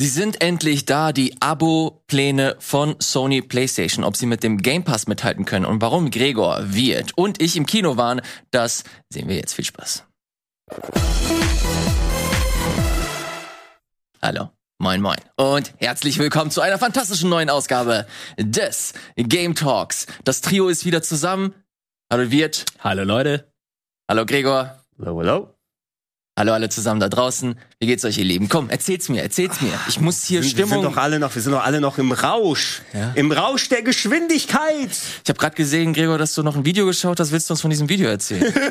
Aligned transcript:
Sie 0.00 0.08
sind 0.08 0.40
endlich 0.40 0.86
da, 0.86 1.12
die 1.12 1.36
Abo-Pläne 1.42 2.56
von 2.58 2.96
Sony 3.00 3.42
PlayStation. 3.42 4.02
Ob 4.02 4.16
sie 4.16 4.24
mit 4.24 4.42
dem 4.42 4.56
Game 4.56 4.82
Pass 4.82 5.06
mithalten 5.06 5.44
können 5.44 5.66
und 5.66 5.82
warum 5.82 6.10
Gregor, 6.10 6.58
Wirt 6.72 7.12
und 7.18 7.42
ich 7.42 7.54
im 7.54 7.66
Kino 7.66 7.98
waren, 7.98 8.22
das 8.50 8.84
sehen 9.10 9.28
wir 9.28 9.36
jetzt. 9.36 9.52
Viel 9.52 9.66
Spaß. 9.66 10.04
Hallo. 14.22 14.48
Moin, 14.78 15.02
moin. 15.02 15.18
Und 15.36 15.74
herzlich 15.76 16.18
willkommen 16.18 16.50
zu 16.50 16.62
einer 16.62 16.78
fantastischen 16.78 17.28
neuen 17.28 17.50
Ausgabe 17.50 18.06
des 18.38 18.94
Game 19.16 19.54
Talks. 19.54 20.06
Das 20.24 20.40
Trio 20.40 20.68
ist 20.68 20.86
wieder 20.86 21.02
zusammen. 21.02 21.52
Hallo 22.10 22.30
Wirt. 22.30 22.64
Hallo 22.78 23.04
Leute. 23.04 23.52
Hallo 24.08 24.24
Gregor. 24.24 24.82
Hallo, 24.98 25.18
hallo. 25.18 25.59
Hallo 26.40 26.54
alle 26.54 26.70
zusammen 26.70 27.00
da 27.00 27.10
draußen. 27.10 27.54
Wie 27.80 27.86
geht's 27.86 28.02
euch, 28.02 28.16
ihr 28.16 28.24
Lieben? 28.24 28.48
Komm, 28.48 28.70
erzähl's 28.70 29.10
mir, 29.10 29.20
erzähl's 29.20 29.60
mir. 29.60 29.78
Ich 29.88 30.00
muss 30.00 30.24
hier 30.24 30.40
wir, 30.40 30.48
Stimmung. 30.48 30.70
Wir 30.70 30.74
sind 30.76 30.84
doch 30.84 30.96
alle 30.96 31.18
noch, 31.18 31.34
wir 31.34 31.42
sind 31.42 31.52
doch 31.52 31.62
alle 31.62 31.82
noch 31.82 31.98
im 31.98 32.12
Rausch. 32.12 32.80
Ja. 32.94 33.12
Im 33.14 33.30
Rausch 33.30 33.68
der 33.68 33.82
Geschwindigkeit. 33.82 34.88
Ich 35.22 35.28
habe 35.28 35.38
gerade 35.38 35.54
gesehen, 35.54 35.92
Gregor, 35.92 36.16
dass 36.16 36.32
du 36.32 36.42
noch 36.42 36.56
ein 36.56 36.64
Video 36.64 36.86
geschaut 36.86 37.20
hast. 37.20 37.30
Willst 37.32 37.50
du 37.50 37.52
uns 37.52 37.60
von 37.60 37.68
diesem 37.68 37.90
Video 37.90 38.08
erzählen? 38.08 38.54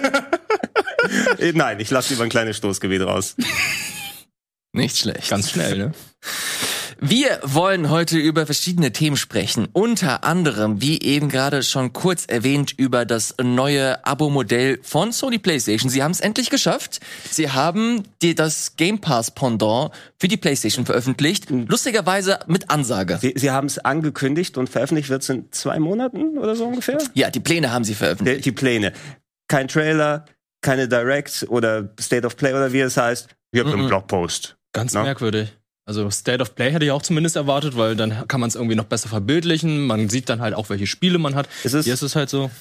Äh, 1.39 1.53
Nein, 1.53 1.79
ich 1.79 1.89
lasse 1.89 2.13
lieber 2.13 2.23
ein 2.23 2.29
kleines 2.29 2.57
Stoßgebet 2.57 3.01
raus. 3.01 3.35
Nicht 4.73 4.97
schlecht. 4.97 5.29
Ganz 5.29 5.49
schnell, 5.49 5.77
ne? 5.77 5.91
Wir 7.01 7.39
wollen 7.43 7.89
heute 7.89 8.17
über 8.17 8.45
verschiedene 8.45 8.91
Themen 8.91 9.15
sprechen. 9.15 9.69
Unter 9.71 10.25
anderem, 10.25 10.81
wie 10.81 11.01
eben 11.01 11.29
gerade 11.29 11.63
schon 11.63 11.93
kurz 11.93 12.25
erwähnt, 12.25 12.73
über 12.75 13.05
das 13.05 13.35
neue 13.41 14.05
Abo-Modell 14.05 14.79
von 14.83 15.13
Sony 15.13 15.37
PlayStation. 15.39 15.89
Sie 15.89 16.03
haben 16.03 16.11
es 16.11 16.19
endlich 16.19 16.49
geschafft. 16.49 16.99
Sie 17.31 17.49
haben 17.51 18.03
die, 18.21 18.35
das 18.35 18.75
Game 18.75 18.99
Pass 18.99 19.31
Pendant 19.31 19.91
für 20.19 20.27
die 20.27 20.35
PlayStation 20.35 20.85
veröffentlicht. 20.85 21.49
Lustigerweise 21.49 22.39
mit 22.47 22.69
Ansage. 22.69 23.17
Sie, 23.21 23.33
Sie 23.37 23.49
haben 23.51 23.67
es 23.67 23.79
angekündigt 23.79 24.57
und 24.57 24.69
veröffentlicht 24.69 25.09
wird 25.09 25.21
es 25.23 25.29
in 25.29 25.49
zwei 25.51 25.79
Monaten 25.79 26.37
oder 26.37 26.55
so 26.57 26.65
ungefähr? 26.65 26.97
Ja, 27.13 27.29
die 27.29 27.39
Pläne 27.39 27.71
haben 27.71 27.85
sie 27.85 27.93
Die, 27.93 27.97
veröffentlicht. 27.97 28.43
die 28.45 28.51
Pläne. 28.51 28.91
Kein 29.47 29.69
Trailer, 29.69 30.25
keine 30.61 30.89
Direct 30.89 31.45
oder 31.49 31.89
State 31.97 32.27
of 32.27 32.35
Play 32.35 32.51
oder 32.53 32.73
wie 32.73 32.81
es 32.81 32.97
heißt. 32.97 33.29
Ihr 33.53 33.61
habt 33.63 33.73
Mhm. 33.73 33.79
einen 33.79 33.87
Blogpost. 33.89 34.57
Ganz 34.73 34.93
Na? 34.93 35.03
merkwürdig. 35.03 35.53
Also 35.89 36.07
State 36.11 36.39
of 36.39 36.53
Play 36.53 36.71
hätte 36.71 36.85
ich 36.85 36.91
auch 36.91 37.01
zumindest 37.01 37.35
erwartet, 37.35 37.75
weil 37.75 37.95
dann 37.95 38.27
kann 38.27 38.39
man 38.39 38.47
es 38.47 38.53
irgendwie 38.55 38.75
noch 38.75 38.83
besser 38.85 39.09
verbildlichen. 39.09 39.87
Man 39.87 40.07
sieht 40.07 40.29
dann 40.29 40.39
halt 40.39 40.53
auch, 40.53 40.69
welche 40.69 40.85
Spiele 40.85 41.17
man 41.17 41.33
hat. 41.33 41.49
Ist 41.63 41.73
es- 41.73 41.85
Hier 41.85 41.95
ist 41.95 42.03
es 42.03 42.15
halt 42.15 42.29
so. 42.29 42.51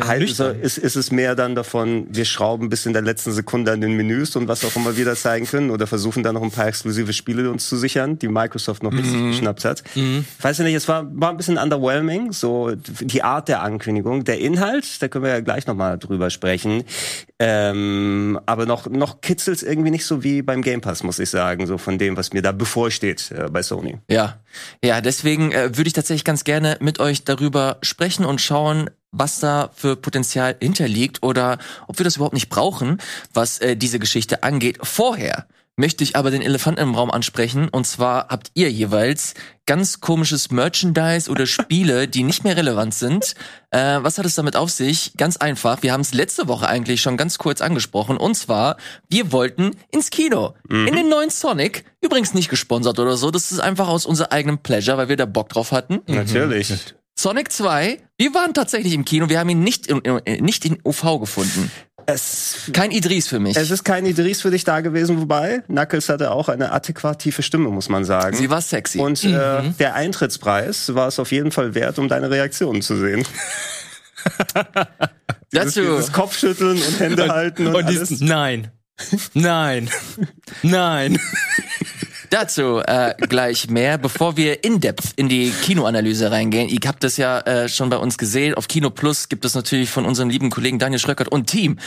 Halt, 0.00 0.22
ist, 0.62 0.78
ist 0.78 0.96
es 0.96 1.10
mehr 1.10 1.34
dann 1.34 1.54
davon, 1.54 2.06
wir 2.08 2.24
schrauben 2.24 2.70
bis 2.70 2.86
in 2.86 2.94
der 2.94 3.02
letzten 3.02 3.32
Sekunde 3.32 3.72
an 3.72 3.82
den 3.82 3.92
Menüs 3.94 4.34
und 4.34 4.48
was 4.48 4.64
auch 4.64 4.74
immer 4.74 4.96
wir 4.96 5.04
da 5.04 5.14
zeigen 5.14 5.44
können 5.46 5.70
oder 5.70 5.86
versuchen 5.86 6.22
dann 6.22 6.32
noch 6.34 6.42
ein 6.42 6.50
paar 6.50 6.66
exklusive 6.66 7.12
Spiele 7.12 7.50
uns 7.50 7.68
zu 7.68 7.76
sichern, 7.76 8.18
die 8.18 8.28
Microsoft 8.28 8.82
noch 8.82 8.90
nicht 8.92 9.12
geschnappt 9.32 9.66
hat. 9.66 9.82
Weiß 10.40 10.56
ja 10.56 10.64
nicht, 10.64 10.72
es 10.76 10.88
war, 10.88 11.04
war 11.20 11.28
ein 11.28 11.36
bisschen 11.36 11.58
underwhelming, 11.58 12.32
so 12.32 12.72
die 12.74 13.22
Art 13.22 13.48
der 13.48 13.62
Ankündigung. 13.62 14.24
Der 14.24 14.38
Inhalt, 14.40 15.02
da 15.02 15.08
können 15.08 15.24
wir 15.24 15.32
ja 15.32 15.40
gleich 15.40 15.66
nochmal 15.66 15.98
drüber 15.98 16.30
sprechen. 16.30 16.84
Ähm, 17.38 18.40
aber 18.46 18.64
noch, 18.64 18.86
noch 18.86 19.20
kitzelt's 19.20 19.62
irgendwie 19.62 19.90
nicht 19.90 20.06
so 20.06 20.22
wie 20.22 20.40
beim 20.40 20.62
Game 20.62 20.80
Pass, 20.80 21.02
muss 21.02 21.18
ich 21.18 21.28
sagen, 21.28 21.66
so 21.66 21.76
von 21.76 21.98
dem, 21.98 22.16
was 22.16 22.32
mir 22.32 22.40
da 22.40 22.52
bevorsteht 22.52 23.30
äh, 23.30 23.48
bei 23.50 23.62
Sony. 23.62 23.98
Ja, 24.08 24.40
ja, 24.82 25.02
deswegen 25.02 25.52
äh, 25.52 25.76
würde 25.76 25.88
ich 25.88 25.92
tatsächlich 25.92 26.24
ganz 26.24 26.44
gerne 26.44 26.78
mit 26.80 26.98
euch 26.98 27.24
darüber 27.24 27.76
sprechen 27.82 28.24
und 28.24 28.40
schauen, 28.40 28.88
was 29.12 29.38
da 29.38 29.70
für 29.74 29.96
Potenzial 29.96 30.56
hinterliegt 30.60 31.22
oder 31.22 31.58
ob 31.86 31.98
wir 31.98 32.04
das 32.04 32.16
überhaupt 32.16 32.34
nicht 32.34 32.48
brauchen, 32.48 32.98
was 33.34 33.58
äh, 33.58 33.76
diese 33.76 33.98
Geschichte 33.98 34.42
angeht. 34.42 34.78
Vorher 34.82 35.46
möchte 35.76 36.02
ich 36.02 36.16
aber 36.16 36.30
den 36.30 36.42
Elefanten 36.42 36.80
im 36.80 36.94
Raum 36.94 37.10
ansprechen 37.10 37.68
und 37.68 37.86
zwar 37.86 38.28
habt 38.28 38.50
ihr 38.54 38.70
jeweils 38.70 39.34
ganz 39.66 40.00
komisches 40.00 40.50
Merchandise 40.50 41.30
oder 41.30 41.46
Spiele, 41.46 42.08
die 42.08 42.22
nicht 42.22 42.44
mehr 42.44 42.56
relevant 42.56 42.94
sind. 42.94 43.34
Äh, 43.70 43.98
was 44.00 44.16
hat 44.18 44.24
es 44.24 44.34
damit 44.34 44.56
auf 44.56 44.70
sich? 44.70 45.12
Ganz 45.16 45.36
einfach. 45.36 45.82
Wir 45.82 45.92
haben 45.92 46.00
es 46.00 46.14
letzte 46.14 46.48
Woche 46.48 46.68
eigentlich 46.68 47.02
schon 47.02 47.16
ganz 47.16 47.36
kurz 47.38 47.60
angesprochen. 47.60 48.16
Und 48.16 48.36
zwar, 48.36 48.76
wir 49.08 49.32
wollten 49.32 49.72
ins 49.90 50.10
Kino. 50.10 50.54
In 50.68 50.94
den 50.94 51.08
neuen 51.08 51.30
Sonic. 51.30 51.84
Übrigens 52.00 52.32
nicht 52.32 52.48
gesponsert 52.48 52.98
oder 52.98 53.16
so. 53.16 53.30
Das 53.30 53.50
ist 53.52 53.60
einfach 53.60 53.88
aus 53.88 54.06
unserem 54.06 54.30
eigenen 54.30 54.58
Pleasure, 54.58 54.96
weil 54.96 55.08
wir 55.08 55.16
da 55.16 55.26
Bock 55.26 55.48
drauf 55.48 55.72
hatten. 55.72 56.00
Natürlich. 56.06 56.72
Sonic 57.18 57.50
2, 57.50 57.98
wir 58.18 58.34
waren 58.34 58.52
tatsächlich 58.52 58.92
im 58.92 59.06
Kino. 59.06 59.30
Wir 59.30 59.38
haben 59.38 59.48
ihn 59.48 59.62
nicht 59.62 59.86
in, 59.86 60.00
in, 60.00 60.44
nicht 60.44 60.64
in 60.66 60.78
OV 60.84 61.18
gefunden. 61.18 61.70
Es 62.06 62.70
Kein 62.72 62.92
Idris 62.92 63.26
für 63.26 63.40
mich. 63.40 63.56
Es 63.56 63.70
ist 63.70 63.84
kein 63.84 64.06
Idris 64.06 64.42
für 64.42 64.50
dich 64.50 64.62
da 64.64 64.80
gewesen, 64.80 65.20
wobei 65.20 65.62
Knuckles 65.66 66.08
hatte 66.08 66.30
auch 66.30 66.48
eine 66.48 66.70
adäquat 66.72 67.18
tiefe 67.18 67.42
Stimme, 67.42 67.68
muss 67.70 67.88
man 67.88 68.04
sagen. 68.04 68.36
Sie 68.36 68.48
war 68.48 68.62
sexy. 68.62 68.98
Und 69.00 69.24
äh, 69.24 69.70
der 69.78 69.94
Eintrittspreis 69.94 70.94
war 70.94 71.08
es 71.08 71.18
auf 71.18 71.32
jeden 71.32 71.50
Fall 71.50 71.74
wert, 71.74 71.98
um 71.98 72.08
deine 72.08 72.30
Reaktionen 72.30 72.80
zu 72.80 72.96
sehen. 72.96 73.24
Dazu, 75.52 75.80
Dieses 75.80 76.12
Kopfschütteln 76.12 76.80
und 76.80 77.00
Hände 77.00 77.28
halten 77.28 77.66
und, 77.68 77.74
Und 77.74 77.84
alles. 77.86 78.08
diesen, 78.08 78.26
nein. 78.26 78.70
Nein. 79.34 79.90
Nein. 80.62 81.18
dazu 82.30 82.80
äh, 82.86 83.14
gleich 83.28 83.68
mehr, 83.68 83.98
bevor 83.98 84.36
wir 84.36 84.64
in 84.64 84.80
depth 84.80 85.12
in 85.16 85.28
die 85.28 85.50
Kinoanalyse 85.50 86.30
reingehen. 86.30 86.68
Ihr 86.68 86.80
habt 86.86 87.02
das 87.04 87.16
ja 87.16 87.40
äh, 87.40 87.68
schon 87.68 87.90
bei 87.90 87.96
uns 87.96 88.18
gesehen. 88.18 88.54
Auf 88.54 88.68
Kino 88.68 88.90
Plus 88.90 89.28
gibt 89.28 89.44
es 89.44 89.54
natürlich 89.54 89.90
von 89.90 90.04
unserem 90.04 90.30
lieben 90.30 90.50
Kollegen 90.50 90.78
Daniel 90.78 90.98
Schröckert 90.98 91.28
und 91.28 91.46
Team 91.46 91.78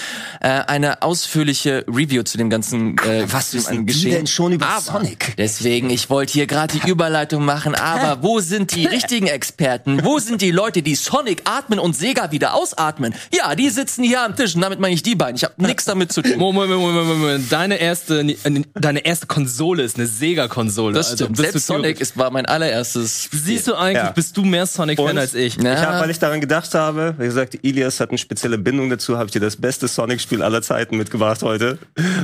äh, 0.41 0.47
eine 0.47 1.01
ausführliche 1.01 1.85
Review 1.87 2.23
zu 2.23 2.37
dem 2.37 2.49
ganzen 2.49 2.97
äh, 2.99 3.25
Was 3.31 3.53
wissen 3.53 3.85
die 3.85 3.93
Geschehen. 3.93 4.11
denn 4.11 4.27
schon 4.27 4.53
über 4.53 4.67
aber, 4.67 4.81
Sonic? 4.81 5.35
Deswegen, 5.37 5.89
ich 5.89 6.09
wollte 6.09 6.33
hier 6.33 6.47
gerade 6.47 6.77
die 6.77 6.89
Überleitung 6.89 7.45
machen, 7.45 7.75
aber 7.75 8.23
wo 8.23 8.39
sind 8.39 8.75
die 8.75 8.85
richtigen 8.87 9.27
Experten? 9.27 10.03
Wo 10.03 10.19
sind 10.19 10.41
die 10.41 10.51
Leute, 10.51 10.81
die 10.81 10.95
Sonic 10.95 11.41
atmen 11.45 11.79
und 11.79 11.95
Sega 11.95 12.31
wieder 12.31 12.53
ausatmen? 12.53 13.13
Ja, 13.33 13.55
die 13.55 13.69
sitzen 13.69 14.03
hier 14.03 14.21
am 14.21 14.35
Tisch 14.35 14.55
und 14.55 14.61
damit 14.61 14.79
meine 14.79 14.93
ich 14.93 15.03
die 15.03 15.15
beiden. 15.15 15.35
Ich 15.35 15.43
habe 15.43 15.53
nichts 15.57 15.85
damit 15.85 16.11
zu 16.11 16.21
tun. 16.21 16.37
Moment, 16.37 16.69
Moment, 16.69 16.95
Moment, 16.95 17.19
Moment. 17.19 17.51
Deine 17.51 17.75
erste, 17.77 18.21
äh, 18.21 18.63
deine 18.73 19.05
erste 19.05 19.27
Konsole 19.27 19.83
ist 19.83 19.97
eine 19.97 20.07
Sega-Konsole. 20.29 20.93
Das 20.93 21.13
stimmt. 21.13 21.37
bist 21.37 21.51
Selbst 21.51 21.67
Sonic 21.67 21.99
ist, 22.01 22.17
war 22.17 22.29
mein 22.31 22.45
allererstes. 22.45 23.29
Siehst 23.31 23.67
du 23.67 23.75
eigentlich, 23.75 24.03
Ja. 24.03 24.11
bist 24.11 24.37
du 24.37 24.43
mehr 24.43 24.65
Sonic-Fan 24.65 25.17
als 25.17 25.33
ich? 25.33 25.55
Ja. 25.61 25.73
Ich 25.73 25.79
hab, 25.79 26.01
weil 26.01 26.09
ich 26.09 26.19
daran 26.19 26.39
gedacht 26.41 26.73
habe, 26.75 27.15
wie 27.17 27.25
gesagt, 27.25 27.57
Ilias 27.63 27.99
hat 27.99 28.09
eine 28.09 28.17
spezielle 28.17 28.57
Bindung 28.57 28.89
dazu, 28.89 29.17
habe 29.17 29.25
ich 29.25 29.31
dir 29.31 29.39
das 29.39 29.55
beste 29.55 29.87
Sonic-Spiel 29.87 30.41
aller 30.43 30.61
Zeiten 30.61 30.97
mitgebracht 30.97 31.41
heute. 31.41 31.77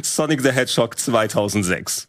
Sonic 0.03 0.41
the 0.41 0.51
Hedgehog 0.51 0.97
2006. 0.99 2.07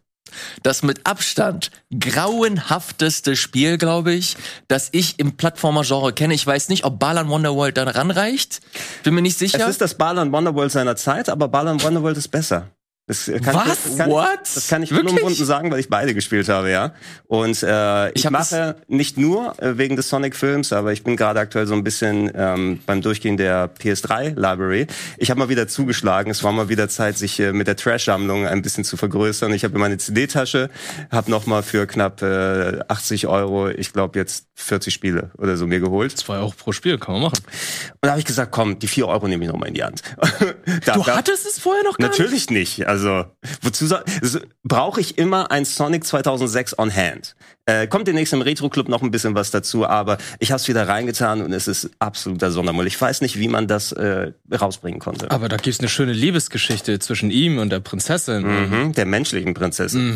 das 0.62 0.82
mit 0.82 1.06
Abstand 1.06 1.70
grauenhafteste 1.98 3.36
Spiel, 3.36 3.78
glaube 3.78 4.12
ich, 4.12 4.36
das 4.68 4.88
ich 4.92 5.18
im 5.18 5.36
Plattformer-Genre 5.36 6.12
kenne. 6.12 6.34
Ich 6.34 6.46
weiß 6.46 6.68
nicht, 6.68 6.84
ob 6.84 6.98
Balan 6.98 7.28
Wonderworld 7.28 7.76
da 7.78 7.84
ranreicht. 7.84 8.60
Bin 9.02 9.14
mir 9.14 9.22
nicht 9.22 9.38
sicher. 9.38 9.60
Es 9.60 9.68
ist 9.68 9.80
das 9.80 9.94
Balan 9.94 10.32
Wonderworld 10.32 10.72
seiner 10.72 10.96
Zeit, 10.96 11.28
aber 11.28 11.48
Balan 11.48 11.82
Wonderworld 11.82 12.18
ist 12.18 12.28
besser. 12.28 12.68
Das 13.08 13.30
kann 13.44 13.54
Was? 13.54 13.66
Ich, 13.68 13.84
das 13.84 13.98
kann, 13.98 14.10
What? 14.10 14.40
Das 14.42 14.66
kann 14.66 14.82
ich 14.82 14.90
Wirklich? 14.90 15.12
unumwunden 15.12 15.44
sagen, 15.46 15.70
weil 15.70 15.78
ich 15.78 15.88
beide 15.88 16.12
gespielt 16.12 16.48
habe, 16.48 16.72
ja. 16.72 16.92
Und 17.28 17.62
äh, 17.62 18.10
ich, 18.12 18.26
hab 18.26 18.32
mache 18.32 18.74
nicht 18.88 19.16
nur 19.16 19.54
äh, 19.62 19.78
wegen 19.78 19.94
des 19.94 20.08
Sonic-Films, 20.08 20.72
aber 20.72 20.92
ich 20.92 21.04
bin 21.04 21.16
gerade 21.16 21.38
aktuell 21.38 21.68
so 21.68 21.74
ein 21.74 21.84
bisschen 21.84 22.32
ähm, 22.34 22.80
beim 22.84 23.02
Durchgehen 23.02 23.36
der 23.36 23.72
PS3-Library. 23.72 24.88
Ich 25.18 25.30
habe 25.30 25.38
mal 25.38 25.48
wieder 25.48 25.68
zugeschlagen. 25.68 26.32
Es 26.32 26.42
war 26.42 26.50
mal 26.50 26.68
wieder 26.68 26.88
Zeit, 26.88 27.16
sich 27.16 27.38
äh, 27.38 27.52
mit 27.52 27.68
der 27.68 27.76
Trash-Sammlung 27.76 28.44
ein 28.46 28.62
bisschen 28.62 28.82
zu 28.82 28.96
vergrößern. 28.96 29.52
Ich 29.52 29.62
habe 29.62 29.78
meine 29.78 29.98
CD-Tasche, 29.98 30.68
habe 31.12 31.30
noch 31.30 31.46
mal 31.46 31.62
für 31.62 31.86
knapp 31.86 32.22
äh, 32.22 32.80
80 32.88 33.28
Euro, 33.28 33.68
ich 33.68 33.92
glaube 33.92 34.18
jetzt 34.18 34.46
40 34.54 34.92
Spiele 34.92 35.30
oder 35.38 35.56
so 35.56 35.68
mir 35.68 35.78
geholt. 35.78 36.16
Zwei 36.18 36.38
Euro 36.38 36.52
pro 36.56 36.72
Spiel, 36.72 36.98
kann 36.98 37.12
man 37.14 37.22
machen. 37.24 37.38
Und 37.44 37.98
da 38.00 38.10
habe 38.10 38.18
ich 38.20 38.26
gesagt, 38.26 38.50
komm, 38.50 38.80
die 38.80 38.88
4 38.88 39.06
Euro 39.06 39.28
nehme 39.28 39.44
ich 39.44 39.50
noch 39.52 39.58
mal 39.58 39.66
in 39.66 39.74
die 39.74 39.84
Hand. 39.84 40.02
da, 40.86 40.94
Du 40.94 41.02
da- 41.04 41.16
hattest 41.18 41.46
es 41.46 41.60
vorher 41.60 41.84
noch 41.84 41.98
gar 41.98 42.08
nicht? 42.08 42.18
Natürlich 42.18 42.50
nicht. 42.50 42.88
Also, 42.96 43.26
wozu 43.60 43.86
soll, 43.86 44.02
also, 44.22 44.40
brauche 44.64 45.02
ich 45.02 45.18
immer 45.18 45.50
ein 45.50 45.66
Sonic 45.66 46.06
2006 46.06 46.78
on 46.78 46.94
hand? 46.94 47.36
Äh, 47.66 47.86
kommt 47.88 48.08
demnächst 48.08 48.32
im 48.32 48.40
Retro 48.40 48.70
Club 48.70 48.88
noch 48.88 49.02
ein 49.02 49.10
bisschen 49.10 49.34
was 49.34 49.50
dazu, 49.50 49.86
aber 49.86 50.16
ich 50.38 50.50
habe 50.50 50.60
es 50.60 50.66
wieder 50.68 50.88
reingetan 50.88 51.42
und 51.42 51.52
es 51.52 51.68
ist 51.68 51.90
absoluter 51.98 52.50
Sondermüll. 52.50 52.86
Ich 52.86 52.98
weiß 52.98 53.20
nicht, 53.20 53.38
wie 53.38 53.48
man 53.48 53.66
das 53.66 53.92
äh, 53.92 54.32
rausbringen 54.50 54.98
konnte. 54.98 55.30
Aber 55.30 55.50
da 55.50 55.56
gibt's 55.56 55.80
eine 55.80 55.90
schöne 55.90 56.12
Liebesgeschichte 56.12 56.98
zwischen 57.00 57.30
ihm 57.30 57.58
und 57.58 57.70
der 57.70 57.80
Prinzessin. 57.80 58.44
Mhm, 58.44 58.92
der 58.92 59.04
menschlichen 59.04 59.52
Prinzessin. 59.52 60.10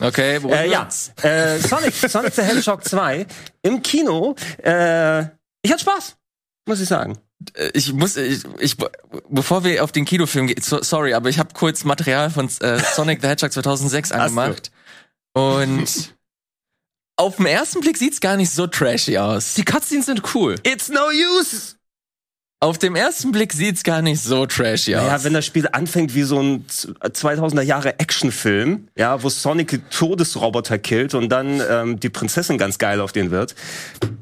okay, 0.00 0.38
worum 0.42 0.56
Äh, 0.56 0.68
ja, 0.70 0.88
äh, 1.22 1.58
Sonic, 1.58 1.94
Sonic 1.94 2.34
the 2.34 2.42
Hedgehog 2.42 2.82
2 2.82 3.26
im 3.62 3.82
Kino. 3.82 4.34
Äh, 4.64 5.20
ich 5.62 5.70
hatte 5.70 5.82
Spaß, 5.82 6.16
muss 6.66 6.80
ich 6.80 6.88
sagen. 6.88 7.18
Äh, 7.54 7.70
Ich 7.74 7.92
muss, 7.92 8.16
ich, 8.16 8.44
ich, 8.58 8.76
bevor 9.28 9.64
wir 9.64 9.82
auf 9.84 9.92
den 9.92 10.04
Kinofilm 10.04 10.46
gehen, 10.46 10.60
so, 10.62 10.82
sorry, 10.82 11.14
aber 11.14 11.28
ich 11.28 11.38
habe 11.38 11.54
kurz 11.54 11.84
Material 11.84 12.30
von 12.30 12.48
äh, 12.60 12.78
Sonic 12.94 13.20
the 13.22 13.28
Hedgehog 13.28 13.52
2006 13.52 14.08
du? 14.08 14.14
angemacht. 14.14 14.70
Und 15.34 16.14
auf 17.16 17.36
den 17.36 17.46
ersten 17.46 17.80
Blick 17.80 17.96
sieht's 17.96 18.20
gar 18.20 18.36
nicht 18.36 18.50
so 18.50 18.66
trashy 18.66 19.18
aus. 19.18 19.54
Die 19.54 19.64
Cutscenes 19.64 20.06
sind 20.06 20.22
cool. 20.34 20.56
It's 20.64 20.88
no 20.88 21.08
use. 21.08 21.75
Auf 22.58 22.78
dem 22.78 22.96
ersten 22.96 23.32
Blick 23.32 23.52
sieht's 23.52 23.82
gar 23.82 24.00
nicht 24.00 24.22
so 24.22 24.46
trashy 24.46 24.96
aus. 24.96 25.04
Ja, 25.06 25.24
wenn 25.24 25.34
das 25.34 25.44
Spiel 25.44 25.68
anfängt 25.70 26.14
wie 26.14 26.22
so 26.22 26.40
ein 26.40 26.64
2000er 26.66 27.60
Jahre 27.60 27.98
Actionfilm, 27.98 28.88
ja, 28.96 29.22
wo 29.22 29.28
Sonic 29.28 29.90
Todesroboter 29.90 30.78
killt 30.78 31.12
und 31.12 31.28
dann 31.28 31.60
ähm, 31.70 32.00
die 32.00 32.08
Prinzessin 32.08 32.56
ganz 32.56 32.78
geil 32.78 33.02
auf 33.02 33.12
den 33.12 33.30
wird. 33.30 33.54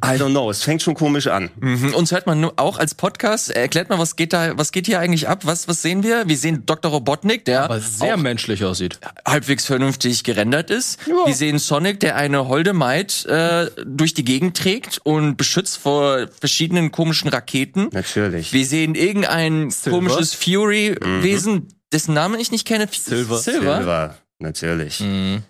I 0.05 0.19
don't 0.19 0.31
know, 0.31 0.51
es 0.51 0.65
fängt 0.65 0.83
schon 0.83 0.95
komisch 0.95 1.29
an. 1.29 1.49
Mhm. 1.61 1.95
Uns 1.95 2.11
hört 2.11 2.27
man 2.27 2.41
nur 2.41 2.55
auch 2.57 2.77
als 2.77 2.97
Podcast. 2.97 3.51
Erklärt 3.53 3.89
mal, 3.89 4.01
was 4.01 4.17
geht 4.17 4.33
da, 4.33 4.59
was 4.59 4.73
geht 4.73 4.87
hier 4.87 4.99
eigentlich 4.99 5.29
ab? 5.29 5.43
Was, 5.47 5.69
was 5.69 5.81
sehen 5.81 6.03
wir? 6.03 6.27
Wir 6.27 6.37
sehen 6.37 6.65
Dr. 6.67 6.91
Robotnik, 6.91 7.45
der 7.45 7.63
Aber 7.63 7.79
sehr 7.79 8.17
auch 8.17 8.19
menschlich 8.19 8.65
aussieht. 8.65 8.99
halbwegs 9.25 9.65
vernünftig 9.65 10.25
gerendert 10.25 10.71
ist. 10.71 10.99
Wir 11.07 11.35
sehen 11.37 11.61
Sonic, 11.61 12.01
der 12.01 12.17
eine 12.17 12.49
holde 12.49 12.73
Maid 12.73 13.27
äh, 13.27 13.71
durch 13.87 14.13
die 14.13 14.25
Gegend 14.25 14.57
trägt 14.57 15.01
und 15.05 15.37
beschützt 15.37 15.79
vor 15.79 16.27
verschiedenen 16.41 16.91
komischen 16.91 17.29
Raketen. 17.31 17.91
Natürlich. 17.93 18.24
Wir 18.33 18.67
sehen 18.67 18.95
irgendein 18.95 19.73
komisches 19.85 20.35
Fury-Wesen, 20.35 21.69
dessen 21.93 22.15
Namen 22.15 22.41
ich 22.41 22.51
nicht 22.51 22.67
kenne. 22.67 22.89
Silver. 22.91 23.39
Silver. 23.39 23.77
Silver, 23.77 24.19
natürlich. 24.39 25.03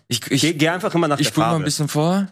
Ich, 0.08 0.20
Geh, 0.20 0.34
ich, 0.34 0.58
geh 0.58 0.68
einfach 0.68 0.94
immer 0.94 1.08
nach 1.08 1.18
ich 1.18 1.26
der 1.28 1.32
spule 1.32 1.46
mal 1.46 1.50
Farbe. 1.52 1.62
ein 1.62 1.66
bisschen 1.66 1.88
vor. 1.88 2.28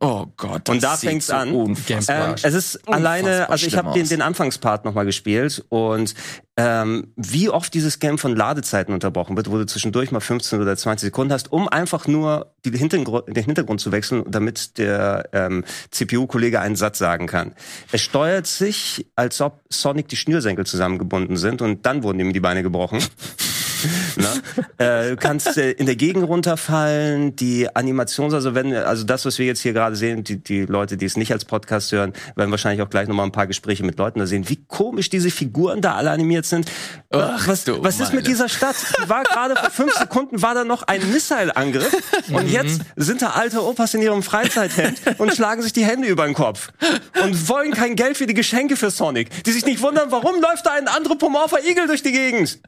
Oh 0.00 0.26
Gott. 0.36 0.68
Und 0.68 0.82
da 0.82 0.96
fängt's 0.96 1.26
so 1.26 1.32
an. 1.32 1.52
Unfassbar. 1.52 2.28
Ähm, 2.28 2.34
es 2.40 2.54
ist 2.54 2.76
Unfassbar 2.76 2.94
alleine, 2.94 3.50
also 3.50 3.66
ich 3.66 3.76
habe 3.76 3.92
den, 3.94 4.08
den 4.08 4.22
Anfangspart 4.22 4.84
nochmal 4.84 5.04
gespielt 5.04 5.64
und 5.70 6.14
ähm, 6.56 7.12
wie 7.16 7.48
oft 7.48 7.74
dieses 7.74 7.98
Game 7.98 8.16
von 8.16 8.36
Ladezeiten 8.36 8.94
unterbrochen 8.94 9.36
wird, 9.36 9.50
wo 9.50 9.58
du 9.58 9.66
zwischendurch 9.66 10.12
mal 10.12 10.20
15 10.20 10.60
oder 10.60 10.76
20 10.76 11.08
Sekunden 11.08 11.32
hast, 11.32 11.50
um 11.50 11.68
einfach 11.68 12.06
nur 12.06 12.52
die 12.64 12.70
Hintergrund, 12.76 13.24
den 13.28 13.44
Hintergrund 13.44 13.80
zu 13.80 13.90
wechseln, 13.90 14.24
damit 14.28 14.78
der 14.78 15.28
ähm, 15.32 15.64
CPU-Kollege 15.90 16.60
einen 16.60 16.76
Satz 16.76 16.98
sagen 16.98 17.26
kann. 17.26 17.54
Es 17.90 18.02
steuert 18.02 18.46
sich, 18.46 19.06
als 19.16 19.40
ob 19.40 19.62
Sonic 19.68 20.08
die 20.08 20.16
Schnürsenkel 20.16 20.64
zusammengebunden 20.64 21.36
sind 21.36 21.60
und 21.60 21.86
dann 21.86 22.04
wurden 22.04 22.20
ihm 22.20 22.32
die 22.32 22.40
Beine 22.40 22.62
gebrochen. 22.62 23.02
Na? 24.16 25.04
äh, 25.04 25.10
du 25.10 25.16
kannst 25.16 25.56
äh, 25.56 25.72
in 25.72 25.86
der 25.86 25.96
Gegend 25.96 26.26
runterfallen, 26.26 27.36
die 27.36 27.74
Animations, 27.74 28.34
also 28.34 28.54
wenn, 28.54 28.74
also 28.74 29.04
das, 29.04 29.24
was 29.24 29.38
wir 29.38 29.46
jetzt 29.46 29.60
hier 29.60 29.72
gerade 29.72 29.96
sehen, 29.96 30.24
die, 30.24 30.42
die 30.42 30.62
Leute, 30.62 30.96
die 30.96 31.06
es 31.06 31.16
nicht 31.16 31.32
als 31.32 31.44
Podcast 31.44 31.92
hören, 31.92 32.12
werden 32.36 32.50
wahrscheinlich 32.50 32.82
auch 32.82 32.90
gleich 32.90 33.08
nochmal 33.08 33.26
ein 33.26 33.32
paar 33.32 33.46
Gespräche 33.46 33.84
mit 33.84 33.98
Leuten 33.98 34.18
da 34.18 34.26
sehen, 34.26 34.48
wie 34.48 34.56
komisch 34.66 35.10
diese 35.10 35.30
Figuren 35.30 35.80
da 35.80 35.94
alle 35.94 36.10
animiert 36.10 36.46
sind. 36.46 36.70
Ach, 37.10 37.46
was 37.46 37.66
was 37.66 38.00
ist 38.00 38.12
mit 38.12 38.26
dieser 38.26 38.48
Stadt? 38.48 38.76
Die 39.02 39.08
war 39.08 39.24
gerade 39.24 39.56
vor 39.56 39.70
fünf 39.70 39.94
Sekunden 39.94 40.42
war 40.42 40.54
da 40.54 40.64
noch 40.64 40.82
ein 40.82 41.00
Missile-Angriff 41.12 41.90
und 42.30 42.48
jetzt 42.48 42.82
sind 42.96 43.22
da 43.22 43.30
alte 43.30 43.64
Opas 43.64 43.94
in 43.94 44.02
ihrem 44.02 44.22
Freizeithemd 44.22 45.00
und 45.18 45.34
schlagen 45.34 45.62
sich 45.62 45.72
die 45.72 45.84
Hände 45.84 46.08
über 46.08 46.24
den 46.24 46.34
Kopf 46.34 46.70
und 47.22 47.48
wollen 47.48 47.72
kein 47.72 47.96
Geld 47.96 48.16
für 48.16 48.26
die 48.26 48.34
Geschenke 48.34 48.76
für 48.76 48.90
Sonic, 48.90 49.44
die 49.44 49.52
sich 49.52 49.64
nicht 49.64 49.82
wundern, 49.82 50.10
warum 50.10 50.40
läuft 50.40 50.66
da 50.66 50.72
ein 50.72 50.88
anthropomorpher 50.88 51.64
Igel 51.64 51.86
durch 51.86 52.02
die 52.02 52.12
Gegend. 52.12 52.60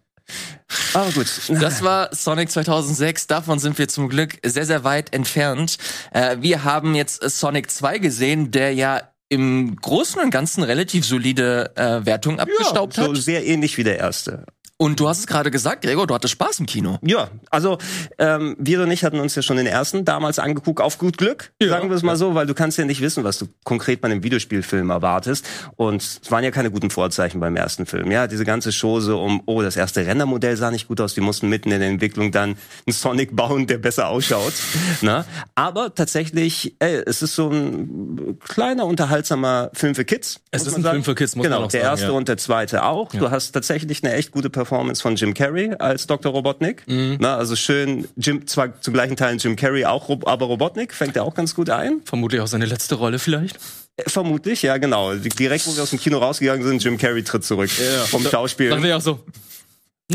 Aber 0.94 1.10
gut. 1.10 1.26
Das 1.48 1.82
war 1.82 2.14
Sonic 2.14 2.50
2006. 2.50 3.26
Davon 3.26 3.58
sind 3.58 3.78
wir 3.78 3.88
zum 3.88 4.08
Glück 4.08 4.38
sehr, 4.44 4.66
sehr 4.66 4.84
weit 4.84 5.12
entfernt. 5.12 5.78
Äh, 6.12 6.36
wir 6.40 6.64
haben 6.64 6.94
jetzt 6.94 7.22
Sonic 7.22 7.70
2 7.70 7.98
gesehen, 7.98 8.50
der 8.50 8.74
ja 8.74 9.02
im 9.28 9.76
Großen 9.76 10.20
und 10.20 10.30
Ganzen 10.30 10.62
relativ 10.62 11.06
solide 11.06 11.72
äh, 11.76 12.04
Wertung 12.04 12.40
abgestaubt 12.40 12.94
so 12.94 13.02
hat. 13.02 13.16
sehr 13.16 13.46
ähnlich 13.46 13.78
wie 13.78 13.84
der 13.84 13.98
erste. 13.98 14.44
Und 14.80 14.98
du 14.98 15.10
hast 15.10 15.18
es 15.18 15.26
gerade 15.26 15.50
gesagt, 15.50 15.82
Gregor, 15.82 16.06
du 16.06 16.14
hattest 16.14 16.32
Spaß 16.32 16.60
im 16.60 16.64
Kino. 16.64 16.98
Ja, 17.02 17.28
also 17.50 17.76
ähm, 18.16 18.56
wir 18.58 18.80
und 18.80 18.90
ich 18.90 19.04
hatten 19.04 19.20
uns 19.20 19.34
ja 19.34 19.42
schon 19.42 19.58
den 19.58 19.66
ersten 19.66 20.06
damals 20.06 20.38
angeguckt, 20.38 20.80
auf 20.80 20.96
gut 20.96 21.18
Glück, 21.18 21.52
sagen 21.62 21.90
wir 21.90 21.96
es 21.96 22.02
mal 22.02 22.16
so, 22.16 22.34
weil 22.34 22.46
du 22.46 22.54
kannst 22.54 22.78
ja 22.78 22.86
nicht 22.86 23.02
wissen, 23.02 23.22
was 23.22 23.36
du 23.36 23.44
konkret 23.62 24.00
bei 24.00 24.08
einem 24.08 24.22
Videospielfilm 24.22 24.88
erwartest. 24.88 25.46
Und 25.76 26.00
es 26.00 26.30
waren 26.30 26.42
ja 26.44 26.50
keine 26.50 26.70
guten 26.70 26.88
Vorzeichen 26.88 27.40
beim 27.40 27.56
ersten 27.56 27.84
Film. 27.84 28.10
Ja, 28.10 28.26
diese 28.26 28.46
ganze 28.46 28.70
Chose 28.70 29.16
um, 29.16 29.42
oh, 29.44 29.60
das 29.60 29.76
erste 29.76 30.06
Rendermodell 30.06 30.56
sah 30.56 30.70
nicht 30.70 30.88
gut 30.88 31.02
aus, 31.02 31.12
die 31.12 31.20
mussten 31.20 31.50
mitten 31.50 31.70
in 31.72 31.80
der 31.80 31.90
Entwicklung 31.90 32.32
dann 32.32 32.56
einen 32.86 32.94
Sonic 32.94 33.36
bauen, 33.36 33.66
der 33.66 33.76
besser 33.76 34.08
ausschaut. 34.08 34.54
Na? 35.02 35.26
Aber 35.54 35.94
tatsächlich, 35.94 36.74
ey, 36.78 37.02
es 37.04 37.20
ist 37.20 37.34
so 37.34 37.50
ein 37.50 38.38
kleiner, 38.48 38.86
unterhaltsamer 38.86 39.72
Film 39.74 39.94
für 39.94 40.06
Kids. 40.06 40.40
Es 40.52 40.66
ist 40.66 40.74
ein 40.74 40.82
sagen. 40.82 40.94
Film 40.94 41.04
für 41.04 41.14
Kids, 41.14 41.36
muss 41.36 41.44
genau, 41.44 41.56
man 41.56 41.66
auch 41.66 41.70
der 41.70 41.82
sagen, 41.82 41.92
erste 41.92 42.06
ja. 42.06 42.12
und 42.12 42.28
der 42.28 42.38
zweite 42.38 42.84
auch. 42.84 43.10
Du 43.10 43.30
hast 43.30 43.52
tatsächlich 43.52 44.02
eine 44.02 44.14
echt 44.14 44.30
gute 44.30 44.48
Performance 44.48 44.69
von 44.70 45.16
Jim 45.16 45.34
Carrey 45.34 45.74
als 45.78 46.06
Dr. 46.06 46.32
Robotnik. 46.32 46.82
Mhm. 46.86 47.16
Na, 47.20 47.36
also 47.36 47.56
schön, 47.56 48.08
Jim, 48.16 48.46
zwar 48.46 48.80
zu 48.80 48.92
gleichen 48.92 49.16
Teilen 49.16 49.38
Jim 49.38 49.56
Carrey 49.56 49.84
auch, 49.84 50.08
aber 50.24 50.46
Robotnik 50.46 50.94
fängt 50.94 51.16
er 51.16 51.24
auch 51.24 51.34
ganz 51.34 51.54
gut 51.54 51.70
ein. 51.70 52.00
Vermutlich 52.04 52.40
auch 52.40 52.46
seine 52.46 52.66
letzte 52.66 52.94
Rolle 52.94 53.18
vielleicht. 53.18 53.56
Äh, 53.96 54.08
Vermutlich, 54.08 54.62
ja 54.62 54.78
genau. 54.78 55.14
Direkt, 55.14 55.66
wo 55.66 55.74
wir 55.74 55.82
aus 55.82 55.90
dem 55.90 56.00
Kino 56.00 56.18
rausgegangen 56.18 56.66
sind, 56.66 56.82
Jim 56.82 56.98
Carrey 56.98 57.22
tritt 57.22 57.44
zurück 57.44 57.70
vom 58.06 58.24
Schauspiel. 58.24 58.70
Dann 58.70 58.82
wäre 58.82 58.96
auch 58.96 59.02
so. 59.02 59.20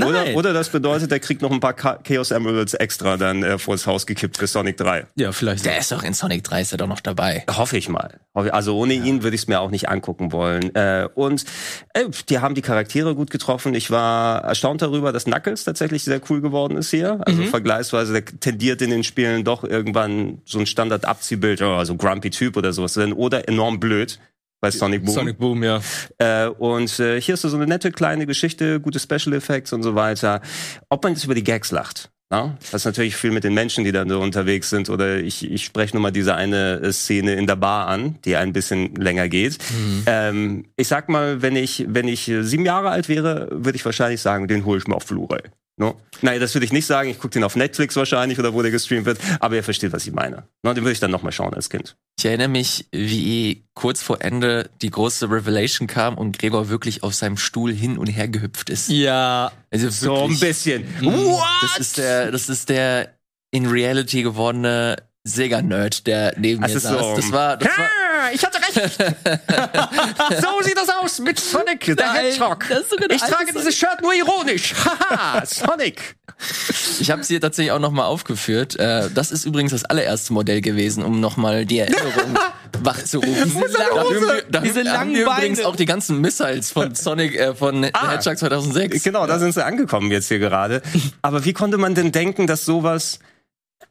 Oder, 0.03 0.35
oder 0.35 0.53
das 0.53 0.69
bedeutet, 0.69 1.11
er 1.11 1.19
kriegt 1.19 1.41
noch 1.41 1.51
ein 1.51 1.59
paar 1.59 1.75
Cha- 1.75 1.99
Chaos 2.03 2.31
Emeralds 2.31 2.73
extra 2.73 3.17
dann 3.17 3.43
äh, 3.43 3.57
vors 3.57 3.85
Haus 3.87 4.05
gekippt 4.05 4.37
für 4.37 4.47
Sonic 4.47 4.77
3. 4.77 5.05
Ja, 5.15 5.31
vielleicht. 5.31 5.65
Der 5.65 5.77
ist 5.77 5.91
doch 5.91 6.03
in 6.03 6.13
Sonic 6.13 6.43
3 6.43 6.61
ist 6.61 6.71
er 6.71 6.77
doch 6.77 6.87
noch 6.87 6.99
dabei. 7.01 7.43
Hoffe 7.49 7.77
ich 7.77 7.89
mal. 7.89 8.19
Also 8.33 8.77
ohne 8.77 8.93
ihn 8.93 9.23
würde 9.23 9.35
ich 9.35 9.43
es 9.43 9.47
mir 9.47 9.59
auch 9.61 9.71
nicht 9.71 9.87
angucken 9.89 10.31
wollen. 10.31 10.73
Äh, 10.75 11.07
und 11.15 11.45
äh, 11.93 12.05
die 12.29 12.39
haben 12.39 12.55
die 12.55 12.61
Charaktere 12.61 13.15
gut 13.15 13.29
getroffen. 13.29 13.73
Ich 13.75 13.91
war 13.91 14.43
erstaunt 14.43 14.81
darüber, 14.81 15.11
dass 15.13 15.25
Knuckles 15.25 15.63
tatsächlich 15.63 16.03
sehr 16.03 16.19
cool 16.29 16.41
geworden 16.41 16.77
ist 16.77 16.89
hier. 16.91 17.19
Also 17.25 17.43
vergleichsweise, 17.43 18.13
der 18.13 18.25
tendiert 18.25 18.81
in 18.81 18.89
den 18.89 19.03
Spielen 19.03 19.43
doch 19.43 19.63
irgendwann 19.63 20.41
so 20.45 20.59
ein 20.59 20.65
Standard-Abziehbild, 20.65 21.61
oh, 21.61 21.73
also 21.75 21.95
Grumpy 21.95 22.29
Typ 22.29 22.57
oder 22.57 22.73
sowas. 22.73 22.97
Oder 22.97 23.47
enorm 23.47 23.79
blöd 23.79 24.19
bei 24.65 24.71
Sonic 24.71 25.05
Boom. 25.05 25.13
Sonic 25.13 25.37
Boom, 25.37 25.63
ja. 25.63 25.79
Äh, 26.17 26.47
und 26.47 26.99
äh, 26.99 27.21
hier 27.21 27.35
ist 27.35 27.41
so 27.41 27.55
eine 27.55 27.67
nette 27.67 27.91
kleine 27.91 28.25
Geschichte, 28.25 28.79
gute 28.79 28.99
Special 28.99 29.33
Effects 29.33 29.73
und 29.73 29.83
so 29.83 29.93
weiter. 29.93 30.41
Ob 30.89 31.03
man 31.03 31.13
jetzt 31.13 31.23
über 31.23 31.35
die 31.35 31.43
Gags 31.43 31.69
lacht. 31.71 32.09
Ja? 32.31 32.57
Das 32.71 32.81
ist 32.81 32.85
natürlich 32.85 33.15
viel 33.15 33.29
mit 33.29 33.43
den 33.43 33.53
Menschen, 33.53 33.83
die 33.83 33.91
da 33.91 34.07
so 34.07 34.19
unterwegs 34.19 34.71
sind. 34.71 34.89
Oder 34.89 35.17
ich, 35.17 35.49
ich 35.49 35.63
spreche 35.63 35.95
nur 35.95 36.01
mal 36.01 36.11
diese 36.11 36.33
eine 36.33 36.79
äh, 36.81 36.91
Szene 36.91 37.35
in 37.35 37.45
der 37.45 37.57
Bar 37.57 37.87
an, 37.87 38.17
die 38.25 38.35
ein 38.35 38.53
bisschen 38.53 38.95
länger 38.95 39.29
geht. 39.29 39.59
Ähm, 40.07 40.65
ich 40.75 40.87
sag 40.87 41.09
mal, 41.09 41.43
wenn 41.43 41.55
ich, 41.55 41.85
wenn 41.87 42.07
ich 42.07 42.27
äh, 42.27 42.41
sieben 42.41 42.65
Jahre 42.65 42.89
alt 42.89 43.07
wäre, 43.07 43.47
würde 43.51 43.75
ich 43.75 43.85
wahrscheinlich 43.85 44.21
sagen, 44.21 44.47
den 44.47 44.65
hole 44.65 44.79
ich 44.79 44.87
mir 44.87 44.95
auf 44.95 45.05
Blu-ray. 45.05 45.43
No? 45.77 45.99
Nein, 46.21 46.39
das 46.39 46.53
würde 46.55 46.63
ich 46.65 46.71
nicht 46.71 46.85
sagen. 46.85 47.09
Ich 47.09 47.17
gucke 47.19 47.31
den 47.33 47.43
auf 47.43 47.57
Netflix 47.57 47.97
wahrscheinlich 47.97 48.39
oder 48.39 48.53
wo 48.53 48.61
der 48.61 48.71
gestreamt 48.71 49.05
wird. 49.05 49.19
Aber 49.41 49.55
ihr 49.55 49.63
versteht, 49.63 49.91
was 49.91 50.07
ich 50.07 50.13
meine. 50.13 50.47
No, 50.63 50.73
den 50.73 50.83
würde 50.85 50.93
ich 50.93 51.01
dann 51.01 51.11
nochmal 51.11 51.33
schauen 51.33 51.53
als 51.53 51.69
Kind. 51.69 51.97
Ich 52.17 52.25
erinnere 52.25 52.47
mich, 52.47 52.87
wie 52.93 53.65
kurz 53.73 54.01
vor 54.01 54.21
Ende 54.21 54.69
die 54.81 54.89
große 54.89 55.29
Revelation 55.29 55.87
kam 55.87 56.17
und 56.17 56.39
Gregor 56.39 56.69
wirklich 56.69 57.03
auf 57.03 57.13
seinem 57.13 57.35
Stuhl 57.35 57.73
hin 57.73 57.97
und 57.97 58.07
her 58.07 58.29
gehüpft 58.29 58.69
ist. 58.69 58.89
Ja. 58.89 59.51
Also 59.69 59.89
So 59.89 60.23
ein 60.23 60.39
bisschen. 60.39 60.85
Das 61.61 61.77
ist 61.77 61.97
der, 61.97 62.31
das 62.31 62.47
ist 62.47 62.69
der 62.69 63.09
in 63.51 63.65
Reality 63.65 64.23
gewordene 64.23 64.95
Sega-Nerd, 65.27 66.07
der 66.07 66.35
neben 66.37 66.61
Das 66.61 66.71
mir 66.71 66.77
ist 66.77 66.83
saß. 66.83 66.99
so- 67.01 67.15
Das 67.17 67.31
war, 67.31 67.57
das 67.57 67.67
war, 67.77 67.89
Ich 68.33 68.43
hatte 68.45 68.59
recht. 68.59 68.97
so 70.41 70.61
sieht 70.63 70.77
das 70.77 70.89
aus 70.89 71.19
mit 71.19 71.39
Sonic 71.39 71.85
the 71.85 71.95
Hedgehog. 72.03 72.65
Ich 73.09 73.21
trage 73.21 73.51
dieses 73.55 73.75
Shirt 73.77 74.01
nur 74.01 74.13
ironisch. 74.13 74.73
Haha, 74.83 75.45
Sonic. 75.45 76.15
Ich 76.99 77.09
habe 77.11 77.21
es 77.21 77.27
hier 77.29 77.39
tatsächlich 77.39 77.71
auch 77.71 77.79
nochmal 77.79 78.05
aufgeführt. 78.07 78.77
Äh, 78.77 79.09
das 79.13 79.31
ist 79.31 79.45
übrigens 79.45 79.71
das 79.71 79.85
allererste 79.85 80.33
Modell 80.33 80.61
gewesen, 80.61 81.03
um 81.03 81.19
nochmal 81.21 81.65
die 81.65 81.79
Erinnerung 81.79 82.37
wachzurufen. 82.81 83.63
Da 83.71 83.99
haben 83.99 84.09
wir, 84.21 84.43
da 84.49 84.59
Diese 84.59 84.79
haben 84.79 84.85
langen 84.85 85.15
wir 85.15 85.21
übrigens 85.23 85.59
Beine. 85.59 85.69
auch 85.69 85.75
die 85.77 85.85
ganzen 85.85 86.19
Missiles 86.19 86.71
von 86.71 86.93
Sonic, 86.93 87.35
äh, 87.35 87.55
von 87.55 87.83
The 87.83 87.89
Ah. 87.93 88.11
Hedgehog 88.11 88.37
2006. 88.37 89.03
Genau, 89.03 89.25
da 89.27 89.39
sind 89.39 89.53
sie 89.53 89.63
angekommen 89.63 90.11
jetzt 90.11 90.27
hier 90.27 90.39
gerade. 90.39 90.81
Aber 91.21 91.45
wie 91.45 91.53
konnte 91.53 91.77
man 91.77 91.95
denn 91.95 92.11
denken, 92.11 92.47
dass 92.47 92.65
sowas 92.65 93.19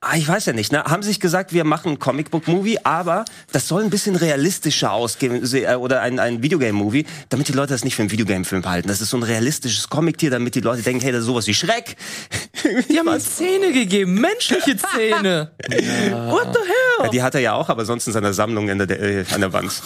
Ah, 0.00 0.16
ich 0.16 0.28
weiß 0.28 0.46
ja 0.46 0.52
nicht, 0.52 0.70
ne? 0.70 0.84
Haben 0.84 1.02
sich 1.02 1.18
gesagt, 1.18 1.52
wir 1.52 1.64
machen 1.64 1.92
ein 1.92 1.98
Comicbook-Movie, 1.98 2.80
aber 2.84 3.24
das 3.52 3.68
soll 3.68 3.82
ein 3.82 3.90
bisschen 3.90 4.16
realistischer 4.16 4.92
ausgehen 4.92 5.42
äh, 5.54 5.74
oder 5.76 6.02
ein, 6.02 6.18
ein 6.18 6.42
Videogame-Movie, 6.42 7.06
damit 7.30 7.48
die 7.48 7.52
Leute 7.52 7.72
das 7.72 7.84
nicht 7.84 7.96
für 7.96 8.02
einen 8.02 8.10
Videogame-Film 8.10 8.62
behalten. 8.62 8.88
Das 8.88 9.00
ist 9.00 9.10
so 9.10 9.16
ein 9.16 9.22
realistisches 9.22 9.88
Comic-Tier, 9.88 10.30
damit 10.30 10.54
die 10.54 10.60
Leute 10.60 10.82
denken, 10.82 11.02
hey, 11.02 11.12
das 11.12 11.20
ist 11.20 11.26
sowas 11.26 11.46
wie 11.46 11.54
Schreck. 11.54 11.96
Die 12.88 12.98
haben 12.98 13.08
ihm 13.08 13.20
Zähne 13.20 13.72
gegeben, 13.72 14.14
menschliche 14.14 14.76
Zähne. 14.94 15.50
What 15.68 16.48
the 16.54 16.60
hell? 16.60 17.04
Ja, 17.04 17.08
die 17.08 17.22
hat 17.22 17.34
er 17.34 17.40
ja 17.40 17.52
auch, 17.54 17.68
aber 17.68 17.84
sonst 17.84 18.06
in 18.06 18.12
seiner 18.12 18.32
Sammlung 18.32 18.68
in 18.68 18.78
der, 18.78 18.88
äh, 19.00 19.24
an 19.32 19.40
der 19.40 19.52
Wand. 19.52 19.82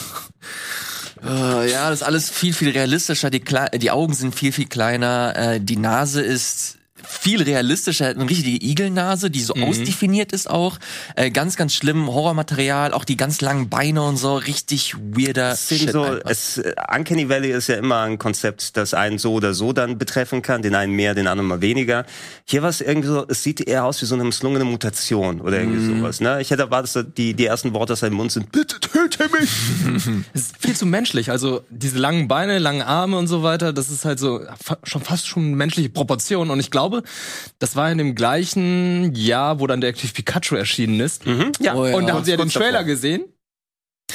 Äh, 1.24 1.70
ja, 1.70 1.90
das 1.90 2.00
ist 2.00 2.06
alles 2.06 2.30
viel, 2.30 2.52
viel 2.52 2.70
realistischer. 2.70 3.30
Die, 3.30 3.40
Kle 3.40 3.68
die 3.74 3.90
Augen 3.90 4.14
sind 4.14 4.34
viel, 4.34 4.52
viel 4.52 4.66
kleiner. 4.66 5.34
Äh, 5.36 5.60
die 5.60 5.76
Nase 5.76 6.22
ist 6.22 6.77
viel 7.06 7.42
realistischer. 7.42 8.04
Er 8.06 8.10
hat 8.10 8.16
eine 8.18 8.28
richtige 8.28 8.64
Igelnase, 8.64 9.30
die 9.30 9.40
so 9.40 9.54
ausdefiniert 9.54 10.32
ist 10.32 10.48
auch. 10.50 10.78
Äh, 11.16 11.30
ganz, 11.30 11.56
ganz 11.56 11.74
schlimm. 11.74 12.06
Horrormaterial, 12.08 12.92
auch 12.92 13.04
die 13.04 13.16
ganz 13.16 13.40
langen 13.40 13.68
Beine 13.68 14.02
und 14.02 14.16
so. 14.16 14.36
Richtig 14.36 14.94
weirder 14.96 15.52
Es 15.52 15.68
Shit 15.68 15.90
so, 15.92 16.02
einfach. 16.02 16.30
es, 16.30 16.58
äh, 16.58 16.74
Uncanny 16.94 17.28
Valley 17.28 17.50
ist 17.50 17.68
ja 17.68 17.76
immer 17.76 18.00
ein 18.02 18.18
Konzept, 18.18 18.76
das 18.76 18.94
einen 18.94 19.18
so 19.18 19.32
oder 19.34 19.54
so 19.54 19.72
dann 19.72 19.98
betreffen 19.98 20.42
kann, 20.42 20.62
den 20.62 20.74
einen 20.74 20.92
mehr, 20.94 21.14
den 21.14 21.26
anderen 21.26 21.48
mal 21.48 21.60
weniger. 21.60 22.04
Hier 22.44 22.62
war 22.62 22.70
es 22.70 22.80
irgendwie 22.80 23.08
so, 23.08 23.26
es 23.28 23.42
sieht 23.42 23.60
eher 23.60 23.84
aus 23.84 24.00
wie 24.02 24.06
so 24.06 24.14
eine 24.14 24.24
misslungene 24.24 24.64
Mutation 24.64 25.40
oder 25.40 25.58
irgendwie 25.60 25.78
Mhm. 25.80 26.00
sowas. 26.00 26.20
Ne? 26.20 26.40
Ich 26.40 26.50
hätte 26.50 26.62
erwartet, 26.62 26.96
dass 26.96 27.04
die, 27.16 27.34
die 27.34 27.46
ersten 27.46 27.72
Worte 27.74 27.92
aus 27.94 28.00
seinem 28.00 28.14
Mund 28.14 28.32
sind, 28.32 28.50
bitte 28.52 28.80
töte 28.80 29.18
es 30.34 30.42
ist 30.42 30.56
viel 30.58 30.74
zu 30.76 30.86
menschlich. 30.86 31.30
Also 31.30 31.62
diese 31.70 31.98
langen 31.98 32.28
Beine, 32.28 32.58
langen 32.58 32.82
Arme 32.82 33.18
und 33.18 33.26
so 33.26 33.42
weiter, 33.42 33.72
das 33.72 33.90
ist 33.90 34.04
halt 34.04 34.18
so 34.18 34.40
fa 34.62 34.78
schon 34.84 35.02
fast 35.02 35.26
schon 35.28 35.54
menschliche 35.54 35.88
Proportionen. 35.90 36.50
Und 36.50 36.60
ich 36.60 36.70
glaube, 36.70 36.87
das 37.58 37.76
war 37.76 37.90
in 37.90 37.98
dem 37.98 38.14
gleichen 38.14 39.14
Jahr, 39.14 39.60
wo 39.60 39.66
dann 39.66 39.80
Detective 39.80 40.12
Pikachu 40.12 40.56
erschienen 40.56 41.00
ist. 41.00 41.24
Ja. 41.60 41.74
Oh, 41.74 41.86
ja. 41.86 41.96
Und 41.96 42.06
da 42.08 42.14
haben 42.14 42.24
sie 42.24 42.32
ja 42.32 42.36
den 42.36 42.48
Trailer 42.48 42.72
davor. 42.72 42.86
gesehen. 42.86 43.24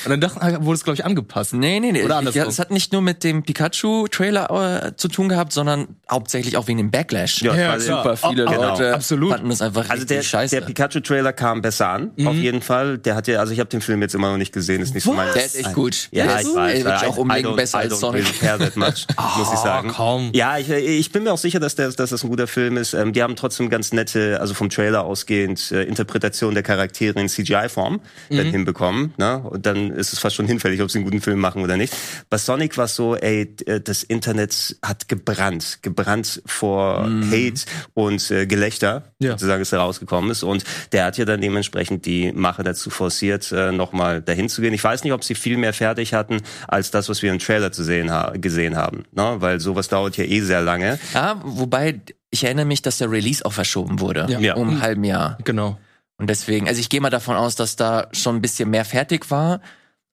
Und 0.05 0.09
dann 0.09 0.21
dachten, 0.21 0.65
wurde 0.65 0.75
es, 0.75 0.83
glaube 0.83 0.95
ich, 0.95 1.05
angepasst. 1.05 1.53
Nee, 1.53 1.79
nee, 1.79 1.91
nee. 1.91 1.99
Oder 2.03 2.15
Ich- 2.15 2.17
andersrum. 2.19 2.41
ja, 2.43 2.47
es 2.47 2.59
hat 2.59 2.71
nicht 2.71 2.91
nur 2.93 3.01
mit 3.01 3.23
dem 3.23 3.43
Pikachu-Trailer 3.43 4.85
äh, 4.87 4.95
zu 4.95 5.07
tun 5.07 5.29
gehabt, 5.29 5.53
sondern 5.53 5.87
hauptsächlich 6.09 6.57
auch 6.57 6.67
wegen 6.67 6.77
dem 6.79 6.91
Backlash. 6.91 7.41
Ja, 7.41 7.55
Ja. 7.55 7.79
Super 7.79 8.17
viele 8.17 8.45
Oh, 8.47 8.49
genau. 8.51 8.69
Leute 8.71 8.93
Absolut. 8.93 9.31
fanden 9.33 9.49
das 9.49 9.61
einfach 9.61 9.89
Also 9.89 10.05
der, 10.05 10.17
richtig 10.17 10.29
scheiße. 10.29 10.55
der 10.55 10.65
Pikachu-Trailer 10.65 11.33
kam 11.33 11.61
besser 11.61 11.89
an, 11.89 12.11
auf 12.25 12.35
jeden 12.35 12.61
Fall. 12.61 12.97
Der 12.97 13.15
hat 13.15 13.27
ja, 13.27 13.39
also 13.39 13.53
ich 13.53 13.59
habe 13.59 13.69
den 13.69 13.81
Film 13.81 14.01
jetzt 14.01 14.15
immer 14.15 14.29
noch 14.31 14.37
nicht 14.37 14.53
gesehen, 14.53 14.81
ist 14.81 14.93
nicht 14.93 15.03
so 15.03 15.13
mein. 15.13 15.31
der 15.33 15.45
ist 15.45 15.55
echt 15.55 15.73
gut. 15.73 16.09
Ja, 16.11 16.25
der 16.25 16.41
ich 16.41 16.47
ist 16.47 16.55
weiß. 16.55 16.83
wirklich 16.85 17.01
I- 17.03 17.05
auch 17.05 17.17
don't- 17.17 17.55
besser 17.55 17.77
als 17.79 17.99
Sonic. 17.99 18.25
really 18.41 18.71
much, 18.75 19.05
muss 19.37 19.53
ich 19.53 19.59
sagen. 19.59 19.89
kaum. 19.89 20.31
Ja, 20.33 20.57
ich, 20.57 20.69
ich 20.69 21.11
bin 21.11 21.23
mir 21.23 21.31
auch 21.33 21.37
sicher, 21.37 21.59
dass, 21.59 21.75
der, 21.75 21.89
dass 21.91 22.09
das 22.09 22.23
ein 22.23 22.29
guter 22.29 22.47
Film 22.47 22.77
ist. 22.77 22.93
Ähm, 22.93 23.13
die 23.13 23.21
haben 23.23 23.35
trotzdem 23.35 23.69
ganz 23.69 23.93
nette, 23.93 24.39
also 24.41 24.53
vom 24.53 24.69
Trailer 24.69 25.03
ausgehend, 25.03 25.71
äh, 25.71 25.83
Interpretation 25.83 26.53
der 26.53 26.63
Charaktere 26.63 27.19
in 27.19 27.29
CGI-Form 27.29 28.01
dann 28.29 28.45
hinbekommen. 28.47 29.13
Ne? 29.17 29.37
Und 29.39 29.65
dann 29.65 29.82
ist 29.91 30.13
es 30.13 30.19
fast 30.19 30.35
schon 30.35 30.47
hinfällig, 30.47 30.81
ob 30.81 30.89
sie 30.91 30.99
einen 30.99 31.05
guten 31.05 31.21
Film 31.21 31.39
machen 31.39 31.61
oder 31.63 31.77
nicht. 31.77 31.93
Bei 32.29 32.37
Sonic 32.37 32.77
war 32.77 32.85
es 32.85 32.95
so, 32.95 33.15
ey, 33.15 33.55
äh, 33.65 33.79
das 33.81 34.03
Internet 34.03 34.77
hat 34.83 35.07
gebrannt. 35.07 35.79
Gebrannt 35.81 36.41
vor 36.45 37.03
Hate 37.31 37.61
und 37.93 38.29
äh, 38.31 38.45
Gelächter, 38.45 39.11
Ja. 39.19 39.31
sozusagen, 39.31 39.61
es 39.61 39.71
herausgekommen 39.71 40.31
ist. 40.31 40.43
Und 40.43 40.63
der 40.91 41.05
hat 41.05 41.17
ja 41.17 41.25
dann 41.25 41.41
dementsprechend 41.41 42.05
die 42.05 42.31
Macher 42.31 42.63
dazu 42.63 42.89
forciert, 42.89 43.51
äh, 43.51 43.71
nochmal 43.71 44.21
dahin 44.21 44.49
zu 44.49 44.61
gehen. 44.61 44.73
Ich 44.73 44.83
weiß 44.83 45.03
nicht, 45.03 45.13
ob 45.13 45.23
sie 45.23 45.35
viel 45.35 45.57
mehr 45.57 45.73
fertig 45.73 46.13
hatten, 46.13 46.41
als 46.67 46.91
das, 46.91 47.09
was 47.09 47.21
wir 47.21 47.31
im 47.31 47.39
Trailer 47.39 47.71
zu 47.71 47.83
sehen 47.83 48.11
ha 48.11 48.33
gesehen 48.35 48.75
haben. 48.75 49.05
Ne? 49.11 49.35
Weil 49.39 49.59
sowas 49.59 49.87
dauert 49.87 50.17
ja 50.17 50.23
eh 50.25 50.41
sehr 50.41 50.61
lange. 50.61 50.99
Ja, 51.13 51.39
wobei 51.43 52.01
ich 52.29 52.43
erinnere 52.43 52.65
mich, 52.65 52.81
dass 52.81 52.97
der 52.97 53.11
Release 53.11 53.45
auch 53.45 53.53
verschoben 53.53 53.99
wurde. 53.99 54.25
Ja. 54.29 54.39
Ja. 54.39 54.55
Um 54.55 54.69
ein 54.69 54.81
halben 54.81 55.03
Jahr. 55.03 55.37
Genau. 55.43 55.77
Und 56.17 56.29
deswegen, 56.29 56.67
also 56.67 56.79
ich 56.79 56.89
gehe 56.89 57.01
mal 57.01 57.09
davon 57.09 57.35
aus, 57.35 57.55
dass 57.55 57.75
da 57.75 58.07
schon 58.11 58.37
ein 58.37 58.41
bisschen 58.41 58.69
mehr 58.69 58.85
fertig 58.85 59.29
war 59.31 59.61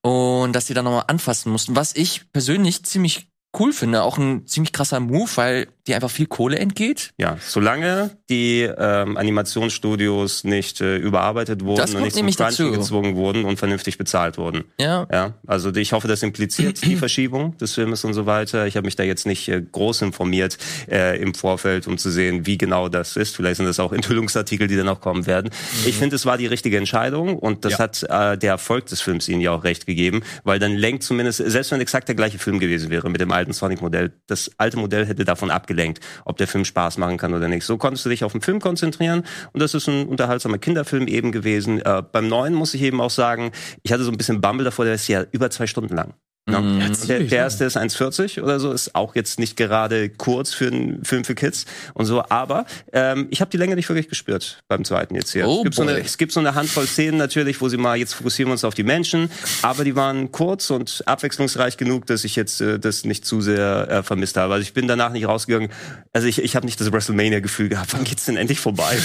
und 0.03 0.53
dass 0.53 0.67
sie 0.67 0.75
da 0.75 0.83
nochmal 0.83 1.05
anfassen 1.09 1.53
mussten. 1.53 1.77
Was 1.77 1.95
ich 1.95 2.31
persönlich 2.33 2.85
ziemlich 2.85 3.30
cool 3.61 3.73
finde, 3.73 4.03
auch 4.03 4.19
ein 4.19 4.47
ziemlich 4.47 4.73
krasser 4.73 4.99
Move, 4.99 5.31
weil 5.37 5.67
dir 5.87 5.95
einfach 5.95 6.11
viel 6.11 6.27
Kohle 6.27 6.59
entgeht. 6.59 7.11
Ja, 7.19 7.37
solange 7.41 8.11
die 8.29 8.63
ähm, 8.63 9.17
Animationsstudios 9.17 10.45
nicht 10.45 10.81
äh, 10.81 10.97
überarbeitet 10.97 11.65
wurden 11.65 11.79
Das 11.79 11.95
und 11.95 12.03
nicht 12.03 12.17
zum 12.17 12.27
Crunchen 12.31 12.73
gezwungen 12.73 13.17
wurden 13.17 13.45
und 13.45 13.59
vernünftig 13.59 13.99
bezahlt 13.99 14.39
wurden. 14.39 14.65
Ja. 14.79 15.07
Ja, 15.13 15.35
also 15.47 15.75
ich 15.75 15.93
hoffe, 15.93 16.09
das 16.09 16.23
impliziert 16.23 16.85
die 16.85 16.97
Verschiebung 16.97 17.57
des 17.59 17.75
Filmes 17.75 18.05
und 18.05 18.15
so 18.15 18.27
weiter. 18.27 18.67
Ich 18.67 18.77
habe 18.77 18.85
mich 18.87 18.97
da 18.97 19.03
jetzt 19.03 19.27
nicht 19.27 19.49
äh, 19.49 19.61
groß 19.61 20.03
informiert 20.03 20.59
äh, 20.91 21.21
im 21.21 21.35
Vorfeld, 21.35 21.87
um 21.87 21.99
zu 21.99 22.11
sehen, 22.11 22.47
wie 22.47 22.59
genau 22.59 22.89
das 22.89 23.17
ist. 23.17 23.37
Vielleicht 23.37 23.57
sind 23.57 23.67
das 23.67 23.81
auch 23.81 23.93
Enthüllungsartikel, 24.01 24.67
die 24.67 24.77
dann 24.77 24.87
noch 24.87 25.01
kommen 25.01 25.27
werden. 25.27 25.51
Ich 25.87 25.97
finde, 25.97 26.17
es 26.17 26.27
war 26.27 26.39
die 26.39 26.47
richtige 26.47 26.77
Entscheidung 26.79 27.39
und 27.39 27.65
das 27.65 27.73
Ja. 27.75 27.79
hat 27.81 28.03
äh, 28.05 28.39
der 28.39 28.53
Erfolg 28.53 28.87
des 28.87 29.01
Films 29.01 29.29
ihnen 29.29 29.41
ja 29.41 29.53
auch 29.53 29.65
recht 29.65 29.87
gegeben, 29.87 30.23
weil 30.45 30.59
dann 30.59 30.73
lenkt 30.77 31.03
zumindest, 31.03 31.39
selbst 31.45 31.71
wenn 31.73 31.81
exakt 31.81 32.09
der 32.09 32.15
gleiche 32.15 32.39
Film 32.39 32.59
gewesen 32.59 32.91
wäre 32.91 33.11
mit 33.11 33.21
dem 33.21 33.33
alten 33.33 33.50
Sonic-Modell, 33.53 34.13
das 34.27 34.51
alte 34.59 34.79
Modell 34.79 35.07
hätte 35.07 35.25
davon 35.25 35.51
abgelenkt, 35.51 36.01
ob 36.25 36.37
der 36.37 36.47
Film 36.47 36.65
Spaß 36.65 36.99
machen 36.99 37.17
kann 37.17 37.35
oder 37.35 37.49
nicht. 37.49 37.65
So 37.65 37.77
konntest 37.77 38.05
du 38.05 38.11
dich 38.11 38.25
auf 38.25 38.33
den 38.33 38.41
Film 38.41 38.61
konzentrieren 38.61 39.25
und 39.53 39.61
das 39.61 39.75
ist 39.75 39.89
ein 39.89 40.07
unterhaltsamer 40.07 40.59
Kinderfilm 40.59 41.07
eben 41.09 41.33
gewesen. 41.33 41.81
Äh, 41.81 42.03
beim 42.11 42.29
neuen 42.29 42.55
muss 42.55 42.75
ich 42.75 42.83
eben 42.83 43.01
auch 43.01 43.11
sagen, 43.11 43.53
ich 43.83 43.93
hatte 43.93 44.05
so 44.05 44.11
ein 44.11 44.17
bisschen 44.17 44.41
Bumble 44.41 44.65
davor, 44.65 44.85
der 44.85 44.95
ist 44.95 45.09
ja 45.09 45.25
über 45.33 45.51
zwei 45.51 45.67
Stunden 45.67 45.95
lang. 45.95 46.15
Mhm. 46.47 46.55
Und 46.55 47.09
der, 47.09 47.21
der 47.21 47.39
erste 47.39 47.65
ist 47.65 47.77
1,40 47.77 48.43
oder 48.43 48.59
so, 48.61 48.73
ist 48.73 48.95
auch 48.95 49.15
jetzt 49.15 49.39
nicht 49.39 49.57
gerade 49.57 50.09
kurz 50.09 50.53
für 50.53 50.69
einen 50.69 51.05
Film 51.05 51.25
für 51.25 51.35
Kids 51.35 51.67
und 51.95 52.07
so, 52.07 52.25
aber 52.29 52.67
ähm, 52.93 53.29
ich 53.31 53.41
habe 53.41 53.51
die 53.51 53.57
Länge 53.57 53.77
nicht 53.77 53.89
wirklich 53.89 54.09
gespürt 54.09 54.63
beim 54.69 54.85
zweiten 54.85 55.15
jetzt 55.15 55.33
hier. 55.33 55.47
Oh 55.47 55.59
es, 55.59 55.63
gibt 55.65 55.75
so 55.75 55.83
eine, 55.83 55.99
es 55.99 56.19
gibt 56.19 56.33
so 56.33 56.41
eine 56.41 56.55
Handvoll 56.55 56.87
Szenen 56.87 57.19
natürlich, 57.19 57.61
wo 57.61 57.69
sie 57.69 57.77
mal, 57.77 57.97
jetzt 57.97 58.15
fokussieren 58.15 58.49
wir 58.49 58.53
uns 58.53 58.65
auf 58.65 58.75
die 58.75 58.83
Menschen, 58.83 59.31
aber 59.63 59.85
die 59.85 59.97
waren 59.97 60.33
kurz 60.33 60.71
und 60.71 61.03
abwechslungsreich 61.07 61.77
genug, 61.77 62.07
dass 62.07 62.25
ich 62.25 62.37
jetzt 62.37 62.61
äh, 62.61 62.79
das 62.79 63.05
nicht 63.05 63.25
zu 63.25 63.41
sehr 63.41 63.89
äh, 63.91 64.03
vermisst 64.03 64.37
habe. 64.37 64.55
Also 64.55 64.63
ich 64.63 64.73
bin 64.73 64.89
danach 64.89 65.13
nicht 65.13 65.27
rausgegangen, 65.27 65.71
also 66.13 66.27
ich, 66.27 66.43
ich 66.43 66.57
habe 66.57 66.67
nicht 66.67 66.81
das 66.81 66.91
WrestleMania-Gefühl 66.91 67.69
gehabt, 67.69 67.93
wann 67.93 68.05
geht's 68.05 68.25
denn 68.25 68.37
endlich 68.37 68.61
vorbei? 68.61 68.99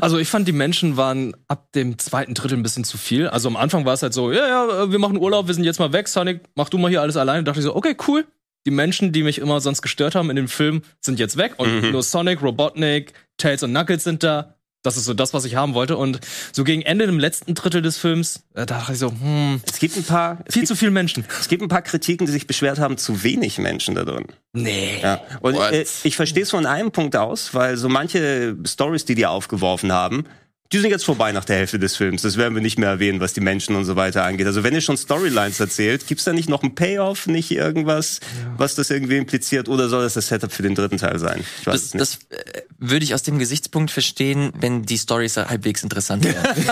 Also 0.00 0.18
ich 0.18 0.28
fand, 0.28 0.46
die 0.46 0.52
Menschen 0.52 0.96
waren 0.96 1.36
ab 1.48 1.72
dem 1.74 1.98
zweiten 1.98 2.34
Drittel 2.34 2.56
ein 2.56 2.62
bisschen 2.62 2.84
zu 2.84 2.98
viel. 2.98 3.28
Also 3.28 3.48
am 3.48 3.56
Anfang 3.56 3.84
war 3.84 3.94
es 3.94 4.02
halt 4.02 4.14
so, 4.14 4.32
ja, 4.32 4.46
ja, 4.46 4.84
äh, 4.84 4.92
wir 4.92 4.98
machen 4.98 5.18
Urlaub, 5.18 5.48
wir 5.48 5.54
sind 5.54 5.64
jetzt 5.64 5.78
mal 5.78 5.92
weg, 5.92 6.08
Sonic, 6.08 6.40
mach 6.54 6.67
du 6.72 6.78
mal 6.78 6.88
hier 6.88 7.02
alles 7.02 7.16
alleine. 7.16 7.42
Da 7.44 7.50
dachte 7.50 7.60
ich 7.60 7.64
so, 7.64 7.74
okay, 7.76 7.96
cool. 8.08 8.26
Die 8.66 8.70
Menschen, 8.70 9.12
die 9.12 9.22
mich 9.22 9.38
immer 9.38 9.60
sonst 9.60 9.82
gestört 9.82 10.14
haben 10.14 10.28
in 10.30 10.36
dem 10.36 10.48
Film, 10.48 10.82
sind 11.00 11.18
jetzt 11.18 11.36
weg. 11.36 11.54
Und 11.58 11.82
Mhm. 11.82 11.90
nur 11.92 12.02
Sonic, 12.02 12.42
Robotnik, 12.42 13.12
Tails 13.38 13.62
und 13.62 13.70
Knuckles 13.70 14.04
sind 14.04 14.22
da. 14.22 14.54
Das 14.84 14.96
ist 14.96 15.06
so 15.06 15.14
das, 15.14 15.34
was 15.34 15.44
ich 15.44 15.56
haben 15.56 15.74
wollte. 15.74 15.96
Und 15.96 16.20
so 16.52 16.62
gegen 16.64 16.82
Ende 16.82 17.04
im 17.06 17.18
letzten 17.18 17.54
Drittel 17.54 17.82
des 17.82 17.98
Films, 17.98 18.44
äh, 18.54 18.64
da 18.64 18.78
dachte 18.78 18.92
ich 18.92 18.98
so, 18.98 19.10
hm, 19.10 19.60
Es 19.66 19.78
gibt 19.80 19.96
ein 19.96 20.04
paar, 20.04 20.36
viel 20.48 20.60
gibt, 20.62 20.68
zu 20.68 20.76
viele 20.76 20.92
Menschen. 20.92 21.24
es 21.40 21.48
gibt 21.48 21.62
ein 21.62 21.68
paar 21.68 21.82
Kritiken, 21.82 22.26
die 22.26 22.32
sich 22.32 22.46
beschwert 22.46 22.78
haben, 22.78 22.96
zu 22.96 23.22
wenig 23.24 23.58
Menschen 23.58 23.96
da 23.96 24.04
drin. 24.04 24.26
Nee. 24.52 25.00
Ja. 25.02 25.20
Und 25.40 25.54
What? 25.56 25.72
äh, 25.72 25.84
ich 26.04 26.14
verstehe 26.16 26.44
es 26.44 26.50
von 26.50 26.64
einem 26.66 26.92
Punkt 26.92 27.16
aus, 27.16 27.54
weil 27.54 27.76
so 27.76 27.88
manche 27.88 28.56
Stories, 28.66 29.04
die 29.04 29.14
die 29.16 29.26
aufgeworfen 29.26 29.92
haben, 29.92 30.24
die 30.72 30.78
sind 30.80 30.90
jetzt 30.90 31.04
vorbei 31.04 31.32
nach 31.32 31.44
der 31.46 31.56
Hälfte 31.56 31.78
des 31.78 31.96
Films. 31.96 32.22
Das 32.22 32.36
werden 32.36 32.54
wir 32.54 32.60
nicht 32.60 32.78
mehr 32.78 32.90
erwähnen, 32.90 33.20
was 33.20 33.32
die 33.32 33.40
Menschen 33.40 33.74
und 33.74 33.84
so 33.86 33.96
weiter 33.96 34.24
angeht. 34.24 34.46
Also 34.46 34.62
wenn 34.64 34.74
ihr 34.74 34.82
schon 34.82 34.96
Storylines 34.98 35.58
erzählt, 35.60 36.06
gibt's 36.06 36.24
da 36.24 36.32
nicht 36.34 36.48
noch 36.50 36.62
einen 36.62 36.74
Payoff, 36.74 37.26
nicht 37.26 37.50
irgendwas, 37.50 38.20
was 38.58 38.74
das 38.74 38.90
irgendwie 38.90 39.16
impliziert, 39.16 39.68
oder 39.68 39.88
soll 39.88 40.02
das 40.02 40.14
das 40.14 40.28
Setup 40.28 40.52
für 40.52 40.62
den 40.62 40.74
dritten 40.74 40.98
Teil 40.98 41.18
sein? 41.18 41.42
Ich 41.60 41.66
weiß 41.66 41.74
Das, 41.74 41.82
es 41.82 41.94
nicht. 41.94 42.00
das 42.30 42.38
äh, 42.54 42.62
würde 42.80 43.04
ich 43.04 43.12
aus 43.14 43.22
dem 43.24 43.38
Gesichtspunkt 43.38 43.90
verstehen, 43.90 44.52
wenn 44.60 44.82
die 44.84 44.98
Stories 44.98 45.36
halbwegs 45.36 45.82
interessant 45.82 46.24
wären. 46.24 46.46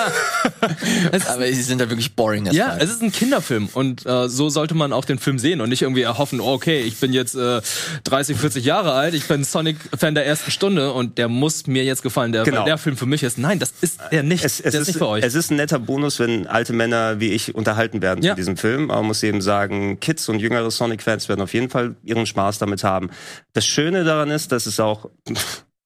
Aber 1.29 1.47
sie 1.47 1.63
sind 1.63 1.81
da 1.81 1.89
wirklich 1.91 2.15
boring. 2.15 2.47
Ja, 2.53 2.73
fuck. 2.73 2.83
es 2.83 2.91
ist 2.91 3.03
ein 3.03 3.13
Kinderfilm 3.13 3.69
und 3.73 4.07
äh, 4.07 4.29
so 4.29 4.49
sollte 4.49 4.75
man 4.75 4.93
auch 4.93 5.05
den 5.05 5.19
Film 5.19 5.39
sehen 5.39 5.61
und 5.61 5.69
nicht 5.69 5.83
irgendwie 5.83 6.03
erhoffen, 6.03 6.41
oh, 6.41 6.53
okay, 6.53 6.81
ich 6.81 6.99
bin 6.99 7.13
jetzt 7.13 7.35
äh, 7.35 7.61
30, 8.05 8.37
40 8.37 8.65
Jahre 8.65 8.93
alt, 8.93 9.15
ich 9.15 9.25
bin 9.27 9.45
Sonic-Fan 9.45 10.15
der 10.15 10.27
ersten 10.27 10.51
Stunde 10.51 10.93
und 10.93 11.19
der 11.19 11.29
muss 11.29 11.67
mir 11.67 11.85
jetzt 11.85 12.03
gefallen, 12.03 12.33
der, 12.33 12.45
Genau. 12.45 12.65
der 12.65 12.79
Film 12.79 12.97
für 12.97 13.07
mich 13.07 13.23
ist. 13.23 13.39
Nein, 13.39 13.59
das 13.59 13.73
ist 13.81 14.01
er 14.11 14.23
nicht. 14.23 14.45
es, 14.45 14.61
es 14.61 14.73
der 14.73 14.75
ist, 14.75 14.75
ist 14.83 14.87
nicht 14.89 14.99
für 14.99 15.09
euch. 15.09 15.25
es 15.25 15.35
ist 15.35 15.51
ein 15.51 15.57
netter 15.57 15.79
Bonus, 15.79 16.19
wenn 16.19 16.47
alte 16.47 16.73
Männer 16.73 17.21
wie 17.21 17.31
ich 17.33 17.55
unterhalten 17.55 18.03
werden 18.03 18.23
Ja. 18.23 18.33
von 18.33 18.37
diesem 18.37 18.57
Film. 18.57 18.91
Aber 18.91 19.01
man 19.01 19.09
muss 19.09 19.23
eben 19.23 19.41
sagen, 19.43 19.99
Kids 20.01 20.29
und 20.29 20.39
jüngere 20.39 20.71
Sonic-Fans 20.71 21.29
werden 21.29 21.41
auf 21.41 21.53
jeden 21.55 21.71
Fall 21.71 21.97
ihren 22.05 22.27
Spaß 22.27 22.59
damit 22.59 22.85
haben. 22.85 23.11
Das 23.53 23.67
Schöne 23.67 24.05
daran 24.05 24.31
ist, 24.31 24.53
dass 24.53 24.67
es 24.67 24.79
auch 24.81 25.11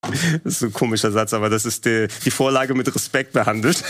das 0.45 0.55
ist 0.55 0.63
ein 0.63 0.73
komischer 0.73 1.11
Satz, 1.13 1.33
aber 1.33 1.51
das 1.51 1.67
ist 1.67 1.85
die, 1.85 2.09
die 2.25 2.31
Vorlage 2.31 2.75
mit 2.75 2.93
Respekt 2.95 3.33
behandelt. 3.33 3.83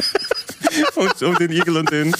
und, 0.96 1.22
und 1.22 1.40
den 1.40 1.52
Igel 1.52 1.76
und 1.76 1.90
den 1.90 2.14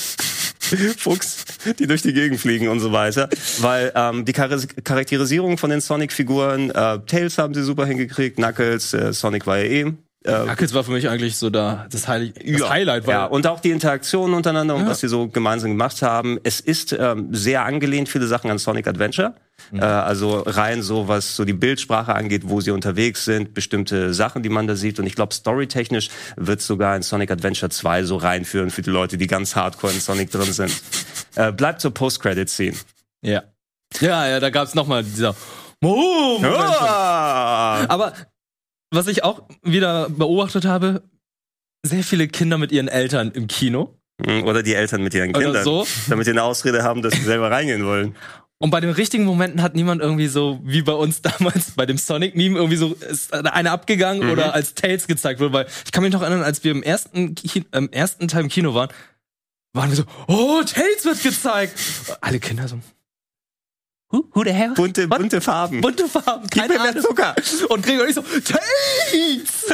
Fuchs, 0.97 1.45
die 1.79 1.87
durch 1.87 2.03
die 2.03 2.13
Gegend 2.13 2.41
fliegen 2.41 2.69
und 2.69 2.81
so 2.81 2.93
weiter. 2.93 3.29
Weil 3.61 3.93
ähm, 3.95 4.25
die 4.25 4.33
Char 4.33 4.49
Charakterisierung 4.85 5.59
von 5.59 5.71
den 5.71 5.81
Sonic-Figuren, 5.81 6.71
äh, 6.71 6.99
Tails 7.07 7.39
haben 7.39 7.55
sie 7.55 7.63
super 7.63 7.87
hingekriegt, 7.87 8.37
Knuckles, 8.37 8.95
äh, 8.95 9.13
Sonic 9.13 9.47
war 9.47 9.59
ja 9.59 9.65
eh 9.65 9.93
äh, 10.25 10.75
war 10.75 10.85
für 10.85 10.91
mich 10.91 11.09
eigentlich 11.09 11.37
so 11.37 11.51
da, 11.51 11.87
das, 11.91 12.09
Heil 12.09 12.31
das 12.31 12.69
Highlight, 12.69 13.07
weil 13.07 13.15
ja, 13.15 13.27
und 13.27 13.47
auch 13.47 13.61
die 13.61 13.71
Interaktion 13.71 14.35
untereinander 14.35 14.75
und 14.75 14.87
was 14.87 15.01
sie 15.01 15.09
so 15.09 15.29
gemeinsam 15.29 15.71
gemacht 15.71 16.03
haben. 16.03 16.39
Es 16.45 16.61
ist 16.61 16.93
ähm, 16.93 17.29
sehr 17.33 17.65
angelehnt, 17.65 18.09
viele 18.09 18.27
Sachen 18.27 18.51
an 18.51 18.59
Sonic 18.59 18.87
Adventure. 18.87 19.35
Äh, 19.73 19.81
also 19.81 20.41
rein 20.41 20.83
so, 20.83 21.09
was 21.09 21.37
so 21.37 21.45
die 21.45 21.53
Bildsprache 21.53 22.15
angeht, 22.15 22.43
wo 22.47 22.61
sie 22.61 22.71
unterwegs 22.71 23.25
sind, 23.25 23.55
bestimmte 23.55 24.13
Sachen, 24.15 24.43
die 24.43 24.49
man 24.49 24.67
da 24.67 24.77
sieht. 24.77 24.99
Und 24.99 25.07
ich 25.07 25.15
glaube, 25.15 25.35
storytechnisch 25.35 26.09
wird 26.37 26.61
sogar 26.61 26.97
in 26.97 27.03
Sonic 27.03 27.31
Adventure 27.31 27.71
2 27.71 28.05
so 28.05 28.17
reinführen 28.17 28.71
für 28.71 28.83
die 28.83 28.91
Leute, 28.91 29.19
die 29.19 29.27
ganz 29.27 29.57
hardcore 29.57 29.93
in 29.93 30.01
Sonic 30.01 30.31
drin 30.31 30.53
sind. 30.53 30.73
Äh, 31.35 31.51
bleibt 31.51 31.81
zur 31.81 31.95
Post-Credit-Scene. 31.95 32.77
ja. 33.23 33.43
Ja, 34.01 34.27
ja, 34.29 34.39
da 34.39 34.51
gab's 34.51 34.75
noch 34.75 34.87
mal 34.87 35.03
dieser 35.03 35.35
oh. 35.83 36.39
Ah! 36.43 37.85
Aber 37.89 38.13
was 38.93 39.07
ich 39.09 39.25
auch 39.25 39.43
wieder 39.63 40.09
beobachtet 40.11 40.65
habe, 40.65 41.03
sehr 41.85 42.05
viele 42.05 42.29
Kinder 42.29 42.59
mit 42.59 42.71
ihren 42.71 42.89
Eltern 42.89 43.33
im 43.33 43.49
Kino. 43.49 43.99
Hm, 44.25 44.45
Oder 44.45 44.63
die 44.63 44.75
Eltern 44.75 45.03
mit 45.03 45.15
ihren 45.15 45.31
Oder 45.31 45.47
Kindern, 45.47 45.65
so. 45.65 45.87
damit 46.09 46.27
sie 46.27 46.31
eine 46.31 46.43
Ausrede 46.43 46.85
haben, 46.85 47.03
dass 47.03 47.15
sie 47.15 47.23
selber 47.23 47.51
reingehen 47.51 47.85
wollen. 47.85 48.15
Und 48.59 48.71
bei 48.71 48.81
den 48.81 48.91
richtigen 48.91 49.25
Momenten 49.25 49.61
hat 49.61 49.75
niemand 49.75 50.01
irgendwie 50.01 50.29
so, 50.29 50.61
wie 50.63 50.83
bei 50.83 50.93
uns 50.93 51.23
damals 51.39 51.73
bei 51.73 51.87
dem 51.87 51.99
Sonic-Meme, 51.99 52.57
irgendwie 52.57 52.77
so, 52.77 52.95
ist 52.95 53.33
einer 53.35 53.73
abgegangen 53.73 54.31
oder 54.31 54.55
als 54.55 54.75
Tails 54.75 55.09
gezeigt 55.09 55.41
wurde. 55.41 55.53
Weil 55.53 55.67
ich 55.85 55.91
kann 55.91 56.05
mich 56.05 56.13
noch 56.13 56.23
erinnern, 56.23 56.45
als 56.45 56.63
wir 56.63 56.71
im 56.71 56.83
ersten, 56.83 57.35
Ki 57.35 57.65
im 57.73 57.91
ersten 57.91 58.29
Teil 58.29 58.43
im 58.43 58.49
Kino 58.49 58.75
waren, 58.75 58.91
waren 59.73 59.91
wir 59.91 59.97
so, 59.97 60.05
oh, 60.29 60.63
Tails 60.63 61.05
wird 61.05 61.23
gezeigt. 61.23 61.77
Alle 62.21 62.39
Kinder 62.39 62.69
so, 62.69 62.79
who, 64.13 64.25
who 64.35 64.45
the 64.45 64.51
hell? 64.53 64.73
Bunte, 64.75 65.09
What? 65.11 65.19
bunte 65.19 65.41
Farben. 65.41 65.81
Bunte 65.81 66.07
Farben, 66.07 66.47
Gib 66.51 66.63
keine 66.63 66.75
mir 66.75 66.81
mehr 66.81 66.91
Ahnung. 66.91 67.03
Zucker. 67.03 67.35
Und 67.69 67.83
Gregor 67.85 68.05
und 68.05 68.09
ich 68.11 68.15
so, 68.15 68.23
Tails! 68.23 69.65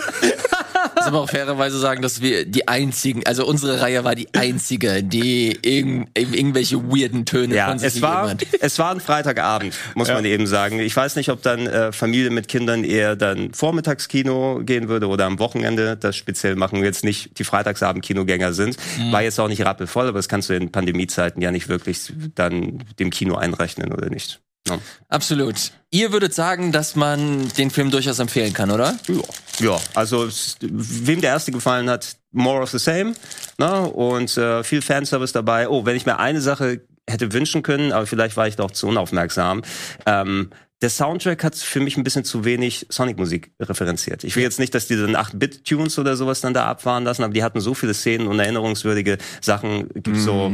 aber 0.97 1.21
auch 1.21 1.31
fairerweise 1.31 1.79
sagen, 1.79 2.03
dass 2.03 2.21
wir 2.21 2.45
die 2.45 2.69
einzigen, 2.69 3.25
also 3.27 3.47
unsere 3.47 3.81
Reihe 3.81 4.05
war 4.05 4.15
die 4.15 4.29
einzige, 4.35 5.03
die 5.03 5.59
irgend, 5.63 6.09
irgendwelche 6.17 6.77
weirden 6.91 7.25
Töne 7.25 7.55
Ja, 7.57 7.69
von 7.69 7.79
sich 7.79 7.97
es 7.97 8.03
war, 8.03 8.31
hat. 8.31 8.45
es 8.61 8.79
war 8.79 8.91
ein 8.93 9.01
Freitagabend, 9.01 9.75
muss 9.95 10.09
man 10.09 10.25
eben 10.25 10.47
sagen. 10.47 10.81
Ich 10.81 10.95
weiß 10.95 11.17
nicht, 11.17 11.31
ob 11.31 11.43
dann 11.43 11.67
äh, 11.67 11.93
Familie 11.93 12.31
mit 12.31 12.49
Kindern 12.49 12.85
eher 12.85 13.17
dann 13.17 13.53
Vormittagskino 13.55 14.61
gehen 14.65 14.89
würde 14.89 15.09
oder 15.09 15.25
am 15.27 15.39
Wochenende. 15.39 15.97
Das 15.97 16.17
speziell 16.17 16.57
machen 16.57 16.83
jetzt 16.85 17.05
nicht 17.05 17.39
die 17.39 17.45
Freitagsabend-Kinogänger 17.45 18.53
sind. 18.53 18.77
Mhm. 18.99 19.13
War 19.13 19.23
jetzt 19.23 19.41
auch 19.41 19.49
nicht 19.49 19.65
rappelvoll, 19.65 20.09
aber 20.09 20.19
das 20.19 20.29
kannst 20.29 20.51
du 20.51 20.55
in 20.55 20.71
Pandemiezeiten 20.71 21.41
ja 21.43 21.51
nicht 21.51 21.69
wirklich 21.69 22.13
dann 22.35 22.85
dem 22.99 23.11
Kino 23.11 23.37
einrechnen 23.37 23.93
oder 23.93 24.11
nicht. 24.11 24.28
Ja. 24.69 24.79
Absolut. 25.09 25.73
Ihr 25.91 26.13
würdet 26.13 26.35
sagen, 26.35 26.73
dass 26.73 26.97
man 26.97 27.49
den 27.57 27.71
Film 27.71 27.91
durchaus 27.91 28.19
empfehlen 28.19 28.53
kann, 28.53 28.71
oder? 28.71 28.97
Ja, 29.09 29.23
ja 29.61 29.79
also 29.95 30.29
wem 30.61 31.21
der 31.21 31.31
erste 31.31 31.53
gefallen 31.53 31.89
hat, 31.89 32.17
more 32.33 32.63
of 32.63 32.71
the 32.71 32.79
same. 32.79 33.15
Ne? 33.59 33.83
Und 33.83 34.37
äh, 34.37 34.63
viel 34.65 34.83
Fanservice 34.83 35.33
dabei. 35.33 35.69
Oh, 35.69 35.87
wenn 35.87 35.97
ich 35.97 36.07
mir 36.07 36.19
eine 36.19 36.41
Sache 36.41 36.83
hätte 37.09 37.33
wünschen 37.33 37.63
können, 37.63 37.93
aber 37.93 38.07
vielleicht 38.07 38.37
war 38.37 38.47
ich 38.47 38.57
da 38.57 38.65
auch 38.65 38.71
zu 38.71 38.87
unaufmerksam. 38.87 39.63
Ähm, 40.07 40.51
der 40.81 40.91
Soundtrack 40.91 41.43
hat 41.43 41.57
für 41.57 41.81
mich 41.81 41.97
ein 41.97 42.05
bisschen 42.05 42.25
zu 42.25 42.45
wenig 42.45 42.87
Sonic-Musik 42.89 43.51
referenziert. 43.61 44.23
Ich 44.23 44.37
will 44.37 44.45
jetzt 44.45 44.61
nicht, 44.61 44.75
dass 44.75 44.87
die 44.87 44.97
dann 44.97 45.17
8-Bit-Tunes 45.17 45.99
oder 45.99 46.17
sowas 46.17 46.41
dann 46.41 46.55
da 46.55 46.67
abfahren 46.67 47.03
lassen, 47.03 47.25
aber 47.25 47.33
die 47.33 47.43
hatten 47.43 47.61
so 47.61 47.75
viele 47.75 47.95
Szenen 47.95 48.29
und 48.29 48.39
erinnerungswürdige 48.39 49.19
Sachen. 49.41 49.89
Gibt 49.95 50.19
so 50.19 50.53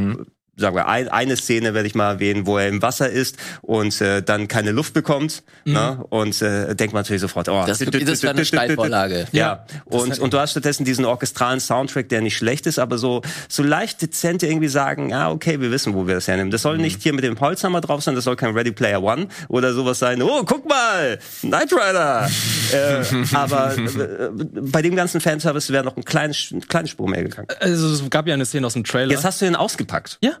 sagen 0.57 0.75
wir, 0.75 0.87
ein, 0.87 1.07
eine 1.09 1.35
Szene 1.35 1.73
werde 1.73 1.87
ich 1.87 1.95
mal 1.95 2.13
erwähnen, 2.13 2.45
wo 2.47 2.57
er 2.57 2.67
im 2.69 2.81
Wasser 2.81 3.09
ist 3.09 3.37
und 3.61 3.99
äh, 4.01 4.21
dann 4.23 4.47
keine 4.47 4.71
Luft 4.71 4.93
bekommt. 4.93 5.43
Ne? 5.65 6.03
Und 6.09 6.41
äh, 6.41 6.75
denkt 6.75 6.93
man 6.93 7.01
natürlich 7.01 7.21
sofort, 7.21 7.49
oh, 7.49 7.63
Das- 7.67 7.79
das 7.79 8.23
war 8.23 8.29
eine 8.31 8.45
Steilvorlage. 8.45 9.27
Ja, 9.31 9.65
und, 9.85 10.17
und 10.19 10.33
du 10.33 10.39
hast 10.39 10.51
stattdessen 10.51 10.85
diesen 10.85 11.03
orchestralen 11.05 11.59
Soundtrack, 11.59 12.07
der 12.09 12.21
nicht 12.21 12.37
schlecht 12.37 12.67
ist, 12.67 12.79
aber 12.79 12.97
so, 12.97 13.21
so 13.49 13.63
leicht 13.63 14.01
dezent 14.01 14.43
irgendwie 14.43 14.67
sagen, 14.69 15.09
ja, 15.09 15.29
okay, 15.29 15.59
wir 15.59 15.71
wissen, 15.71 15.93
wo 15.93 16.07
wir 16.07 16.15
das 16.15 16.27
hernehmen. 16.27 16.51
Das 16.51 16.61
soll 16.61 16.77
nicht 16.77 17.03
hier 17.03 17.13
mit 17.13 17.23
dem 17.23 17.39
Holzhammer 17.39 17.81
drauf 17.81 18.01
sein, 18.03 18.15
das 18.15 18.23
soll 18.23 18.35
kein 18.35 18.53
Ready 18.53 18.71
Player 18.71 19.01
One 19.03 19.27
oder 19.49 19.73
sowas 19.73 19.99
sein. 19.99 20.21
Oh, 20.21 20.43
guck 20.45 20.67
mal, 20.69 21.19
Knight 21.41 21.73
Rider. 21.73 22.29
äh, 22.71 23.03
aber 23.35 23.75
äh, 23.77 24.29
bei 24.31 24.81
dem 24.81 24.95
ganzen 24.95 25.19
Fanservice 25.21 25.71
wäre 25.73 25.83
noch 25.83 25.97
ein 25.97 26.05
kleines, 26.05 26.49
eine 26.51 26.61
kleine 26.61 26.87
Spur 26.87 27.09
mehr 27.09 27.23
gegangen. 27.23 27.47
Also 27.59 27.89
es 27.91 28.09
gab 28.09 28.27
ja 28.27 28.33
eine 28.33 28.45
Szene 28.45 28.67
aus 28.67 28.73
dem 28.73 28.83
Trailer. 28.83 29.11
Jetzt 29.11 29.25
hast 29.25 29.41
du 29.41 29.45
ihn 29.45 29.55
ausgepackt. 29.55 30.17
ja. 30.21 30.31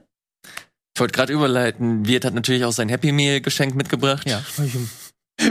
Ich 0.95 0.99
wollte 1.01 1.11
gerade 1.13 1.33
überleiten. 1.33 2.07
Wirt 2.07 2.23
hat 2.23 2.33
natürlich 2.33 2.63
auch 2.63 2.71
sein 2.71 2.87
Happy 2.87 3.11
Meal 3.11 3.41
Geschenk 3.41 3.75
mitgebracht. 3.75 4.27
Ja. 4.29 4.41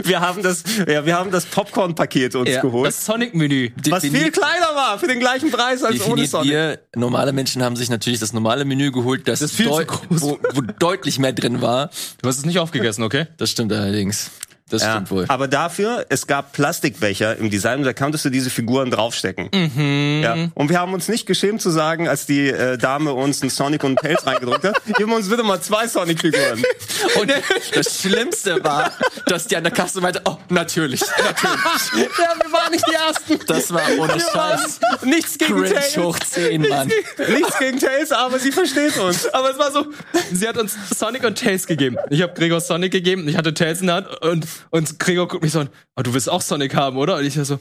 Wir 0.03 0.19
haben 0.19 0.41
das, 0.41 0.63
ja, 0.87 1.05
wir 1.05 1.15
haben 1.15 1.29
das 1.29 1.45
Popcorn-Paket 1.45 2.33
uns 2.33 2.49
Ja, 2.49 2.59
geholt. 2.61 2.87
Das 2.87 3.05
Sonic-Menü. 3.05 3.69
was 3.89 4.01
viel 4.01 4.31
kleiner 4.31 4.73
war, 4.73 4.97
für 4.97 5.05
den 5.05 5.19
gleichen 5.19 5.51
Preis 5.51 5.83
als 5.83 6.01
ohne 6.07 6.25
Sonic. 6.25 6.51
ihr, 6.51 6.79
normale 6.95 7.31
Menschen 7.33 7.61
haben 7.61 7.75
sich 7.75 7.91
natürlich 7.91 8.19
das 8.19 8.33
normale 8.33 8.65
Menü 8.65 8.91
geholt, 8.91 9.27
das, 9.27 9.41
Das 9.41 9.51
ist 9.51 9.57
viel 9.57 9.67
zu 9.67 9.73
deu- 9.73 9.85
groß. 9.85 10.21
Wo, 10.23 10.39
wo 10.53 10.61
deutlich 10.61 11.19
mehr 11.19 11.33
drin 11.33 11.61
war. 11.61 11.91
Du 12.23 12.27
hast 12.27 12.39
es 12.39 12.45
nicht 12.45 12.57
aufgegessen, 12.57 13.03
okay? 13.03 13.27
Das 13.37 13.51
stimmt 13.51 13.71
allerdings. 13.73 14.31
Das 14.67 14.81
Ja, 14.81 14.93
stimmt 14.93 15.11
wohl. 15.11 15.25
aber 15.27 15.47
dafür, 15.47 16.07
es 16.09 16.25
gab 16.25 16.53
Plastikbecher 16.53 17.37
im 17.37 17.51
Design, 17.51 17.83
da 17.83 17.93
konntest 17.93 18.25
du 18.25 18.31
diese 18.31 18.49
Figuren 18.49 18.89
draufstecken. 18.89 19.49
Ja. 20.23 20.47
Und 20.55 20.69
wir 20.69 20.79
haben 20.79 20.93
uns 20.95 21.07
nicht 21.07 21.27
geschämt 21.27 21.61
zu 21.61 21.69
sagen, 21.69 22.07
als 22.07 22.25
die 22.25 22.49
äh, 22.49 22.75
Dame 22.77 23.13
uns 23.13 23.43
einen 23.43 23.51
Sonic 23.51 23.83
und 23.83 23.89
einen 24.03 24.15
Tails 24.15 24.25
reingedrückt 24.25 24.63
hat, 24.63 24.81
gib 24.97 25.11
uns 25.11 25.29
bitte 25.29 25.43
mal 25.43 25.61
zwei 25.61 25.87
Sonic-Figuren. 25.87 26.63
Und 27.19 27.31
das 27.73 28.01
Schlimmste 28.01 28.63
war, 28.63 28.91
dass 29.27 29.45
die 29.47 29.55
an 29.55 29.63
der 29.63 29.71
Kasse 29.71 30.01
meinte, 30.01 30.21
oh, 30.25 30.37
natürlich, 30.49 31.01
natürlich. 31.01 31.39
ja, 32.19 32.33
wir 32.43 32.51
waren 32.51 32.71
nicht 32.71 32.85
die 32.89 32.93
Ersten. 32.93 33.39
Das 33.45 33.71
war 33.71 33.83
ohne 33.99 34.19
Scheiß. 34.19 34.79
Nichts 35.03 35.37
gegen 35.37 35.53
Cringe 35.61 35.73
Tails. 35.75 35.97
hoch 35.97 36.17
10, 36.19 36.61
Mann. 36.67 36.87
Nichts 37.29 37.59
gegen 37.59 37.79
Tails, 37.79 38.11
aber 38.11 38.39
sie 38.39 38.51
versteht 38.51 38.97
uns. 38.97 39.27
Aber 39.27 39.51
es 39.51 39.59
war 39.59 39.71
so, 39.71 39.85
sie 40.31 40.47
hat 40.47 40.57
uns 40.57 40.75
Sonic 40.97 41.23
und 41.23 41.37
Tails 41.37 41.67
gegeben. 41.67 41.97
Ich 42.09 42.21
habe 42.21 42.33
Gregor 42.33 42.59
Sonic 42.61 42.91
gegeben, 42.91 43.27
ich 43.27 43.37
hatte 43.37 43.53
Tails 43.53 43.81
in 43.81 43.87
der 43.87 43.95
Hand 43.97 44.07
und, 44.21 44.47
und 44.69 44.99
Gregor 44.99 45.27
guckt 45.27 45.43
mich 45.43 45.51
so 45.51 45.61
an, 45.61 45.69
oh, 45.95 46.01
du 46.01 46.13
willst 46.13 46.29
auch 46.29 46.41
Sonic 46.41 46.75
haben, 46.75 46.97
oder? 46.97 47.17
Und 47.17 47.25
ich 47.25 47.33
so, 47.33 47.59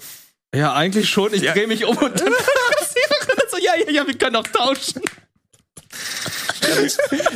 ja, 0.54 0.72
eigentlich 0.74 1.08
schon. 1.08 1.34
Ich 1.34 1.42
dreh 1.42 1.66
mich 1.66 1.84
um 1.84 1.96
und 1.96 2.20
dann 2.20 2.32
so, 3.50 3.58
ja, 3.58 3.72
ja, 3.86 3.90
ja, 3.90 4.06
wir 4.06 4.16
können 4.16 4.36
auch 4.36 4.46
tauschen. 4.46 5.02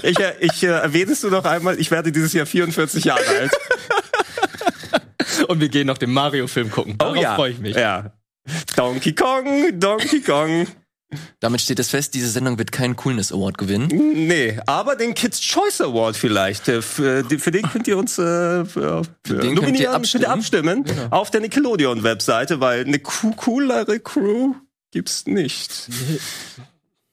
Ich, 0.02 0.18
äh, 0.18 0.34
ich 0.40 0.62
äh, 0.62 0.68
erwähne 0.68 1.12
es 1.12 1.22
nur 1.22 1.32
noch 1.32 1.44
einmal, 1.44 1.78
ich 1.78 1.90
werde 1.90 2.12
dieses 2.12 2.32
Jahr 2.32 2.46
44 2.46 3.04
Jahre 3.04 3.26
alt. 3.28 3.52
Und 5.48 5.60
wir 5.60 5.68
gehen 5.68 5.86
noch 5.86 5.98
den 5.98 6.12
Mario-Film 6.12 6.70
gucken. 6.70 6.98
Darauf 6.98 7.36
freue 7.36 7.52
ich 7.52 7.58
mich. 7.58 7.76
Oh 7.76 7.80
Ja. 7.80 8.12
Donkey 8.76 9.14
Kong, 9.14 9.78
Donkey 9.78 10.22
Kong. 10.22 10.66
Damit 11.40 11.62
steht 11.62 11.78
es 11.78 11.88
fest, 11.88 12.12
diese 12.14 12.28
Sendung 12.28 12.58
wird 12.58 12.70
keinen 12.70 12.94
Coolness 12.94 13.32
Award 13.32 13.56
gewinnen. 13.56 13.88
Nee, 13.88 14.60
aber 14.66 14.94
den 14.94 15.14
Kids 15.14 15.40
Choice 15.40 15.80
Award 15.80 16.16
vielleicht. 16.16 16.68
Äh, 16.68 16.82
Für, 16.82 17.22
die- 17.22 17.38
für 17.38 17.50
den 17.50 17.62
könnt 17.62 17.88
ihr 17.88 17.96
uns 17.96 18.18
äh, 18.18 18.64
für, 18.66 19.02
für 19.24 19.34
den 19.38 19.54
könnt 19.54 19.78
ihr 19.78 19.88
nominieren, 19.88 19.94
abstimmen. 19.94 20.82
bitte 20.84 20.92
abstimmen 21.00 21.12
auf 21.12 21.30
der 21.30 21.40
Nickelodeon-Webseite, 21.40 22.60
weil 22.60 22.84
eine 22.84 22.98
co- 22.98 23.30
coolere 23.32 24.00
Crew 24.00 24.54
gibt's 24.90 25.26
nicht. 25.26 25.88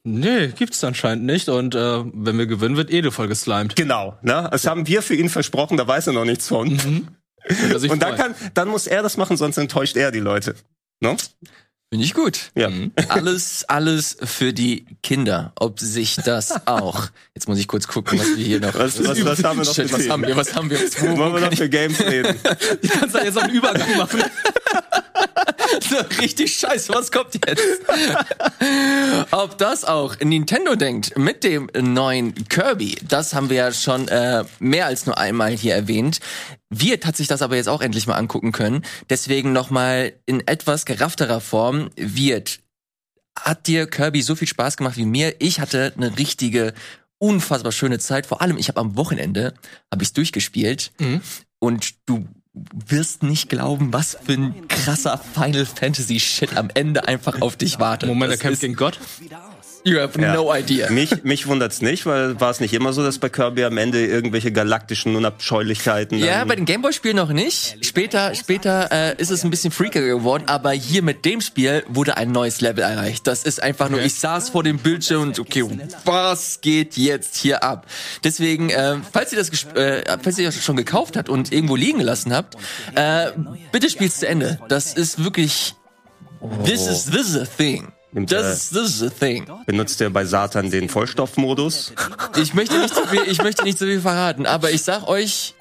Nee, 0.04 0.48
gibt's 0.48 0.84
anscheinend 0.84 1.24
nicht. 1.24 1.48
Und 1.48 1.74
äh, 1.74 2.04
wenn 2.12 2.38
wir 2.38 2.46
gewinnen, 2.46 2.76
wird 2.76 2.90
Ede 2.90 3.10
voll 3.10 3.28
geslimed. 3.28 3.74
Genau, 3.76 4.16
ne? 4.22 4.48
Das 4.52 4.66
haben 4.66 4.86
wir 4.86 5.02
für 5.02 5.14
ihn 5.16 5.28
versprochen, 5.28 5.76
da 5.76 5.88
weiß 5.88 6.06
er 6.08 6.12
noch 6.12 6.24
nichts 6.24 6.48
von. 6.48 7.08
Ich 7.48 7.90
Und 7.90 8.02
dann, 8.02 8.16
kann, 8.16 8.34
dann 8.54 8.68
muss 8.68 8.86
er 8.86 9.02
das 9.02 9.16
machen, 9.16 9.36
sonst 9.36 9.56
enttäuscht 9.56 9.96
er 9.96 10.10
die 10.12 10.20
Leute. 10.20 10.54
Ne? 11.00 11.16
Finde 11.90 12.04
ich 12.04 12.14
gut. 12.14 12.50
Ja. 12.56 12.68
Alles, 13.08 13.64
alles 13.68 14.16
für 14.20 14.52
die 14.52 14.86
Kinder. 15.04 15.52
Ob 15.58 15.78
sich 15.78 16.16
das 16.16 16.66
auch. 16.66 17.08
Jetzt 17.34 17.46
muss 17.46 17.58
ich 17.58 17.68
kurz 17.68 17.86
gucken, 17.86 18.18
was 18.18 18.36
wir 18.36 18.44
hier 18.44 18.60
noch. 18.60 18.74
Was, 18.74 18.98
was, 19.04 19.24
was 19.24 19.44
haben 19.44 19.58
wir 19.60 19.64
noch 19.64 19.74
Shit, 19.74 19.92
was 19.92 20.08
haben 20.08 20.26
wir? 20.26 20.36
Was 20.36 20.54
haben 20.54 20.68
wir? 20.68 20.78
Wo, 20.80 21.16
Wollen 21.16 21.34
wir 21.34 21.40
noch 21.42 21.54
für 21.54 21.68
Games 21.68 22.00
reden? 22.00 22.36
Du 22.82 22.88
kannst 22.88 23.14
da 23.14 23.22
jetzt 23.22 23.38
auch 23.38 23.42
einen 23.42 23.54
Übergang 23.54 23.96
machen. 23.96 24.20
so 25.88 25.96
richtig 26.20 26.56
scheiße, 26.56 26.92
was 26.92 27.12
kommt 27.12 27.34
jetzt? 27.34 27.62
Ob 29.30 29.56
das 29.58 29.84
auch 29.84 30.18
Nintendo 30.20 30.74
denkt 30.74 31.16
mit 31.16 31.44
dem 31.44 31.70
neuen 31.76 32.34
Kirby, 32.48 32.96
das 33.06 33.34
haben 33.34 33.48
wir 33.48 33.56
ja 33.56 33.72
schon 33.72 34.08
äh, 34.08 34.44
mehr 34.58 34.86
als 34.86 35.06
nur 35.06 35.18
einmal 35.18 35.52
hier 35.52 35.74
erwähnt. 35.74 36.20
Wirt 36.70 37.06
hat 37.06 37.16
sich 37.16 37.28
das 37.28 37.42
aber 37.42 37.56
jetzt 37.56 37.68
auch 37.68 37.80
endlich 37.80 38.06
mal 38.06 38.14
angucken 38.14 38.52
können. 38.52 38.84
Deswegen 39.08 39.52
nochmal 39.52 40.14
in 40.26 40.46
etwas 40.46 40.84
geraffterer 40.84 41.40
Form. 41.40 41.90
Wirt, 41.96 42.60
hat 43.38 43.66
dir 43.66 43.86
Kirby 43.86 44.22
so 44.22 44.34
viel 44.34 44.48
Spaß 44.48 44.76
gemacht 44.76 44.96
wie 44.96 45.04
mir? 45.04 45.36
Ich 45.38 45.60
hatte 45.60 45.92
eine 45.96 46.18
richtige, 46.18 46.74
unfassbar 47.18 47.72
schöne 47.72 47.98
Zeit. 47.98 48.26
Vor 48.26 48.42
allem, 48.42 48.56
ich 48.58 48.68
habe 48.68 48.80
am 48.80 48.96
Wochenende, 48.96 49.54
habe 49.92 50.02
ich 50.02 50.12
durchgespielt. 50.12 50.92
Und 51.60 51.94
du 52.06 52.26
wirst 52.52 53.22
nicht 53.22 53.48
glauben, 53.48 53.92
was 53.92 54.16
für 54.24 54.32
ein 54.32 54.66
krasser 54.68 55.18
Final 55.18 55.66
Fantasy 55.66 56.18
Shit 56.18 56.56
am 56.56 56.70
Ende 56.72 57.06
einfach 57.06 57.42
auf 57.42 57.56
dich 57.56 57.78
wartet. 57.78 58.08
Moment, 58.08 58.32
er 58.32 58.38
kämpft 58.38 58.62
gegen 58.62 58.76
Gott. 58.76 58.98
You 59.86 60.00
have 60.00 60.20
no 60.20 60.52
idea. 60.52 60.90
Mich, 60.90 61.22
mich 61.22 61.46
wundert's 61.46 61.80
nicht, 61.80 62.06
weil 62.06 62.40
war 62.40 62.50
es 62.50 62.58
nicht 62.58 62.74
immer 62.74 62.92
so, 62.92 63.04
dass 63.04 63.20
bei 63.20 63.28
Kirby 63.28 63.62
am 63.62 63.78
Ende 63.78 64.04
irgendwelche 64.04 64.50
galaktischen 64.50 65.14
Unabscheulichkeiten. 65.14 66.18
Ja, 66.18 66.44
bei 66.44 66.56
den 66.56 66.64
Gameboy-Spielen 66.64 67.14
noch 67.14 67.28
nicht. 67.28 67.78
Später, 67.86 68.34
später 68.34 68.90
äh, 68.90 69.14
ist 69.22 69.30
es 69.30 69.44
ein 69.44 69.50
bisschen 69.50 69.70
freakiger 69.70 70.08
geworden, 70.08 70.42
aber 70.48 70.72
hier 70.72 71.02
mit 71.02 71.24
dem 71.24 71.40
Spiel 71.40 71.84
wurde 71.86 72.16
ein 72.16 72.32
neues 72.32 72.60
Level 72.60 72.82
erreicht. 72.82 73.28
Das 73.28 73.44
ist 73.44 73.62
einfach 73.62 73.88
nur, 73.88 74.02
ich 74.02 74.14
saß 74.14 74.50
vor 74.50 74.64
dem 74.64 74.78
Bildschirm 74.78 75.22
und 75.22 75.38
okay, 75.38 75.64
was 76.04 76.60
geht 76.60 76.96
jetzt 76.96 77.36
hier 77.36 77.62
ab? 77.62 77.86
Deswegen, 78.24 78.70
äh, 78.70 78.96
falls 79.12 79.30
ihr 79.32 79.38
das, 79.38 79.50
äh, 79.76 80.02
falls 80.20 80.36
ihr 80.36 80.46
das 80.46 80.64
schon 80.64 80.76
gekauft 80.76 81.16
habt 81.16 81.28
und 81.28 81.52
irgendwo 81.52 81.76
liegen 81.76 81.98
gelassen 81.98 82.34
habt, 82.34 82.56
äh, 82.96 83.30
bitte 83.70 83.88
spielt's 83.88 84.18
zu 84.18 84.26
Ende. 84.26 84.58
Das 84.68 84.94
ist 84.94 85.22
wirklich, 85.22 85.76
this 86.64 86.88
is 86.88 87.04
this 87.04 87.28
is 87.28 87.36
a 87.36 87.46
thing. 87.46 87.92
Nimmt, 88.16 88.32
Das 88.32 88.56
ist 88.56 88.70
this 88.72 88.96
is 88.96 89.02
a 89.02 89.10
thing. 89.10 89.46
benutzt 89.66 90.00
er 90.00 90.10
bei 90.10 90.24
Satan 90.24 90.70
den 90.70 90.88
Vollstoffmodus. 90.88 91.92
Ich 92.40 92.52
möchte 92.54 92.78
nicht 92.78 92.94
so 92.94 93.04
viel, 93.06 93.22
ich 93.28 93.42
möchte 93.42 93.62
nicht 93.64 93.78
so 93.78 93.84
viel 93.86 94.00
verraten, 94.00 94.44
aber 94.46 94.70
ich 94.70 94.82
sag 94.82 95.06
euch, 95.08 95.54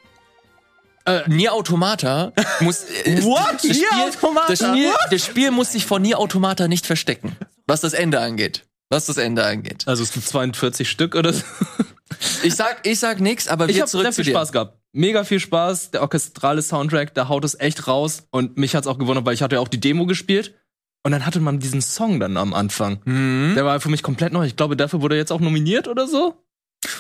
äh, 1.06 1.22
Nier 1.28 1.54
Automata 1.54 2.34
muss. 2.62 2.84
Äh, 3.06 3.22
What? 3.24 3.56
Das 3.56 3.64
Nier 3.64 3.74
Spiel, 3.76 3.88
Automata? 4.02 4.48
Das 4.48 4.60
Spiel, 4.60 4.88
What? 4.90 5.08
das 5.12 5.26
Spiel 5.26 5.52
muss 5.52 5.72
sich 5.72 5.86
vor 5.86 6.00
Nier 6.00 6.18
Automata 6.20 6.68
nicht 6.68 6.86
verstecken, 6.86 7.36
was 7.68 7.82
das 7.82 7.94
Ende 7.94 8.20
angeht. 8.20 8.64
Was 8.90 9.06
das 9.08 9.18
Ende 9.18 9.44
angeht. 9.46 9.84
Also 9.88 10.04
es 10.04 10.12
gibt 10.14 10.28
42 10.28 10.90
Stück 10.90 11.16
oder 11.16 11.34
so. 11.34 11.44
Ich 12.44 12.56
sag, 12.56 12.86
ich 12.88 13.00
sag 13.00 13.20
nix, 13.20 13.48
aber 13.48 13.68
Ich 13.68 13.76
wir 13.76 13.82
habe 13.82 13.90
zurück 13.92 14.04
sehr 14.06 14.12
zu 14.14 14.24
viel 14.24 14.32
dir. 14.34 14.38
Spaß 14.38 14.52
gehabt. 14.52 14.78
Mega 14.94 15.24
viel 15.24 15.40
Spaß. 15.40 15.92
Der 15.92 16.02
orchestrale 16.02 16.62
Soundtrack, 16.62 17.14
der 17.16 17.28
haut 17.28 17.44
es 17.44 17.60
echt 17.60 17.88
raus. 17.88 18.24
Und 18.32 18.58
mich 18.58 18.76
hat's 18.76 18.88
auch 18.88 18.98
gewundert, 18.98 19.26
weil 19.26 19.34
ich 19.34 19.42
hatte 19.42 19.56
ja 19.56 19.62
auch 19.62 19.68
die 19.68 19.80
Demo 19.80 20.06
gespielt. 20.06 20.54
Und 21.06 21.12
dann 21.12 21.24
hatte 21.26 21.40
man 21.40 21.60
diesen 21.60 21.82
Song 21.84 22.20
dann 22.20 22.36
am 22.36 22.56
Anfang. 22.56 22.98
Mhm. 23.06 23.54
Der 23.56 23.64
war 23.64 23.80
für 23.80 23.90
mich 23.90 24.02
komplett 24.02 24.34
neu. 24.34 24.46
Ich 24.48 24.56
glaube, 24.56 24.76
dafür 24.76 25.02
wurde 25.04 25.14
er 25.16 25.20
jetzt 25.20 25.32
auch 25.32 25.40
nominiert 25.40 25.88
oder 25.88 26.08
so. 26.08 26.34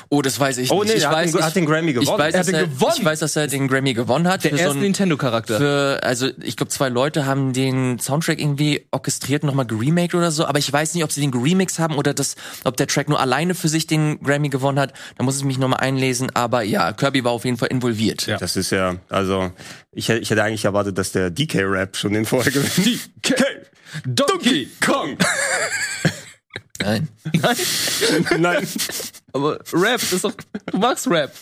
Oh, 0.09 0.21
das 0.21 0.39
weiß 0.39 0.57
ich 0.59 0.69
Oh, 0.71 0.81
nicht. 0.83 0.91
nee, 0.93 0.97
ich 0.97 1.03
er 1.03 1.09
hat 1.09 1.15
weiß, 1.17 1.31
den- 1.31 1.39
ich, 1.39 1.45
hat 1.45 1.55
den 1.55 1.65
Grammy 1.65 1.89
Ich 1.91 1.95
gewonnen. 1.99 2.17
weiß, 2.19 2.33
Er 2.33 2.39
hat 2.39 2.47
den 2.47 2.55
er, 2.55 2.67
gewonnen. 2.67 2.93
ich 2.97 3.05
weiß, 3.05 3.19
dass 3.19 3.35
er 3.35 3.47
den 3.47 3.67
Grammy 3.67 3.93
gewonnen 3.95 4.27
hat. 4.27 4.43
Der 4.43 4.51
für 4.51 4.57
so 4.57 4.63
erste 4.63 4.77
ein, 4.77 4.81
Nintendo-Charakter. 4.81 5.57
für, 5.57 5.99
also 6.03 6.29
ich 6.41 6.55
glaube, 6.55 6.69
zwei 6.71 6.89
Leute 6.89 7.25
haben 7.25 7.51
den 7.53 7.97
Soundtrack 7.99 8.39
irgendwie 8.39 8.85
orchestriert 8.91 9.41
und 9.43 9.47
nochmal 9.47 9.65
geremaked 9.65 10.13
oder 10.15 10.29
so, 10.31 10.45
aber 10.45 10.57
ich 10.59 10.71
weiß 10.71 10.93
nicht, 10.95 11.03
ob 11.03 11.11
sie 11.11 11.21
den 11.21 11.31
geremixed 11.31 11.77
haben 11.79 11.95
oder 11.97 12.13
das, 12.15 12.35
ob 12.63 12.77
der 12.77 12.85
Track 12.87 13.09
nur 13.09 13.19
alleine 13.19 13.53
für 13.55 13.67
sich 13.69 13.85
den 13.87 14.19
Grammy 14.23 14.49
gewonnen 14.49 14.79
hat. 14.79 14.93
Da 15.17 15.23
muss 15.23 15.37
ich 15.37 15.43
mich 15.43 15.57
nochmal 15.59 15.79
einlesen, 15.81 16.29
aber 16.35 16.61
ja, 16.63 16.91
Kirby 16.93 17.23
war 17.23 17.31
auf 17.31 17.45
jeden 17.45 17.57
Fall 17.57 17.69
involviert. 17.69 18.25
Ja. 18.27 18.37
Das 18.37 18.55
ist 18.55 18.71
ja, 18.71 18.95
also, 19.09 19.51
ich, 19.91 20.09
hätte- 20.09 20.21
ich 20.21 20.29
hätte 20.29 20.43
eigentlich 20.43 20.65
erwartet, 20.65 20.97
dass 20.97 21.11
der 21.11 21.29
DK-Rap 21.31 21.95
schon 21.97 22.13
den 22.13 22.25
vorher 22.25 22.51
gewinnt. 22.51 22.77
DK! 23.23 23.35
Donkey 24.05 24.67
Kong! 24.85 25.17
Nein. 26.81 27.07
Nein. 28.37 28.67
Aber 29.33 29.59
Rap 29.73 30.01
ist 30.01 30.23
doch. 30.23 30.33
Du 30.71 30.77
magst 30.77 31.07
Rap. 31.07 31.33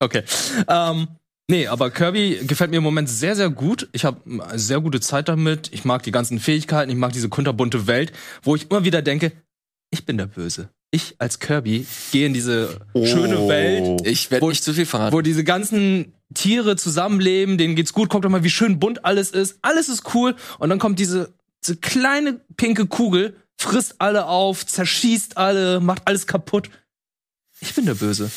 Okay. 0.00 0.22
Ähm, 0.66 1.08
nee, 1.48 1.66
aber 1.66 1.90
Kirby 1.90 2.40
gefällt 2.46 2.70
mir 2.70 2.78
im 2.78 2.82
Moment 2.82 3.08
sehr, 3.08 3.36
sehr 3.36 3.50
gut. 3.50 3.88
Ich 3.92 4.04
habe 4.04 4.20
sehr 4.54 4.80
gute 4.80 5.00
Zeit 5.00 5.28
damit. 5.28 5.70
Ich 5.72 5.84
mag 5.84 6.02
die 6.02 6.10
ganzen 6.10 6.40
Fähigkeiten, 6.40 6.90
ich 6.90 6.96
mag 6.96 7.12
diese 7.12 7.28
kunterbunte 7.28 7.86
Welt, 7.86 8.12
wo 8.42 8.56
ich 8.56 8.70
immer 8.70 8.84
wieder 8.84 9.02
denke, 9.02 9.32
ich 9.90 10.04
bin 10.06 10.16
der 10.16 10.26
Böse. 10.26 10.70
Ich 10.90 11.14
als 11.18 11.38
Kirby 11.38 11.86
gehe 12.10 12.26
in 12.26 12.34
diese 12.34 12.80
schöne 12.94 13.48
Welt, 13.48 14.06
Ich 14.06 14.30
werde 14.30 14.44
Wo- 14.44 14.50
nicht 14.50 14.64
zu 14.64 14.74
viel 14.74 14.84
verraten. 14.86 15.14
wo 15.14 15.20
diese 15.20 15.44
ganzen 15.44 16.12
Tiere 16.34 16.76
zusammenleben, 16.76 17.56
denen 17.56 17.76
geht's 17.76 17.92
gut. 17.92 18.08
Guck 18.08 18.22
doch 18.22 18.30
mal, 18.30 18.42
wie 18.44 18.50
schön 18.50 18.78
bunt 18.80 19.04
alles 19.04 19.30
ist. 19.30 19.58
Alles 19.62 19.88
ist 19.88 20.14
cool. 20.14 20.34
Und 20.58 20.70
dann 20.70 20.78
kommt 20.78 20.98
diese, 20.98 21.32
diese 21.64 21.76
kleine 21.76 22.40
pinke 22.56 22.86
Kugel, 22.86 23.36
frisst 23.58 23.96
alle 23.98 24.26
auf, 24.26 24.66
zerschießt 24.66 25.36
alle, 25.36 25.80
macht 25.80 26.02
alles 26.06 26.26
kaputt. 26.26 26.70
Ich 27.60 27.74
bin 27.74 27.86
der 27.86 27.94
Böse. 27.94 28.30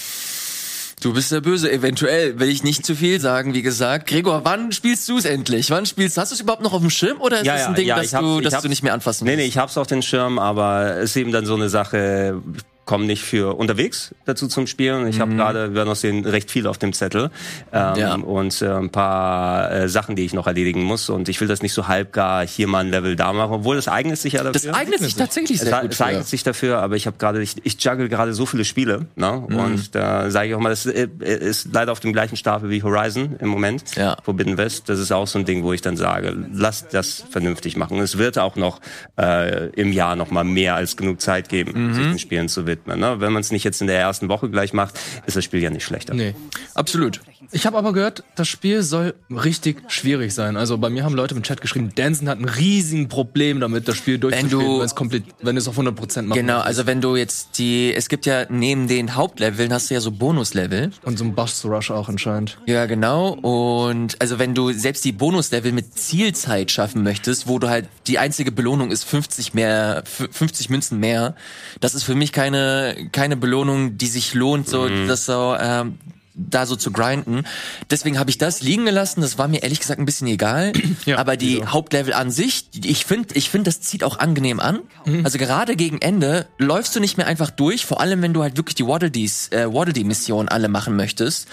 Du 1.01 1.13
bist 1.13 1.31
der 1.31 1.41
Böse, 1.41 1.71
eventuell. 1.71 2.39
Will 2.39 2.49
ich 2.49 2.63
nicht 2.63 2.85
zu 2.85 2.95
viel 2.95 3.19
sagen, 3.19 3.53
wie 3.53 3.61
gesagt. 3.61 4.07
Gregor, 4.07 4.45
wann 4.45 4.71
spielst 4.71 5.09
du 5.09 5.17
es 5.17 5.25
endlich? 5.25 5.69
Wann 5.69 5.85
spielst 5.85 6.15
du? 6.17 6.21
Hast 6.21 6.31
du 6.31 6.35
es 6.35 6.41
überhaupt 6.41 6.63
noch 6.63 6.73
auf 6.73 6.81
dem 6.81 6.89
Schirm 6.89 7.19
oder 7.21 7.39
ist 7.41 7.45
Ja, 7.45 7.53
das 7.53 7.61
ja, 7.63 7.67
ein 7.69 7.75
Ding, 7.75 7.87
ja, 7.87 7.95
dass, 7.97 8.13
hab's- 8.13 8.23
du, 8.23 8.41
dass 8.41 8.61
du 8.61 8.69
nicht 8.69 8.81
mehr 8.83 8.93
anfassen 8.93 9.25
Nee, 9.25 9.31
willst? 9.31 9.39
nee, 9.41 9.47
ich 9.47 9.57
hab's 9.57 9.77
auf 9.77 9.87
den 9.87 10.01
Schirm, 10.01 10.39
aber 10.39 10.97
es 10.97 11.11
ist 11.11 11.15
eben 11.17 11.31
dann 11.31 11.45
so 11.45 11.55
eine 11.55 11.69
Sache, 11.69 12.41
ich 12.55 12.63
komme 12.85 13.05
nicht 13.05 13.23
für 13.23 13.55
unterwegs 13.57 14.13
dazu 14.25 14.47
zum 14.47 14.67
Spielen. 14.67 15.07
Ich 15.07 15.19
habe 15.19 15.35
gerade, 15.35 15.69
wir 15.69 15.75
werden 15.75 15.89
noch 15.89 15.95
sehen, 15.95 16.23
recht 16.25 16.51
viel 16.51 16.67
auf 16.67 16.77
dem 16.77 16.93
Zettel 16.93 17.31
ähm, 17.73 17.95
Ja. 17.97 18.13
und 18.15 18.61
äh, 18.61 18.69
ein 18.71 18.89
paar 18.91 19.71
äh, 19.71 19.89
Sachen, 19.89 20.15
die 20.15 20.23
ich 20.23 20.33
noch 20.33 20.47
erledigen 20.47 20.83
muss 20.83 21.09
und 21.09 21.27
ich 21.29 21.41
will 21.41 21.47
das 21.47 21.61
nicht 21.61 21.73
so 21.73 21.87
halbgar 21.87 22.45
hier 22.47 22.67
mal 22.67 22.79
ein 22.85 22.91
Level 22.91 23.15
da 23.15 23.33
machen, 23.33 23.53
obwohl 23.53 23.75
das 23.75 23.87
eignet 23.87 24.19
sich 24.19 24.33
ja 24.33 24.43
dafür. 24.43 24.53
Das 24.71 24.79
eignet 24.79 24.99
sich 24.99 25.15
tatsächlich 25.15 25.57
es, 25.59 25.65
sehr 25.67 25.81
gut 25.81 25.91
es 25.91 25.97
für. 25.97 26.05
eignet 26.05 26.27
sich 26.27 26.43
dafür, 26.43 26.79
aber 26.79 26.95
ich 26.95 27.07
habe 27.07 27.17
gerade, 27.17 27.41
ich, 27.41 27.55
ich 27.63 27.83
juggle 27.83 28.07
gerade 28.07 28.33
so 28.33 28.45
viele 28.45 28.65
Spiele, 28.65 29.07
ne? 29.15 29.43
Mhm. 29.47 29.55
Und 29.57 29.95
da 29.95 30.29
sage 30.29 30.49
ich 30.49 30.55
auch 30.55 30.59
mal, 30.59 30.69
das 30.69 30.85
äh, 30.85 31.07
ist 31.21 31.69
leider 31.73 31.91
auf 31.91 31.99
dem 31.99 32.13
gleichen 32.13 32.35
Stapel 32.37 32.69
wie 32.69 32.83
Horizon 32.83 33.35
im 33.39 33.49
Moment, 33.49 33.95
Ja. 33.95 34.15
Forbidden 34.23 34.57
West. 34.57 34.89
Das 34.89 34.99
ist 34.99 35.11
auch 35.11 35.25
so 35.27 35.39
ein 35.39 35.45
Ding, 35.45 35.63
wo 35.63 35.73
ich 35.73 35.81
dann 35.81 35.97
sage, 35.97 36.35
lass 36.53 36.87
das 36.87 37.25
vernünftig 37.31 37.77
machen. 37.77 37.99
Es 37.99 38.17
wird 38.19 38.37
auch 38.37 38.55
noch 38.55 38.79
äh, 39.19 39.69
im 39.69 39.91
Jahr 39.91 40.15
noch 40.15 40.29
mal 40.29 40.43
mehr 40.43 40.75
als 40.75 40.95
genug 40.97 41.19
Zeit 41.21 41.49
geben, 41.49 41.71
Mhm. 41.87 41.93
sich 41.95 42.03
den 42.05 42.19
Spielen 42.19 42.47
zu 42.49 42.61
widmen. 42.67 42.74
Ne? 42.85 43.19
Wenn 43.19 43.33
man 43.33 43.41
es 43.41 43.51
nicht 43.51 43.63
jetzt 43.63 43.81
in 43.81 43.87
der 43.87 43.99
ersten 43.99 44.29
Woche 44.29 44.49
gleich 44.49 44.73
macht, 44.73 44.99
ist 45.25 45.35
das 45.35 45.43
Spiel 45.43 45.61
ja 45.61 45.69
nicht 45.69 45.83
schlechter. 45.83 46.13
Nee. 46.13 46.35
Absolut. 46.73 47.21
Ich 47.51 47.65
habe 47.65 47.77
aber 47.77 47.93
gehört, 47.93 48.23
das 48.35 48.47
Spiel 48.47 48.81
soll 48.83 49.13
richtig 49.29 49.77
schwierig 49.87 50.33
sein. 50.33 50.57
Also 50.57 50.77
bei 50.77 50.89
mir 50.89 51.03
haben 51.03 51.15
Leute 51.15 51.35
im 51.35 51.43
Chat 51.43 51.61
geschrieben, 51.61 51.91
Danson 51.95 52.27
hat 52.29 52.39
ein 52.39 52.45
riesiges 52.45 53.07
Problem 53.07 53.59
damit, 53.59 53.87
das 53.87 53.97
Spiel 53.97 54.17
durchzuspielen, 54.17 54.59
du- 54.65 54.79
wenn 54.79 54.85
es 54.85 54.95
komplett, 54.95 55.23
wenn 55.41 55.57
es 55.57 55.67
auf 55.67 55.77
100% 55.77 56.27
macht. 56.27 56.37
Genau, 56.39 56.59
also 56.59 56.85
wenn 56.85 57.01
du 57.01 57.15
jetzt 57.15 57.57
die, 57.57 57.93
es 57.93 58.09
gibt 58.09 58.25
ja 58.25 58.45
neben 58.49 58.87
den 58.87 59.15
Hauptleveln 59.15 59.71
hast 59.71 59.89
du 59.89 59.93
ja 59.93 59.99
so 60.01 60.11
Bonuslevel. 60.11 60.91
Und 61.03 61.17
so 61.17 61.23
ein 61.25 61.35
Boss 61.35 61.63
Rush 61.65 61.91
auch 61.91 62.09
anscheinend. 62.09 62.57
Ja, 62.65 62.85
genau. 62.85 63.29
Und 63.33 64.19
also 64.21 64.39
wenn 64.39 64.53
du 64.55 64.71
selbst 64.71 65.05
die 65.05 65.11
Bonuslevel 65.11 65.71
mit 65.71 65.97
Zielzeit 65.97 66.71
schaffen 66.71 67.03
möchtest, 67.03 67.47
wo 67.47 67.59
du 67.59 67.69
halt 67.69 67.87
die 68.07 68.19
einzige 68.19 68.51
Belohnung 68.51 68.91
ist 68.91 69.03
50 69.05 69.53
mehr, 69.53 70.03
f- 70.05 70.27
50 70.31 70.69
Münzen 70.69 70.99
mehr, 70.99 71.35
das 71.79 71.95
ist 71.95 72.03
für 72.03 72.15
mich 72.15 72.31
keine 72.31 73.09
keine 73.11 73.37
Belohnung, 73.37 73.97
die 73.97 74.07
sich 74.07 74.33
lohnt, 74.33 74.67
so 74.67 74.87
das 75.07 75.25
so 75.25 75.55
ähm, 75.59 75.97
da 76.35 76.65
so 76.65 76.75
zu 76.75 76.91
grinden. 76.91 77.43
Deswegen 77.89 78.19
habe 78.19 78.29
ich 78.29 78.37
das 78.37 78.61
liegen 78.61 78.85
gelassen. 78.85 79.21
Das 79.21 79.37
war 79.37 79.47
mir 79.47 79.63
ehrlich 79.63 79.79
gesagt 79.79 79.99
ein 79.99 80.05
bisschen 80.05 80.27
egal. 80.27 80.73
Ja, 81.05 81.17
Aber 81.17 81.37
die 81.37 81.57
wieso? 81.57 81.71
Hauptlevel 81.73 82.13
an 82.13 82.31
sich, 82.31 82.69
ich 82.83 83.05
finde, 83.05 83.35
ich 83.35 83.49
finde, 83.49 83.65
das 83.65 83.81
zieht 83.81 84.03
auch 84.03 84.17
angenehm 84.17 84.59
an. 84.59 84.79
Also 85.23 85.37
gerade 85.37 85.75
gegen 85.75 86.01
Ende 86.01 86.47
läufst 86.57 86.95
du 86.95 86.99
nicht 86.99 87.17
mehr 87.17 87.27
einfach 87.27 87.51
durch, 87.51 87.85
vor 87.85 88.01
allem 88.01 88.21
wenn 88.21 88.33
du 88.33 88.41
halt 88.41 88.57
wirklich 88.57 88.75
die 88.75 88.87
Waddle 88.87 89.11
Dees, 89.11 89.49
äh, 89.51 89.71
Waddle 89.71 89.93
Dee 89.93 90.03
Mission 90.03 90.47
alle 90.49 90.67
machen 90.67 90.95
möchtest. 90.95 91.47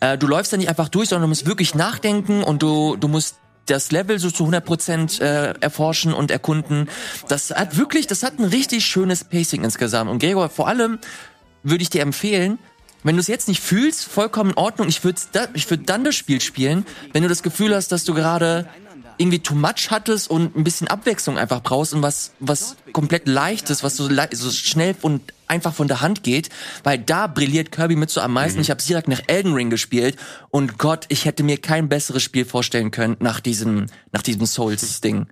Äh, 0.00 0.18
du 0.18 0.26
läufst 0.26 0.52
da 0.52 0.56
nicht 0.58 0.68
einfach 0.68 0.88
durch, 0.88 1.08
sondern 1.08 1.22
du 1.22 1.28
musst 1.28 1.46
wirklich 1.46 1.74
nachdenken 1.74 2.42
und 2.42 2.62
du, 2.62 2.96
du 2.96 3.08
musst 3.08 3.36
das 3.66 3.90
Level 3.92 4.18
so 4.18 4.30
zu 4.30 4.44
100% 4.46 5.22
äh, 5.22 5.54
erforschen 5.60 6.12
und 6.12 6.30
erkunden. 6.30 6.88
Das 7.28 7.50
hat 7.50 7.76
wirklich, 7.76 8.06
das 8.06 8.22
hat 8.22 8.38
ein 8.38 8.44
richtig 8.44 8.84
schönes 8.84 9.24
Pacing 9.24 9.64
insgesamt. 9.64 10.10
Und 10.10 10.18
Gregor, 10.18 10.48
vor 10.50 10.68
allem 10.68 10.98
würde 11.62 11.82
ich 11.82 11.90
dir 11.90 12.02
empfehlen, 12.02 12.58
wenn 13.02 13.16
du 13.16 13.20
es 13.20 13.26
jetzt 13.28 13.48
nicht 13.48 13.60
fühlst, 13.62 14.04
vollkommen 14.04 14.50
in 14.50 14.56
Ordnung. 14.56 14.88
Ich 14.88 15.02
würde 15.04 15.20
da, 15.32 15.48
ich 15.54 15.68
würd 15.70 15.88
dann 15.88 16.04
das 16.04 16.14
Spiel 16.16 16.40
spielen, 16.40 16.84
wenn 17.12 17.22
du 17.22 17.28
das 17.28 17.42
Gefühl 17.42 17.74
hast, 17.74 17.92
dass 17.92 18.04
du 18.04 18.14
gerade 18.14 18.68
irgendwie 19.18 19.40
too 19.40 19.54
much 19.54 19.90
hattest 19.90 20.30
und 20.30 20.56
ein 20.56 20.64
bisschen 20.64 20.88
Abwechslung 20.88 21.36
einfach 21.36 21.62
brauchst 21.62 21.92
und 21.92 22.02
was, 22.02 22.32
was 22.40 22.76
komplett 22.92 23.28
leichtes, 23.28 23.82
was 23.82 23.96
so, 23.96 24.08
lei- 24.08 24.30
so 24.32 24.50
schnell 24.50 24.94
und 25.02 25.34
einfach 25.46 25.74
von 25.74 25.88
der 25.88 26.00
Hand 26.00 26.22
geht, 26.22 26.48
weil 26.84 26.98
da 26.98 27.26
brilliert 27.26 27.70
Kirby 27.70 27.96
mit 27.96 28.08
so 28.08 28.22
am 28.22 28.32
meisten. 28.32 28.60
Ich 28.60 28.70
habe 28.70 28.82
direkt 28.82 29.08
nach 29.08 29.20
Elden 29.26 29.52
Ring 29.52 29.68
gespielt 29.68 30.16
und 30.50 30.78
Gott, 30.78 31.04
ich 31.08 31.26
hätte 31.26 31.42
mir 31.42 31.58
kein 31.58 31.88
besseres 31.90 32.22
Spiel 32.22 32.46
vorstellen 32.46 32.90
können 32.92 33.16
nach 33.20 33.40
diesem, 33.40 33.86
nach 34.12 34.22
diesem 34.22 34.46
Souls-Ding. 34.46 35.26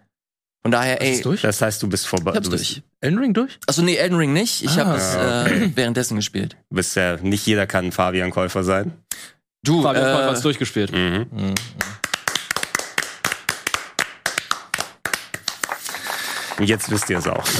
Von 0.62 0.72
daher, 0.72 1.00
ey, 1.00 1.12
Ist 1.14 1.24
durch? 1.24 1.40
Das 1.42 1.62
heißt, 1.62 1.82
du 1.82 1.88
bist 1.88 2.06
vorbei. 2.06 2.32
ich 2.32 2.36
hab's 2.36 2.46
du 2.46 2.50
bist, 2.50 2.70
durch. 2.76 2.82
Elden 3.00 3.18
Ring 3.18 3.32
durch? 3.34 3.58
Achso, 3.66 3.80
nee, 3.82 3.94
Elden 3.96 4.16
Ring 4.18 4.32
nicht. 4.32 4.62
Ich 4.64 4.78
habe 4.78 4.90
Ah. 4.90 5.46
es 5.46 5.52
äh, 5.52 5.70
währenddessen 5.76 6.16
gespielt. 6.16 6.56
du 6.70 6.76
bist 6.76 6.94
ja, 6.96 7.16
nicht 7.16 7.46
jeder 7.46 7.66
kann 7.66 7.86
ein 7.86 7.92
Fabian-Käufer 7.92 8.64
sein. 8.64 8.92
Du, 9.62 9.82
Fabian 9.82 10.04
äh, 10.04 10.12
Käufer 10.12 10.30
hat's 10.30 10.42
durchgespielt. 10.42 10.92
Mhm. 10.92 11.26
Und 16.58 16.66
jetzt 16.68 16.90
wisst 16.90 17.08
ihr 17.10 17.18
es 17.18 17.26
auch. 17.26 17.44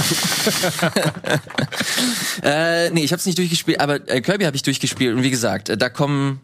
Äh, 2.40 2.90
nee, 2.90 3.02
ich 3.02 3.10
habe 3.10 3.18
es 3.18 3.26
nicht 3.26 3.36
durchgespielt, 3.36 3.80
aber 3.80 4.08
äh, 4.08 4.20
Kirby 4.20 4.44
habe 4.44 4.54
ich 4.54 4.62
durchgespielt 4.62 5.16
und 5.16 5.24
wie 5.24 5.30
gesagt, 5.30 5.68
äh, 5.70 5.76
da 5.76 5.88
kommen 5.88 6.40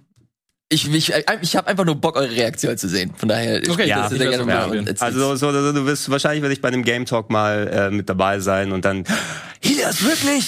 ich 0.70 0.92
ich, 0.92 1.12
ich 1.42 1.57
habe 1.57 1.68
einfach 1.68 1.85
nur 1.85 1.94
Bock 1.96 2.16
eure 2.16 2.31
Reaktion 2.31 2.77
zu 2.79 2.88
sehen. 2.88 3.12
Von 3.16 3.29
daher 3.29 3.59
Okay, 3.59 3.72
spielt 3.72 3.88
ja, 3.88 4.03
das 4.03 4.12
ich 4.12 4.18
gerne 4.18 4.77
erzähl's. 4.79 5.03
Also 5.03 5.37
so, 5.37 5.53
so, 5.53 5.72
du 5.72 5.87
wirst 5.87 6.11
wahrscheinlich 6.11 6.42
werde 6.42 6.55
ich 6.55 6.61
bei 6.61 6.68
einem 6.68 6.83
Game 6.85 7.05
Talk 7.05 7.31
mal 7.31 7.68
äh, 7.68 7.90
mit 7.90 8.09
dabei 8.09 8.40
sein 8.40 8.72
und 8.72 8.85
dann 8.85 9.05
Helios 9.62 10.03
wirklich? 10.03 10.46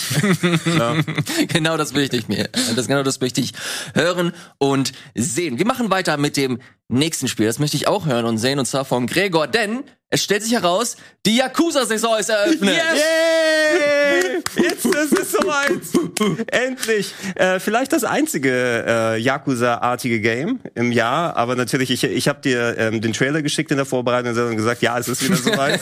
ja. 0.78 0.96
genau 1.48 1.76
das 1.76 1.92
möchte 1.92 2.16
ich 2.16 2.28
mir. 2.28 2.48
Das 2.74 2.86
genau 2.86 3.02
das 3.02 3.20
möchte 3.20 3.40
ich 3.40 3.52
hören 3.94 4.32
und 4.58 4.92
sehen. 5.14 5.58
Wir 5.58 5.66
machen 5.66 5.90
weiter 5.90 6.16
mit 6.16 6.36
dem 6.36 6.60
nächsten 6.88 7.28
Spiel. 7.28 7.46
Das 7.46 7.58
möchte 7.58 7.76
ich 7.76 7.86
auch 7.88 8.06
hören 8.06 8.24
und 8.24 8.38
sehen 8.38 8.58
und 8.58 8.66
zwar 8.66 8.84
von 8.84 9.06
Gregor, 9.06 9.46
denn 9.46 9.84
es 10.08 10.22
stellt 10.22 10.42
sich 10.42 10.52
heraus, 10.52 10.96
die 11.26 11.36
Yakuza-Saison 11.36 12.18
ist 12.18 12.30
eröffnet. 12.30 12.76
Yay! 12.76 14.35
Jetzt 14.56 14.86
ist 14.86 15.18
es 15.18 15.32
soweit. 15.32 15.80
Endlich. 16.50 17.14
Äh, 17.34 17.60
vielleicht 17.60 17.92
das 17.92 18.04
einzige 18.04 18.84
äh, 18.86 19.18
Yakuza-artige 19.18 20.20
Game 20.20 20.60
im 20.74 20.92
Jahr, 20.92 21.36
aber 21.36 21.56
natürlich, 21.56 21.90
ich, 21.90 22.04
ich 22.04 22.28
habe 22.28 22.40
dir 22.40 22.76
ähm, 22.78 23.00
den 23.00 23.12
Trailer 23.12 23.42
geschickt 23.42 23.70
in 23.70 23.76
der 23.76 23.86
Vorbereitung 23.86 24.36
und 24.36 24.56
gesagt, 24.56 24.82
ja, 24.82 24.98
es 24.98 25.08
ist 25.08 25.24
wieder 25.24 25.36
soweit. 25.36 25.80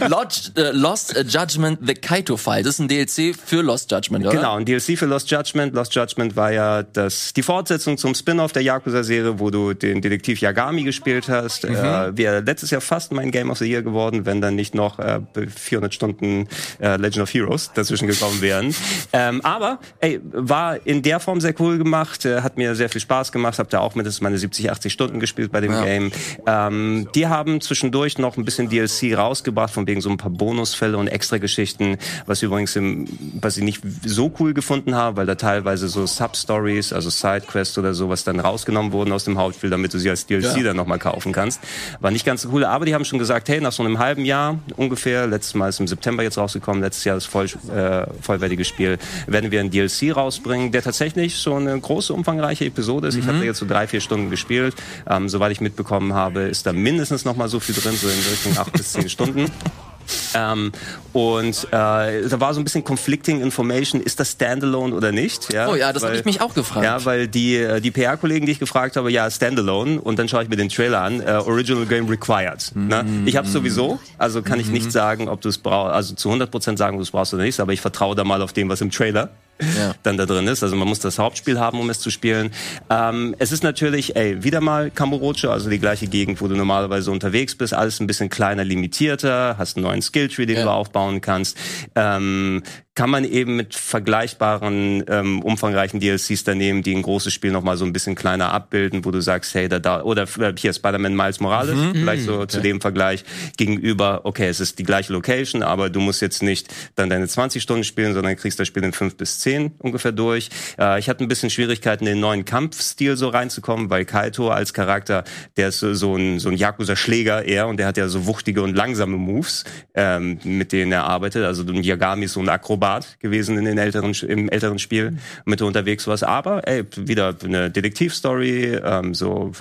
Lost, 0.08 0.56
äh, 0.56 0.70
Lost 0.72 1.14
Judgment 1.28 1.80
The 1.82 1.94
Kaito 1.94 2.36
File. 2.36 2.62
Das 2.62 2.74
ist 2.74 2.80
ein 2.80 2.88
DLC 2.88 3.34
für 3.34 3.62
Lost 3.62 3.90
Judgment, 3.90 4.26
oder? 4.26 4.36
Genau, 4.36 4.56
ein 4.56 4.64
DLC 4.64 4.98
für 4.98 5.06
Lost 5.06 5.30
Judgment. 5.30 5.74
Lost 5.74 5.94
Judgment 5.94 6.36
war 6.36 6.52
ja 6.52 6.82
das, 6.82 7.32
die 7.32 7.42
Fortsetzung 7.42 7.98
zum 7.98 8.14
Spin-off 8.14 8.52
der 8.52 8.62
Yakuza-Serie, 8.62 9.38
wo 9.38 9.50
du 9.50 9.74
den 9.74 10.00
Detektiv 10.00 10.40
Yagami 10.40 10.84
gespielt 10.84 11.28
hast. 11.28 11.68
Mhm. 11.68 11.74
Äh, 11.74 12.16
Wäre 12.16 12.40
letztes 12.40 12.70
Jahr 12.70 12.80
fast 12.80 13.12
mein 13.12 13.30
Game 13.30 13.50
of 13.50 13.58
the 13.58 13.66
Year 13.66 13.82
geworden, 13.82 14.26
wenn 14.26 14.40
dann 14.40 14.54
nicht 14.54 14.74
noch 14.74 14.98
äh, 14.98 15.20
400 15.54 15.92
Stunden 15.92 16.48
äh, 16.80 16.96
Legend 16.96 17.22
of 17.22 17.32
Heroes 17.32 17.63
dazwischen 17.72 18.06
gekommen 18.08 18.40
wären. 18.40 18.74
Ähm, 19.12 19.40
aber, 19.42 19.78
ey, 20.00 20.20
war 20.32 20.84
in 20.86 21.02
der 21.02 21.20
Form 21.20 21.40
sehr 21.40 21.54
cool 21.60 21.78
gemacht, 21.78 22.24
äh, 22.24 22.40
hat 22.42 22.56
mir 22.56 22.74
sehr 22.74 22.88
viel 22.88 23.00
Spaß 23.00 23.32
gemacht, 23.32 23.58
hab 23.58 23.70
da 23.70 23.80
auch 23.80 23.94
mindestens 23.94 24.20
meine 24.20 24.38
70, 24.38 24.70
80 24.70 24.92
Stunden 24.92 25.20
gespielt 25.20 25.52
bei 25.52 25.60
dem 25.60 25.72
Ja. 25.72 25.84
Game. 25.84 26.12
Ähm, 26.46 27.08
die 27.14 27.26
haben 27.26 27.60
zwischendurch 27.60 28.18
noch 28.18 28.36
ein 28.36 28.44
bisschen 28.44 28.68
DLC 28.68 29.16
rausgebracht, 29.16 29.72
von 29.72 29.86
wegen 29.86 30.00
so 30.00 30.10
ein 30.10 30.16
paar 30.16 30.30
Bonusfälle 30.30 30.96
und 30.98 31.08
extra 31.08 31.38
Geschichten, 31.38 31.96
was 32.26 32.42
übrigens 32.42 32.74
im, 32.76 33.06
was 33.40 33.56
ich 33.56 33.64
nicht 33.64 33.80
so 34.04 34.32
cool 34.40 34.54
gefunden 34.54 34.94
habe, 34.94 35.16
weil 35.18 35.26
da 35.26 35.34
teilweise 35.34 35.88
so 35.88 36.06
Sub-Stories, 36.06 36.92
also 36.92 37.10
Sidequests 37.10 37.78
oder 37.78 37.94
sowas 37.94 38.24
dann 38.24 38.40
rausgenommen 38.40 38.92
wurden 38.92 39.12
aus 39.12 39.24
dem 39.24 39.38
Hauptspiel, 39.38 39.70
damit 39.70 39.94
du 39.94 39.98
sie 39.98 40.10
als 40.10 40.26
DLC 40.26 40.56
Ja. 40.58 40.62
dann 40.64 40.76
nochmal 40.76 40.98
kaufen 40.98 41.32
kannst. 41.32 41.60
War 42.00 42.10
nicht 42.10 42.24
ganz 42.24 42.42
so 42.42 42.50
cool, 42.52 42.64
aber 42.64 42.84
die 42.86 42.94
haben 42.94 43.04
schon 43.04 43.18
gesagt, 43.18 43.48
hey, 43.48 43.60
nach 43.60 43.72
so 43.72 43.82
einem 43.82 43.98
halben 43.98 44.24
Jahr 44.24 44.58
ungefähr, 44.76 45.26
letztes 45.26 45.54
Mal 45.54 45.68
ist 45.68 45.80
im 45.80 45.86
September 45.86 46.22
jetzt 46.22 46.38
rausgekommen, 46.38 46.82
letztes 46.82 47.04
Jahr 47.04 47.16
das 47.16 47.24
voll, 47.26 47.46
äh, 47.74 48.06
vollwertiges 48.20 48.68
Spiel, 48.68 48.98
werden 49.26 49.50
wir 49.50 49.60
ein 49.60 49.70
DLC 49.70 50.14
rausbringen, 50.14 50.72
der 50.72 50.82
tatsächlich 50.82 51.36
so 51.36 51.54
eine 51.54 51.78
große, 51.78 52.12
umfangreiche 52.12 52.64
Episode 52.64 53.08
ist. 53.08 53.16
Ich 53.16 53.26
habe 53.26 53.44
jetzt 53.44 53.58
so 53.58 53.66
drei, 53.66 53.86
vier 53.86 54.00
Stunden 54.00 54.30
gespielt. 54.30 54.74
Ähm, 55.08 55.28
soweit 55.28 55.52
ich 55.52 55.60
mitbekommen 55.60 56.14
habe, 56.14 56.40
ist 56.42 56.66
da 56.66 56.72
mindestens 56.72 57.24
noch 57.24 57.36
mal 57.36 57.48
so 57.48 57.60
viel 57.60 57.74
drin, 57.74 57.94
so 57.94 58.08
in 58.08 58.14
Richtung 58.30 58.56
acht 58.58 58.72
bis 58.72 58.92
zehn 58.92 59.08
Stunden. 59.08 59.50
Ähm, 60.34 60.72
und 61.12 61.64
äh, 61.70 62.28
da 62.28 62.40
war 62.40 62.54
so 62.54 62.60
ein 62.60 62.64
bisschen 62.64 62.84
conflicting 62.84 63.40
information, 63.40 64.00
ist 64.00 64.18
das 64.20 64.32
Standalone 64.32 64.94
oder 64.94 65.12
nicht? 65.12 65.52
Ja, 65.52 65.68
Oh 65.68 65.74
ja, 65.74 65.92
das 65.92 66.02
habe 66.02 66.16
ich 66.16 66.24
mich 66.24 66.40
auch 66.40 66.54
gefragt. 66.54 66.84
ja, 66.84 67.04
weil 67.04 67.28
die, 67.28 67.56
äh, 67.56 67.80
die 67.80 67.90
PR-Kollegen, 67.90 68.46
die 68.46 68.52
ich 68.52 68.58
gefragt 68.58 68.96
habe, 68.96 69.10
ja, 69.12 69.30
Standalone. 69.30 70.00
Und 70.00 70.18
dann 70.18 70.28
schaue 70.28 70.42
ich 70.42 70.48
mir 70.48 70.56
den 70.56 70.68
Trailer 70.68 71.02
an, 71.02 71.20
äh, 71.20 71.30
Original 71.32 71.86
Game 71.86 72.08
Required. 72.08 72.72
Ne? 72.74 73.04
Ich 73.26 73.36
habe 73.36 73.46
sowieso, 73.48 73.98
also 74.18 74.42
kann 74.42 74.58
ich 74.60 74.68
nicht 74.68 74.90
sagen, 74.92 75.28
ob 75.28 75.40
du 75.40 75.48
es 75.48 75.58
brauchst, 75.58 75.94
also 75.94 76.14
zu 76.14 76.30
100% 76.30 76.76
sagen, 76.76 76.96
ob 76.96 77.00
du 77.00 77.02
es 77.04 77.10
brauchst 77.10 77.32
oder 77.34 77.44
nicht, 77.44 77.60
aber 77.60 77.72
ich 77.72 77.80
vertraue 77.80 78.14
da 78.16 78.24
mal 78.24 78.42
auf 78.42 78.52
dem, 78.52 78.68
was 78.68 78.80
im 78.80 78.90
Trailer 78.90 79.30
Ja. 79.60 79.94
dann 80.02 80.16
da 80.16 80.26
drin 80.26 80.46
ist. 80.48 80.62
Also 80.62 80.74
man 80.76 80.88
muss 80.88 80.98
das 81.00 81.18
Hauptspiel 81.18 81.58
haben, 81.60 81.78
um 81.80 81.88
es 81.90 82.00
zu 82.00 82.10
spielen. 82.10 82.50
Ähm, 82.90 83.34
es 83.38 83.52
ist 83.52 83.62
natürlich, 83.62 84.16
ey, 84.16 84.42
wieder 84.42 84.60
mal 84.60 84.90
Kamurocho, 84.90 85.50
also 85.50 85.70
die 85.70 85.78
gleiche 85.78 86.06
Gegend, 86.06 86.40
wo 86.40 86.48
du 86.48 86.56
normalerweise 86.56 87.10
unterwegs 87.10 87.54
bist. 87.54 87.72
Alles 87.74 88.00
ein 88.00 88.06
bisschen 88.06 88.28
kleiner, 88.30 88.64
limitierter, 88.64 89.56
hast 89.58 89.76
einen 89.76 89.84
neuen 89.86 90.02
Skilltree, 90.02 90.46
den 90.46 90.56
Ja. 90.56 90.64
du 90.64 90.70
aufbauen 90.70 91.20
kannst. 91.20 91.56
Ähm, 91.94 92.62
kann 92.94 93.10
man 93.10 93.24
eben 93.24 93.56
mit 93.56 93.74
vergleichbaren, 93.74 95.04
ähm, 95.08 95.42
umfangreichen 95.42 95.98
DLCs 95.98 96.44
da 96.44 96.54
nehmen, 96.54 96.82
die 96.82 96.94
ein 96.94 97.02
großes 97.02 97.32
Spiel 97.32 97.50
nochmal 97.50 97.76
so 97.76 97.84
ein 97.84 97.92
bisschen 97.92 98.14
kleiner 98.14 98.52
abbilden, 98.52 99.04
wo 99.04 99.10
du 99.10 99.20
sagst, 99.20 99.52
hey, 99.54 99.68
da, 99.68 99.80
da 99.80 100.02
oder 100.02 100.28
äh, 100.38 100.52
hier 100.56 100.72
Spider-Man 100.72 101.16
Miles 101.16 101.40
Morales, 101.40 101.76
vielleicht 101.92 102.22
so 102.22 102.46
zu 102.46 102.60
dem 102.60 102.80
Vergleich 102.80 103.24
gegenüber, 103.56 104.20
okay, 104.22 104.46
es 104.46 104.60
ist 104.60 104.78
die 104.78 104.84
gleiche 104.84 105.12
Location, 105.12 105.64
aber 105.64 105.90
du 105.90 105.98
musst 105.98 106.22
jetzt 106.22 106.42
nicht 106.42 106.72
dann 106.94 107.10
deine 107.10 107.26
20 107.26 107.60
Stunden 107.60 107.82
spielen, 107.82 108.14
sondern 108.14 108.36
kriegst 108.36 108.60
das 108.60 108.68
Spiel 108.68 108.84
in 108.84 108.92
5 108.92 109.16
bis 109.16 109.40
10 109.40 109.72
ungefähr 109.78 110.12
durch. 110.12 110.50
Äh, 110.78 111.00
ich 111.00 111.08
hatte 111.08 111.24
ein 111.24 111.28
bisschen 111.28 111.50
Schwierigkeiten, 111.50 112.06
in 112.06 112.14
den 112.14 112.20
neuen 112.20 112.44
Kampfstil 112.44 113.16
so 113.16 113.28
reinzukommen, 113.28 113.90
weil 113.90 114.04
Kaito 114.04 114.50
als 114.50 114.72
Charakter, 114.72 115.24
der 115.56 115.68
ist 115.68 115.80
so, 115.80 115.94
so 115.94 116.14
ein, 116.14 116.38
so 116.38 116.48
ein 116.48 116.56
Yakuza-Schläger 116.56 117.44
eher 117.44 117.66
und 117.66 117.78
der 117.78 117.88
hat 117.88 117.96
ja 117.96 118.06
so 118.06 118.26
wuchtige 118.26 118.62
und 118.62 118.76
langsame 118.76 119.16
Moves, 119.16 119.64
ähm, 119.94 120.38
mit 120.44 120.70
denen 120.70 120.92
er 120.92 121.04
arbeitet. 121.04 121.44
Also 121.44 121.64
ein 121.64 121.82
Yagami 121.82 122.26
ist 122.26 122.34
so 122.34 122.40
ein 122.40 122.48
Akrobat 122.48 122.83
gewesen 123.20 123.58
in 123.58 123.64
den 123.64 123.78
älteren, 123.78 124.12
im 124.28 124.48
älteren 124.48 124.78
Spiel, 124.78 125.18
mit 125.44 125.60
du 125.60 125.66
unterwegs 125.66 126.06
warst. 126.06 126.24
Aber 126.24 126.66
ey, 126.66 126.84
wieder 126.96 127.34
eine 127.42 127.70
Detektivstory, 127.70 128.80
ähm, 128.84 129.14
so 129.14 129.52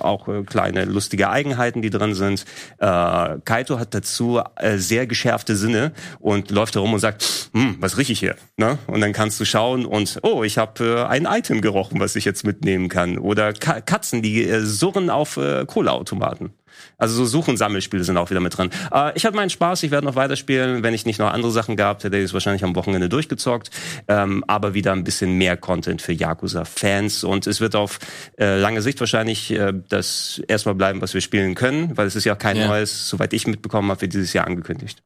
auch 0.00 0.28
äh, 0.28 0.42
kleine 0.42 0.84
lustige 0.84 1.30
Eigenheiten, 1.30 1.82
die 1.82 1.90
drin 1.90 2.14
sind. 2.14 2.44
Äh, 2.78 3.38
Kaito 3.44 3.78
hat 3.78 3.94
dazu 3.94 4.40
äh, 4.56 4.78
sehr 4.78 5.06
geschärfte 5.06 5.56
Sinne 5.56 5.92
und 6.18 6.50
läuft 6.50 6.74
herum 6.74 6.92
und 6.92 7.00
sagt, 7.00 7.50
hm, 7.52 7.76
was 7.80 7.98
rieche 7.98 8.12
ich 8.12 8.20
hier? 8.20 8.36
Ne? 8.56 8.78
Und 8.86 9.00
dann 9.00 9.12
kannst 9.12 9.40
du 9.40 9.44
schauen 9.44 9.86
und, 9.86 10.18
oh, 10.22 10.42
ich 10.42 10.58
habe 10.58 10.84
äh, 10.84 11.04
ein 11.04 11.26
Item 11.26 11.60
gerochen, 11.60 12.00
was 12.00 12.16
ich 12.16 12.24
jetzt 12.24 12.44
mitnehmen 12.44 12.88
kann. 12.88 13.18
Oder 13.18 13.52
Ka 13.52 13.80
Katzen, 13.80 14.22
die 14.22 14.44
äh, 14.44 14.60
surren 14.60 15.10
auf 15.10 15.38
Kohleautomaten. 15.66 16.50
Also 16.98 17.14
so 17.14 17.24
Such- 17.24 17.48
und 17.48 17.56
Sammelspiele 17.56 18.04
sind 18.04 18.16
auch 18.16 18.30
wieder 18.30 18.40
mit 18.40 18.56
drin. 18.56 18.70
Äh, 18.92 19.12
ich 19.16 19.24
hatte 19.24 19.36
meinen 19.36 19.50
Spaß, 19.50 19.82
ich 19.82 19.90
werde 19.90 20.06
noch 20.06 20.16
weiterspielen. 20.16 20.82
Wenn 20.82 20.94
ich 20.94 21.06
nicht 21.06 21.18
noch 21.18 21.32
andere 21.32 21.50
Sachen 21.52 21.76
gehabt 21.76 22.04
hätte, 22.04 22.16
hätte 22.16 22.24
ich 22.24 22.30
es 22.30 22.34
wahrscheinlich 22.34 22.64
am 22.64 22.74
Wochenende 22.74 23.08
durchgezockt. 23.08 23.70
Ähm, 24.08 24.44
aber 24.46 24.74
wieder 24.74 24.92
ein 24.92 25.04
bisschen 25.04 25.32
mehr 25.38 25.56
Content 25.56 26.02
für 26.02 26.12
Yakuza-Fans. 26.12 27.24
Und 27.24 27.46
es 27.46 27.60
wird 27.60 27.74
auf 27.76 27.98
äh, 28.38 28.58
lange 28.58 28.82
Sicht 28.82 29.00
wahrscheinlich 29.00 29.50
äh, 29.50 29.72
das 29.88 30.40
erstmal 30.48 30.74
bleiben, 30.74 31.00
was 31.00 31.14
wir 31.14 31.20
spielen 31.20 31.54
können, 31.54 31.96
weil 31.96 32.06
es 32.06 32.16
ist 32.16 32.24
ja 32.24 32.34
auch 32.34 32.38
kein 32.38 32.56
Ja. 32.56 32.68
neues, 32.68 33.08
soweit 33.08 33.32
ich 33.32 33.46
mitbekommen 33.46 33.90
habe, 33.90 34.00
wird 34.02 34.12
dieses 34.14 34.32
Jahr 34.32 34.46
angekündigt. 34.46 35.02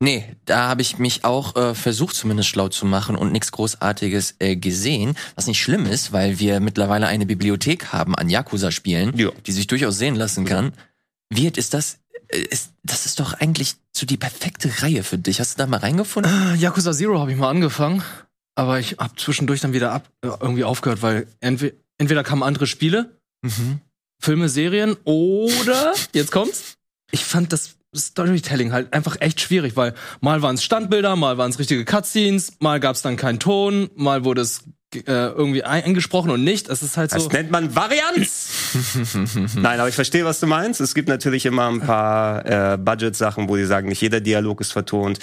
Nee, 0.00 0.34
da 0.46 0.68
habe 0.68 0.82
ich 0.82 0.98
mich 0.98 1.24
auch 1.24 1.54
äh, 1.56 1.74
versucht, 1.74 2.16
zumindest 2.16 2.48
schlau 2.48 2.68
zu 2.68 2.86
machen 2.86 3.14
und 3.16 3.30
nichts 3.32 3.52
Großartiges 3.52 4.34
äh, 4.40 4.56
gesehen. 4.56 5.16
Was 5.36 5.46
nicht 5.46 5.60
schlimm 5.62 5.86
ist, 5.86 6.12
weil 6.12 6.38
wir 6.40 6.58
mittlerweile 6.60 7.06
eine 7.06 7.24
Bibliothek 7.26 7.92
haben 7.92 8.14
an 8.16 8.28
Yakuza-Spielen, 8.28 9.16
Ja. 9.16 9.30
die 9.46 9.52
sich 9.52 9.66
durchaus 9.68 9.98
sehen 9.98 10.16
lassen 10.16 10.44
kann. 10.44 10.72
Wird 11.30 11.56
ist 11.56 11.72
das, 11.74 11.98
äh, 12.28 12.38
ist, 12.40 12.72
das 12.82 13.06
ist 13.06 13.20
doch 13.20 13.34
eigentlich 13.34 13.74
so 13.92 14.04
die 14.06 14.16
perfekte 14.16 14.82
Reihe 14.82 15.04
für 15.04 15.18
dich. 15.18 15.38
Hast 15.38 15.54
du 15.54 15.58
da 15.58 15.66
mal 15.68 15.78
reingefunden? 15.80 16.54
Äh, 16.54 16.56
Yakuza 16.56 16.92
Zero 16.92 17.20
habe 17.20 17.30
ich 17.30 17.38
mal 17.38 17.50
angefangen, 17.50 18.02
aber 18.56 18.80
ich 18.80 18.96
habe 18.98 19.14
zwischendurch 19.16 19.60
dann 19.60 19.72
wieder 19.72 19.92
ab, 19.92 20.08
äh, 20.22 20.28
irgendwie 20.40 20.64
aufgehört, 20.64 21.02
weil 21.02 21.26
entweder, 21.40 21.74
entweder 21.98 22.24
kamen 22.24 22.42
andere 22.42 22.66
Spiele, 22.66 23.16
Filme, 24.20 24.48
Serien 24.48 24.96
oder, 25.04 25.94
jetzt 26.12 26.32
kommt's, 26.32 26.76
ich 27.10 27.24
fand 27.24 27.52
das 27.52 27.76
Storytelling 27.94 28.72
halt 28.72 28.92
einfach 28.92 29.16
echt 29.20 29.40
schwierig, 29.40 29.76
weil 29.76 29.94
mal 30.20 30.42
waren 30.42 30.54
es 30.54 30.64
Standbilder, 30.64 31.14
mal 31.16 31.38
waren 31.38 31.50
es 31.50 31.58
richtige 31.58 31.84
Cutscenes, 31.84 32.54
mal 32.60 32.80
gab 32.80 32.96
es 32.96 33.02
dann 33.02 33.16
keinen 33.16 33.38
Ton, 33.38 33.90
mal 33.96 34.24
wurde 34.24 34.40
es 34.42 34.64
äh, 34.94 35.00
irgendwie 35.06 35.62
ein- 35.64 35.84
eingesprochen 35.84 36.30
und 36.30 36.44
nicht. 36.44 36.68
Es 36.68 36.82
ist 36.82 36.96
halt 36.96 37.12
Das 37.14 37.24
so. 37.24 37.28
nennt 37.30 37.50
man 37.50 37.74
Varianz. 37.74 38.50
Nein, 39.56 39.80
aber 39.80 39.88
ich 39.88 39.94
verstehe, 39.94 40.24
was 40.24 40.40
du 40.40 40.46
meinst. 40.46 40.80
Es 40.82 40.94
gibt 40.94 41.08
natürlich 41.08 41.46
immer 41.46 41.68
ein 41.68 41.80
paar 41.80 42.44
äh, 42.74 42.76
Budget-Sachen, 42.78 43.48
wo 43.48 43.56
die 43.56 43.64
sagen, 43.64 43.88
nicht 43.88 44.02
jeder 44.02 44.20
Dialog 44.20 44.60
ist 44.60 44.72
vertont. 44.72 45.18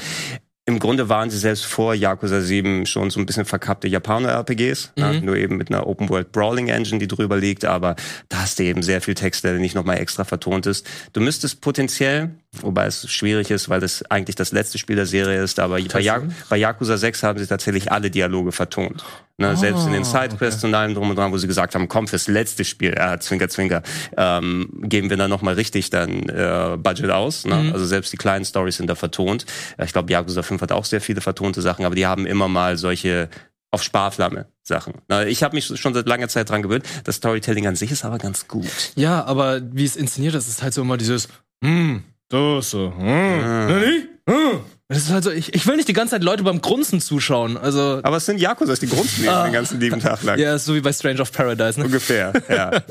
Im 0.69 0.77
Grunde 0.77 1.09
waren 1.09 1.31
sie 1.31 1.39
selbst 1.39 1.65
vor 1.65 1.95
Yakuza 1.95 2.41
7 2.41 2.85
schon 2.85 3.09
so 3.09 3.19
ein 3.19 3.25
bisschen 3.25 3.45
verkappte 3.45 3.87
Japaner-RPGs, 3.87 4.91
ne? 4.95 5.19
nur 5.21 5.35
eben 5.35 5.57
mit 5.57 5.69
einer 5.71 5.87
Open-World-Brawling-Engine, 5.87 6.99
die 6.99 7.07
drüber 7.07 7.37
liegt, 7.37 7.65
aber 7.65 7.95
da 8.29 8.41
hast 8.43 8.59
du 8.59 8.63
eben 8.63 8.83
sehr 8.83 9.01
viel 9.01 9.15
Text, 9.15 9.43
der 9.43 9.53
nicht 9.53 9.73
nochmal 9.73 9.97
extra 9.97 10.25
vertont 10.25 10.67
ist. 10.67 10.85
Du 11.13 11.21
müsstest 11.21 11.61
potenziell, 11.61 12.29
wobei 12.61 12.85
es 12.85 13.09
schwierig 13.11 13.49
ist, 13.49 13.67
weil 13.69 13.79
das 13.79 14.03
eigentlich 14.11 14.35
das 14.35 14.51
letzte 14.51 14.77
Spiel 14.77 14.95
der 14.95 15.07
Serie 15.07 15.41
ist, 15.41 15.59
aber 15.59 15.79
bei, 15.93 15.99
Ya- 16.01 16.19
bei 16.49 16.57
Yakuza 16.57 16.97
6 16.97 17.23
haben 17.23 17.39
sie 17.39 17.47
tatsächlich 17.47 17.91
alle 17.91 18.11
Dialoge 18.11 18.51
vertont. 18.51 19.03
Ne? 19.39 19.55
Selbst 19.55 19.87
in 19.87 19.93
den 19.93 20.03
Sidequests 20.03 20.63
und 20.63 20.75
allem 20.75 20.93
drum 20.93 21.09
und 21.09 21.15
dran, 21.15 21.31
wo 21.31 21.37
sie 21.37 21.47
gesagt 21.47 21.73
haben, 21.73 21.87
komm, 21.87 22.07
fürs 22.07 22.27
letzte 22.27 22.65
Spiel, 22.65 22.93
ja, 22.95 23.19
Zwinker, 23.19 23.49
Zwinker, 23.49 23.81
ähm, 24.17 24.69
geben 24.83 25.09
wir 25.09 25.17
dann 25.17 25.29
nochmal 25.29 25.55
richtig 25.55 25.89
dann 25.89 26.29
äh, 26.29 26.77
Budget 26.77 27.09
aus. 27.09 27.45
Ne? 27.45 27.71
Also 27.73 27.85
selbst 27.85 28.11
die 28.13 28.17
kleinen 28.17 28.45
Stories 28.45 28.77
sind 28.77 28.87
da 28.87 28.95
vertont. 28.95 29.45
Ja, 29.77 29.85
Ich 29.85 29.93
glaube, 29.93 30.11
Yakuza 30.11 30.43
5 30.43 30.61
hat 30.61 30.71
auch 30.71 30.85
sehr 30.85 31.01
viele 31.01 31.21
vertonte 31.21 31.61
Sachen, 31.61 31.85
aber 31.85 31.95
die 31.95 32.05
haben 32.05 32.25
immer 32.25 32.47
mal 32.47 32.77
solche 32.77 33.29
auf 33.71 33.83
Sparflamme 33.83 34.47
Sachen. 34.63 34.95
Na, 35.07 35.25
ich 35.25 35.43
habe 35.43 35.55
mich 35.55 35.65
schon 35.79 35.93
seit 35.93 36.07
langer 36.07 36.27
Zeit 36.27 36.49
dran 36.49 36.61
gewöhnt. 36.61 36.85
Das 37.03 37.15
Storytelling 37.17 37.67
an 37.67 37.75
sich 37.75 37.91
ist 37.91 38.03
aber 38.03 38.17
ganz 38.17 38.47
gut. 38.47 38.67
Ja, 38.95 39.23
aber 39.25 39.61
wie 39.73 39.85
es 39.85 39.95
inszeniert 39.95 40.35
ist, 40.35 40.47
ist 40.47 40.63
halt 40.63 40.73
so 40.73 40.81
immer 40.81 40.97
dieses, 40.97 41.27
hm, 41.63 42.03
so, 42.31 42.61
so, 42.61 42.93
hm, 42.95 43.39
nani? 43.41 44.03
Hm. 44.27 44.59
Das 44.91 44.97
ist 45.03 45.11
halt 45.11 45.23
so, 45.23 45.29
ich, 45.29 45.53
ich 45.53 45.67
will 45.67 45.75
nicht 45.75 45.87
die 45.87 45.93
ganze 45.93 46.15
Zeit 46.15 46.23
Leute 46.23 46.41
beim 46.41 46.61
Grunzen 46.61 46.99
zuschauen. 46.99 47.57
Also, 47.57 47.99
Aber 48.01 48.17
es 48.17 48.25
sind 48.25 48.39
Yakuzas, 48.39 48.79
die 48.79 48.87
grunzen 48.87 49.23
eben 49.23 49.43
den 49.43 49.53
ganzen 49.53 49.79
lieben 49.79 49.99
Tag 50.01 50.23
lang. 50.23 50.39
ja, 50.39 50.55
ist 50.55 50.65
so 50.65 50.73
wie 50.73 50.81
bei 50.81 50.91
Strange 50.91 51.21
of 51.21 51.31
Paradise, 51.31 51.79
ne? 51.79 51.85
Ungefähr, 51.85 52.33
ja. 52.49 52.71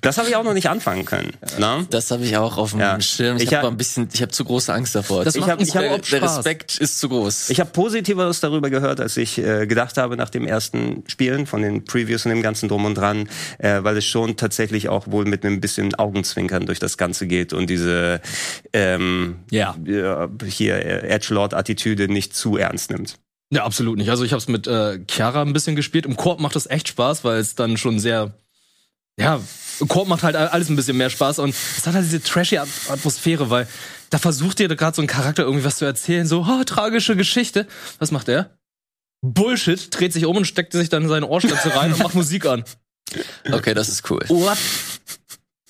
Das 0.00 0.18
habe 0.18 0.28
ich 0.28 0.36
auch 0.36 0.44
noch 0.44 0.54
nicht 0.54 0.68
anfangen 0.68 1.04
können. 1.04 1.32
Ne? 1.58 1.86
Das 1.90 2.10
habe 2.10 2.24
ich 2.24 2.36
auch 2.36 2.56
auf 2.58 2.72
dem 2.72 2.80
Ja. 2.80 3.00
Schirm. 3.00 3.36
Ich, 3.36 3.44
Ich 3.44 3.54
habe 3.54 3.66
hab- 3.66 3.72
ein 3.72 3.76
bisschen, 3.76 4.08
ich 4.12 4.20
habe 4.22 4.32
zu 4.32 4.44
große 4.44 4.72
Angst 4.72 4.94
davor. 4.94 5.24
Das 5.24 5.34
ich 5.34 5.40
macht 5.40 5.50
hab, 5.52 5.60
ich 5.60 5.74
hab, 5.76 6.02
der. 6.08 6.22
Respekt 6.22 6.78
ist 6.78 6.98
zu 7.00 7.08
groß. 7.08 7.50
Ich 7.50 7.60
habe 7.60 7.70
Positiveres 7.70 8.40
darüber 8.40 8.70
gehört, 8.70 9.00
als 9.00 9.16
ich 9.16 9.38
äh, 9.38 9.66
gedacht 9.66 9.96
habe 9.96 10.16
nach 10.16 10.30
dem 10.30 10.46
ersten 10.46 11.04
Spielen 11.08 11.46
von 11.46 11.62
den 11.62 11.84
Previews 11.84 12.24
und 12.26 12.30
dem 12.30 12.42
ganzen 12.42 12.68
Drum 12.68 12.84
und 12.84 12.94
Dran, 12.96 13.28
äh, 13.58 13.82
weil 13.82 13.96
es 13.96 14.04
schon 14.04 14.36
tatsächlich 14.36 14.88
auch 14.88 15.06
wohl 15.08 15.24
mit 15.24 15.44
einem 15.44 15.60
bisschen 15.60 15.94
Augenzwinkern 15.94 16.66
durch 16.66 16.78
das 16.78 16.96
Ganze 16.96 17.26
geht 17.26 17.52
und 17.52 17.68
diese 17.70 18.20
ähm, 18.72 19.36
Ja. 19.50 19.74
ja, 19.86 20.28
hier 20.46 20.76
äh, 20.76 21.08
Edgelord-Attitüde 21.08 22.08
nicht 22.08 22.34
zu 22.36 22.56
ernst 22.56 22.90
nimmt. 22.90 23.18
Ja, 23.50 23.64
absolut 23.64 23.98
nicht. 23.98 24.08
Also 24.10 24.24
ich 24.24 24.32
habe 24.32 24.38
es 24.40 24.48
mit 24.48 24.66
äh, 24.66 24.98
Chiara 25.10 25.42
ein 25.42 25.52
bisschen 25.52 25.76
gespielt. 25.76 26.06
Im 26.06 26.16
Koop 26.16 26.40
macht 26.40 26.56
das 26.56 26.66
echt 26.70 26.88
Spaß, 26.88 27.22
weil 27.24 27.38
es 27.38 27.54
dann 27.54 27.76
schon 27.76 27.98
sehr, 27.98 28.32
ja, 29.18 29.40
Koop 29.88 30.08
macht 30.08 30.22
halt 30.22 30.36
alles 30.36 30.68
ein 30.68 30.76
bisschen 30.76 30.96
mehr 30.96 31.10
Spaß 31.10 31.38
und 31.38 31.50
es 31.50 31.86
hat 31.86 31.94
halt 31.94 32.04
diese 32.04 32.22
trashy 32.22 32.58
At 32.58 32.68
Atmosphäre, 32.88 33.50
weil 33.50 33.66
da 34.10 34.18
versucht 34.18 34.58
dir 34.58 34.68
gerade 34.68 34.94
so 34.94 35.02
ein 35.02 35.08
Charakter 35.08 35.42
irgendwie 35.42 35.64
was 35.64 35.76
zu 35.76 35.84
erzählen, 35.84 36.26
so, 36.26 36.46
oh, 36.48 36.64
tragische 36.64 37.16
Geschichte. 37.16 37.66
Was 37.98 38.10
macht 38.10 38.28
er? 38.28 38.56
Bullshit, 39.22 39.88
dreht 39.94 40.12
sich 40.12 40.26
um 40.26 40.36
und 40.36 40.44
steckt 40.46 40.72
sich 40.72 40.88
dann 40.88 41.04
in 41.04 41.08
seine 41.08 41.26
Ohrstöpsel 41.26 41.72
rein 41.72 41.92
und 41.92 42.00
macht 42.00 42.14
Musik 42.14 42.44
an. 42.46 42.64
Okay, 43.50 43.74
das 43.74 43.88
ist 43.88 44.08
cool. 44.10 44.24
What? 44.28 44.58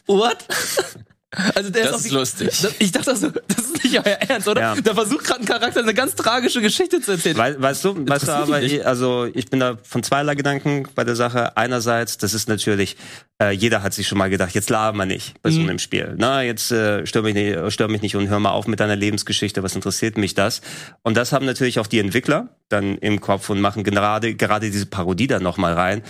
What? 0.07 0.45
Also 1.55 1.71
der 1.71 1.87
Das 1.87 1.97
ist 2.03 2.11
die- 2.11 2.15
lustig. 2.15 2.51
Ich 2.79 2.93
dachte 2.93 3.17
so, 3.17 3.31
das 3.31 3.65
ist 3.65 3.83
nicht 3.85 3.99
euer 3.99 4.05
Ernst, 4.29 4.49
oder? 4.49 4.61
Ja. 4.61 4.75
Da 4.83 4.95
versucht 4.95 5.25
gerade 5.25 5.41
ein 5.41 5.47
Charakter 5.47 5.81
eine 5.81 5.95
ganz 5.95 6.15
tragische 6.15 6.61
Geschichte 6.61 7.01
zu 7.01 7.13
erzählen. 7.13 7.37
Wei- 7.39 7.59
weißt 7.61 7.85
du, 7.85 8.07
weißt 8.07 8.29
du 8.29 8.33
aber, 8.33 8.61
ich- 8.63 8.87
also 8.87 9.27
ich 9.33 9.49
bin 9.49 9.59
da 9.61 9.79
von 9.83 10.03
zweierlei 10.03 10.35
Gedanken 10.35 10.87
bei 10.95 11.05
der 11.05 11.17
Sache. 11.17 11.57
Einerseits, 11.57 12.19
das 12.19 12.35
ist 12.35 12.49
natürlich, 12.51 12.97
äh, 13.43 13.51
jeder 13.51 13.83
hat 13.83 13.95
sich 13.95 14.07
schon 14.09 14.19
mal 14.19 14.29
gedacht, 14.29 14.55
jetzt 14.55 14.69
laber 14.69 14.95
mal 14.97 15.07
nicht 15.07 15.41
bei 15.41 15.51
so 15.51 15.61
Mhm. 15.61 15.69
einem 15.71 15.79
Spiel. 15.79 16.15
Na, 16.19 16.43
jetzt 16.43 16.71
äh, 16.71 17.07
stör 17.07 17.23
mich 17.23 17.35
nicht, 17.35 17.73
stör 17.73 17.89
mich 17.89 18.03
nicht 18.03 18.15
und 18.17 18.29
hör 18.29 18.39
mal 18.39 18.51
auf 18.51 18.67
mit 18.67 18.81
deiner 18.81 18.97
Lebensgeschichte. 18.97 19.63
Was 19.63 19.75
interessiert 19.75 20.19
mich 20.19 20.35
das? 20.35 20.61
Und 21.03 21.17
das 21.17 21.33
haben 21.33 21.47
natürlich 21.47 21.79
auch 21.79 21.87
die 21.87 21.99
Entwickler 21.99 22.51
dann 22.69 22.99
im 22.99 23.21
Kopf 23.23 23.49
und 23.49 23.61
machen 23.61 23.85
gerade 23.85 24.35
gerade 24.35 24.71
diese 24.71 24.85
Parodie 24.87 25.29
da 25.29 25.41
noch 25.41 25.57
mal 25.57 25.73
rein. 25.73 26.03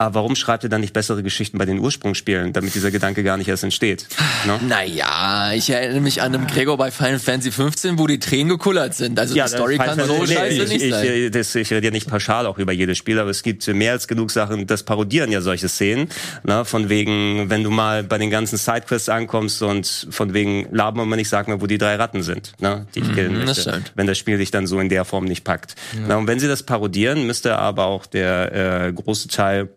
Aber 0.00 0.14
warum 0.14 0.36
schreibt 0.36 0.62
ihr 0.62 0.70
dann 0.70 0.80
nicht 0.80 0.92
bessere 0.92 1.24
Geschichten 1.24 1.58
bei 1.58 1.64
den 1.64 1.80
Ursprungsspielen, 1.80 2.52
damit 2.52 2.72
dieser 2.72 2.92
Gedanke 2.92 3.24
gar 3.24 3.36
nicht 3.36 3.48
erst 3.48 3.64
entsteht? 3.64 4.06
Ne? 4.46 4.60
Naja, 4.68 5.50
ich 5.52 5.70
erinnere 5.70 6.00
mich 6.00 6.22
an 6.22 6.30
den 6.30 6.46
Gregor 6.46 6.76
bei 6.76 6.92
Final 6.92 7.18
Fantasy 7.18 7.50
15, 7.50 7.98
wo 7.98 8.06
die 8.06 8.20
Tränen 8.20 8.48
gekullert 8.48 8.94
sind. 8.94 9.18
Also 9.18 9.34
die 9.34 9.42
Story 9.48 9.76
das 9.76 9.86
kann 9.96 10.06
so 10.06 10.24
nee, 10.24 10.26
scheiße 10.34 10.62
ich, 10.62 10.68
nicht 10.68 10.82
ich, 10.84 10.90
sein. 10.92 11.04
Ich, 11.12 11.30
das, 11.32 11.52
ich 11.56 11.72
rede 11.72 11.86
ja 11.88 11.90
nicht 11.90 12.08
pauschal 12.08 12.46
auch 12.46 12.58
über 12.58 12.70
jedes 12.70 12.96
Spiel, 12.96 13.18
aber 13.18 13.30
es 13.30 13.42
gibt 13.42 13.66
mehr 13.66 13.90
als 13.90 14.06
genug 14.06 14.30
Sachen, 14.30 14.68
das 14.68 14.84
parodieren 14.84 15.32
ja 15.32 15.40
solche 15.40 15.68
Szenen. 15.68 16.08
Ne? 16.44 16.64
Von 16.64 16.88
wegen, 16.88 17.50
wenn 17.50 17.64
du 17.64 17.70
mal 17.70 18.04
bei 18.04 18.18
den 18.18 18.30
ganzen 18.30 18.56
Sidequests 18.56 19.08
ankommst 19.08 19.62
und 19.62 20.06
von 20.10 20.32
wegen, 20.32 20.68
laben 20.70 21.00
wir 21.00 21.06
mal 21.06 21.16
nicht, 21.16 21.28
sag 21.28 21.48
mal, 21.48 21.60
wo 21.60 21.66
die 21.66 21.78
drei 21.78 21.96
Ratten 21.96 22.22
sind, 22.22 22.52
ne? 22.60 22.86
die 22.94 23.00
ich 23.00 23.14
killen 23.14 23.32
Mhm, 23.32 23.46
das 23.46 23.56
möchte. 23.56 23.70
stimmt. 23.72 23.92
Wenn 23.96 24.06
das 24.06 24.16
Spiel 24.16 24.38
dich 24.38 24.52
dann 24.52 24.68
so 24.68 24.78
in 24.78 24.90
der 24.90 25.04
Form 25.04 25.24
nicht 25.24 25.42
packt. 25.42 25.74
Na, 26.06 26.18
und 26.18 26.28
wenn 26.28 26.38
sie 26.38 26.46
das 26.46 26.62
parodieren, 26.62 27.26
müsste 27.26 27.58
aber 27.58 27.86
auch 27.86 28.06
der 28.06 28.86
äh, 28.86 28.92
große 28.92 29.26
Teil 29.26 29.70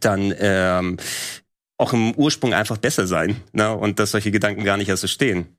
dann 0.00 0.34
ähm, 0.38 0.96
auch 1.76 1.92
im 1.92 2.14
Ursprung 2.14 2.54
einfach 2.54 2.78
besser 2.78 3.06
sein. 3.06 3.36
Ne? 3.52 3.72
Und 3.72 3.98
dass 3.98 4.12
solche 4.12 4.30
Gedanken 4.30 4.64
gar 4.64 4.76
nicht 4.76 4.88
erst 4.88 5.02
so 5.02 5.08
stehen. 5.08 5.56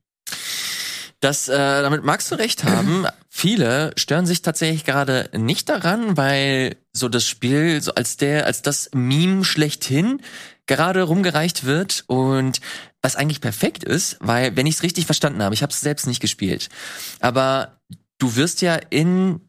Das, 1.20 1.48
äh, 1.48 1.56
damit 1.56 2.04
magst 2.04 2.32
du 2.32 2.36
recht 2.36 2.64
haben. 2.64 3.08
Viele 3.30 3.92
stören 3.98 4.26
sich 4.26 4.42
tatsächlich 4.42 4.86
gerade 4.86 5.30
nicht 5.34 5.70
daran, 5.70 6.18
weil 6.18 6.78
so 6.94 7.10
das 7.10 7.28
Spiel 7.28 7.82
so 7.82 7.94
als 7.94 8.18
der, 8.18 8.46
als 8.46 8.62
das 8.62 8.90
Meme 8.94 9.44
schlechthin 9.44 10.22
gerade 10.68 11.04
rumgereicht 11.04 11.66
wird 11.66 12.04
und 12.08 12.62
was 13.02 13.16
eigentlich 13.16 13.42
perfekt 13.42 13.84
ist, 13.84 14.18
weil 14.20 14.56
wenn 14.56 14.66
ich 14.66 14.76
es 14.76 14.84
richtig 14.84 15.06
verstanden 15.06 15.44
habe, 15.44 15.54
ich 15.54 15.62
habe 15.62 15.72
es 15.72 15.82
selbst 15.82 16.08
nicht 16.08 16.22
gespielt, 16.22 16.70
aber 17.20 17.80
du 18.18 18.36
wirst 18.36 18.62
ja 18.62 18.76
in 18.90 19.42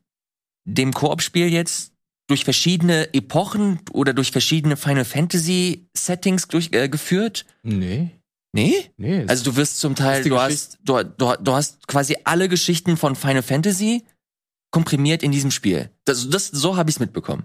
dem 0.64 0.92
Koop-Spiel 0.92 1.48
jetzt 1.48 1.92
durch 2.26 2.44
verschiedene 2.44 3.12
Epochen 3.14 3.80
oder 3.92 4.12
durch 4.12 4.30
verschiedene 4.30 4.76
Final 4.76 5.04
Fantasy 5.04 5.88
Settings 5.96 6.48
durchgeführt. 6.48 7.46
Nee. 7.62 8.10
nee? 8.52 8.90
Nee. 8.96 9.24
Also 9.28 9.44
du 9.44 9.56
wirst 9.56 9.78
zum 9.80 9.94
Teil, 9.94 10.24
du 10.24 10.38
hast, 10.38 10.78
du, 10.84 11.02
du, 11.04 11.34
du 11.40 11.52
hast 11.52 11.86
quasi 11.86 12.16
alle 12.24 12.48
Geschichten 12.48 12.96
von 12.96 13.14
Final 13.14 13.42
Fantasy 13.42 14.04
komprimiert 14.70 15.22
in 15.22 15.32
diesem 15.32 15.50
Spiel. 15.50 15.90
Das, 16.04 16.28
das, 16.28 16.48
so 16.48 16.76
habe 16.76 16.90
ich 16.90 16.96
es 16.96 17.00
mitbekommen. 17.00 17.44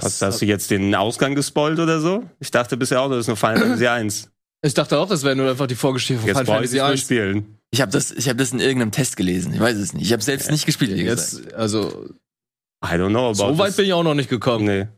Hast, 0.00 0.22
hast 0.22 0.40
du 0.40 0.46
jetzt 0.46 0.70
den 0.70 0.94
Ausgang 0.94 1.34
gespoilt 1.34 1.78
oder 1.80 2.00
so? 2.00 2.28
Ich 2.40 2.50
dachte 2.50 2.76
bisher 2.76 3.00
auch, 3.00 3.10
das 3.10 3.20
ist 3.20 3.26
nur 3.26 3.36
Final 3.36 3.58
Fantasy 3.58 3.86
1. 3.88 4.30
ich 4.62 4.74
dachte 4.74 4.98
auch, 4.98 5.08
das 5.08 5.24
wäre 5.24 5.34
nur 5.34 5.50
einfach 5.50 5.66
die 5.66 5.74
Vorgeschichte 5.74 6.20
von 6.20 6.28
Jetzt 6.28 6.38
Final 6.38 6.54
Fantasy 6.54 6.76
es 6.76 6.82
1. 6.82 7.00
spielen. 7.00 7.58
Ich 7.70 7.80
habe 7.80 7.90
das, 7.92 8.12
ich 8.12 8.28
habe 8.28 8.38
das 8.38 8.52
in 8.52 8.60
irgendeinem 8.60 8.92
Test 8.92 9.16
gelesen. 9.16 9.52
Ich 9.52 9.60
weiß 9.60 9.76
es 9.76 9.92
nicht. 9.92 10.06
Ich 10.06 10.12
habe 10.12 10.22
selbst 10.22 10.50
nicht 10.50 10.66
gespielt. 10.66 10.96
Gesagt. 10.96 11.06
Jetzt, 11.06 11.54
also, 11.54 12.08
I 12.82 12.96
don't 12.96 13.10
know 13.10 13.26
about 13.26 13.34
so 13.34 13.58
weit 13.58 13.68
this. 13.68 13.76
bin 13.76 13.86
ich 13.86 13.92
auch 13.92 14.02
noch 14.02 14.14
nicht 14.14 14.30
gekommen. 14.30 14.64
Nee. 14.64 14.88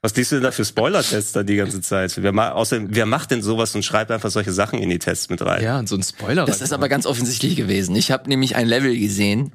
Was 0.00 0.14
liest 0.14 0.30
du 0.30 0.36
denn 0.36 0.44
da 0.44 0.52
für 0.52 0.64
Spoiler-Tests 0.64 1.32
da 1.32 1.42
die 1.42 1.56
ganze 1.56 1.80
Zeit? 1.80 2.22
Wer, 2.22 2.32
ma 2.32 2.52
außerdem, 2.52 2.94
wer 2.94 3.04
macht 3.04 3.32
denn 3.32 3.42
sowas 3.42 3.74
und 3.74 3.84
schreibt 3.84 4.12
einfach 4.12 4.30
solche 4.30 4.52
Sachen 4.52 4.78
in 4.78 4.90
die 4.90 5.00
Tests 5.00 5.28
mit 5.28 5.42
rein? 5.42 5.62
Ja, 5.62 5.78
und 5.78 5.88
so 5.88 5.96
ein 5.96 6.02
Spoiler. 6.04 6.44
Das 6.44 6.60
ist 6.60 6.72
aber 6.72 6.88
ganz 6.88 7.04
offensichtlich 7.04 7.56
gewesen. 7.56 7.96
Ich 7.96 8.12
habe 8.12 8.28
nämlich 8.28 8.54
ein 8.54 8.68
Level 8.68 8.96
gesehen, 8.96 9.52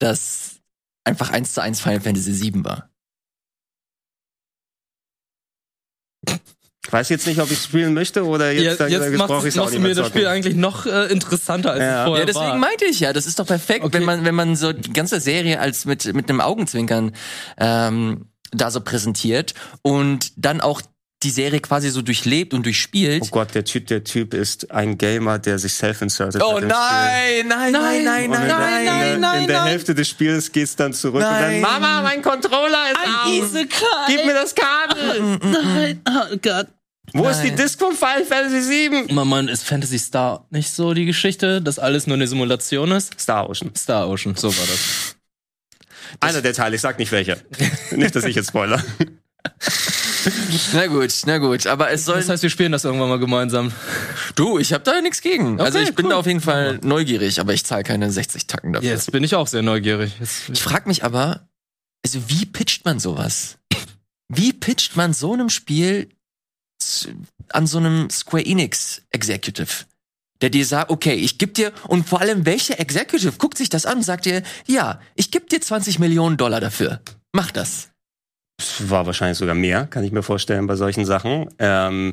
das 0.00 0.56
einfach 1.04 1.30
eins 1.30 1.54
zu 1.54 1.62
eins 1.62 1.80
Final 1.80 2.00
Fantasy 2.00 2.32
7 2.32 2.64
war. 2.64 2.90
Ich 6.86 6.92
weiß 6.92 7.08
jetzt 7.08 7.26
nicht, 7.26 7.40
ob 7.40 7.50
ich 7.50 7.58
spielen 7.60 7.94
möchte 7.94 8.24
oder 8.24 8.52
jetzt, 8.52 8.78
dann- 8.80 8.90
jetzt 8.90 9.12
brauche 9.18 9.48
ich 9.48 9.54
es 9.54 9.58
auch 9.58 9.70
nicht 9.70 9.80
mehr 9.80 9.88
mir 9.88 9.94
das. 9.96 10.06
Spiel 10.08 10.26
eigentlich 10.28 10.54
noch 10.54 10.86
äh, 10.86 11.06
interessanter, 11.06 11.72
als 11.72 11.80
Ja. 11.82 12.00
es 12.02 12.06
vorher 12.06 12.20
Ja, 12.20 12.26
deswegen 12.26 12.46
war. 12.46 12.56
meinte 12.58 12.84
ich 12.84 13.00
ja, 13.00 13.12
das 13.12 13.26
ist 13.26 13.38
doch 13.40 13.46
perfekt, 13.46 13.84
Okay. 13.84 13.94
wenn 13.94 14.04
man 14.04 14.24
wenn 14.24 14.34
man 14.36 14.54
so 14.54 14.72
die 14.72 14.92
ganze 14.92 15.20
Serie 15.20 15.58
als 15.58 15.84
mit 15.84 16.04
mit 16.14 16.28
einem 16.30 16.40
Augenzwinkern 16.40 17.12
ähm, 17.58 18.26
da 18.52 18.70
so 18.70 18.80
präsentiert 18.80 19.54
und 19.82 20.32
dann 20.36 20.60
auch 20.60 20.80
die 21.22 21.30
Serie 21.30 21.60
quasi 21.60 21.88
so 21.88 22.02
durchlebt 22.02 22.52
und 22.52 22.66
durchspielt. 22.66 23.22
Oh 23.24 23.28
Gott, 23.30 23.54
der 23.54 23.64
Typ, 23.64 23.86
der 23.86 24.04
Typ 24.04 24.34
ist 24.34 24.70
ein 24.70 24.98
Gamer, 24.98 25.38
der 25.38 25.58
sich 25.58 25.72
self-inserted 25.72 26.42
Oh 26.42 26.60
nein, 26.60 26.68
nein, 27.48 27.72
nein, 27.72 27.72
nein, 27.72 28.04
nein, 28.04 28.04
nein, 28.04 28.24
in 28.24 28.30
der, 28.32 28.40
nein, 28.58 29.20
nein, 29.20 29.40
in 29.42 29.46
der 29.48 29.58
nein. 29.60 29.68
Hälfte 29.68 29.94
des 29.94 30.08
Spiels 30.08 30.52
geht's 30.52 30.76
dann 30.76 30.92
zurück 30.92 31.22
Nein. 31.22 31.56
und 31.56 31.62
dann, 31.62 31.80
Mama, 31.80 32.02
mein 32.02 32.20
Controller 32.22 32.90
ist 32.92 33.52
aus. 33.54 33.66
Gib 34.08 34.26
mir 34.26 34.34
das 34.34 34.54
Kabel. 34.54 35.38
Nein, 35.42 36.02
oh 36.06 36.36
Gott. 36.42 36.66
Wo 37.12 37.28
ist 37.28 37.40
die 37.42 37.48
Nein. 37.48 37.56
Disc 37.56 37.78
von 37.78 37.94
Final 37.94 38.24
Fantasy 38.24 38.62
7? 38.62 39.14
Man, 39.14 39.28
man, 39.28 39.48
ist 39.48 39.62
Fantasy 39.64 39.98
Star 39.98 40.46
nicht 40.50 40.70
so 40.70 40.92
die 40.92 41.04
Geschichte, 41.06 41.62
dass 41.62 41.78
alles 41.78 42.06
nur 42.06 42.14
eine 42.16 42.26
Simulation 42.26 42.90
ist? 42.92 43.18
Star 43.18 43.48
Ocean. 43.48 43.74
Star 43.76 44.08
Ocean, 44.08 44.34
so 44.36 44.48
war 44.56 44.66
das. 44.66 45.16
Einer 46.20 46.42
der 46.42 46.52
Teile, 46.52 46.76
ich 46.76 46.80
sag 46.82 46.98
nicht 46.98 47.12
welcher. 47.12 47.36
nicht, 47.92 48.14
dass 48.14 48.24
ich 48.24 48.36
jetzt 48.36 48.48
spoiler. 48.48 48.82
Na 50.72 50.86
gut, 50.88 51.12
na 51.26 51.38
gut, 51.38 51.66
aber 51.66 51.90
es 51.90 52.04
soll 52.04 52.16
Das 52.16 52.28
heißt, 52.28 52.42
wir 52.42 52.50
spielen 52.50 52.72
das 52.72 52.84
irgendwann 52.84 53.08
mal 53.08 53.18
gemeinsam. 53.18 53.72
du, 54.34 54.58
ich 54.58 54.72
habe 54.72 54.82
da 54.82 55.00
nichts 55.00 55.20
gegen. 55.20 55.60
also 55.60 55.78
Okay, 55.78 55.88
ich 55.88 55.94
bin 55.94 56.06
cool. 56.06 56.10
da 56.10 56.16
auf 56.18 56.26
jeden 56.26 56.40
Fall 56.40 56.80
neugierig, 56.82 57.38
aber 57.40 57.54
ich 57.54 57.64
zahle 57.64 57.84
keine 57.84 58.10
60 58.10 58.46
Tacken 58.48 58.72
dafür. 58.72 58.88
Jetzt 58.88 59.12
bin 59.12 59.22
ich 59.22 59.34
auch 59.36 59.46
sehr 59.46 59.62
neugierig. 59.62 60.12
Jetzt, 60.18 60.48
Ich 60.52 60.62
frage 60.62 60.88
mich 60.88 61.04
aber, 61.04 61.48
also 62.04 62.28
wie 62.28 62.44
pitcht 62.46 62.84
man 62.84 62.98
sowas? 62.98 63.58
Wie 64.28 64.52
pitcht 64.52 64.96
man 64.96 65.12
so 65.12 65.32
einem 65.32 65.48
Spiel 65.48 66.08
an 67.50 67.66
so 67.66 67.78
einem 67.78 68.10
Square 68.10 68.44
Enix 68.44 69.02
Executive? 69.10 69.84
Der 70.42 70.50
dir 70.50 70.66
sagt, 70.66 70.90
okay, 70.90 71.14
ich 71.14 71.38
geb 71.38 71.54
dir, 71.54 71.72
und 71.88 72.06
vor 72.06 72.20
allem 72.20 72.44
welcher 72.44 72.78
Executive 72.78 73.32
guckt 73.38 73.56
sich 73.56 73.70
das 73.70 73.86
an 73.86 73.98
und 73.98 74.02
sagt 74.02 74.26
dir, 74.26 74.42
ja, 74.66 75.00
ich 75.14 75.30
geb 75.30 75.48
dir 75.48 75.60
20 75.60 75.98
Millionen 75.98 76.36
Dollar 76.36 76.60
dafür. 76.60 77.00
Mach 77.32 77.50
das. 77.50 77.88
War 78.80 79.06
wahrscheinlich 79.06 79.38
sogar 79.38 79.54
mehr, 79.54 79.86
kann 79.86 80.04
ich 80.04 80.12
mir 80.12 80.22
vorstellen, 80.22 80.66
bei 80.66 80.76
solchen 80.76 81.04
Sachen. 81.04 81.48
Ähm, 81.58 82.12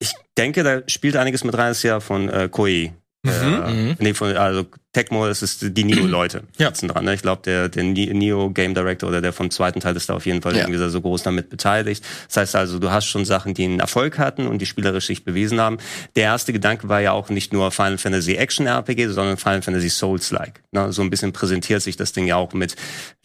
ich 0.00 0.12
denke, 0.36 0.62
da 0.62 0.82
spielt 0.88 1.16
einiges 1.16 1.44
mit 1.44 1.56
rein, 1.56 1.68
das 1.68 1.78
ist 1.78 1.82
ja 1.84 2.00
von 2.00 2.28
äh, 2.28 2.48
Koei. 2.48 2.92
Äh, 3.26 3.30
Mhm. 3.72 3.96
nee, 3.98 4.14
von, 4.14 4.36
also 4.36 4.64
Tecmo, 4.92 5.26
das 5.26 5.42
ist 5.42 5.76
die 5.76 5.84
Neo-Leute 5.84 6.44
Ja. 6.56 6.68
sitzen 6.68 6.86
dran. 6.88 7.04
Ne? 7.04 7.14
Ich 7.14 7.20
glaube, 7.22 7.42
der, 7.44 7.68
der 7.68 7.82
Ne- 7.82 8.14
Neo 8.14 8.50
Game 8.50 8.74
Director 8.74 9.08
oder 9.08 9.20
der 9.20 9.32
vom 9.32 9.50
zweiten 9.50 9.80
Teil 9.80 9.96
ist 9.96 10.08
da 10.08 10.14
auf 10.14 10.24
jeden 10.24 10.40
Fall 10.40 10.54
Ja. 10.56 10.62
irgendwie 10.68 10.78
so 10.88 11.00
groß 11.00 11.24
damit 11.24 11.50
beteiligt. 11.50 12.04
Das 12.28 12.36
heißt 12.36 12.56
also, 12.56 12.78
du 12.78 12.90
hast 12.92 13.06
schon 13.06 13.24
Sachen, 13.24 13.54
die 13.54 13.64
einen 13.64 13.80
Erfolg 13.80 14.18
hatten 14.18 14.46
und 14.46 14.60
die 14.62 14.66
spielerisch 14.66 15.06
sich 15.08 15.24
bewiesen 15.24 15.60
haben. 15.60 15.78
Der 16.14 16.24
erste 16.24 16.52
Gedanke 16.52 16.88
war 16.88 17.00
ja 17.00 17.10
auch 17.12 17.28
nicht 17.28 17.52
nur 17.52 17.72
Final 17.72 17.98
Fantasy 17.98 18.34
Action 18.36 18.66
RPG, 18.68 19.08
sondern 19.08 19.36
Final 19.36 19.62
Fantasy 19.62 19.90
Souls-like. 19.90 20.62
Ne? 20.70 20.92
So 20.92 21.02
ein 21.02 21.10
bisschen 21.10 21.32
präsentiert 21.32 21.82
sich 21.82 21.96
das 21.96 22.12
Ding 22.12 22.26
ja 22.28 22.36
auch 22.36 22.52
mit 22.54 22.76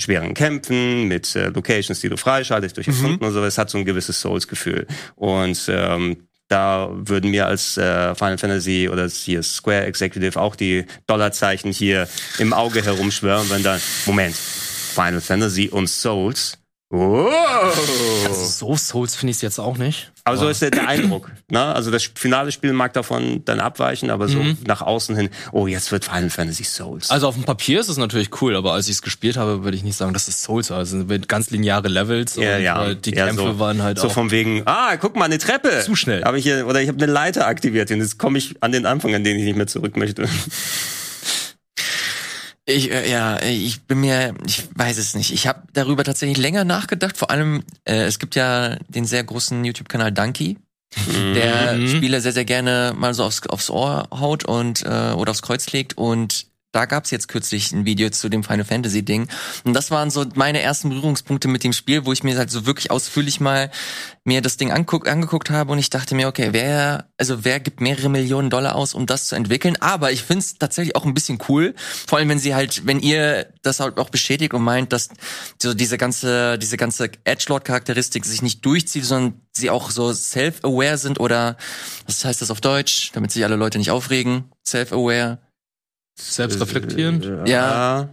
schweren 0.01 0.33
Kämpfen, 0.33 1.07
mit 1.07 1.35
äh, 1.35 1.49
Locations, 1.49 1.99
die 2.01 2.09
du 2.09 2.17
freischaltest 2.17 2.75
durch 2.77 2.87
Erfunden 2.87 3.23
und 3.23 3.31
so. 3.31 3.43
Es 3.45 3.59
hat 3.59 3.69
so 3.69 3.77
ein 3.77 3.85
gewisses 3.85 4.19
Souls-Gefühl. 4.19 4.87
Und 5.15 5.65
ähm, 5.69 6.17
da 6.47 6.89
würden 6.93 7.31
mir 7.31 7.47
als 7.47 7.77
äh, 7.77 8.15
Final 8.15 8.37
Fantasy 8.37 8.89
oder 8.91 9.07
hier 9.07 9.43
Square 9.43 9.85
Executive 9.85 10.39
auch 10.39 10.55
die 10.55 10.85
Dollarzeichen 11.07 11.71
hier 11.71 12.07
im 12.39 12.53
Auge 12.53 12.83
herumschwören, 12.83 13.49
wenn 13.49 13.63
dann, 13.63 13.81
Moment, 14.05 14.35
Final 14.35 15.21
Fantasy 15.21 15.69
und 15.69 15.87
Souls. 15.87 16.57
Wow. 16.95 17.73
Also 18.27 18.45
so 18.45 18.75
Souls 18.75 19.15
finde 19.15 19.31
ich 19.31 19.41
jetzt 19.41 19.57
auch 19.57 19.79
nicht. 19.79 20.11
Aber 20.25 20.37
so 20.37 20.47
ist 20.47 20.61
der, 20.61 20.69
der 20.69 20.87
Eindruck. 20.87 21.31
Ne? 21.49 21.59
Also 21.59 21.89
das 21.89 22.03
finale 22.13 22.51
Spiel 22.51 22.71
mag 22.71 22.93
davon 22.93 23.43
dann 23.45 23.59
abweichen, 23.59 24.11
aber 24.11 24.27
so 24.27 24.37
nach 24.67 24.83
außen 24.83 25.15
hin, 25.15 25.29
oh, 25.51 25.65
jetzt 25.65 25.91
wird 25.91 26.05
Final 26.05 26.29
Fantasy 26.29 26.63
Souls. 26.63 27.09
Also 27.09 27.27
auf 27.27 27.33
dem 27.33 27.45
Papier 27.45 27.79
ist 27.79 27.89
es 27.89 27.97
natürlich 27.97 28.29
cool, 28.43 28.55
aber 28.55 28.73
als 28.73 28.87
ich 28.89 28.93
es 28.93 29.01
gespielt 29.01 29.37
habe, 29.37 29.63
würde 29.63 29.75
ich 29.75 29.83
nicht 29.83 29.97
sagen, 29.97 30.13
dass 30.13 30.27
es 30.27 30.43
Souls 30.43 30.69
war. 30.69 30.77
Also 30.77 30.97
mit 30.97 31.27
ganz 31.27 31.49
lineare 31.49 31.87
Levels 31.87 32.35
ja, 32.35 32.57
und 32.57 32.61
ja. 32.61 32.75
halt 32.75 33.07
die 33.07 33.15
ja, 33.15 33.25
Kämpfe 33.25 33.41
so, 33.41 33.59
waren 33.59 33.81
halt 33.81 33.97
so 33.97 34.07
auch. 34.07 34.11
von 34.11 34.29
wegen, 34.29 34.61
ah, 34.65 34.95
guck 34.97 35.15
mal, 35.15 35.25
eine 35.25 35.39
Treppe. 35.39 35.81
Zu 35.83 35.95
schnell. 35.95 36.23
Hab 36.23 36.35
ich 36.35 36.43
hier, 36.43 36.67
oder 36.67 36.79
ich 36.79 36.89
habe 36.89 37.01
eine 37.01 37.11
Leiter 37.11 37.47
aktiviert 37.47 37.89
und 37.89 38.01
jetzt 38.01 38.19
komme 38.19 38.37
ich 38.37 38.53
an 38.61 38.71
den 38.71 38.85
Anfang, 38.85 39.15
an 39.15 39.23
den 39.23 39.39
ich 39.39 39.45
nicht 39.45 39.55
mehr 39.55 39.65
zurück 39.65 39.97
möchte. 39.97 40.29
Ich, 42.65 42.89
äh, 42.91 43.09
ja, 43.11 43.41
ich 43.41 43.83
bin 43.83 43.99
mir, 43.99 44.33
ich 44.45 44.63
weiß 44.75 44.97
es 44.97 45.15
nicht. 45.15 45.33
Ich 45.33 45.47
habe 45.47 45.63
darüber 45.73 46.03
tatsächlich 46.03 46.37
länger 46.37 46.63
nachgedacht. 46.63 47.17
Vor 47.17 47.29
allem, 47.29 47.63
äh, 47.83 48.03
es 48.03 48.19
gibt 48.19 48.35
ja 48.35 48.77
den 48.87 49.05
sehr 49.05 49.23
großen 49.23 49.65
YouTube-Kanal 49.65 50.11
Donkey, 50.13 50.57
der 51.35 51.73
Mhm. 51.73 51.87
Spieler 51.89 52.21
sehr, 52.21 52.31
sehr 52.31 52.45
gerne 52.45 52.93
mal 52.95 53.13
so 53.13 53.25
aufs, 53.25 53.45
aufs 53.47 53.69
Ohr 53.69 54.07
haut 54.11 54.45
und 54.45 54.83
äh, 54.83 55.11
oder 55.13 55.31
aufs 55.31 55.41
Kreuz 55.41 55.71
legt. 55.73 55.97
Und 55.97 56.47
da 56.73 56.85
gab's 56.85 57.11
jetzt 57.11 57.27
kürzlich 57.27 57.71
ein 57.71 57.85
Video 57.85 58.09
zu 58.09 58.29
dem 58.29 58.43
Final 58.43 58.65
Fantasy 58.65 59.03
Ding. 59.03 59.29
Und 59.63 59.73
das 59.73 59.91
waren 59.91 60.09
so 60.09 60.25
meine 60.33 60.59
ersten 60.61 60.89
Berührungspunkte 60.89 61.47
mit 61.47 61.63
dem 61.63 61.71
Spiel, 61.71 62.05
wo 62.05 62.11
ich 62.11 62.23
mir 62.23 62.35
halt 62.35 62.49
so 62.49 62.65
wirklich 62.65 62.89
ausführlich 62.89 63.39
mal 63.39 63.69
mir 64.25 64.41
das 64.41 64.57
Ding 64.57 64.71
anguck, 64.71 65.07
angeguckt 65.07 65.51
habe 65.51 65.71
und 65.71 65.79
ich 65.79 65.91
dachte 65.91 66.15
mir, 66.15 66.27
okay, 66.27 66.49
wer, 66.51 67.09
also 67.17 67.45
wer 67.45 67.59
gibt 67.59 67.79
mehrere 67.79 68.09
Millionen 68.09 68.49
Dollar 68.49 68.75
aus, 68.75 68.95
um 68.95 69.05
das 69.05 69.27
zu 69.27 69.35
entwickeln? 69.35 69.77
Aber 69.81 70.11
ich 70.11 70.23
find's 70.23 70.57
tatsächlich 70.57 70.95
auch 70.95 71.05
ein 71.05 71.13
bisschen 71.13 71.37
cool, 71.47 71.75
vor 71.77 72.17
allem 72.17 72.29
wenn 72.29 72.39
sie 72.39 72.55
halt, 72.55 72.87
wenn 72.87 72.99
ihr 72.99 73.53
das 73.61 73.79
halt 73.79 73.99
auch 73.99 74.09
bestätigt 74.09 74.53
und 74.53 74.63
meint, 74.63 74.93
dass 74.93 75.09
so 75.61 75.75
diese 75.75 75.99
ganze, 75.99 76.57
diese 76.57 76.77
ganze 76.77 77.11
Edgelord-Charakteristik 77.23 78.25
sich 78.25 78.41
nicht 78.41 78.65
durchzieht, 78.65 79.05
sondern 79.05 79.41
sie 79.51 79.69
auch 79.69 79.91
so 79.91 80.11
self-aware 80.11 80.97
sind 80.97 81.19
oder 81.19 81.55
was 82.07 82.25
heißt 82.25 82.41
das 82.41 82.49
auf 82.49 82.61
Deutsch, 82.61 83.11
damit 83.13 83.31
sich 83.31 83.43
alle 83.43 83.57
Leute 83.57 83.77
nicht 83.77 83.91
aufregen? 83.91 84.45
Self-aware. 84.65 85.39
Selbst 86.15 86.59
reflektieren. 86.61 87.45
Ja. 87.47 88.09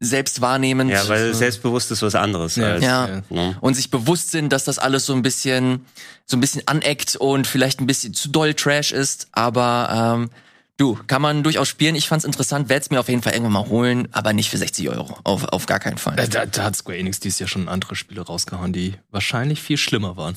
selbst 0.00 0.40
wahrnehmend. 0.40 0.90
Ja, 0.90 1.08
weil 1.08 1.34
selbstbewusst 1.34 1.90
ist 1.90 2.02
was 2.02 2.14
anderes. 2.14 2.56
Ja. 2.56 2.72
Als, 2.74 2.84
Ja. 2.84 3.22
ne? 3.30 3.56
Und 3.60 3.74
sich 3.74 3.90
bewusst 3.90 4.30
sind, 4.32 4.52
dass 4.52 4.64
das 4.64 4.78
alles 4.78 5.06
so 5.06 5.14
ein 5.14 5.22
bisschen, 5.22 5.86
so 6.26 6.36
ein 6.36 6.40
bisschen 6.40 6.62
aneckt 6.66 7.16
und 7.16 7.46
vielleicht 7.46 7.80
ein 7.80 7.86
bisschen 7.86 8.12
zu 8.12 8.28
doll 8.28 8.54
Trash 8.54 8.92
ist. 8.92 9.28
Aber 9.32 10.16
ähm, 10.18 10.30
du, 10.76 10.98
kann 11.06 11.22
man 11.22 11.42
durchaus 11.42 11.68
spielen. 11.68 11.94
Ich 11.94 12.08
fand's 12.08 12.24
interessant, 12.26 12.68
werde 12.68 12.82
es 12.82 12.90
mir 12.90 13.00
auf 13.00 13.08
jeden 13.08 13.22
Fall 13.22 13.32
irgendwann 13.32 13.52
mal 13.52 13.68
holen, 13.68 14.08
aber 14.12 14.32
nicht 14.34 14.50
für 14.50 14.58
60 14.58 14.90
Euro. 14.90 15.16
Auf, 15.24 15.44
auf 15.44 15.64
gar 15.66 15.78
keinen 15.80 15.98
Fall. 15.98 16.16
Da, 16.16 16.26
da, 16.26 16.44
da 16.46 16.64
hat 16.64 16.76
Square 16.76 16.98
Enix 16.98 17.20
dieses 17.20 17.38
Jahr 17.38 17.48
schon 17.48 17.68
andere 17.68 17.94
Spiele 17.96 18.20
rausgehauen, 18.22 18.72
die 18.74 18.94
wahrscheinlich 19.10 19.62
viel 19.62 19.78
schlimmer 19.78 20.16
waren. 20.18 20.36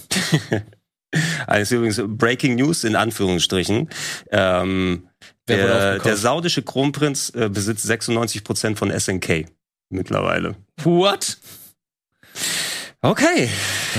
Also 1.46 1.76
übrigens 1.78 2.02
Breaking 2.06 2.56
News 2.56 2.84
in 2.84 2.96
Anführungsstrichen. 2.96 3.90
Ähm, 4.32 5.08
der, 5.48 6.00
der 6.00 6.18
saudische 6.18 6.62
Kronprinz 6.62 7.32
äh, 7.34 7.50
besitzt 7.50 7.84
96 7.84 8.44
Prozent 8.44 8.78
von 8.78 8.92
SNK 8.98 9.46
mittlerweile. 9.90 10.56
What? 10.84 11.38
Okay. 13.02 13.50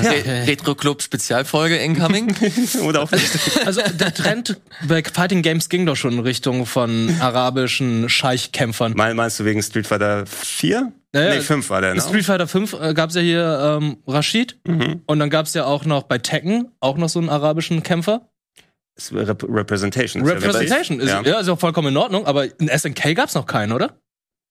Re 0.03 0.47
Retro 0.47 0.75
Club 0.75 1.01
Spezialfolge 1.03 1.77
incoming. 1.77 2.35
Oder 2.85 3.03
auch 3.03 3.11
nicht. 3.13 3.31
Also 3.65 3.81
der 3.83 4.13
Trend 4.13 4.61
bei 4.89 5.03
Fighting 5.05 5.43
Games 5.43 5.69
ging 5.69 5.87
doch 5.87 5.95
schon 5.97 6.15
in 6.15 6.19
Richtung 6.21 6.67
von 6.67 7.15
arabischen 7.21 8.09
Scheichkämpfern. 8.09 8.95
Mein, 8.97 9.15
meinst 9.17 9.39
du 9.39 9.45
wegen 9.45 9.63
Street 9.63 9.87
Fighter 9.87 10.27
4? 10.27 10.93
Ja, 11.15 11.23
ja. 11.23 11.35
nee, 11.37 11.41
5 11.41 11.71
war 11.71 11.81
der, 11.81 11.95
ne? 11.95 12.01
Street 12.01 12.25
Fighter 12.25 12.49
5 12.49 12.73
äh, 12.81 12.93
gab's 12.93 13.15
ja 13.15 13.21
hier 13.23 13.79
ähm, 13.81 13.99
Rashid 14.07 14.59
Mhm. 14.67 15.03
und 15.07 15.19
dann 15.21 15.31
gab's 15.31 15.55
ja 15.55 15.65
auch 15.65 15.85
noch 15.85 16.03
bei 16.03 16.19
Tekken 16.19 16.73
auch 16.81 16.97
noch 16.99 17.09
so 17.09 17.19
einen 17.21 17.29
arabischen 17.31 17.83
Kämpfer. 17.83 18.29
Rep 19.13 19.45
Representation. 19.49 20.23
ist 20.25 20.29
ja 20.29 20.35
Representation 20.35 21.01
ist 21.01 21.09
Ja. 21.09 21.23
ja. 21.23 21.39
ist 21.41 21.49
auch 21.49 21.59
vollkommen 21.61 21.89
in 21.89 21.97
Ordnung, 21.97 22.27
aber 22.27 22.45
in 22.61 22.69
SNK 22.69 23.15
gab's 23.15 23.35
noch 23.37 23.47
keinen, 23.47 23.73
oder? 23.73 23.97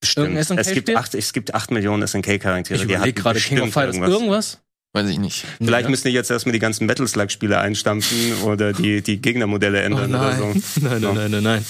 Stimmt. 0.04 0.28
Irgendein 0.38 0.58
Es 0.60 0.72
gibt, 0.72 0.96
acht, 0.96 1.16
es 1.16 1.34
gibt 1.34 1.54
acht 1.56 1.72
Millionen 1.72 2.08
SNK-Charaktere. 2.08 2.78
Ich 2.78 2.88
die 3.04 3.14
gerade 3.14 3.40
King 3.40 3.60
of 3.60 3.66
bestimmt 3.66 3.74
Fighters 3.74 3.96
irgendwas. 3.96 4.14
irgendwas. 4.22 4.62
Weiß 4.94 5.10
ich 5.10 5.20
nicht. 5.20 5.46
Vielleicht 5.58 5.86
Ja. 5.86 5.90
müssen 5.90 6.08
die 6.08 6.14
jetzt 6.14 6.32
erstmal 6.32 6.54
die 6.54 6.60
ganzen 6.60 6.86
Metal 6.86 7.08
Slug-Spiele 7.08 7.60
einstampfen 7.60 8.42
oder 8.44 8.74
die, 8.74 9.02
die 9.02 9.22
Gegnermodelle 9.22 9.80
Oh 9.82 9.86
ändern 9.86 10.16
oder 10.16 10.36
so. 10.36 10.46
nein. 10.46 10.64
nein, 10.82 11.02
nein, 11.02 11.14
nein, 11.16 11.32
nein, 11.32 11.44
nein. 11.44 11.66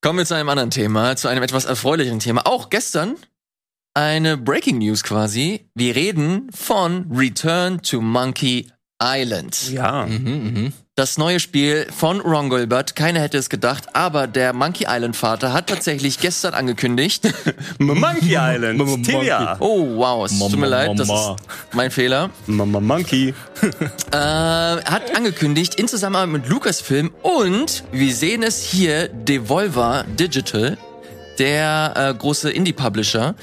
Kommen 0.00 0.18
wir 0.18 0.26
zu 0.26 0.34
einem 0.34 0.48
anderen 0.48 0.70
Thema, 0.70 1.14
zu 1.16 1.28
einem 1.28 1.42
etwas 1.44 1.64
erfreulicheren 1.64 2.18
Thema. 2.18 2.46
Auch 2.46 2.70
gestern 2.70 3.14
eine 3.94 4.36
Breaking 4.36 4.78
News 4.78 5.04
quasi. 5.04 5.68
Wir 5.74 5.94
reden 5.94 6.48
von 6.52 7.06
Return 7.12 7.82
to 7.82 8.00
Monkey 8.00 8.68
Island. 9.02 9.70
Ja. 9.70 10.06
Mhm, 10.06 10.24
mhm. 10.24 10.72
Das 10.94 11.16
neue 11.16 11.40
Spiel 11.40 11.86
von 11.90 12.20
Ron 12.20 12.50
Gilbert. 12.50 12.94
Keiner 12.94 13.20
hätte 13.20 13.38
es 13.38 13.48
gedacht, 13.48 13.96
aber 13.96 14.26
der 14.26 14.52
Monkey 14.52 14.84
Island 14.86 15.16
Vater 15.16 15.54
hat 15.54 15.68
tatsächlich 15.68 16.18
gestern 16.18 16.52
angekündigt. 16.52 17.32
Monkey 17.78 18.36
Island. 18.38 19.02
Tibia. 19.02 19.56
Oh 19.58 19.96
wow, 19.96 20.26
es 20.26 20.38
tut 20.38 20.58
mir 20.58 20.66
leid, 20.66 20.90
das 20.98 21.08
ist 21.08 21.36
mein 21.72 21.90
Fehler. 21.90 22.28
Mama 22.46 22.80
Monkey. 22.80 23.34
Äh, 24.10 24.16
hat 24.16 25.16
angekündigt 25.16 25.76
in 25.76 25.88
Zusammenarbeit 25.88 26.32
mit 26.42 26.48
Lucasfilm 26.48 27.12
und 27.22 27.84
wir 27.92 28.14
sehen 28.14 28.42
es 28.42 28.62
hier 28.62 29.08
Devolver 29.08 30.04
Digital, 30.18 30.76
der 31.38 31.94
äh, 31.96 32.14
große 32.14 32.50
Indie-Publisher. 32.50 33.34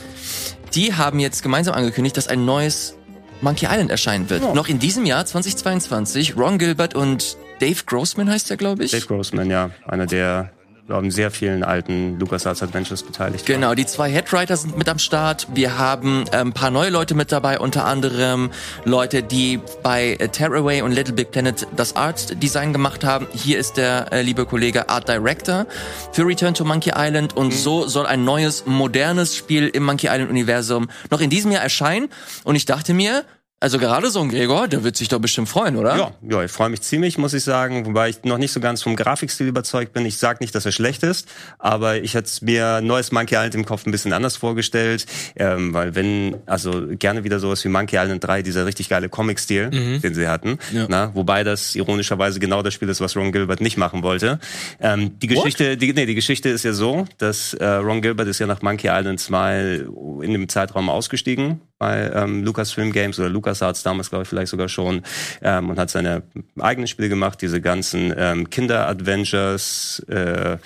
Die 0.75 0.93
haben 0.93 1.19
jetzt 1.19 1.41
gemeinsam 1.41 1.73
angekündigt, 1.73 2.17
dass 2.17 2.27
ein 2.27 2.45
neues 2.45 2.98
Monkey 3.41 3.67
Island 3.69 3.91
erscheinen 3.91 4.29
wird. 4.29 4.53
Noch 4.53 4.67
in 4.67 4.79
diesem 4.79 5.05
Jahr 5.05 5.25
2022. 5.25 6.35
Ron 6.37 6.57
Gilbert 6.57 6.95
und 6.95 7.37
Dave 7.59 7.83
Grossman 7.85 8.29
heißt 8.29 8.51
er, 8.51 8.57
glaube 8.57 8.83
ich. 8.83 8.91
Dave 8.91 9.05
Grossman, 9.05 9.49
ja. 9.49 9.71
Einer 9.87 10.05
der, 10.05 10.51
ich, 10.89 11.13
sehr 11.13 11.31
vielen 11.31 11.63
alten 11.63 12.19
LucasArts 12.19 12.63
Adventures 12.63 13.03
beteiligt. 13.03 13.45
Genau, 13.45 13.75
die 13.75 13.85
zwei 13.85 14.09
Headwriter 14.09 14.57
sind 14.57 14.77
mit 14.77 14.89
am 14.89 14.99
Start. 14.99 15.47
Wir 15.53 15.77
haben 15.77 16.25
äh, 16.31 16.37
ein 16.37 16.53
paar 16.53 16.71
neue 16.71 16.89
Leute 16.89 17.15
mit 17.15 17.31
dabei, 17.31 17.59
unter 17.59 17.85
anderem 17.85 18.49
Leute, 18.85 19.23
die 19.23 19.59
bei 19.83 20.13
äh, 20.19 20.29
Tearaway 20.29 20.81
und 20.81 20.91
Little 20.91 21.13
Big 21.13 21.31
Planet 21.31 21.67
das 21.75 21.95
Art 21.95 22.41
Design 22.41 22.73
gemacht 22.73 23.03
haben. 23.03 23.27
Hier 23.33 23.59
ist 23.59 23.77
der 23.77 24.11
äh, 24.11 24.21
liebe 24.21 24.45
Kollege 24.45 24.89
Art 24.89 25.07
Director 25.07 25.65
für 26.11 26.25
Return 26.25 26.53
to 26.53 26.65
Monkey 26.65 26.91
Island 26.95 27.35
und 27.37 27.53
so 27.53 27.87
soll 27.87 28.05
ein 28.05 28.23
neues, 28.25 28.65
modernes 28.65 29.35
Spiel 29.35 29.67
im 29.67 29.83
Monkey 29.83 30.07
Island 30.07 30.29
Universum 30.29 30.89
noch 31.09 31.21
in 31.21 31.29
diesem 31.29 31.51
Jahr 31.51 31.63
erscheinen. 31.63 32.09
Und 32.43 32.55
ich 32.55 32.65
dachte 32.65 32.93
mir, 32.93 33.23
also 33.61 33.77
gerade 33.77 34.09
so 34.09 34.21
ein 34.21 34.29
Gregor, 34.29 34.67
der 34.67 34.83
wird 34.83 34.95
sich 34.95 35.09
doch 35.09 35.19
bestimmt 35.19 35.49
freuen, 35.49 35.75
oder? 35.75 35.95
Ja, 35.97 36.11
ja, 36.29 36.43
ich 36.43 36.51
freue 36.51 36.69
mich 36.69 36.81
ziemlich, 36.81 37.17
muss 37.17 37.33
ich 37.33 37.43
sagen, 37.43 37.85
wobei 37.85 38.09
ich 38.09 38.23
noch 38.23 38.37
nicht 38.37 38.51
so 38.53 38.59
ganz 38.59 38.81
vom 38.81 38.95
Grafikstil 38.95 39.47
überzeugt 39.47 39.91
bin. 39.93 40.05
Ich 40.05 40.17
sage 40.17 40.37
nicht, 40.41 40.55
dass 40.55 40.65
er 40.65 40.71
schlecht 40.71 41.03
ist, 41.03 41.27
aber 41.57 41.97
ich 42.01 42.13
hätte 42.13 42.29
mir 42.45 42.79
neues 42.81 43.11
Monkey 43.11 43.35
Island 43.35 43.55
im 43.55 43.65
Kopf 43.65 43.85
ein 43.85 43.91
bisschen 43.91 44.13
anders 44.13 44.37
vorgestellt, 44.37 45.05
ähm, 45.35 45.73
weil 45.73 45.93
wenn, 45.95 46.37
also 46.45 46.85
gerne 46.89 47.23
wieder 47.25 47.39
sowas 47.39 47.63
wie 47.65 47.69
Monkey 47.69 47.97
Island 47.97 48.23
3, 48.23 48.43
dieser 48.43 48.65
richtig 48.65 48.87
geile 48.87 49.09
Comic-Stil, 49.09 49.69
den 49.99 50.13
sie 50.13 50.27
hatten, 50.27 50.57
Ja. 50.71 50.85
na, 50.87 51.11
wobei 51.15 51.43
das 51.43 51.75
ironischerweise 51.75 52.39
genau 52.39 52.61
das 52.63 52.73
Spiel 52.73 52.87
ist, 52.89 53.01
was 53.01 53.17
Ron 53.17 53.31
Gilbert 53.31 53.59
nicht 53.61 53.75
machen 53.77 54.03
wollte. 54.03 54.39
Ähm, 54.79 55.19
die 55.19 55.27
Geschichte, 55.27 55.75
die, 55.75 55.91
nee, 55.93 56.05
die 56.05 56.15
Geschichte 56.15 56.47
ist 56.49 56.63
ja 56.63 56.71
so, 56.73 57.05
dass 57.17 57.53
äh, 57.55 57.65
Ron 57.65 58.01
Gilbert 58.01 58.27
ist 58.27 58.39
ja 58.39 58.47
nach 58.47 58.61
Monkey 58.61 58.87
Island 58.89 59.19
2 59.19 59.85
in 60.21 60.31
dem 60.31 60.47
Zeitraum 60.47 60.89
ausgestiegen 60.89 61.59
bei 61.77 62.11
ähm, 62.13 62.43
Lucasfilm 62.43 62.91
Games 62.91 63.17
oder 63.19 63.29
LucasArts 63.49 63.83
damals, 63.83 64.09
glaube 64.09 64.23
ich, 64.23 64.29
vielleicht 64.29 64.49
sogar 64.49 64.69
schon 64.69 65.01
ähm, 65.41 65.69
und 65.69 65.79
hat 65.79 65.89
seine 65.89 66.23
eigenen 66.59 66.87
Spiele 66.87 67.09
gemacht, 67.09 67.41
diese 67.41 67.61
ganzen 67.61 68.13
ähm, 68.15 68.49
Kinder-Adventures, 68.49 70.05
äh, 70.07 70.57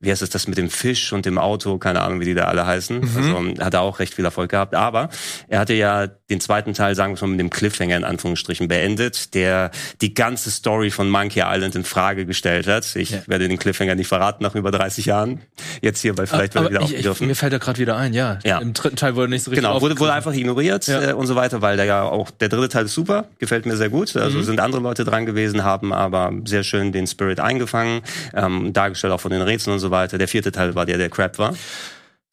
wie 0.00 0.10
heißt 0.10 0.22
es 0.22 0.30
das 0.30 0.48
mit 0.48 0.58
dem 0.58 0.70
Fisch 0.70 1.12
und 1.12 1.24
dem 1.26 1.38
Auto, 1.38 1.78
keine 1.78 2.02
Ahnung, 2.02 2.20
wie 2.20 2.24
die 2.24 2.34
da 2.34 2.44
alle 2.44 2.66
heißen. 2.66 3.00
Also 3.16 3.64
hat 3.64 3.74
er 3.74 3.80
auch 3.82 3.98
recht 3.98 4.14
viel 4.14 4.24
Erfolg 4.24 4.50
gehabt. 4.50 4.74
Aber 4.74 5.08
er 5.48 5.60
hatte 5.60 5.74
ja 5.74 6.08
den 6.32 6.40
zweiten 6.40 6.74
Teil, 6.74 6.94
sagen 6.94 7.14
wir 7.14 7.26
mal, 7.26 7.32
mit 7.32 7.40
dem 7.40 7.50
Cliffhanger 7.50 7.96
in 7.96 8.04
Anführungsstrichen 8.04 8.68
beendet, 8.68 9.34
der 9.34 9.70
die 10.00 10.14
ganze 10.14 10.50
Story 10.50 10.90
von 10.90 11.08
Monkey 11.10 11.42
Island 11.44 11.74
in 11.74 11.84
Frage 11.84 12.26
gestellt 12.26 12.66
hat. 12.66 12.96
Ich 12.96 13.10
Ja. 13.10 13.18
werde 13.26 13.48
den 13.48 13.58
Cliffhanger 13.58 13.94
nicht 13.94 14.08
verraten 14.08 14.42
nach 14.42 14.54
über 14.54 14.70
30 14.70 15.06
Jahren. 15.06 15.40
Jetzt 15.80 16.00
hier, 16.00 16.16
weil 16.18 16.26
vielleicht 16.26 16.54
wird 16.54 16.64
er 16.64 16.66
Aber 16.66 16.70
wieder 16.70 16.80
ich, 16.80 16.90
ich, 16.92 16.96
aufgegriffen. 16.98 17.26
mir 17.28 17.34
fällt 17.36 17.52
da 17.52 17.58
gerade 17.58 17.78
wieder 17.78 17.96
ein, 17.96 18.12
ja. 18.14 18.38
Ja. 18.44 18.58
Im 18.58 18.72
dritten 18.72 18.96
Teil 18.96 19.14
wurde 19.14 19.28
nicht 19.30 19.44
so 19.44 19.50
richtig 19.50 19.64
Genau, 19.64 19.80
wurde, 19.80 19.98
wurde 19.98 20.12
einfach 20.12 20.32
ignoriert 20.32 20.86
Ja. 20.86 21.10
äh, 21.10 21.12
und 21.12 21.26
so 21.26 21.36
weiter, 21.36 21.62
weil 21.62 21.76
der 21.76 21.86
ja 21.86 22.02
auch, 22.02 22.30
der 22.30 22.48
dritte 22.48 22.68
Teil 22.70 22.84
ist 22.86 22.94
super, 22.94 23.26
gefällt 23.38 23.66
mir 23.66 23.76
sehr 23.76 23.88
gut. 23.90 24.16
Also 24.16 24.38
Mhm. 24.38 24.42
sind 24.44 24.60
andere 24.60 24.80
Leute 24.82 25.04
dran 25.04 25.26
gewesen, 25.26 25.62
haben 25.64 25.92
aber 25.92 26.32
sehr 26.44 26.64
schön 26.64 26.92
den 26.92 27.06
Spirit 27.06 27.40
eingefangen, 27.40 28.00
ähm, 28.34 28.72
dargestellt 28.72 29.12
auch 29.12 29.20
von 29.20 29.30
den 29.32 29.42
Rätseln 29.42 29.74
und 29.74 29.80
so 29.80 29.90
weiter. 29.90 30.18
Der 30.18 30.28
vierte 30.28 30.50
Teil 30.52 30.74
war 30.74 30.86
der, 30.86 30.98
der 30.98 31.10
Crap 31.10 31.38
war. 31.38 31.54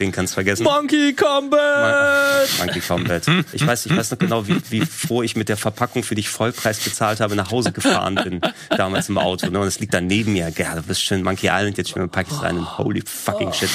Den 0.01 0.13
kannst 0.13 0.31
du 0.31 0.35
vergessen. 0.35 0.63
Monkey 0.63 1.13
Combat! 1.13 2.47
Monkey 2.57 2.79
Combat. 2.79 3.21
Ich 3.51 3.67
weiß, 3.67 3.85
ich 3.85 3.97
weiß 3.97 4.11
noch 4.11 4.17
genau, 4.17 4.47
wie, 4.47 4.55
wie 4.69 4.79
froh 4.85 5.23
ich 5.23 5.35
mit 5.35 5.49
der 5.49 5.57
Verpackung, 5.57 6.03
für 6.03 6.15
die 6.15 6.21
ich 6.21 6.29
Vollpreis 6.29 6.79
bezahlt 6.79 7.19
habe, 7.19 7.35
nach 7.35 7.51
Hause 7.51 7.73
gefahren 7.73 8.15
bin. 8.15 8.39
Damals 8.69 9.09
im 9.09 9.17
Auto. 9.17 9.49
Ne? 9.49 9.59
Und 9.59 9.67
es 9.67 9.81
liegt 9.81 9.93
da 9.93 9.99
neben 9.99 10.31
mir. 10.31 10.53
Ja, 10.55 10.75
du 10.75 10.83
bist 10.83 11.01
schön 11.01 11.21
Monkey 11.21 11.47
Island, 11.47 11.77
jetzt 11.77 11.89
schon 11.89 12.09
pack 12.09 12.27
ich 12.31 12.41
rein. 12.41 12.59
Und 12.59 12.77
holy 12.77 13.03
fucking 13.05 13.51
shit. 13.51 13.69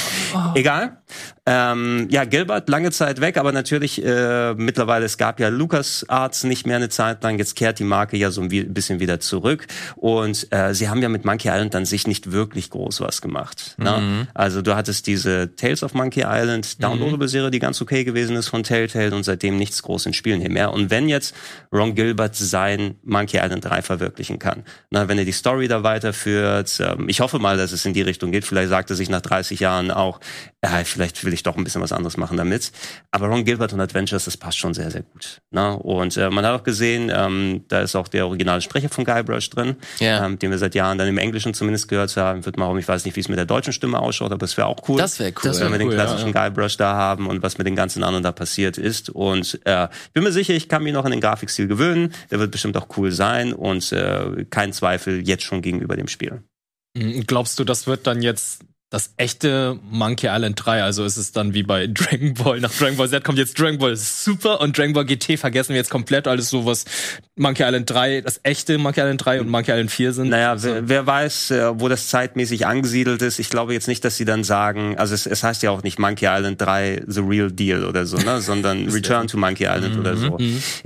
Egal. 0.54 0.96
Ähm, 1.44 2.08
ja, 2.10 2.24
Gilbert, 2.24 2.70
lange 2.70 2.90
Zeit 2.90 3.20
weg, 3.20 3.36
aber 3.36 3.52
natürlich 3.52 4.02
äh, 4.02 4.54
mittlerweile, 4.54 5.04
es 5.04 5.18
gab 5.18 5.38
ja 5.40 5.48
Lucas 5.48 6.06
Arts 6.08 6.44
nicht 6.44 6.66
mehr 6.66 6.76
eine 6.76 6.88
Zeit 6.88 7.22
lang. 7.22 7.38
Jetzt 7.38 7.54
kehrt 7.54 7.78
die 7.78 7.84
Marke 7.84 8.16
ja 8.16 8.30
so 8.30 8.40
ein 8.40 8.48
bisschen 8.48 8.98
wieder 8.98 9.20
zurück. 9.20 9.66
Und 9.96 10.50
äh, 10.52 10.72
sie 10.72 10.88
haben 10.88 11.02
ja 11.02 11.10
mit 11.10 11.26
Monkey 11.26 11.48
Island 11.48 11.74
an 11.74 11.84
sich 11.84 12.06
nicht 12.06 12.32
wirklich 12.32 12.70
groß 12.70 13.02
was 13.02 13.20
gemacht. 13.20 13.74
Ne? 13.76 14.26
Also 14.32 14.62
du 14.62 14.74
hattest 14.74 15.06
diese 15.06 15.54
Tales 15.54 15.82
of 15.82 15.92
Monkey 15.92 16.13
Island 16.22 16.82
downloadable 16.82 17.28
Serie, 17.28 17.50
die 17.50 17.58
ganz 17.58 17.80
okay 17.82 18.04
gewesen 18.04 18.36
ist 18.36 18.48
von 18.48 18.62
Telltale 18.62 19.14
und 19.14 19.24
seitdem 19.24 19.56
nichts 19.56 19.82
groß 19.82 20.06
in 20.06 20.12
Spielen 20.12 20.40
hier 20.40 20.50
mehr. 20.50 20.72
Und 20.72 20.90
wenn 20.90 21.08
jetzt 21.08 21.34
Ron 21.72 21.94
Gilbert 21.94 22.36
sein 22.36 22.96
Monkey 23.02 23.38
Island 23.38 23.64
3 23.64 23.82
verwirklichen 23.82 24.38
kann, 24.38 24.64
na, 24.90 25.08
wenn 25.08 25.18
er 25.18 25.24
die 25.24 25.32
Story 25.32 25.68
da 25.68 25.82
weiterführt, 25.82 26.80
ähm, 26.80 27.08
ich 27.08 27.20
hoffe 27.20 27.38
mal, 27.38 27.56
dass 27.56 27.72
es 27.72 27.84
in 27.84 27.92
die 27.92 28.02
Richtung 28.02 28.32
geht. 28.32 28.44
Vielleicht 28.44 28.68
sagt 28.68 28.90
er 28.90 28.96
sich 28.96 29.08
nach 29.08 29.20
30 29.20 29.60
Jahren 29.60 29.90
auch, 29.90 30.20
äh, 30.64 30.84
vielleicht 30.84 31.24
will 31.24 31.32
ich 31.32 31.42
doch 31.42 31.56
ein 31.56 31.64
bisschen 31.64 31.82
was 31.82 31.92
anderes 31.92 32.16
machen 32.16 32.36
damit. 32.36 32.72
Aber 33.10 33.26
Ron 33.28 33.44
Gilbert 33.44 33.72
und 33.72 33.80
Adventures, 33.80 34.24
das 34.24 34.36
passt 34.36 34.58
schon 34.58 34.72
sehr, 34.74 34.90
sehr 34.90 35.02
gut. 35.02 35.40
Ne? 35.50 35.76
Und 35.76 36.16
äh, 36.16 36.30
man 36.30 36.44
hat 36.46 36.58
auch 36.58 36.64
gesehen, 36.64 37.12
ähm, 37.14 37.64
da 37.68 37.80
ist 37.80 37.94
auch 37.94 38.08
der 38.08 38.26
originale 38.26 38.60
Sprecher 38.60 38.88
von 38.88 39.04
Guybrush 39.04 39.50
drin, 39.50 39.76
Ja. 39.98 40.24
ähm, 40.24 40.38
den 40.38 40.50
wir 40.50 40.58
seit 40.58 40.74
Jahren 40.74 40.98
dann 40.98 41.08
im 41.08 41.18
Englischen 41.18 41.54
zumindest 41.54 41.88
gehört 41.88 42.16
haben. 42.16 42.44
Wird 42.46 42.56
mal 42.56 42.66
um, 42.66 42.78
ich 42.78 42.88
weiß 42.88 43.04
nicht, 43.04 43.16
wie 43.16 43.20
es 43.20 43.28
mit 43.28 43.38
der 43.38 43.46
deutschen 43.46 43.72
Stimme 43.72 43.98
ausschaut, 43.98 44.32
aber 44.32 44.38
das 44.38 44.56
wäre 44.56 44.66
auch 44.66 44.88
cool. 44.88 44.98
Das 44.98 45.18
wäre 45.18 45.30
cool. 45.30 45.42
Das 45.44 45.58
wär 45.60 45.66
wenn 45.66 45.72
wir 45.72 45.78
den 45.78 45.88
cool, 45.88 45.94
ja, 45.94 46.04
klassischen 46.04 46.32
Guybrush 46.32 46.76
da 46.76 46.94
haben 46.94 47.26
und 47.26 47.42
was 47.42 47.58
mit 47.58 47.66
den 47.66 47.76
ganzen 47.76 48.02
anderen 48.02 48.22
da 48.24 48.32
passiert 48.32 48.78
ist. 48.78 49.10
Und 49.10 49.60
äh, 49.64 49.88
bin 50.12 50.22
mir 50.24 50.32
sicher, 50.32 50.54
ich 50.54 50.68
kann 50.68 50.82
mich 50.82 50.92
noch 50.92 51.04
an 51.04 51.10
den 51.10 51.20
Grafikstil 51.20 51.68
gewöhnen. 51.68 52.12
Der 52.30 52.38
wird 52.38 52.50
bestimmt 52.50 52.76
auch 52.76 52.88
cool 52.96 53.12
sein 53.12 53.52
und 53.52 53.92
äh, 53.92 54.46
kein 54.50 54.72
Zweifel 54.72 55.26
jetzt 55.26 55.42
schon 55.44 55.62
gegenüber 55.62 55.96
dem 55.96 56.08
Spiel. 56.08 56.42
Mhm. 56.96 57.24
Glaubst 57.26 57.58
du, 57.58 57.64
das 57.64 57.86
wird 57.86 58.06
dann 58.06 58.22
jetzt 58.22 58.62
das 58.94 59.12
echte 59.16 59.76
Monkey 59.90 60.28
Island 60.28 60.54
3, 60.64 60.84
also 60.84 61.04
ist 61.04 61.16
es 61.16 61.32
dann 61.32 61.52
wie 61.52 61.64
bei 61.64 61.86
Dragon 61.92 62.32
Ball. 62.34 62.60
Nach 62.60 62.72
Dragon 62.72 62.96
Ball 62.96 63.08
Z 63.08 63.24
kommt 63.24 63.38
jetzt 63.38 63.58
Dragon 63.58 63.76
Ball 63.76 63.96
Super 63.96 64.60
und 64.60 64.78
Dragon 64.78 64.92
Ball 64.92 65.04
GT 65.04 65.36
vergessen 65.36 65.70
wir 65.70 65.76
jetzt 65.76 65.90
komplett 65.90 66.28
alles 66.28 66.48
so, 66.48 66.64
was 66.64 66.84
Monkey 67.34 67.64
Island 67.64 67.90
3, 67.90 68.20
das 68.20 68.38
echte 68.44 68.78
Monkey 68.78 69.00
Island 69.00 69.24
3 69.24 69.40
und 69.40 69.48
Monkey 69.48 69.72
Island 69.72 69.90
4 69.90 70.12
sind. 70.12 70.28
Naja, 70.28 70.52
also, 70.52 70.68
wer, 70.68 70.88
wer 70.88 71.06
weiß, 71.08 71.50
äh, 71.50 71.80
wo 71.80 71.88
das 71.88 72.06
zeitmäßig 72.06 72.66
angesiedelt 72.66 73.20
ist. 73.22 73.40
Ich 73.40 73.50
glaube 73.50 73.72
jetzt 73.72 73.88
nicht, 73.88 74.04
dass 74.04 74.16
sie 74.16 74.24
dann 74.24 74.44
sagen, 74.44 74.96
also 74.96 75.12
es, 75.12 75.26
es 75.26 75.42
heißt 75.42 75.64
ja 75.64 75.72
auch 75.72 75.82
nicht 75.82 75.98
Monkey 75.98 76.26
Island 76.26 76.60
3 76.60 77.02
The 77.08 77.20
Real 77.20 77.50
Deal 77.50 77.84
oder 77.84 78.06
so, 78.06 78.16
ne? 78.18 78.40
sondern 78.40 78.88
Return 78.88 79.26
to 79.26 79.36
Monkey 79.36 79.64
Island 79.64 79.98
oder 79.98 80.16
so. 80.16 80.38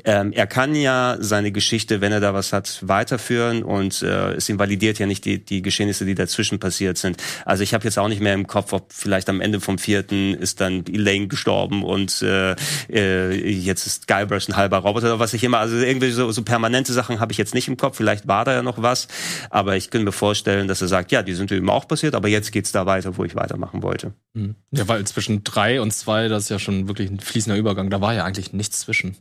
Ähm, 0.05 0.33
er 0.33 0.47
kann 0.47 0.75
ja 0.75 1.19
seine 1.21 1.53
Geschichte, 1.53 2.01
wenn 2.01 2.13
er 2.13 2.21
da 2.21 2.33
was 2.33 2.55
hat, 2.55 2.79
weiterführen 2.81 3.63
und 3.63 4.01
äh, 4.01 4.33
es 4.33 4.49
invalidiert 4.49 4.99
ja 4.99 5.05
nicht 5.05 5.27
die, 5.27 5.45
die 5.45 5.61
Geschehnisse, 5.61 6.07
die 6.07 6.15
dazwischen 6.15 6.59
passiert 6.59 6.97
sind. 6.97 7.19
Also 7.45 7.63
ich 7.63 7.75
habe 7.75 7.85
jetzt 7.85 7.98
auch 7.99 8.09
nicht 8.09 8.21
mehr 8.21 8.35
im 8.35 8.47
Kopf, 8.47 8.73
ob 8.73 8.93
vielleicht 8.93 9.29
am 9.29 9.41
Ende 9.41 9.61
vom 9.61 9.79
vierten 9.79 10.35
ist 10.35 10.61
dann 10.61 10.85
Elaine 10.87 11.29
gestorben 11.29 11.85
und 11.85 12.23
äh, 12.23 12.55
äh, 12.91 13.51
jetzt 13.51 13.87
ist 13.87 14.09
Guybrush 14.09 14.49
ein 14.49 14.57
halber 14.57 14.79
Roboter 14.79 15.07
oder 15.07 15.19
was 15.19 15.35
ich 15.35 15.45
immer. 15.45 15.59
Also 15.59 15.77
irgendwie 15.77 16.11
so, 16.11 16.31
so 16.33 16.43
permanente 16.43 16.93
Sachen 16.93 17.21
habe 17.21 17.33
ich 17.33 17.39
jetzt 17.39 17.55
nicht 17.55 17.69
im 17.69 17.77
Kopf. 17.77 17.97
Vielleicht 17.97 18.29
war 18.29 18.45
da 18.45 18.53
ja 18.53 18.63
noch 18.63 18.81
was, 18.83 19.09
aber 19.51 19.77
ich 19.77 19.91
kann 19.91 20.05
mir 20.05 20.13
vorstellen, 20.13 20.69
dass 20.69 20.81
er 20.81 20.89
sagt, 20.89 21.13
ja, 21.13 21.23
die 21.23 21.35
sind 21.35 21.53
eben 21.53 21.71
auch 21.71 21.89
passiert, 21.89 22.15
aber 22.15 22.29
jetzt 22.29 22.53
geht's 22.53 22.73
da 22.73 22.87
weiter, 22.87 23.17
wo 23.17 23.25
ich 23.25 23.35
weitermachen 23.35 23.83
wollte. 23.83 24.13
Mhm. 24.35 24.55
Ja, 24.71 24.89
weil 24.89 25.05
zwischen 25.07 25.45
3 25.45 25.81
und 25.81 25.93
2, 25.93 26.29
das 26.29 26.45
ist 26.45 26.49
ja 26.51 26.59
schon 26.59 26.89
wirklich 26.89 27.11
ein 27.11 27.21
fließender 27.21 27.59
Übergang. 27.59 27.91
Da 27.91 28.01
war 28.01 28.15
ja 28.15 28.25
eigentlich 28.25 28.53
nichts 28.53 28.81
zwischen. 28.81 29.17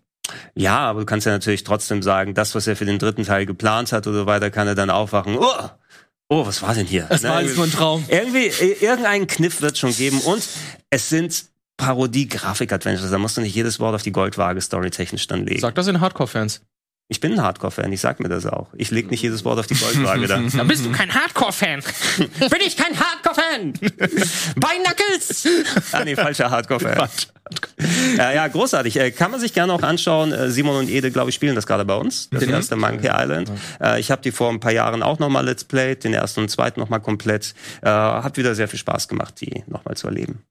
Ja, 0.55 0.79
aber 0.79 1.01
du 1.01 1.05
kannst 1.05 1.25
ja 1.25 1.31
natürlich 1.31 1.63
trotzdem 1.63 2.01
sagen, 2.03 2.33
das, 2.33 2.55
was 2.55 2.67
er 2.67 2.75
für 2.75 2.85
den 2.85 2.99
dritten 2.99 3.23
Teil 3.23 3.45
geplant 3.45 3.91
hat 3.91 4.07
oder 4.07 4.19
so 4.19 4.25
weiter, 4.25 4.49
kann 4.49 4.67
er 4.67 4.75
dann 4.75 4.89
aufwachen. 4.89 5.37
Oh, 5.37 5.69
oh 6.29 6.45
was 6.45 6.61
war 6.61 6.73
denn 6.73 6.85
hier? 6.85 7.07
Es 7.09 7.23
war 7.23 7.35
alles 7.35 7.55
nur 7.55 7.65
ein 7.65 7.71
Traum. 7.71 8.05
Irgendwie, 8.07 8.47
äh, 8.47 8.73
irgendeinen 8.83 9.27
Kniff 9.27 9.61
wird 9.61 9.77
schon 9.77 9.95
geben 9.95 10.19
und 10.21 10.43
es 10.89 11.09
sind 11.09 11.45
Parodie-Grafik-Adventures. 11.77 13.11
Da 13.11 13.17
musst 13.17 13.37
du 13.37 13.41
nicht 13.41 13.55
jedes 13.55 13.79
Wort 13.79 13.95
auf 13.95 14.01
die 14.01 14.11
Goldwaage 14.11 14.59
storytechnisch 14.61 15.27
dann 15.27 15.45
legen. 15.45 15.61
Sag 15.61 15.75
das 15.75 15.85
den 15.85 16.01
Hardcore-Fans. 16.01 16.61
Ich 17.09 17.21
bin 17.21 17.31
ein 17.33 17.41
Hardcore-Fan, 17.41 17.89
ich 17.93 18.01
sag 18.01 18.19
mir 18.19 18.27
das 18.27 18.45
auch. 18.45 18.67
Ich 18.75 18.91
leg 18.91 19.09
nicht 19.09 19.21
jedes 19.21 19.45
Wort 19.45 19.57
auf 19.59 19.67
die 19.67 19.75
Goldwaage 19.75 20.27
da. 20.27 20.41
Da 20.57 20.63
bist 20.65 20.85
du 20.85 20.91
kein 20.91 21.13
Hardcore-Fan. 21.13 21.81
bin 22.17 22.61
ich 22.65 22.75
kein 22.75 22.99
Hardcore-Fan! 22.99 23.73
Bei 24.57 24.75
Knuckles! 24.83 25.47
ah, 25.93 26.03
nee, 26.03 26.15
falscher 26.15 26.51
Hardcore-Fan. 26.51 27.07
ja, 28.17 28.33
ja, 28.33 28.47
großartig. 28.49 28.99
Äh, 28.99 29.11
kann 29.11 29.31
man 29.31 29.39
sich 29.39 29.53
gerne 29.53 29.71
auch 29.71 29.83
anschauen. 29.83 30.33
Äh, 30.33 30.51
Simon 30.51 30.75
und 30.75 30.89
Ede, 30.89 31.09
glaube 31.09 31.29
ich, 31.29 31.35
spielen 31.35 31.55
das 31.55 31.65
gerade 31.65 31.85
bei 31.85 31.95
uns. 31.95 32.29
Das 32.29 32.43
erste 32.43 32.75
Monkey 32.75 33.07
Island. 33.07 33.53
Äh, 33.81 34.01
ich 34.01 34.11
habe 34.11 34.21
die 34.21 34.31
vor 34.31 34.49
ein 34.49 34.59
paar 34.59 34.73
Jahren 34.73 35.01
auch 35.01 35.19
nochmal 35.19 35.45
Let's 35.45 35.63
Played, 35.63 36.03
den 36.03 36.13
ersten 36.13 36.41
und 36.41 36.49
zweiten 36.49 36.81
nochmal 36.81 36.99
komplett. 36.99 37.55
Hat 37.83 38.35
wieder 38.35 38.53
sehr 38.53 38.67
viel 38.67 38.79
Spaß 38.79 39.07
gemacht, 39.07 39.39
die 39.39 39.63
nochmal 39.67 39.95
zu 39.95 40.07
erleben. 40.07 40.43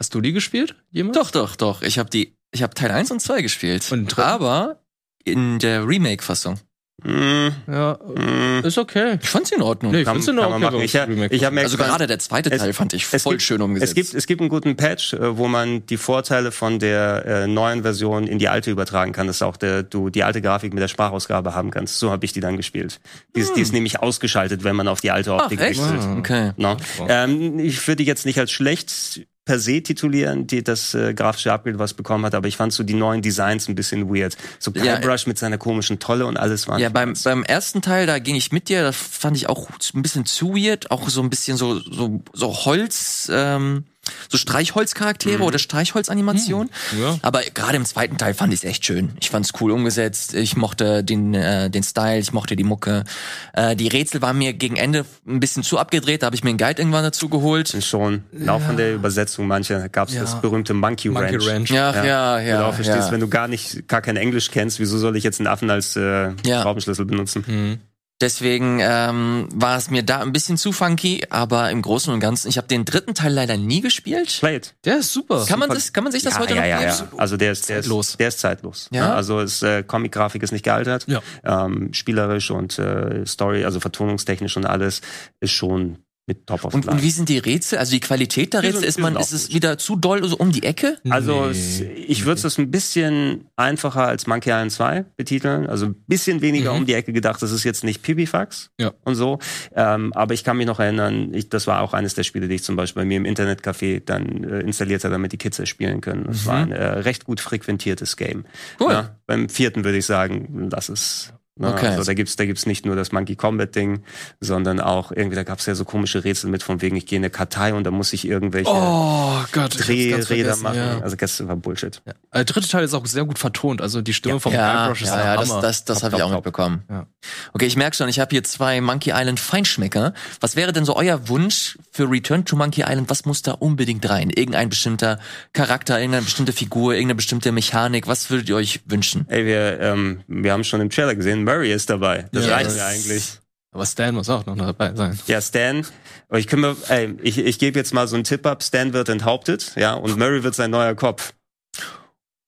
Hast 0.00 0.14
du 0.14 0.20
die 0.20 0.32
gespielt? 0.32 0.74
Jemand? 0.90 1.14
Doch, 1.14 1.30
doch, 1.30 1.54
doch. 1.54 1.82
Ich 1.82 2.00
habe 2.00 2.10
die, 2.10 2.34
ich 2.50 2.64
habe 2.64 2.74
Teil 2.74 2.90
1 2.90 3.12
und 3.12 3.20
2 3.20 3.42
gespielt. 3.42 3.92
Und 3.92 4.18
aber 4.18 4.81
in 5.24 5.58
der 5.58 5.86
Remake-Fassung. 5.86 6.58
Mm, 7.04 7.48
Ja, 7.66 7.98
mm. 8.14 8.64
ist 8.64 8.78
okay. 8.78 9.18
Ich 9.20 9.28
fand's 9.28 9.50
in 9.50 9.60
Ordnung. 9.60 9.90
Nee, 9.90 10.00
ich 10.00 10.04
Kann- 10.04 10.14
find's 10.14 10.28
in 10.28 10.36
kann 10.36 10.44
man 10.50 10.62
Ordnung. 10.62 10.80
machen. 10.82 10.84
Ich, 10.84 10.94
ich 11.32 11.44
habe 11.44 11.54
mir 11.56 11.62
also 11.62 11.76
gerade 11.76 12.06
der 12.06 12.20
zweite 12.20 12.48
Es- 12.52 12.60
Teil 12.62 12.72
fand 12.72 12.92
ich 12.92 13.12
es 13.12 13.22
voll 13.24 13.32
gibt- 13.32 13.42
schön 13.42 13.60
umgesetzt. 13.60 13.90
Es 13.90 13.94
gibt, 13.96 14.14
es 14.14 14.26
gibt 14.28 14.40
einen 14.40 14.50
guten 14.50 14.76
Patch, 14.76 15.14
äh, 15.14 15.36
wo 15.36 15.48
man 15.48 15.84
die 15.86 15.96
Vorteile 15.96 16.52
von 16.52 16.78
der 16.78 17.24
äh, 17.26 17.46
neuen 17.48 17.82
Version 17.82 18.28
in 18.28 18.38
die 18.38 18.48
alte 18.48 18.70
übertragen 18.70 19.10
kann, 19.10 19.26
dass 19.26 19.42
auch 19.42 19.56
der, 19.56 19.82
du 19.82 20.10
die 20.10 20.22
alte 20.22 20.40
Grafik 20.40 20.74
mit 20.74 20.80
der 20.82 20.86
Sprachausgabe 20.86 21.56
haben 21.56 21.72
kannst. 21.72 21.98
So 21.98 22.12
habe 22.12 22.24
ich 22.24 22.34
die 22.34 22.40
dann 22.40 22.56
gespielt. 22.56 23.00
Die 23.34 23.40
ist, 23.40 23.56
die 23.56 23.62
ist 23.62 23.72
nämlich 23.72 23.98
ausgeschaltet, 23.98 24.62
wenn 24.62 24.76
man 24.76 24.86
auf 24.86 25.00
die 25.00 25.10
alte 25.10 25.32
Hm. 25.32 25.38
Ach, 25.40 25.44
Optik 25.46 25.60
echt? 25.60 25.80
wechselt. 25.80 26.18
Okay. 26.18 26.52
No. 26.56 26.76
Ähm, 27.08 27.58
ich 27.58 27.84
würde 27.88 27.96
die 27.96 28.04
jetzt 28.04 28.26
nicht 28.26 28.38
als 28.38 28.52
schlecht 28.52 29.22
per 29.44 29.58
se 29.58 29.82
titulieren, 29.82 30.46
die 30.46 30.62
das 30.62 30.94
äh, 30.94 31.14
grafische 31.14 31.52
Upgrade 31.52 31.78
was 31.78 31.94
bekommen 31.94 32.24
hat, 32.24 32.34
aber 32.34 32.46
ich 32.46 32.56
fand 32.56 32.72
so 32.72 32.84
die 32.84 32.94
neuen 32.94 33.22
Designs 33.22 33.68
ein 33.68 33.74
bisschen 33.74 34.08
weird. 34.08 34.36
So 34.60 34.70
Ja, 34.72 34.96
Guybrush 34.96 35.26
mit 35.26 35.36
seiner 35.38 35.58
komischen 35.58 35.98
Tolle 35.98 36.26
und 36.26 36.36
alles 36.36 36.68
war 36.68 36.78
Ja, 36.78 36.90
beim, 36.90 37.14
beim 37.24 37.42
ersten 37.42 37.82
Teil, 37.82 38.06
da 38.06 38.18
ging 38.20 38.36
ich 38.36 38.52
mit 38.52 38.68
dir, 38.68 38.82
das 38.82 38.96
fand 38.96 39.36
ich 39.36 39.48
auch 39.48 39.68
ein 39.94 40.02
bisschen 40.02 40.26
zu 40.26 40.54
weird, 40.54 40.90
auch 40.90 41.08
so 41.08 41.22
ein 41.22 41.30
bisschen 41.30 41.56
so, 41.56 41.80
so, 41.80 42.22
so 42.32 42.54
Holz, 42.64 43.28
ähm, 43.32 43.84
so 44.28 44.36
Streichholzcharaktere 44.38 45.42
oder 45.42 45.58
Streichholzanimationen. 45.58 46.70
Ja. 47.00 47.18
Aber 47.22 47.42
gerade 47.54 47.76
im 47.76 47.84
zweiten 47.84 48.18
Teil 48.18 48.34
fand 48.34 48.52
ich 48.52 48.60
es 48.60 48.64
echt 48.64 48.84
schön. 48.84 49.12
Ich 49.20 49.30
fand 49.30 49.46
es 49.46 49.52
cool 49.60 49.70
umgesetzt. 49.70 50.34
Ich 50.34 50.56
mochte 50.56 51.04
den, 51.04 51.34
äh, 51.34 51.70
den 51.70 51.82
Style, 51.82 52.18
ich 52.18 52.32
mochte 52.32 52.56
die 52.56 52.64
Mucke. 52.64 53.04
Äh, 53.52 53.76
die 53.76 53.88
Rätsel 53.88 54.20
waren 54.22 54.38
mir 54.38 54.52
gegen 54.54 54.76
Ende 54.76 55.04
ein 55.26 55.40
bisschen 55.40 55.62
zu 55.62 55.78
abgedreht, 55.78 56.22
da 56.22 56.26
habe 56.26 56.36
ich 56.36 56.42
mir 56.42 56.50
einen 56.50 56.58
Guide 56.58 56.80
irgendwann 56.80 57.04
dazu 57.04 57.28
geholt. 57.28 57.68
sind 57.68 57.84
schon, 57.84 58.24
auch 58.48 58.60
von 58.60 58.76
der 58.76 58.94
Übersetzung 58.94 59.46
mancher 59.46 59.88
gab 59.88 60.08
es 60.08 60.14
Ja. 60.14 60.22
das 60.22 60.40
berühmte 60.40 60.74
Monkey, 60.74 61.08
Monkey 61.08 61.36
Ranch. 61.36 61.48
Ranch. 61.48 61.70
Ja, 61.70 62.04
ja, 62.04 62.40
ja. 62.40 62.56
Genau, 62.58 62.72
verstehst, 62.72 63.06
ja. 63.06 63.12
wenn 63.12 63.20
du 63.20 63.28
gar 63.28 63.46
nicht, 63.48 63.86
gar 63.88 64.00
kein 64.02 64.16
Englisch 64.16 64.50
kennst, 64.50 64.80
wieso 64.80 64.98
soll 64.98 65.16
ich 65.16 65.24
jetzt 65.24 65.38
einen 65.40 65.46
Affen 65.46 65.70
als 65.70 65.96
äh, 65.96 66.30
Ja. 66.44 66.62
Schraubenschlüssel 66.62 67.04
benutzen? 67.04 67.44
Mhm. 67.46 67.78
Deswegen 68.22 68.78
ähm, 68.80 69.48
war 69.52 69.76
es 69.76 69.90
mir 69.90 70.04
da 70.04 70.20
ein 70.20 70.32
bisschen 70.32 70.56
zu 70.56 70.70
funky, 70.70 71.24
aber 71.28 71.72
im 71.72 71.82
Großen 71.82 72.14
und 72.14 72.20
Ganzen, 72.20 72.48
ich 72.48 72.56
habe 72.56 72.68
den 72.68 72.84
dritten 72.84 73.14
Teil 73.14 73.32
leider 73.32 73.56
nie 73.56 73.80
gespielt. 73.80 74.38
Played. 74.38 74.74
Der 74.84 74.98
ist 74.98 75.12
super. 75.12 75.44
Kann 75.44 75.58
man 75.58 75.68
das, 75.68 75.92
kann 75.92 76.04
man 76.04 76.12
sich 76.12 76.22
das 76.22 76.34
ja, 76.34 76.40
heute 76.40 76.54
ja, 76.54 76.60
noch 76.60 76.68
ja, 76.68 76.82
ja. 76.82 77.08
Also 77.16 77.36
der 77.36 77.50
ist, 77.50 77.68
der 77.68 77.82
Zeitlos. 77.82 78.10
ist, 78.10 78.20
der 78.20 78.28
ist 78.28 78.38
zeitlos. 78.38 78.88
Ja? 78.92 79.08
Ne? 79.08 79.14
Also 79.14 79.40
es, 79.40 79.60
äh, 79.62 79.82
Comic-Grafik 79.82 80.40
ist 80.44 80.52
nicht 80.52 80.64
gealtert. 80.64 81.04
Ja. 81.08 81.20
Ähm, 81.42 81.92
spielerisch 81.92 82.52
und 82.52 82.78
äh, 82.78 83.26
Story, 83.26 83.64
also 83.64 83.80
vertonungstechnisch 83.80 84.56
und 84.56 84.66
alles 84.66 85.00
ist 85.40 85.50
schon 85.50 85.98
mit 86.32 86.46
Top 86.46 86.64
of 86.64 86.74
Und, 86.74 86.84
Line. 86.86 86.96
und 86.96 87.02
wie 87.02 87.10
sind 87.10 87.28
die 87.28 87.38
Rätsel? 87.38 87.78
Also 87.78 87.92
die 87.92 88.00
Qualität 88.00 88.52
der 88.54 88.62
Rätsel, 88.62 88.80
sind- 88.80 88.88
ist 88.88 88.98
man, 88.98 89.16
ist 89.16 89.32
es 89.32 89.52
wieder 89.52 89.76
zu 89.78 89.96
doll 89.96 90.26
so 90.28 90.36
um 90.36 90.50
die 90.52 90.62
Ecke? 90.62 90.98
Also 91.10 91.46
Nee. 91.46 91.50
es, 91.50 91.80
ich 91.80 92.24
würde 92.24 92.46
es 92.46 92.58
ein 92.58 92.70
bisschen 92.70 93.46
einfacher 93.56 94.06
als 94.06 94.26
Monkey 94.26 94.50
Island 94.50 94.72
2 94.72 95.04
betiteln. 95.16 95.66
Also 95.66 95.86
ein 95.86 95.94
bisschen 96.06 96.40
weniger 96.40 96.72
Mhm. 96.72 96.78
um 96.80 96.86
die 96.86 96.94
Ecke 96.94 97.12
gedacht. 97.12 97.42
Das 97.42 97.50
ist 97.52 97.64
jetzt 97.64 97.84
nicht 97.84 98.02
Pipifax 98.02 98.70
Ja. 98.78 98.92
und 99.04 99.14
so. 99.14 99.38
Ähm, 99.74 100.12
aber 100.14 100.34
ich 100.34 100.44
kann 100.44 100.56
mich 100.56 100.66
noch 100.66 100.80
erinnern, 100.80 101.32
ich, 101.34 101.48
das 101.48 101.66
war 101.66 101.80
auch 101.82 101.92
eines 101.92 102.14
der 102.14 102.22
Spiele, 102.22 102.48
die 102.48 102.54
ich 102.56 102.62
zum 102.64 102.76
Beispiel 102.76 103.02
bei 103.02 103.06
mir 103.06 103.16
im 103.18 103.24
Internetcafé 103.26 104.02
dann 104.04 104.44
äh, 104.44 104.60
installiert 104.60 105.04
habe, 105.04 105.12
damit 105.12 105.32
die 105.32 105.38
Kids 105.38 105.58
es 105.58 105.68
spielen 105.68 106.00
können. 106.00 106.24
Das 106.26 106.46
war 106.46 106.56
ein 106.56 106.72
äh, 106.72 106.82
recht 106.84 107.24
gut 107.24 107.40
frequentiertes 107.40 108.16
Game. 108.16 108.38
Mhm. 108.38 108.44
Cool. 108.80 108.92
Ja, 108.92 109.16
beim 109.26 109.48
vierten 109.48 109.84
würde 109.84 109.98
ich 109.98 110.06
sagen, 110.06 110.68
das 110.70 110.88
ist 110.88 111.32
Ne? 111.56 111.68
Okay. 111.68 111.88
Also 111.88 112.04
da 112.04 112.14
gibt's 112.14 112.36
da 112.36 112.46
gibt's 112.46 112.64
nicht 112.64 112.86
nur 112.86 112.96
das 112.96 113.12
Monkey 113.12 113.36
Combat 113.36 113.74
Ding, 113.74 114.04
sondern 114.40 114.80
auch 114.80 115.12
irgendwie 115.12 115.36
da 115.36 115.42
gab's 115.42 115.66
ja 115.66 115.74
so 115.74 115.84
komische 115.84 116.24
Rätsel 116.24 116.48
mit 116.48 116.62
von 116.62 116.80
wegen 116.80 116.96
ich 116.96 117.04
gehe 117.04 117.18
in 117.18 117.22
eine 117.24 117.30
Kartei 117.30 117.74
und 117.74 117.84
da 117.84 117.90
muss 117.90 118.12
ich 118.14 118.26
irgendwelche 118.26 118.70
Oh 118.70 119.36
Gott. 119.52 119.76
Drehräder 119.78 120.56
machen. 120.56 120.76
Ja. 120.76 121.00
Also 121.00 121.14
das 121.16 121.46
war 121.46 121.56
Bullshit. 121.56 122.00
Ja. 122.06 122.14
Der 122.34 122.44
dritte 122.44 122.68
Teil 122.68 122.84
ist 122.84 122.94
auch 122.94 123.04
sehr 123.04 123.24
gut 123.24 123.38
vertont. 123.38 123.82
Also 123.82 124.00
die 124.00 124.14
Stimme 124.14 124.40
vom 124.40 124.52
Ja, 124.54 124.84
Guybrush 124.86 125.02
ist 125.02 125.08
ja, 125.08 125.24
ja, 125.24 125.36
das, 125.36 125.50
Hammer. 125.50 125.60
das, 125.60 125.84
das 125.84 125.98
Top, 125.98 126.04
habe 126.06 126.16
ich 126.16 126.22
auch 126.22 126.28
top. 126.28 126.36
mitbekommen. 126.36 126.82
Ja. 126.88 127.06
Okay, 127.52 127.66
ich 127.66 127.76
merke 127.76 127.96
schon, 127.96 128.08
ich 128.08 128.18
habe 128.18 128.30
hier 128.30 128.44
zwei 128.44 128.80
Monkey 128.80 129.10
Island 129.14 129.38
Feinschmecker. 129.38 130.14
Was 130.40 130.56
wäre 130.56 130.72
denn 130.72 130.86
so 130.86 130.96
euer 130.96 131.28
Wunsch 131.28 131.78
für 131.90 132.10
Return 132.10 132.46
to 132.46 132.56
Monkey 132.56 132.80
Island? 132.86 133.10
Was 133.10 133.26
muss 133.26 133.42
da 133.42 133.52
unbedingt 133.52 134.08
rein? 134.08 134.30
Irgendein 134.30 134.70
bestimmter 134.70 135.18
Charakter, 135.52 135.98
irgendeine 136.00 136.24
bestimmte 136.24 136.52
Figur, 136.54 136.94
irgendeine 136.94 137.16
bestimmte 137.16 137.52
Mechanik? 137.52 138.06
Was 138.06 138.30
würdet 138.30 138.48
ihr 138.48 138.56
euch 138.56 138.80
wünschen? 138.86 139.26
Ey, 139.28 139.44
wir, 139.44 139.80
ähm, 139.80 140.22
wir 140.28 140.52
haben 140.52 140.64
schon 140.64 140.80
im 140.80 140.88
Trailer 140.88 141.14
gesehen, 141.14 141.41
Murray 141.44 141.72
ist 141.72 141.90
dabei. 141.90 142.28
Das 142.32 142.46
Ja, 142.46 142.54
reicht 142.54 142.74
mir 142.74 142.84
eigentlich. 142.84 143.38
Aber 143.74 143.86
Stan 143.86 144.14
muss 144.14 144.28
auch 144.28 144.44
noch 144.44 144.56
dabei 144.56 144.94
sein. 144.94 145.18
Ja, 145.26 145.40
Stan, 145.40 145.86
aber 146.28 146.38
ich, 146.38 146.46
kümmere, 146.46 146.76
ey, 146.88 147.14
ich, 147.22 147.38
ich 147.38 147.58
gebe 147.58 147.78
jetzt 147.78 147.94
mal 147.94 148.06
so 148.06 148.16
einen 148.16 148.24
Tipp 148.24 148.44
ab. 148.46 148.62
Stan 148.62 148.92
wird 148.92 149.08
enthauptet, 149.08 149.72
ja, 149.76 149.94
und 149.94 150.18
Murray 150.18 150.42
wird 150.44 150.54
sein 150.54 150.70
neuer 150.70 150.94
Kopf. 150.94 151.32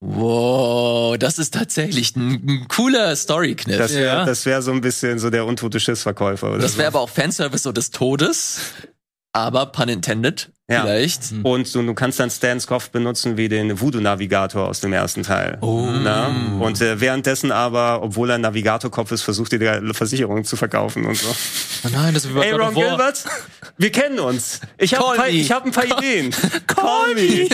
Wow, 0.01 1.17
das 1.17 1.39
ist 1.39 1.53
tatsächlich 1.53 2.15
ein, 2.15 2.33
ein 2.47 2.67
cooler 2.67 3.15
Story-Kniff. 3.15 3.77
Das 3.77 3.93
wäre 3.93 4.17
Ja. 4.17 4.25
das 4.25 4.45
wär 4.45 4.61
so 4.61 4.71
ein 4.71 4.81
bisschen 4.81 5.17
so 5.17 5.29
der 5.31 5.45
untote 5.45 5.79
Schiffsverkäufer 5.79 6.49
oder 6.49 6.59
Das 6.59 6.77
wäre 6.77 6.91
so. 6.91 6.97
aber 6.97 7.03
auch 7.03 7.09
Fanservice 7.09 7.63
so 7.63 7.71
des 7.71 7.89
Todes. 7.91 8.59
Aber 9.33 9.65
pun 9.67 9.89
intended, 9.89 10.51
Ja. 10.67 10.81
vielleicht. 10.81 11.21
Und 11.43 11.75
du, 11.75 11.83
du 11.83 11.93
kannst 11.93 12.19
dann 12.19 12.31
Stans 12.31 12.65
Kopf 12.65 12.89
benutzen 12.89 13.37
wie 13.37 13.47
den 13.47 13.79
Voodoo-Navigator 13.79 14.67
aus 14.67 14.79
dem 14.81 14.93
ersten 14.93 15.21
Teil. 15.21 15.59
Oh. 15.61 15.87
Na? 15.91 16.35
Und 16.59 16.81
äh, 16.81 16.99
währenddessen 16.99 17.51
aber, 17.51 18.01
obwohl 18.01 18.31
er 18.31 18.35
ein 18.35 18.41
Navigatorkopf 18.41 19.11
ist, 19.11 19.21
versucht 19.21 19.53
er 19.53 19.79
die 19.79 19.93
Versicherung 19.93 20.43
zu 20.43 20.55
verkaufen 20.55 21.05
und 21.05 21.17
so. 21.17 21.27
Oh 21.85 21.89
nein, 21.93 22.15
das 22.15 22.25
ist 22.25 22.31
wie 22.31 22.39
bei 22.39 22.45
Ey, 22.47 22.51
God 22.53 22.61
Ron. 22.61 22.73
Gilbert, 22.73 23.23
wir 23.77 23.91
kennen 23.91 24.17
uns. 24.19 24.59
Ich 24.79 24.95
habe 24.95 25.03
Call 25.03 25.13
ein, 25.13 25.17
paar- 25.19 25.29
ich 25.29 25.51
hab 25.51 25.65
ein 25.65 25.71
paar 25.71 25.85
Ideen. 25.85 26.31
Call 26.67 27.13
me. 27.13 27.47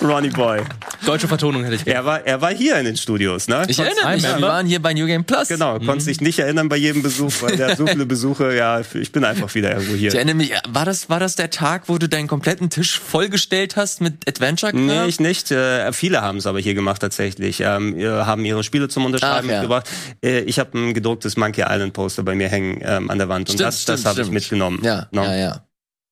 Ronnie 0.02 0.30
Boy. 0.30 0.62
Deutsche 1.04 1.28
Vertonung 1.28 1.64
hätte 1.64 1.74
ich 1.76 1.84
gerne. 1.84 1.98
Er 2.00 2.04
war, 2.06 2.26
er 2.26 2.40
war 2.40 2.54
hier 2.54 2.76
in 2.78 2.86
den 2.86 2.96
Studios, 2.96 3.46
ne? 3.48 3.64
Ich 3.68 3.78
erinnere 3.78 4.14
mich, 4.14 4.22
wir 4.22 4.40
waren 4.40 4.66
hier 4.66 4.80
bei 4.80 4.94
New 4.94 5.06
Game 5.06 5.24
Plus. 5.24 5.48
Genau, 5.48 5.78
konnte 5.80 6.02
sich 6.04 6.22
nicht 6.22 6.38
erinnern 6.38 6.70
bei 6.70 6.76
jedem 6.76 7.02
Besuch, 7.02 7.32
weil 7.40 7.56
der 7.58 7.68
hat 7.72 7.76
so 7.76 7.86
viele 7.86 8.06
Besuche, 8.06 8.54
ja, 8.56 8.80
ich 8.80 9.12
bin 9.12 9.24
einfach 9.24 9.54
wieder 9.54 9.72
irgendwo 9.72 9.94
hier. 9.94 10.13
Ich 10.14 10.18
erinnere 10.18 10.36
mich, 10.36 10.52
war 10.68 10.84
das, 10.84 11.10
war 11.10 11.18
das 11.18 11.34
der 11.34 11.50
Tag, 11.50 11.88
wo 11.88 11.98
du 11.98 12.08
deinen 12.08 12.28
kompletten 12.28 12.70
Tisch 12.70 13.00
vollgestellt 13.00 13.74
hast 13.74 14.00
mit 14.00 14.28
Adventure 14.28 14.70
Craft? 14.70 14.80
Nee, 14.80 15.06
ich 15.06 15.18
nicht. 15.18 15.50
Äh, 15.50 15.92
viele 15.92 16.22
haben 16.22 16.38
es 16.38 16.46
aber 16.46 16.60
hier 16.60 16.74
gemacht 16.74 17.00
tatsächlich. 17.00 17.58
Ähm, 17.58 17.96
haben 17.98 18.44
ihre 18.44 18.62
Spiele 18.62 18.88
zum 18.88 19.06
Unterschreiben 19.06 19.48
Ach, 19.48 19.50
ja. 19.50 19.58
mitgebracht. 19.58 19.90
Äh, 20.24 20.42
ich 20.42 20.60
habe 20.60 20.78
ein 20.78 20.94
gedrucktes 20.94 21.36
Monkey 21.36 21.62
Island 21.68 21.94
Poster 21.94 22.22
bei 22.22 22.36
mir 22.36 22.48
hängen 22.48 22.78
ähm, 22.82 23.10
an 23.10 23.18
der 23.18 23.28
Wand 23.28 23.50
und 23.50 23.54
Stimmt, 23.56 23.66
das, 23.66 23.84
das 23.86 24.00
stimmt, 24.02 24.16
habe 24.16 24.22
ich 24.28 24.30
mitgenommen. 24.30 24.78
Ja, 24.84 25.08
No? 25.10 25.24
ja, 25.24 25.34
ja. 25.34 25.66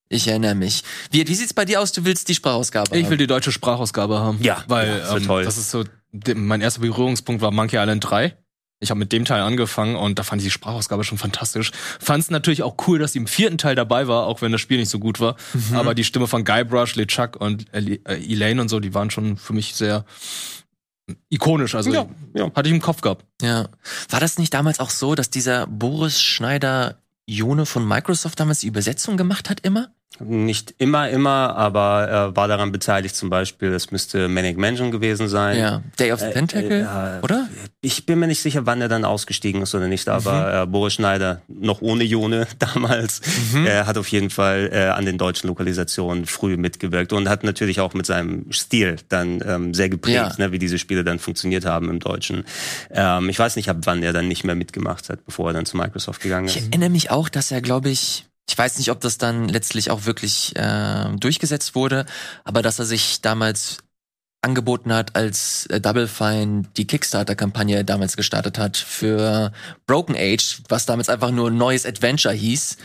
Ich 0.09 0.27
erinnere 0.27 0.57
mich. 0.57 0.83
Wie, 1.13 1.29
wie 1.29 1.35
sieht's 1.37 1.55
bei 1.55 1.65
dir 1.65 1.81
aus? 1.81 1.93
Du 1.93 2.05
willst 2.05 2.29
die 2.29 2.35
Sprachausgabe 2.35 2.97
Ich 2.97 3.05
haben? 3.05 3.11
will 3.13 3.19
die 3.19 3.29
deutsche 3.29 3.53
Sprachausgabe 3.53 4.19
haben. 4.19 4.39
Ja, 4.43 4.65
weil 4.67 4.89
ja, 4.89 4.99
das 4.99 5.13
ähm, 5.13 5.27
toll. 5.29 5.45
das 5.45 5.59
ist 5.59 5.71
so 5.71 5.85
mein 6.35 6.61
erster 6.61 6.81
Berührungspunkt 6.81 7.41
war 7.41 7.53
Monkey 7.53 7.77
Island 7.77 8.05
3. 8.11 8.37
Ich 8.83 8.91
habe 8.91 8.99
mit 8.99 9.13
dem 9.13 9.25
Teil 9.25 9.43
angefangen 9.43 9.95
und 9.95 10.19
da 10.19 10.25
fand 10.25 10.43
ich 10.43 10.47
die 10.47 10.51
Sprachausgabe 10.51 11.05
schon 11.05 11.17
fantastisch. 11.17 11.71
Fand 12.01 12.25
es 12.25 12.31
natürlich 12.31 12.65
auch 12.65 12.75
cool, 12.87 12.99
dass 12.99 13.13
sie 13.13 13.21
im 13.21 13.29
vierten 13.29 13.57
Teil 13.57 13.77
dabei 13.77 14.09
war, 14.09 14.27
auch 14.27 14.43
wenn 14.43 14.51
das 14.51 14.61
Spiel 14.61 14.79
nicht 14.79 14.89
so 14.89 14.99
gut 14.99 15.21
war. 15.21 15.37
Mhm. 15.55 15.77
Aber 15.77 15.95
die 15.95 16.03
Stimme 16.03 16.27
von 16.27 16.45
Guybrush, 16.45 16.97
LeChuck 16.97 17.37
und 17.37 17.73
äh, 17.73 17.99
Elaine 18.05 18.61
und 18.61 18.69
so, 18.69 18.81
die 18.81 18.93
waren 18.93 19.11
schon 19.11 19.37
für 19.37 19.53
mich 19.53 19.77
sehr 19.77 20.05
ikonisch. 21.29 21.77
Also 21.77 21.93
Ja, 21.93 22.07
ja. 22.35 22.51
hatte 22.55 22.69
ich 22.69 22.75
im 22.75 22.83
Kopf 22.83 23.01
gehabt. 23.03 23.25
Ja. 23.41 23.69
War 24.09 24.21
das 24.21 24.39
nicht 24.39 24.53
damals 24.53 24.81
auch 24.81 24.91
so, 24.91 25.15
dass 25.15 25.31
dieser 25.31 25.69
Boris 25.69 26.21
Schneider 26.21 26.99
Jone 27.27 27.67
von 27.67 27.87
Microsoft 27.87 28.41
damals 28.41 28.61
die 28.61 28.67
Übersetzung 28.67 29.17
gemacht 29.17 29.49
hat 29.49 29.61
immer? 29.61 29.91
Nicht 30.25 30.75
immer, 30.79 31.09
immer, 31.11 31.57
aber 31.57 32.07
er 32.09 32.37
war 32.37 32.49
daran 32.49 32.73
beteiligt 32.73 33.15
zum 33.17 33.31
Beispiel. 33.31 33.71
Das 33.71 33.91
müsste 33.91 34.29
Manic 34.29 34.57
Mansion 34.59 34.91
gewesen 34.91 35.29
sein. 35.29 35.59
Ja. 35.59 35.83
Day 35.99 36.13
of 36.13 36.21
the 36.21 36.27
Äh, 36.27 36.31
Pentacle, 36.33 36.71
äh, 36.81 37.19
äh, 37.19 37.23
oder? 37.23 37.49
Ich 37.81 38.07
bin 38.07 38.19
mir 38.19 38.27
nicht 38.29 38.41
sicher, 38.41 38.65
wann 38.67 38.81
er 38.81 38.89
dann 38.89 39.05
ausgestiegen 39.05 39.63
ist 39.63 39.75
oder 39.75 39.89
nicht, 39.89 40.09
aber 40.09 40.63
äh, 40.63 40.67
Boris 40.67 40.95
Schneider, 40.95 41.43
noch 41.49 41.83
ohne 41.83 42.05
Jone 42.05 42.47
damals, 42.59 43.21
äh, 43.55 43.85
hat 43.85 43.99
auf 43.99 44.09
jeden 44.09 44.31
Fall 44.31 44.71
äh, 44.73 44.85
an 44.87 45.05
den 45.05 45.19
deutschen 45.19 45.49
Lokalisationen 45.49 46.27
früh 46.27 46.57
mitgewirkt 46.57 47.13
und 47.13 47.29
hat 47.29 47.45
natürlich 47.45 47.81
auch 47.81 47.95
mit 47.95 48.07
seinem 48.07 48.51
Stil 48.53 48.97
dann 49.09 49.43
ähm, 49.47 49.75
sehr 49.75 49.89
geprägt, 49.89 50.15
Ja. 50.17 50.33
ne, 50.47 50.53
wie 50.53 50.59
diese 50.59 50.79
Spiele 50.79 51.05
dann 51.05 51.19
funktioniert 51.19 51.65
haben 51.65 51.89
im 51.91 51.99
Deutschen. 51.99 52.45
Ähm, 52.91 53.29
ich 53.29 53.39
weiß 53.39 53.57
nicht, 53.57 53.69
ab 53.69 53.79
wann 53.85 54.03
er 54.03 54.13
dann 54.13 54.29
nicht 54.29 54.45
mehr 54.45 54.55
mitgemacht 54.55 55.09
hat, 55.09 55.25
bevor 55.25 55.49
er 55.51 55.53
dann 55.55 55.67
zu 55.67 55.77
Microsoft 55.77 56.21
gegangen 56.21 56.47
Ich 56.49 56.57
ist. 56.57 56.69
erinnere 56.69 56.91
mich 56.91 57.11
auch, 57.11 57.29
dass 57.29 57.51
er, 57.51 57.61
glaube 57.61 57.91
ich, 57.91 58.27
ich 58.49 58.59
weiß 58.59 58.79
nicht, 58.79 58.91
ob 58.91 59.01
das 59.01 59.19
dann 59.19 59.49
letztlich 59.49 59.91
auch 59.91 60.05
wirklich 60.05 60.55
äh, 60.57 61.09
durchgesetzt 61.17 61.75
wurde, 61.75 62.07
aber 62.45 62.63
dass 62.63 62.79
er 62.79 62.85
sich 62.85 63.21
damals 63.21 63.79
angeboten 64.43 64.93
hat, 64.93 65.15
als 65.15 65.67
äh, 65.67 65.81
Double 65.81 66.09
Fine 66.09 66.65
die 66.77 66.87
Kickstarter-Kampagne 66.87 67.85
damals 67.85 68.17
gestartet 68.17 68.59
hat 68.59 68.77
für 68.77 69.53
Broken 69.87 70.17
Age, 70.17 70.63
was 70.69 70.85
damals 70.85 71.09
einfach 71.09 71.31
nur 71.31 71.51
neues 71.51 71.87
Adventure 71.87 72.35
hieß 72.35 72.77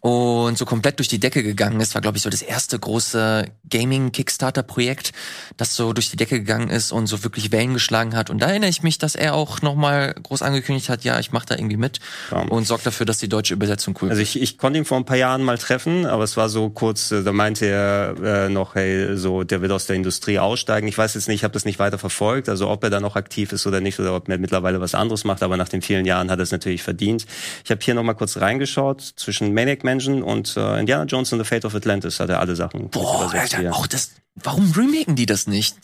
und 0.00 0.56
so 0.58 0.64
komplett 0.64 0.98
durch 0.98 1.08
die 1.08 1.20
Decke 1.20 1.42
gegangen 1.42 1.80
ist, 1.80 1.94
war 1.94 2.00
glaube 2.00 2.16
ich 2.16 2.22
so 2.22 2.30
das 2.30 2.42
erste 2.42 2.78
große 2.78 3.46
Gaming-Kickstarter-Projekt, 3.68 5.12
das 5.56 5.74
so 5.76 5.92
durch 5.92 6.10
die 6.10 6.16
Decke 6.16 6.38
gegangen 6.38 6.68
ist 6.70 6.92
und 6.92 7.06
so 7.06 7.22
wirklich 7.22 7.52
Wellen 7.52 7.74
geschlagen 7.74 8.16
hat. 8.16 8.30
Und 8.30 8.40
da 8.40 8.46
erinnere 8.48 8.70
ich 8.70 8.82
mich, 8.82 8.98
dass 8.98 9.14
er 9.14 9.34
auch 9.34 9.62
nochmal 9.62 10.14
groß 10.22 10.42
angekündigt 10.42 10.88
hat, 10.88 11.04
ja, 11.04 11.18
ich 11.18 11.32
mache 11.32 11.46
da 11.46 11.54
irgendwie 11.56 11.76
mit 11.76 12.00
Ja. 12.30 12.40
und 12.42 12.66
sorgt 12.66 12.86
dafür, 12.86 13.06
dass 13.06 13.18
die 13.18 13.28
deutsche 13.28 13.54
Übersetzung 13.54 13.94
cool 14.00 14.08
Also 14.10 14.18
wird. 14.20 14.28
ich, 14.34 14.40
ich 14.40 14.58
konnte 14.58 14.78
ihn 14.78 14.84
vor 14.84 14.96
ein 14.98 15.04
paar 15.04 15.16
Jahren 15.16 15.42
mal 15.42 15.58
treffen, 15.58 16.06
aber 16.06 16.24
es 16.24 16.36
war 16.36 16.48
so 16.48 16.70
kurz, 16.70 17.10
äh, 17.12 17.22
da 17.22 17.32
meinte 17.32 17.66
er 17.66 18.14
äh, 18.22 18.48
noch, 18.48 18.74
hey, 18.74 19.16
so 19.16 19.42
der 19.44 19.60
wird 19.62 19.72
aus 19.72 19.86
der 19.86 19.96
Industrie 19.96 20.38
aussteigen. 20.38 20.88
Ich 20.88 20.96
weiß 20.98 21.14
jetzt 21.14 21.28
nicht, 21.28 21.36
ich 21.40 21.44
habe 21.44 21.52
das 21.54 21.64
nicht 21.64 21.78
weiter 21.78 21.98
verfolgt, 21.98 22.48
also 22.48 22.68
ob 22.68 22.82
er 22.84 22.90
da 22.90 23.00
noch 23.00 23.16
aktiv 23.16 23.52
ist 23.52 23.66
oder 23.66 23.80
nicht 23.80 23.98
oder 24.00 24.14
ob 24.14 24.28
er 24.28 24.38
mittlerweile 24.38 24.80
was 24.80 24.94
anderes 24.94 25.24
macht, 25.24 25.42
aber 25.42 25.56
nach 25.56 25.68
den 25.68 25.82
vielen 25.82 26.06
Jahren 26.06 26.30
hat 26.30 26.38
er 26.38 26.42
es 26.42 26.52
natürlich 26.52 26.82
verdient. 26.82 27.26
Ich 27.64 27.70
habe 27.70 27.80
hier 27.82 27.94
noch 27.94 28.02
mal 28.02 28.14
kurz 28.14 28.36
reingeschaut, 28.38 29.00
zwischen 29.16 29.54
Maniac 29.54 29.84
Mansion 29.90 30.22
und 30.22 30.56
äh, 30.56 30.78
Indiana 30.80 31.04
Jones 31.04 31.32
and 31.32 31.42
the 31.42 31.48
Fate 31.48 31.64
of 31.64 31.74
Atlantis 31.74 32.20
hat 32.20 32.30
er 32.30 32.40
alle 32.40 32.56
Sachen 32.56 32.88
Boah, 32.90 33.30
Alter, 33.32 33.74
auch 33.74 33.86
das, 33.86 34.12
warum 34.34 34.70
remaken 34.72 35.16
die 35.16 35.26
das 35.26 35.46
nicht? 35.46 35.76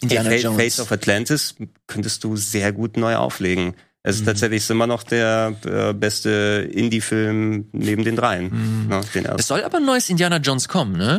Indiana 0.00 0.30
Fate, 0.30 0.42
Jones. 0.42 0.62
Fate 0.62 0.80
of 0.80 0.92
Atlantis 0.92 1.54
könntest 1.86 2.24
du 2.24 2.36
sehr 2.36 2.72
gut 2.72 2.96
neu 2.96 3.16
auflegen. 3.16 3.74
Es 4.04 4.16
Mhm. 4.16 4.20
ist 4.22 4.24
tatsächlich 4.26 4.68
immer 4.70 4.88
noch 4.88 5.04
der 5.04 5.54
äh, 5.64 5.92
beste 5.94 6.68
Indie-Film 6.72 7.68
neben 7.70 8.02
den 8.02 8.16
dreien. 8.16 8.88
Ne, 8.88 9.00
den 9.14 9.26
es 9.26 9.46
soll 9.46 9.62
aber 9.62 9.76
ein 9.78 9.84
neues 9.84 10.10
Indiana 10.10 10.38
Jones 10.38 10.66
kommen, 10.66 10.96
ne? 10.96 11.18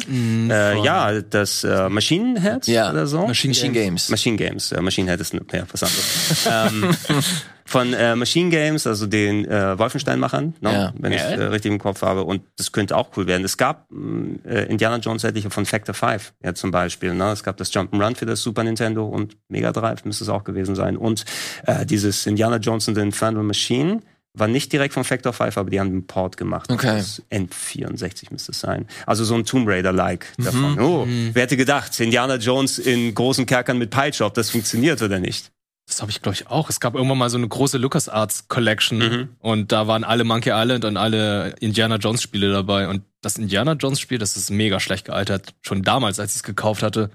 Äh, 0.52 0.84
ja, 0.84 1.22
das 1.22 1.64
äh, 1.64 1.88
Machine 1.88 2.42
Head 2.42 2.68
Ja, 2.68 2.92
oder 2.92 3.08
so. 3.08 3.26
Machine 3.26 3.54
Games. 3.72 4.10
Machine 4.10 4.36
Games. 4.36 4.74
Äh, 4.74 4.82
Machine 4.82 5.10
Head 5.10 5.22
ist 5.22 5.34
ja, 5.34 5.64
was 5.72 5.82
anderes. 5.84 6.46
ähm, 6.52 7.24
von 7.66 7.94
äh, 7.94 8.16
Machine 8.16 8.50
Games, 8.50 8.86
also 8.88 9.06
den 9.08 9.46
äh, 9.46 9.78
Wolfenstein-Machern, 9.80 10.56
ne, 10.62 10.72
Ja. 10.74 10.94
wenn 11.00 11.12
ich 11.14 11.22
äh, 11.22 11.42
richtig 11.44 11.72
im 11.72 11.80
Kopf 11.80 12.02
habe. 12.02 12.24
Und 12.24 12.42
das 12.58 12.72
könnte 12.72 12.96
auch 12.98 13.10
cool 13.18 13.28
werden. 13.28 13.44
Es 13.46 13.58
gab 13.58 13.90
mh, 13.92 14.40
äh, 14.50 14.64
Indiana 14.66 14.98
Jones 14.98 15.24
etliche 15.24 15.50
von 15.50 15.66
Factor 15.66 15.96
5, 15.96 16.34
ja 16.44 16.54
zum 16.54 16.72
Beispiel. 16.72 17.14
Ne? 17.14 17.32
Es 17.32 17.44
gab 17.44 17.58
das 17.58 17.72
Jump'n'Run 17.74 18.16
für 18.16 18.26
das 18.26 18.42
Super 18.42 18.64
Nintendo 18.64 19.06
und 19.08 19.38
Mega 19.48 19.72
Drive 19.72 20.04
müsste 20.06 20.24
es 20.26 20.30
auch 20.30 20.44
gewesen 20.44 20.76
sein. 20.76 20.98
Und 20.98 21.26
äh, 21.66 21.86
dieses 21.86 22.26
Indiana 22.26 22.58
Jones 22.58 22.88
and 22.88 22.98
the 22.98 23.04
Infernal 23.04 23.44
Machine 23.44 24.02
war 24.36 24.48
nicht 24.48 24.74
direkt 24.74 24.96
von 24.96 25.04
Factor 25.04 25.32
5, 25.32 25.58
aber 25.60 25.70
die 25.70 25.80
haben 25.80 25.90
einen 25.90 26.08
Port 26.08 26.38
gemacht. 26.38 26.72
Okay. 26.72 26.98
Das 26.98 27.22
N64 27.32 28.32
müsste 28.32 28.52
es 28.52 28.60
sein. 28.60 28.88
Also 29.06 29.24
so 29.24 29.36
ein 29.36 29.46
Tomb 29.46 29.68
Raider-like 29.70 30.26
Mhm. 30.38 30.44
davon. 30.44 30.80
Oh, 30.80 31.08
wer 31.34 31.44
hätte 31.44 31.56
gedacht, 31.56 32.00
Indiana 32.00 32.38
Jones 32.38 32.80
in 32.80 33.14
großen 33.14 33.46
Kerkern 33.46 33.78
mit 33.78 33.92
Peitsche, 33.92 34.26
ob 34.26 34.34
das 34.34 34.50
funktioniert 34.50 35.02
oder 35.04 35.20
nicht? 35.20 35.52
Das 35.88 36.02
habe 36.02 36.12
ich, 36.12 36.22
glaube 36.22 36.36
ich, 36.36 36.48
auch. 36.48 36.70
Es 36.70 36.80
gab 36.80 36.96
irgendwann 36.96 37.18
mal 37.18 37.30
so 37.30 37.38
eine 37.38 37.48
große 37.48 37.78
LucasArts 37.78 38.48
Collection 38.48 38.98
Mhm. 39.00 39.30
und 39.40 39.72
da 39.72 39.88
waren 39.88 40.04
alle 40.04 40.24
Monkey 40.24 40.52
Island 40.54 40.86
und 40.86 40.96
alle 40.98 41.56
Indiana 41.60 41.98
Jones 41.98 42.22
Spiele 42.22 42.52
dabei. 42.52 42.88
Und 42.88 43.04
das 43.22 43.38
Indiana 43.38 43.74
Jones 43.74 44.00
Spiel, 44.00 44.18
das 44.18 44.38
ist 44.38 44.50
mega 44.50 44.80
schlecht 44.80 45.06
gealtert. 45.06 45.54
Schon 45.62 45.82
damals, 45.84 46.20
als 46.20 46.32
ich 46.32 46.38
es 46.38 46.44
gekauft 46.44 46.84
hatte. 46.84 47.10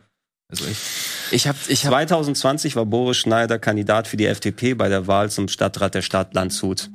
Also 0.51 0.65
ich. 0.67 0.77
Ich 1.31 1.47
hab, 1.49 1.57
ich 1.69 1.85
hab, 1.85 1.93
2020 1.93 2.77
war 2.77 2.87
Boris 2.87 3.17
Schneider 3.19 3.59
Kandidat 3.59 4.07
für 4.09 4.17
die 4.17 4.27
FDP 4.27 4.75
bei 4.75 4.89
der 4.89 5.07
Wahl 5.07 5.31
zum 5.31 5.49
Stadtrat 5.49 5.95
der 5.95 6.03
Stadt 6.03 6.35
Landshut. 6.35 6.89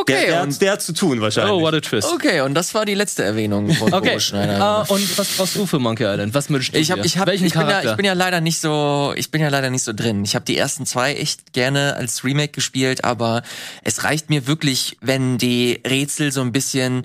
Okay, 0.00 0.12
der, 0.12 0.26
der, 0.26 0.42
und, 0.42 0.52
hat, 0.52 0.62
der 0.62 0.72
hat 0.72 0.82
zu 0.82 0.92
tun 0.92 1.20
wahrscheinlich. 1.20 1.52
Oh, 1.52 1.60
what 1.60 1.74
a 1.74 1.80
twist. 1.80 2.12
okay, 2.12 2.40
und 2.40 2.54
das 2.54 2.74
war 2.74 2.84
die 2.84 2.94
letzte 2.94 3.24
Erwähnung 3.24 3.70
von 3.72 3.92
Okay. 3.92 4.20
Schneider. 4.20 4.60
Ah, 4.60 4.82
und 4.88 5.18
was 5.18 5.28
brauchst 5.36 5.56
du 5.56 5.66
für 5.66 5.78
Monkey 5.78 6.04
Island? 6.04 6.34
Was 6.34 6.50
wünschst 6.50 6.74
du 6.74 6.78
Ich 6.78 6.90
hab, 6.90 7.04
ich 7.04 7.18
hab, 7.18 7.26
Welchen 7.26 7.46
ich 7.46 7.52
bin 7.54 7.68
ja, 7.68 7.82
ich 7.82 7.96
bin 7.96 8.04
ja 8.04 8.12
leider 8.12 8.40
nicht 8.40 8.60
so, 8.60 9.12
ich 9.16 9.30
bin 9.30 9.40
ja 9.40 9.48
leider 9.48 9.70
nicht 9.70 9.82
so 9.82 9.92
drin. 9.92 10.24
Ich 10.24 10.34
habe 10.34 10.44
die 10.44 10.56
ersten 10.56 10.86
zwei 10.86 11.14
echt 11.14 11.52
gerne 11.52 11.96
als 11.96 12.24
Remake 12.24 12.52
gespielt, 12.52 13.04
aber 13.04 13.42
es 13.82 14.04
reicht 14.04 14.30
mir 14.30 14.46
wirklich, 14.46 14.96
wenn 15.00 15.38
die 15.38 15.80
Rätsel 15.86 16.32
so 16.32 16.40
ein 16.40 16.52
bisschen, 16.52 17.04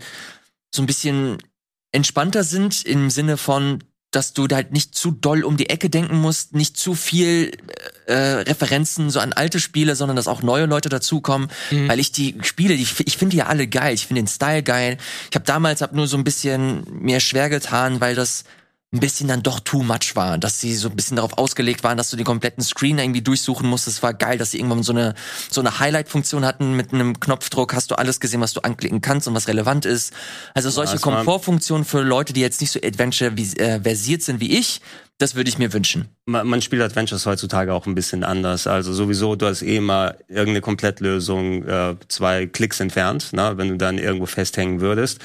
so 0.73 0.81
ein 0.81 0.85
bisschen 0.85 1.37
entspannter 1.91 2.43
sind 2.43 2.83
im 2.85 3.09
Sinne 3.09 3.37
von, 3.37 3.83
dass 4.11 4.33
du 4.33 4.47
da 4.47 4.57
halt 4.57 4.73
nicht 4.73 4.93
zu 4.93 5.11
doll 5.11 5.43
um 5.43 5.57
die 5.57 5.69
Ecke 5.69 5.89
denken 5.89 6.17
musst, 6.17 6.53
nicht 6.53 6.77
zu 6.77 6.95
viel 6.95 7.51
äh, 8.05 8.13
Referenzen 8.13 9.09
so 9.09 9.19
an 9.21 9.31
alte 9.33 9.59
Spiele, 9.59 9.95
sondern 9.95 10.17
dass 10.17 10.27
auch 10.27 10.43
neue 10.43 10.65
Leute 10.65 10.89
dazukommen, 10.89 11.49
weil 11.87 11.99
ich 11.99 12.11
die 12.11 12.35
Spiele, 12.41 12.75
die, 12.75 12.83
ich 12.83 13.17
finde 13.17 13.31
die 13.31 13.37
ja 13.37 13.47
alle 13.47 13.67
geil, 13.67 13.93
ich 13.93 14.07
finde 14.07 14.21
den 14.21 14.27
Style 14.27 14.63
geil. 14.63 14.97
Ich 15.29 15.35
habe 15.35 15.45
damals 15.45 15.81
hab 15.81 15.93
nur 15.93 16.07
so 16.07 16.17
ein 16.17 16.25
bisschen 16.25 16.83
mir 16.91 17.21
schwer 17.21 17.49
getan, 17.49 18.01
weil 18.01 18.13
das 18.15 18.43
ein 18.93 18.99
bisschen 18.99 19.29
dann 19.29 19.41
doch 19.41 19.61
too 19.61 19.83
much 19.83 20.15
war, 20.15 20.37
dass 20.37 20.59
sie 20.59 20.75
so 20.75 20.89
ein 20.89 20.95
bisschen 20.97 21.15
darauf 21.15 21.37
ausgelegt 21.37 21.81
waren, 21.85 21.97
dass 21.97 22.09
du 22.09 22.17
den 22.17 22.25
kompletten 22.25 22.61
Screen 22.61 22.99
irgendwie 22.99 23.21
durchsuchen 23.21 23.69
musstest. 23.69 23.97
Es 23.97 24.03
war 24.03 24.13
geil, 24.13 24.37
dass 24.37 24.51
sie 24.51 24.57
irgendwann 24.57 24.83
so 24.83 24.91
eine 24.91 25.15
so 25.49 25.61
eine 25.61 25.79
Highlight-Funktion 25.79 26.43
hatten 26.45 26.75
mit 26.75 26.93
einem 26.93 27.17
Knopfdruck. 27.17 27.73
Hast 27.73 27.91
du 27.91 27.95
alles 27.95 28.19
gesehen, 28.19 28.41
was 28.41 28.51
du 28.51 28.59
anklicken 28.61 28.99
kannst 28.99 29.29
und 29.29 29.33
was 29.33 29.47
relevant 29.47 29.85
ist. 29.85 30.11
Also 30.53 30.69
solche 30.69 30.93
war- 30.95 30.99
Komfortfunktionen 30.99 31.85
für 31.85 32.01
Leute, 32.01 32.33
die 32.33 32.41
jetzt 32.41 32.59
nicht 32.59 32.71
so 32.71 32.81
Adventure 32.83 33.31
vis- 33.37 33.55
äh, 33.57 33.79
versiert 33.81 34.23
sind 34.23 34.41
wie 34.41 34.57
ich, 34.57 34.81
das 35.19 35.35
würde 35.35 35.49
ich 35.49 35.57
mir 35.57 35.71
wünschen. 35.71 36.09
man, 36.25 36.45
man 36.47 36.61
spielt 36.61 36.81
Adventures 36.81 37.25
heutzutage 37.25 37.73
auch 37.73 37.85
ein 37.85 37.95
bisschen 37.95 38.25
anders. 38.25 38.67
Also 38.67 38.91
sowieso, 38.91 39.37
du 39.37 39.45
hast 39.45 39.61
eh 39.61 39.77
immer 39.77 40.15
irgendeine 40.27 40.59
Komplettlösung 40.61 41.63
äh, 41.65 41.95
zwei 42.09 42.45
Klicks 42.45 42.81
entfernt, 42.81 43.31
ne, 43.31 43.53
wenn 43.55 43.69
du 43.69 43.77
dann 43.77 43.97
irgendwo 43.99 44.25
festhängen 44.25 44.81
würdest. 44.81 45.19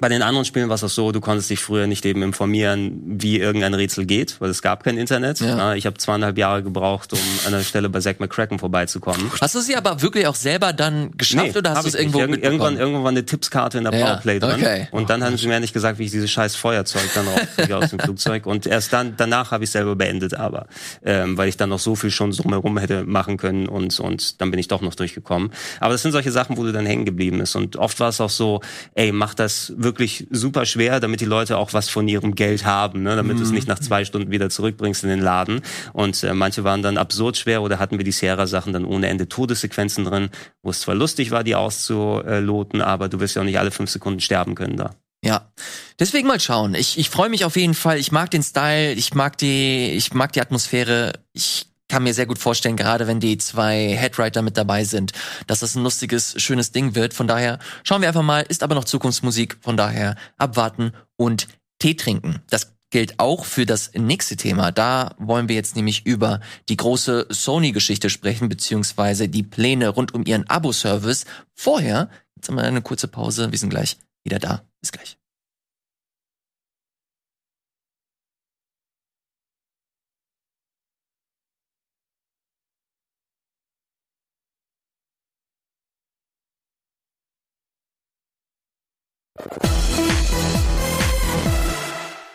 Bei 0.00 0.08
den 0.08 0.22
anderen 0.22 0.44
Spielen 0.44 0.68
war 0.68 0.76
es 0.76 0.84
auch 0.84 0.88
so, 0.88 1.10
du 1.10 1.20
konntest 1.20 1.50
dich 1.50 1.58
früher 1.58 1.88
nicht 1.88 2.04
eben 2.06 2.22
informieren, 2.22 3.00
wie 3.04 3.38
irgendein 3.40 3.74
Rätsel 3.74 4.06
geht, 4.06 4.40
weil 4.40 4.48
es 4.48 4.62
gab 4.62 4.84
kein 4.84 4.96
Internet. 4.96 5.40
Ja. 5.40 5.74
Ich 5.74 5.86
habe 5.86 5.96
zweieinhalb 5.98 6.38
Jahre 6.38 6.62
gebraucht, 6.62 7.12
um 7.14 7.18
an 7.46 7.50
der 7.50 7.62
Stelle 7.64 7.88
bei 7.88 7.98
Zack 7.98 8.20
McCracken 8.20 8.60
vorbeizukommen. 8.60 9.28
Hast 9.40 9.56
du 9.56 9.60
sie 9.60 9.74
aber 9.74 10.00
wirklich 10.00 10.28
auch 10.28 10.36
selber 10.36 10.72
dann 10.72 11.10
geschafft 11.16 11.56
oder 11.56 11.74
hast 11.74 11.82
du 11.82 11.88
es 11.88 11.94
irgendwo 11.96 12.20
Irgend- 12.20 12.44
irgendwann, 12.44 12.76
irgendwann 12.78 13.02
war 13.02 13.10
eine 13.10 13.26
Tippskarte 13.26 13.78
in 13.78 13.84
der 13.84 13.92
Ja, 13.92 14.06
Powerplay 14.06 14.38
drin. 14.38 14.52
okay. 14.60 14.88
Und 14.92 15.10
dann 15.10 15.24
haben 15.24 15.36
sie 15.36 15.48
mir 15.48 15.58
nicht 15.58 15.72
gesagt, 15.74 15.98
wie 15.98 16.04
ich 16.04 16.12
dieses 16.12 16.30
scheiß 16.30 16.54
Feuerzeug 16.54 17.02
dann 17.16 17.26
rauskriege 17.26 17.76
aus 17.76 17.90
dem 17.90 17.98
Flugzeug. 17.98 18.46
Und 18.46 18.66
erst 18.68 18.92
dann, 18.92 19.14
danach 19.16 19.50
habe 19.50 19.64
ich 19.64 19.70
selber 19.70 19.96
beendet, 19.96 20.32
aber 20.34 20.68
ähm, 21.04 21.36
weil 21.36 21.48
ich 21.48 21.56
dann 21.56 21.70
noch 21.70 21.80
so 21.80 21.96
viel 21.96 22.12
schon 22.12 22.30
drumherum 22.30 22.78
hätte 22.78 23.02
machen 23.02 23.36
können 23.36 23.66
und 23.66 23.98
und 23.98 24.40
dann 24.40 24.52
bin 24.52 24.60
ich 24.60 24.68
doch 24.68 24.80
noch 24.80 24.94
durchgekommen. 24.94 25.50
Aber 25.80 25.90
das 25.94 26.02
sind 26.02 26.12
solche 26.12 26.30
Sachen, 26.30 26.56
wo 26.56 26.62
du 26.62 26.70
dann 26.72 26.86
hängen 26.86 27.04
geblieben 27.04 27.38
bist. 27.38 27.56
Und 27.56 27.74
oft 27.74 27.98
war 27.98 28.10
es 28.10 28.20
auch 28.20 28.30
so, 28.30 28.60
ey, 28.94 29.10
mach 29.10 29.34
das 29.34 29.72
wirklich 29.76 29.87
super 30.30 30.66
schwer, 30.66 31.00
damit 31.00 31.20
die 31.20 31.26
Leute 31.26 31.56
auch 31.58 31.72
was 31.72 31.88
von 31.88 32.08
ihrem 32.08 32.34
Geld 32.34 32.64
haben, 32.64 33.02
ne? 33.02 33.16
damit 33.16 33.38
du 33.38 33.42
es 33.42 33.50
nicht 33.50 33.68
nach 33.68 33.78
zwei 33.78 34.04
Stunden 34.04 34.30
wieder 34.30 34.50
zurückbringst 34.50 35.04
in 35.04 35.10
den 35.10 35.20
Laden. 35.20 35.62
Und 35.92 36.22
äh, 36.22 36.34
manche 36.34 36.64
waren 36.64 36.82
dann 36.82 36.96
absurd 36.96 37.36
schwer 37.36 37.62
oder 37.62 37.78
hatten 37.78 37.98
wir 37.98 38.04
die 38.04 38.12
Sierra-Sachen 38.12 38.72
dann 38.72 38.84
ohne 38.84 39.08
Ende 39.08 39.28
Todessequenzen 39.28 40.04
drin, 40.04 40.30
wo 40.62 40.70
es 40.70 40.80
zwar 40.80 40.94
lustig 40.94 41.30
war, 41.30 41.44
die 41.44 41.54
auszuloten, 41.54 42.80
aber 42.80 43.08
du 43.08 43.20
wirst 43.20 43.36
ja 43.36 43.42
auch 43.42 43.46
nicht 43.46 43.58
alle 43.58 43.70
fünf 43.70 43.90
Sekunden 43.90 44.20
sterben 44.20 44.54
können 44.54 44.76
da. 44.76 44.94
Ja, 45.24 45.50
deswegen 45.98 46.28
mal 46.28 46.38
schauen. 46.38 46.74
Ich, 46.74 46.96
ich 46.98 47.10
freue 47.10 47.28
mich 47.28 47.44
auf 47.44 47.56
jeden 47.56 47.74
Fall. 47.74 47.98
Ich 47.98 48.12
mag 48.12 48.30
den 48.30 48.42
Style, 48.42 48.92
ich 48.92 49.14
mag 49.14 49.36
die, 49.36 49.90
ich 49.90 50.14
mag 50.14 50.32
die 50.32 50.40
Atmosphäre. 50.40 51.12
Ich 51.32 51.66
kann 51.88 52.02
mir 52.02 52.14
sehr 52.14 52.26
gut 52.26 52.38
vorstellen, 52.38 52.76
gerade 52.76 53.06
wenn 53.06 53.20
die 53.20 53.38
zwei 53.38 53.96
Headwriter 53.96 54.42
mit 54.42 54.56
dabei 54.56 54.84
sind, 54.84 55.12
dass 55.46 55.60
das 55.60 55.74
ein 55.74 55.82
lustiges, 55.82 56.40
schönes 56.40 56.72
Ding 56.72 56.94
wird. 56.94 57.14
Von 57.14 57.26
daher 57.26 57.58
schauen 57.82 58.02
wir 58.02 58.08
einfach 58.08 58.22
mal. 58.22 58.42
Ist 58.42 58.62
aber 58.62 58.74
noch 58.74 58.84
Zukunftsmusik. 58.84 59.56
Von 59.60 59.76
daher 59.76 60.16
abwarten 60.36 60.92
und 61.16 61.48
Tee 61.78 61.94
trinken. 61.94 62.42
Das 62.50 62.74
gilt 62.90 63.18
auch 63.18 63.44
für 63.44 63.66
das 63.66 63.92
nächste 63.94 64.36
Thema. 64.36 64.72
Da 64.72 65.14
wollen 65.18 65.48
wir 65.48 65.56
jetzt 65.56 65.76
nämlich 65.76 66.06
über 66.06 66.40
die 66.68 66.76
große 66.76 67.26
Sony-Geschichte 67.28 68.10
sprechen, 68.10 68.48
beziehungsweise 68.48 69.28
die 69.28 69.42
Pläne 69.42 69.88
rund 69.88 70.14
um 70.14 70.24
ihren 70.24 70.48
Abo-Service. 70.48 71.24
Vorher, 71.54 72.08
jetzt 72.36 72.48
haben 72.48 72.56
wir 72.56 72.64
eine 72.64 72.82
kurze 72.82 73.08
Pause. 73.08 73.52
Wir 73.52 73.58
sind 73.58 73.70
gleich 73.70 73.98
wieder 74.24 74.38
da. 74.38 74.62
Bis 74.80 74.92
gleich. 74.92 75.18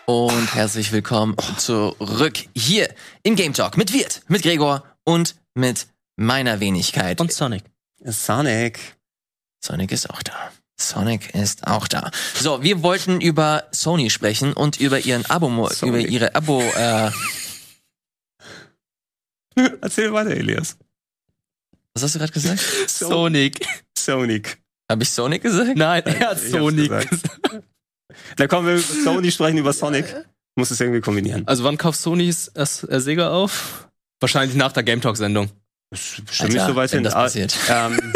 Und 0.05 0.53
herzlich 0.55 0.91
willkommen 0.91 1.35
zurück 1.57 2.33
hier 2.55 2.93
im 3.23 3.35
Game 3.35 3.53
Talk 3.53 3.77
mit 3.77 3.93
Wirt, 3.93 4.21
mit 4.27 4.43
Gregor 4.43 4.83
und 5.03 5.35
mit 5.53 5.87
meiner 6.15 6.59
Wenigkeit. 6.59 7.19
Und 7.19 7.31
Sonic. 7.31 7.63
Sonic. 8.05 8.79
Sonic 9.63 9.91
ist 9.91 10.09
auch 10.09 10.23
da. 10.23 10.51
Sonic 10.77 11.33
ist 11.35 11.67
auch 11.67 11.87
da. 11.87 12.11
So, 12.35 12.63
wir 12.63 12.83
wollten 12.83 13.21
über 13.21 13.65
Sony 13.71 14.09
sprechen 14.09 14.53
und 14.53 14.79
über 14.79 14.99
ihren 14.99 15.25
Abo, 15.25 15.69
über 15.81 15.99
ihre 15.99 16.35
Abo. 16.35 16.61
Äh, 16.61 17.11
Erzähl 19.81 20.11
weiter, 20.11 20.31
Elias. 20.31 20.77
was 21.93 22.03
hast 22.03 22.15
du 22.15 22.19
gerade 22.19 22.33
gesagt? 22.33 22.59
Sonic. 22.87 23.65
Sonic. 23.97 24.62
Habe 24.91 25.03
ich 25.03 25.09
Sonic 25.11 25.41
gesagt? 25.41 25.75
Nein, 25.77 26.03
er 26.05 26.29
hat 26.31 26.39
Sonic. 26.39 26.89
gesagt. 26.91 27.29
Da 28.37 28.47
kommen 28.47 28.67
wir 28.67 28.79
Sony 28.79 29.31
sprechen 29.31 29.57
über 29.57 29.73
Sonic. 29.73 30.05
Muss 30.55 30.69
es 30.71 30.79
irgendwie 30.79 31.01
kombinieren. 31.01 31.47
Also 31.47 31.63
wann 31.63 31.77
kauft 31.77 31.99
Sony 31.99 32.33
das 32.53 32.83
äh, 32.83 32.99
Sega 32.99 33.31
auf? 33.31 33.87
Wahrscheinlich 34.19 34.55
nach 34.55 34.71
der 34.71 34.83
Game 34.83 35.01
Talk 35.01 35.17
Sendung. 35.17 35.49
Das 35.89 35.99
ist 36.19 36.25
bestimmt 36.25 36.53
nicht 36.53 36.65
so 36.65 36.75
weit 36.75 36.91
wenn 36.91 36.97
hin. 36.97 37.03
das 37.05 37.13
Ah, 37.15 37.23
passiert. 37.23 37.55
Ähm, 37.69 38.13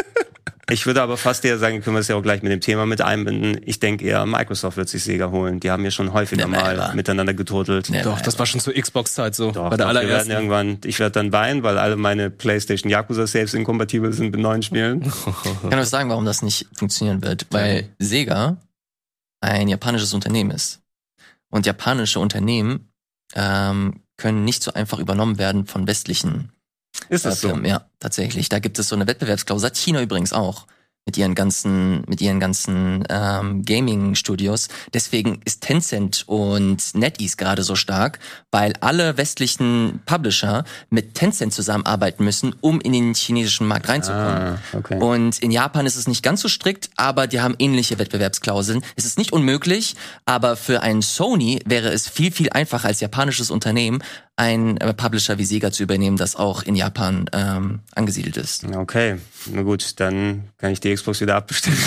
ich 0.70 0.86
würde 0.86 1.02
aber 1.02 1.18
fast 1.18 1.44
eher 1.46 1.58
sagen, 1.58 1.82
können 1.82 1.96
wir 1.96 2.00
es 2.02 2.08
ja 2.08 2.16
auch 2.16 2.22
gleich 2.22 2.42
mit 2.44 2.52
dem 2.52 2.62
Thema 2.62 2.86
mit 2.86 3.02
einbinden. 3.02 3.60
Ich 3.66 3.80
denke 3.80 4.06
eher, 4.06 4.26
Microsoft 4.26 4.78
wird 4.78 4.90
sich 4.90 5.04
Sega 5.04 5.30
holen. 5.30 5.60
Die 5.60 5.72
haben 5.72 5.84
ja 5.84 5.92
schon 5.92 6.14
häufiger 6.14 6.48
Never 6.48 6.62
mal 6.64 6.76
ever. 6.76 6.94
miteinander 6.94 7.34
geturtelt. 7.34 7.90
Never 7.90 8.04
Doch, 8.12 8.22
das 8.22 8.38
war 8.40 8.46
schon 8.46 8.60
zur 8.62 8.74
Xbox-Zeit 8.74 9.36
so. 9.36 9.52
Doch, 9.52 9.70
bei 9.70 9.78
der 9.78 9.86
doch, 9.88 9.94
wir 9.94 10.02
werden 10.02 10.08
allerersten. 10.08 10.32
irgendwann, 10.32 10.80
ich 10.86 11.00
werde 11.00 11.14
dann 11.14 11.32
weinen, 11.32 11.64
weil 11.64 11.78
alle 11.78 11.96
meine 11.96 12.30
PlayStation 12.30 12.90
Yakuza 12.92 13.28
Saves 13.28 13.54
inkompatibel 13.54 14.12
sind 14.14 14.32
mit 14.32 14.40
neuen 14.40 14.62
Spielen. 14.64 15.12
Ich 15.64 15.70
kann 15.70 15.80
euch 15.80 15.88
sagen, 15.88 16.10
warum 16.10 16.26
das 16.26 16.42
nicht 16.42 16.68
funktionieren 16.78 17.22
wird. 17.22 17.48
Weil 17.52 17.90
Sega 18.00 18.58
ein 19.42 19.68
japanisches 19.68 20.14
Unternehmen 20.14 20.52
ist. 20.52 20.82
Und 21.50 21.66
japanische 21.66 22.20
Unternehmen 22.20 22.92
ähm, 23.36 24.02
können 24.18 24.44
nicht 24.46 24.64
so 24.64 24.74
einfach 24.74 25.00
übernommen 25.00 25.38
werden 25.38 25.66
von 25.66 25.88
westlichen 25.88 26.52
Ist 27.10 27.26
das 27.26 27.42
so? 27.42 27.58
Ja, 27.64 27.86
tatsächlich. 28.00 28.50
Da 28.50 28.60
gibt 28.60 28.80
es 28.80 28.90
so 28.90 28.96
eine 28.96 29.08
Wettbewerbsklausel. 29.08 29.70
Hat 29.70 29.78
China 29.78 30.02
übrigens 30.02 30.34
auch. 30.34 30.68
Mit 31.06 31.16
ihren 31.16 31.36
ganzen, 31.36 32.04
mit 32.06 32.20
ihren 32.20 32.42
ganzen 32.42 33.06
ähm, 33.08 33.64
Gaming-Studios. 33.64 34.68
Deswegen 34.94 35.40
ist 35.46 35.62
Tencent 35.62 36.26
und 36.28 36.84
NetEase 36.96 37.38
gerade 37.38 37.64
so 37.64 37.76
stark, 37.76 38.20
weil 38.52 38.74
alle 38.82 39.16
westlichen 39.16 40.02
Publisher 40.06 40.66
mit 40.90 41.14
Tencent 41.14 41.54
zusammenarbeiten 41.54 42.26
müssen, 42.26 42.54
um 42.60 42.82
in 42.82 42.92
den 42.92 43.14
chinesischen 43.14 43.68
Markt 43.68 43.88
reinzukommen. 43.88 44.28
Ah, 44.28 44.58
okay. 44.74 45.00
Und 45.00 45.40
in 45.40 45.52
Japan 45.52 45.86
ist 45.86 45.96
es 45.96 46.10
nicht 46.10 46.24
ganz 46.24 46.42
so 46.42 46.50
strikt, 46.50 46.90
aber 46.98 47.28
die 47.28 47.40
haben 47.40 47.56
ähnliche 47.58 48.00
Wettbewerbsklauseln. 48.00 48.84
Es 48.98 49.06
ist 49.06 49.18
nicht 49.18 49.32
unmöglich, 49.32 49.96
aber 50.26 50.58
für 50.58 50.82
ein 50.82 51.02
Sony 51.02 51.62
wäre 51.66 51.88
es 51.88 52.10
viel, 52.10 52.34
viel 52.34 52.50
einfacher 52.50 52.90
als 52.90 53.00
japanisches 53.00 53.50
Unternehmen, 53.50 54.04
ein 54.38 54.78
äh, 54.78 54.94
Publisher 54.94 55.38
wie 55.40 55.46
Sega 55.46 55.72
zu 55.72 55.82
übernehmen, 55.84 56.16
das 56.16 56.36
auch 56.36 56.62
in 56.64 56.76
Japan 56.76 57.26
ähm, 57.34 57.80
angesiedelt 57.96 58.38
ist. 58.38 58.64
Okay, 58.66 59.18
na 59.52 59.64
gut, 59.64 60.00
dann 60.00 60.44
kann 60.60 60.72
ich 60.72 60.80
die 60.80 60.94
Xbox 60.94 61.20
wieder 61.22 61.36
abbestellen. 61.36 61.78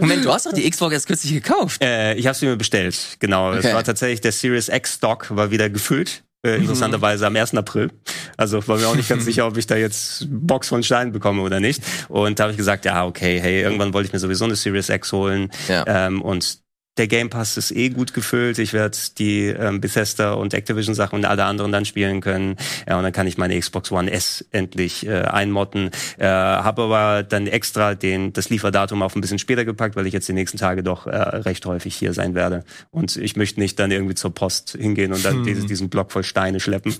Moment, 0.00 0.24
du 0.24 0.32
hast 0.32 0.46
doch 0.46 0.52
die 0.52 0.68
Xbox 0.68 0.92
erst 0.94 1.06
kürzlich 1.06 1.32
gekauft. 1.32 1.82
äh, 1.82 2.14
ich 2.14 2.26
habe 2.26 2.36
sie 2.36 2.46
mir 2.46 2.56
bestellt, 2.56 3.16
genau. 3.18 3.52
Es 3.52 3.64
Okay. 3.64 3.74
war 3.74 3.84
tatsächlich 3.84 4.20
der 4.20 4.32
Series 4.32 4.68
X 4.68 4.94
Stock 4.94 5.34
war 5.34 5.50
wieder 5.50 5.70
gefüllt. 5.70 6.22
Äh, 6.44 6.56
interessanterweise 6.56 7.26
am 7.26 7.34
1. 7.34 7.54
April. 7.54 7.90
Also 8.36 8.66
war 8.68 8.78
mir 8.78 8.86
auch 8.88 8.94
nicht 8.94 9.08
ganz 9.08 9.24
sicher, 9.24 9.46
ob 9.46 9.56
ich 9.56 9.66
da 9.66 9.76
jetzt 9.76 10.26
Box 10.30 10.68
von 10.68 10.82
Stein 10.82 11.12
bekomme 11.12 11.42
oder 11.42 11.60
nicht. 11.60 11.82
Und 12.08 12.38
da 12.38 12.44
habe 12.44 12.52
ich 12.52 12.56
gesagt, 12.58 12.84
ja, 12.84 13.04
okay, 13.04 13.40
hey, 13.40 13.62
irgendwann 13.62 13.92
wollte 13.92 14.06
ich 14.08 14.12
mir 14.12 14.18
sowieso 14.20 14.44
eine 14.44 14.54
Series 14.54 14.88
X 14.88 15.12
holen. 15.12 15.50
Ja. 15.68 15.84
Ähm, 15.86 16.22
und 16.22 16.58
der 16.96 17.08
Game 17.08 17.30
Pass 17.30 17.56
ist 17.56 17.70
eh 17.72 17.90
gut 17.90 18.14
gefüllt. 18.14 18.58
Ich 18.58 18.72
werde 18.72 18.96
die 19.18 19.46
ähm, 19.46 19.80
Bethesda 19.80 20.32
und 20.32 20.54
Activision 20.54 20.94
Sachen 20.94 21.16
und 21.16 21.24
alle 21.24 21.44
anderen 21.44 21.72
dann 21.72 21.84
spielen 21.84 22.20
können. 22.20 22.56
Ja, 22.88 22.96
und 22.96 23.02
dann 23.02 23.12
kann 23.12 23.26
ich 23.26 23.36
meine 23.36 23.58
Xbox 23.58 23.92
One 23.92 24.10
S 24.10 24.44
endlich 24.50 25.06
äh, 25.06 25.22
einmotten. 25.22 25.90
Äh, 26.18 26.26
Habe 26.26 26.82
aber 26.82 27.22
dann 27.22 27.46
extra 27.46 27.94
den 27.94 28.32
das 28.32 28.48
Lieferdatum 28.48 29.02
auf 29.02 29.14
ein 29.14 29.20
bisschen 29.20 29.38
später 29.38 29.64
gepackt, 29.64 29.96
weil 29.96 30.06
ich 30.06 30.12
jetzt 30.12 30.28
die 30.28 30.32
nächsten 30.32 30.58
Tage 30.58 30.82
doch 30.82 31.06
äh, 31.06 31.16
recht 31.16 31.66
häufig 31.66 31.94
hier 31.94 32.12
sein 32.12 32.34
werde. 32.34 32.64
Und 32.90 33.16
ich 33.16 33.36
möchte 33.36 33.60
nicht 33.60 33.78
dann 33.78 33.90
irgendwie 33.90 34.14
zur 34.14 34.34
Post 34.34 34.76
hingehen 34.78 35.12
und 35.12 35.24
dann 35.24 35.44
dieses, 35.44 35.66
diesen 35.66 35.90
Block 35.90 36.12
voll 36.12 36.24
Steine 36.24 36.60
schleppen. 36.60 36.94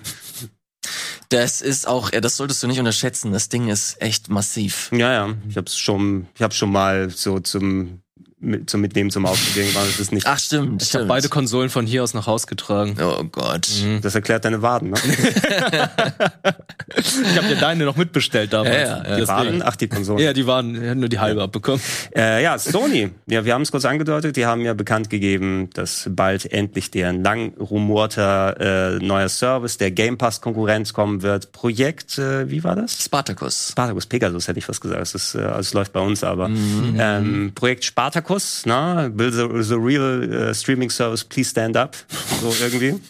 Das 1.30 1.60
ist 1.60 1.88
auch, 1.88 2.10
das 2.10 2.36
solltest 2.36 2.62
du 2.62 2.68
nicht 2.68 2.78
unterschätzen. 2.78 3.32
Das 3.32 3.48
Ding 3.48 3.68
ist 3.68 4.00
echt 4.00 4.28
massiv. 4.28 4.90
Ja, 4.92 5.12
ja. 5.12 5.34
Ich 5.48 5.56
habe 5.56 5.68
schon, 5.68 6.28
ich 6.34 6.42
habe 6.42 6.54
schon 6.54 6.70
mal 6.70 7.10
so 7.10 7.40
zum 7.40 8.00
mit, 8.38 8.68
zum 8.68 8.80
Mitnehmen 8.80 9.10
zum 9.10 9.24
Ausprobieren 9.26 9.68
gemacht. 9.68 9.86
Das 9.88 10.00
ist 10.00 10.12
nicht. 10.12 10.26
Ach, 10.26 10.38
stimmt, 10.38 10.82
Ich 10.82 10.94
habe 10.94 11.06
beide 11.06 11.28
Konsolen 11.28 11.70
von 11.70 11.86
hier 11.86 12.02
aus 12.02 12.14
nach 12.14 12.26
Haus 12.26 12.46
getragen. 12.46 12.96
Oh 13.00 13.24
Gott. 13.24 13.68
Das 14.02 14.14
erklärt 14.14 14.44
deine 14.44 14.62
Waden, 14.62 14.90
ne? 14.90 14.96
Ich 16.96 17.36
habe 17.36 17.48
dir 17.48 17.56
deine 17.56 17.84
noch 17.84 17.96
mitbestellt 17.96 18.52
damals. 18.52 18.74
Ja, 18.74 18.80
ja, 18.80 18.96
ja. 18.96 19.02
Deswegen. 19.02 19.28
Waden? 19.28 19.62
Ach, 19.64 19.76
die 19.76 19.88
Konsole. 19.88 20.22
Ja, 20.22 20.32
die 20.32 20.46
waren 20.46 20.74
die 20.74 20.88
hatten 20.88 21.00
nur 21.00 21.08
die 21.08 21.18
halbe 21.18 21.42
abbekommen. 21.42 21.80
Äh, 22.14 22.42
ja, 22.42 22.58
Sony. 22.58 23.10
Ja, 23.26 23.44
wir 23.44 23.54
haben 23.54 23.62
es 23.62 23.72
kurz 23.72 23.84
angedeutet. 23.84 24.36
Die 24.36 24.46
haben 24.46 24.60
ja 24.62 24.74
bekannt 24.74 25.10
gegeben, 25.10 25.70
dass 25.74 26.08
bald 26.10 26.50
endlich 26.52 26.90
deren 26.90 27.22
lang 27.22 27.54
rumorter 27.58 28.96
äh, 28.96 29.04
neuer 29.04 29.28
Service, 29.28 29.78
der 29.78 29.90
Game 29.90 30.16
Pass 30.16 30.40
Konkurrenz 30.40 30.92
kommen 30.92 31.22
wird. 31.22 31.52
Projekt, 31.52 32.18
äh, 32.18 32.48
wie 32.50 32.62
war 32.62 32.76
das? 32.76 33.04
Spartacus. 33.04 33.70
Spartacus, 33.72 34.06
Pegasus 34.06 34.46
hätte 34.46 34.58
ich 34.58 34.68
was 34.68 34.80
gesagt. 34.80 35.00
Das 35.00 35.14
ist, 35.14 35.34
äh, 35.34 35.40
es 35.58 35.74
läuft 35.74 35.92
bei 35.92 36.00
uns 36.00 36.22
aber. 36.22 36.48
Ähm, 36.48 37.52
Projekt 37.54 37.84
Spartacus, 37.84 38.25
na, 38.66 39.08
build 39.08 39.34
the, 39.34 39.62
the 39.62 39.78
real 39.78 40.48
uh, 40.50 40.54
streaming 40.54 40.90
service, 40.90 41.24
please 41.24 41.50
stand 41.50 41.76
up. 41.76 41.96
So 42.40 42.52
irgendwie. 42.60 43.00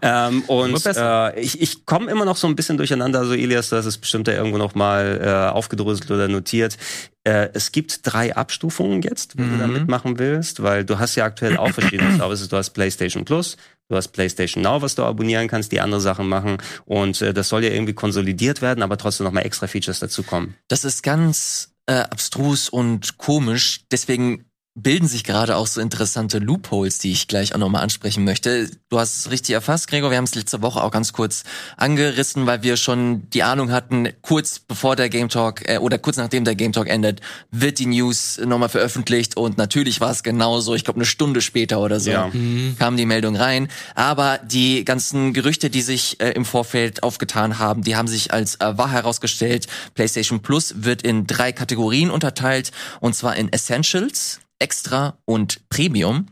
Ähm, 0.00 0.42
und 0.42 0.86
äh, 0.86 1.40
ich, 1.40 1.60
ich 1.60 1.86
komme 1.86 2.10
immer 2.10 2.24
noch 2.24 2.36
so 2.36 2.46
ein 2.46 2.56
bisschen 2.56 2.76
durcheinander. 2.76 3.20
Also 3.20 3.34
Elias, 3.34 3.68
das 3.68 3.86
ist 3.86 3.98
bestimmt 3.98 4.28
da 4.28 4.32
irgendwo 4.32 4.58
noch 4.58 4.74
mal 4.74 5.20
äh, 5.22 5.52
aufgedröselt 5.52 6.10
oder 6.10 6.28
notiert. 6.28 6.76
Äh, 7.24 7.48
es 7.54 7.72
gibt 7.72 8.00
drei 8.04 8.36
Abstufungen 8.36 9.02
jetzt, 9.02 9.36
wenn 9.36 9.52
du 9.52 9.58
da 9.58 9.66
mitmachen 9.66 10.18
willst, 10.18 10.62
weil 10.62 10.84
du 10.84 10.98
hast 10.98 11.16
ja 11.16 11.24
aktuell 11.24 11.56
auch 11.56 11.70
verschiedene 11.70 12.16
Services. 12.16 12.48
Du 12.48 12.56
hast 12.56 12.70
PlayStation 12.70 13.24
Plus, 13.24 13.56
du 13.88 13.96
hast 13.96 14.08
PlayStation 14.08 14.62
Now, 14.62 14.82
was 14.82 14.94
du 14.94 15.02
abonnieren 15.02 15.48
kannst, 15.48 15.72
die 15.72 15.80
andere 15.80 16.00
Sachen 16.00 16.28
machen. 16.28 16.58
Und 16.84 17.20
äh, 17.20 17.34
das 17.34 17.48
soll 17.48 17.64
ja 17.64 17.70
irgendwie 17.70 17.94
konsolidiert 17.94 18.62
werden, 18.62 18.82
aber 18.82 18.98
trotzdem 18.98 19.24
noch 19.24 19.32
mal 19.32 19.42
extra 19.42 19.66
Features 19.66 19.98
dazukommen. 19.98 20.54
Das 20.68 20.84
ist 20.84 21.02
ganz 21.02 21.70
äh, 21.88 21.92
abstrus 22.10 22.68
und 22.68 23.16
komisch. 23.16 23.80
Deswegen 23.90 24.44
bilden 24.82 25.08
sich 25.08 25.24
gerade 25.24 25.56
auch 25.56 25.66
so 25.66 25.80
interessante 25.80 26.38
Loopholes, 26.38 26.98
die 26.98 27.12
ich 27.12 27.28
gleich 27.28 27.54
auch 27.54 27.58
nochmal 27.58 27.82
ansprechen 27.82 28.24
möchte. 28.24 28.70
Du 28.88 28.98
hast 28.98 29.18
es 29.18 29.30
richtig 29.30 29.54
erfasst, 29.54 29.88
Gregor. 29.88 30.10
Wir 30.10 30.16
haben 30.18 30.24
es 30.24 30.34
letzte 30.34 30.62
Woche 30.62 30.82
auch 30.82 30.90
ganz 30.90 31.12
kurz 31.12 31.44
angerissen, 31.76 32.46
weil 32.46 32.62
wir 32.62 32.76
schon 32.76 33.28
die 33.30 33.42
Ahnung 33.42 33.70
hatten, 33.72 34.08
kurz 34.22 34.58
bevor 34.58 34.96
der 34.96 35.08
Game 35.08 35.28
Talk 35.28 35.68
äh, 35.68 35.78
oder 35.78 35.98
kurz 35.98 36.16
nachdem 36.16 36.44
der 36.44 36.54
Game 36.54 36.72
Talk 36.72 36.88
endet, 36.88 37.20
wird 37.50 37.78
die 37.78 37.86
News 37.86 38.38
nochmal 38.44 38.68
veröffentlicht 38.68 39.36
und 39.36 39.58
natürlich 39.58 40.00
war 40.00 40.10
es 40.10 40.22
genauso. 40.22 40.74
Ich 40.74 40.84
glaube, 40.84 40.98
eine 40.98 41.06
Stunde 41.06 41.40
später 41.40 41.80
oder 41.80 42.00
so 42.00 42.10
Ja. 42.10 42.30
kam 42.78 42.96
die 42.96 43.06
Meldung 43.06 43.36
rein. 43.36 43.68
Aber 43.94 44.38
die 44.38 44.84
ganzen 44.84 45.32
Gerüchte, 45.32 45.70
die 45.70 45.82
sich 45.82 46.20
äh, 46.20 46.30
im 46.30 46.44
Vorfeld 46.44 47.02
aufgetan 47.02 47.58
haben, 47.58 47.82
die 47.82 47.96
haben 47.96 48.08
sich 48.08 48.32
als 48.32 48.56
äh, 48.56 48.76
wahr 48.78 48.90
herausgestellt. 48.90 49.66
PlayStation 49.94 50.40
Plus 50.40 50.74
wird 50.78 51.02
in 51.02 51.26
drei 51.26 51.52
Kategorien 51.52 52.10
unterteilt 52.10 52.70
und 53.00 53.14
zwar 53.14 53.36
in 53.36 53.52
Essentials, 53.52 54.40
Extra 54.58 55.18
und 55.24 55.68
Premium. 55.68 56.26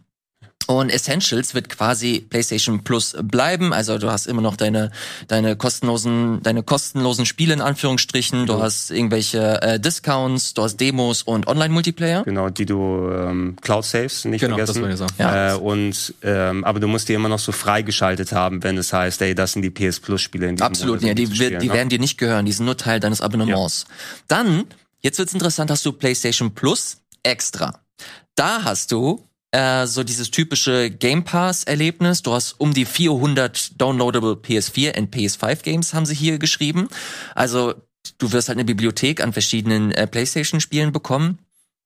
Und 0.68 0.90
Essentials 0.90 1.54
wird 1.54 1.68
quasi 1.68 2.26
PlayStation 2.28 2.82
Plus 2.82 3.16
bleiben. 3.22 3.72
Also 3.72 3.98
du 3.98 4.10
hast 4.10 4.26
immer 4.26 4.42
noch 4.42 4.56
deine 4.56 4.90
deine 5.28 5.54
kostenlosen 5.54 6.42
deine 6.42 6.64
kostenlosen 6.64 7.24
Spiele 7.24 7.54
in 7.54 7.60
Anführungsstrichen. 7.60 8.46
Du 8.46 8.60
hast 8.60 8.90
irgendwelche 8.90 9.62
äh, 9.62 9.78
Discounts, 9.78 10.54
du 10.54 10.62
hast 10.64 10.78
Demos 10.78 11.22
und 11.22 11.46
Online 11.46 11.72
Multiplayer. 11.72 12.24
Genau, 12.24 12.50
die 12.50 12.66
du 12.66 13.08
ähm, 13.12 13.54
Cloud 13.60 13.84
Saves 13.84 14.24
nicht 14.24 14.40
Genau, 14.40 14.56
das 14.56 14.72
vergessen. 14.72 14.82
wollte 14.82 14.94
ich 14.94 14.98
sagen. 14.98 15.14
Ja. 15.20 15.54
Äh, 15.54 15.56
und 15.56 16.14
ähm, 16.22 16.64
aber 16.64 16.80
du 16.80 16.88
musst 16.88 17.08
die 17.08 17.14
immer 17.14 17.28
noch 17.28 17.38
so 17.38 17.52
freigeschaltet 17.52 18.32
haben, 18.32 18.64
wenn 18.64 18.76
es 18.76 18.92
heißt, 18.92 19.22
ey, 19.22 19.36
das 19.36 19.52
sind 19.52 19.62
die 19.62 19.70
PS 19.70 20.00
Plus 20.00 20.20
Spiele 20.20 20.48
in 20.48 20.60
Absolut, 20.60 21.02
Monat, 21.02 21.08
ja, 21.10 21.14
die, 21.14 21.32
spielen, 21.32 21.60
die 21.60 21.68
ne? 21.68 21.74
werden 21.74 21.90
dir 21.90 22.00
nicht 22.00 22.18
gehören, 22.18 22.44
die 22.44 22.50
sind 22.52 22.64
nur 22.64 22.76
Teil 22.76 22.98
deines 22.98 23.20
Abonnements. 23.20 23.84
Dann, 24.26 24.64
jetzt 24.98 25.20
wird's 25.20 25.32
interessant, 25.32 25.70
hast 25.70 25.86
du 25.86 25.92
PlayStation 25.92 26.52
Plus 26.52 26.96
extra. 27.22 27.85
Da 28.36 28.64
hast 28.64 28.92
du 28.92 29.26
äh, 29.50 29.86
so 29.86 30.04
dieses 30.04 30.30
typische 30.30 30.90
Game 30.90 31.24
Pass-Erlebnis. 31.24 32.22
Du 32.22 32.32
hast 32.32 32.52
um 32.60 32.74
die 32.74 32.84
400 32.84 33.80
downloadable 33.80 34.34
PS4 34.34 34.98
und 34.98 35.14
PS5 35.14 35.62
Games, 35.62 35.94
haben 35.94 36.06
sie 36.06 36.14
hier 36.14 36.38
geschrieben. 36.38 36.88
Also 37.34 37.74
du 38.18 38.32
wirst 38.32 38.48
halt 38.48 38.58
eine 38.58 38.66
Bibliothek 38.66 39.22
an 39.22 39.32
verschiedenen 39.32 39.90
äh, 39.92 40.06
PlayStation-Spielen 40.06 40.92
bekommen. 40.92 41.38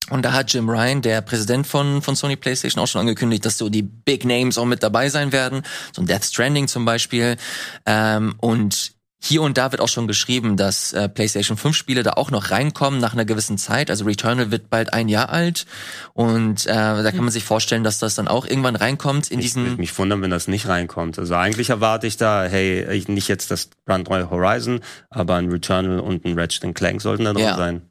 Und 0.09 0.24
da 0.24 0.32
hat 0.32 0.53
Jim 0.53 0.68
Ryan, 0.68 1.03
der 1.03 1.20
Präsident 1.20 1.68
von, 1.68 2.03
von 2.03 2.16
Sony 2.16 2.34
PlayStation, 2.34 2.82
auch 2.82 2.88
schon 2.88 3.03
angekündigt, 3.03 3.44
dass 3.44 3.57
so 3.57 3.68
die 3.68 3.82
Big 3.82 4.24
Names 4.24 4.59
auch 4.59 4.64
mit 4.64 4.82
dabei 4.82 5.09
sein 5.09 5.30
werden. 5.30 5.62
So 5.92 6.03
ein 6.03 6.07
Death 6.07 6.24
Stranding 6.24 6.66
zum 6.66 6.84
Beispiel. 6.84 7.36
Ähm, 7.86 8.34
und 8.38 8.92
hier 9.23 9.43
und 9.43 9.59
da 9.59 9.71
wird 9.71 9.83
auch 9.83 9.89
schon 9.89 10.09
geschrieben, 10.09 10.57
dass 10.57 10.93
äh, 10.95 11.09
PlayStation 11.09 11.57
5 11.59 11.77
Spiele 11.77 12.03
da 12.03 12.12
auch 12.14 12.31
noch 12.31 12.51
reinkommen 12.51 13.01
nach 13.01 13.12
einer 13.12 13.27
gewissen 13.27 13.59
Zeit. 13.59 13.91
Also 13.91 14.07
Returnal 14.07 14.51
wird 14.51 14.71
bald 14.71 14.95
ein 14.95 15.09
Jahr 15.09 15.29
alt. 15.29 15.66
Und 16.14 16.66
äh, 16.66 16.73
da 16.73 17.11
kann 17.12 17.21
man 17.25 17.31
sich 17.31 17.45
vorstellen, 17.45 17.85
dass 17.85 17.99
das 17.99 18.14
dann 18.14 18.29
auch 18.29 18.47
irgendwann 18.47 18.77
reinkommt 18.77 19.31
in 19.31 19.39
Ich 19.41 19.55
würde 19.55 19.64
diesen. 19.66 19.77
mich 19.79 19.97
wundern, 19.99 20.23
wenn 20.23 20.31
das 20.31 20.49
nicht 20.49 20.66
reinkommt. 20.68 21.18
Also 21.18 21.35
eigentlich 21.35 21.68
erwarte 21.71 22.07
ich 22.07 22.16
da, 22.16 22.45
hey, 22.45 22.91
ich- 22.95 23.09
nicht 23.09 23.29
jetzt 23.29 23.51
das 23.51 23.68
Grand 23.87 24.09
Neue 24.09 24.31
Horizon, 24.31 24.81
aber 25.11 25.37
ein 25.37 25.51
Returnal 25.51 26.01
und 26.01 26.25
ein 26.25 26.39
Ratchet 26.39 26.75
Clank 26.75 27.03
sollten 27.03 27.25
da 27.25 27.33
drin 27.35 27.43
Ja. 27.45 27.57
sein. 27.57 27.83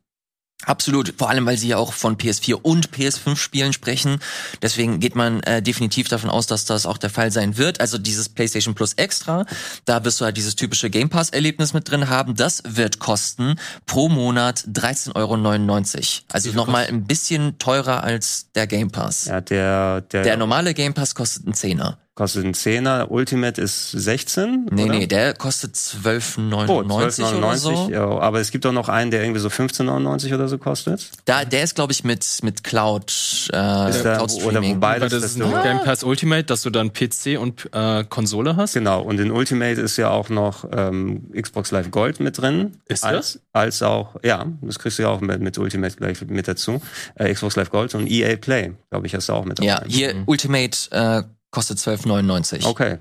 Absolut, 0.66 1.14
vor 1.18 1.30
allem 1.30 1.46
weil 1.46 1.58
sie 1.58 1.70
ja 1.70 1.78
auch 1.78 1.94
von 1.94 2.18
PS4 2.18 2.56
und 2.56 2.90
PS5 2.92 3.38
Spielen 3.38 3.72
sprechen. 3.72 4.20
Deswegen 4.62 5.00
geht 5.00 5.16
man 5.16 5.42
äh, 5.44 5.62
definitiv 5.62 6.10
davon 6.10 6.30
aus, 6.30 6.48
dass 6.48 6.66
das 6.66 6.86
auch 6.86 6.98
der 6.98 7.10
Fall 7.10 7.32
sein 7.32 7.58
wird. 7.58 7.80
Also 7.80 7.98
dieses 7.98 8.28
PlayStation 8.28 8.76
Plus 8.76 8.94
Extra, 8.94 9.46
da 9.86 10.04
wirst 10.04 10.20
du 10.20 10.26
halt 10.26 10.36
dieses 10.36 10.58
typische 10.58 10.90
Game 10.90 11.10
Pass 11.10 11.30
Erlebnis 11.30 11.74
mit 11.74 11.90
drin 11.90 12.10
haben. 12.10 12.36
Das 12.36 12.62
wird 12.68 13.00
kosten 13.00 13.56
pro 13.86 14.10
Monat 14.10 14.66
13,99 14.68 15.16
Euro. 15.16 16.26
Also 16.34 16.52
nochmal 16.52 16.88
ein 16.88 17.06
bisschen 17.06 17.58
teurer 17.58 18.04
als 18.04 18.48
der 18.54 18.68
Game 18.68 18.92
Pass. 18.92 19.26
Ja, 19.26 19.40
der, 19.40 20.02
der, 20.02 20.24
Der 20.24 20.38
normale 20.38 20.74
Game 20.74 20.94
Pass 20.94 21.16
kostet 21.16 21.46
einen 21.46 21.54
Zehner. 21.54 21.98
Kostet 22.20 22.44
einen 22.44 22.54
Zehner, 22.54 23.10
Ultimate 23.12 23.62
ist 23.62 23.92
16. 23.92 24.68
Nee, 24.72 24.84
oder? 24.84 24.94
nee, 24.94 25.08
der 25.08 25.34
kostet 25.34 25.76
12,99 25.76 26.68
Oh, 26.68 26.80
oder 26.80 27.08
12,99, 27.08 27.56
so. 27.56 27.90
ja, 27.90 28.06
aber 28.06 28.42
es 28.42 28.52
gibt 28.52 28.66
auch 28.66 28.74
noch 28.74 28.90
einen, 28.90 29.10
der 29.10 29.24
irgendwie 29.24 29.40
so 29.40 29.48
15,99 29.48 30.36
oder 30.36 30.50
so 30.50 30.58
kostet. 30.58 31.12
Da, 31.24 31.46
der 31.46 31.64
ist, 31.64 31.76
glaube 31.76 31.94
ich, 31.94 32.04
mit, 32.04 32.26
mit 32.44 32.66
Cloud, 32.66 33.50
äh, 33.54 33.90
Ist 33.90 34.02
Cloud 34.02 34.20
oder 34.20 34.30
Streaming. 34.30 34.76
wobei 34.76 35.00
Weil 35.00 35.00
das, 35.00 35.14
das 35.14 35.22
das 35.22 35.32
ist 35.32 35.42
ein 35.42 35.50
so, 35.50 35.62
Game 35.64 35.80
Pass 35.86 36.04
Ultimate, 36.04 36.44
dass 36.44 36.62
du 36.64 36.72
dann 36.72 36.92
PC 36.92 37.40
und 37.40 37.70
äh, 37.74 38.04
Konsole 38.04 38.58
hast. 38.58 38.74
Genau, 38.74 39.02
und 39.02 39.18
in 39.18 39.32
Ultimate 39.32 39.80
ist 39.80 39.96
ja 39.96 40.10
auch 40.10 40.28
noch 40.28 40.66
ähm, 40.76 41.32
Xbox 41.34 41.72
Live 41.72 41.90
Gold 41.90 42.20
mit 42.20 42.38
drin. 42.38 42.82
Ist 42.90 43.06
als, 43.06 43.40
als 43.54 43.82
auch, 43.82 44.18
ja, 44.24 44.46
das 44.62 44.78
kriegst 44.78 45.00
du 45.00 45.04
ja 45.04 45.10
auch 45.10 45.22
mit, 45.22 45.40
mit 45.40 45.58
Ultimate 45.58 45.96
gleich 45.96 46.20
mit 46.28 46.50
dazu. 46.50 46.82
Äh, 47.16 47.34
Xbox 47.34 47.56
Live 47.56 47.70
Gold 47.70 47.96
und 47.96 48.12
EA 48.12 48.36
Play, 48.36 48.74
glaube 48.90 49.08
ich, 49.08 49.16
hast 49.16 49.30
du 49.30 49.34
auch 49.34 49.46
mit 49.46 49.60
dabei. 49.60 49.68
Ja, 49.68 49.82
hier 49.88 50.24
Ultimate 50.26 50.78
äh, 50.92 51.24
kostet 51.52 51.80
12,99. 51.80 52.66
Okay. 52.66 53.00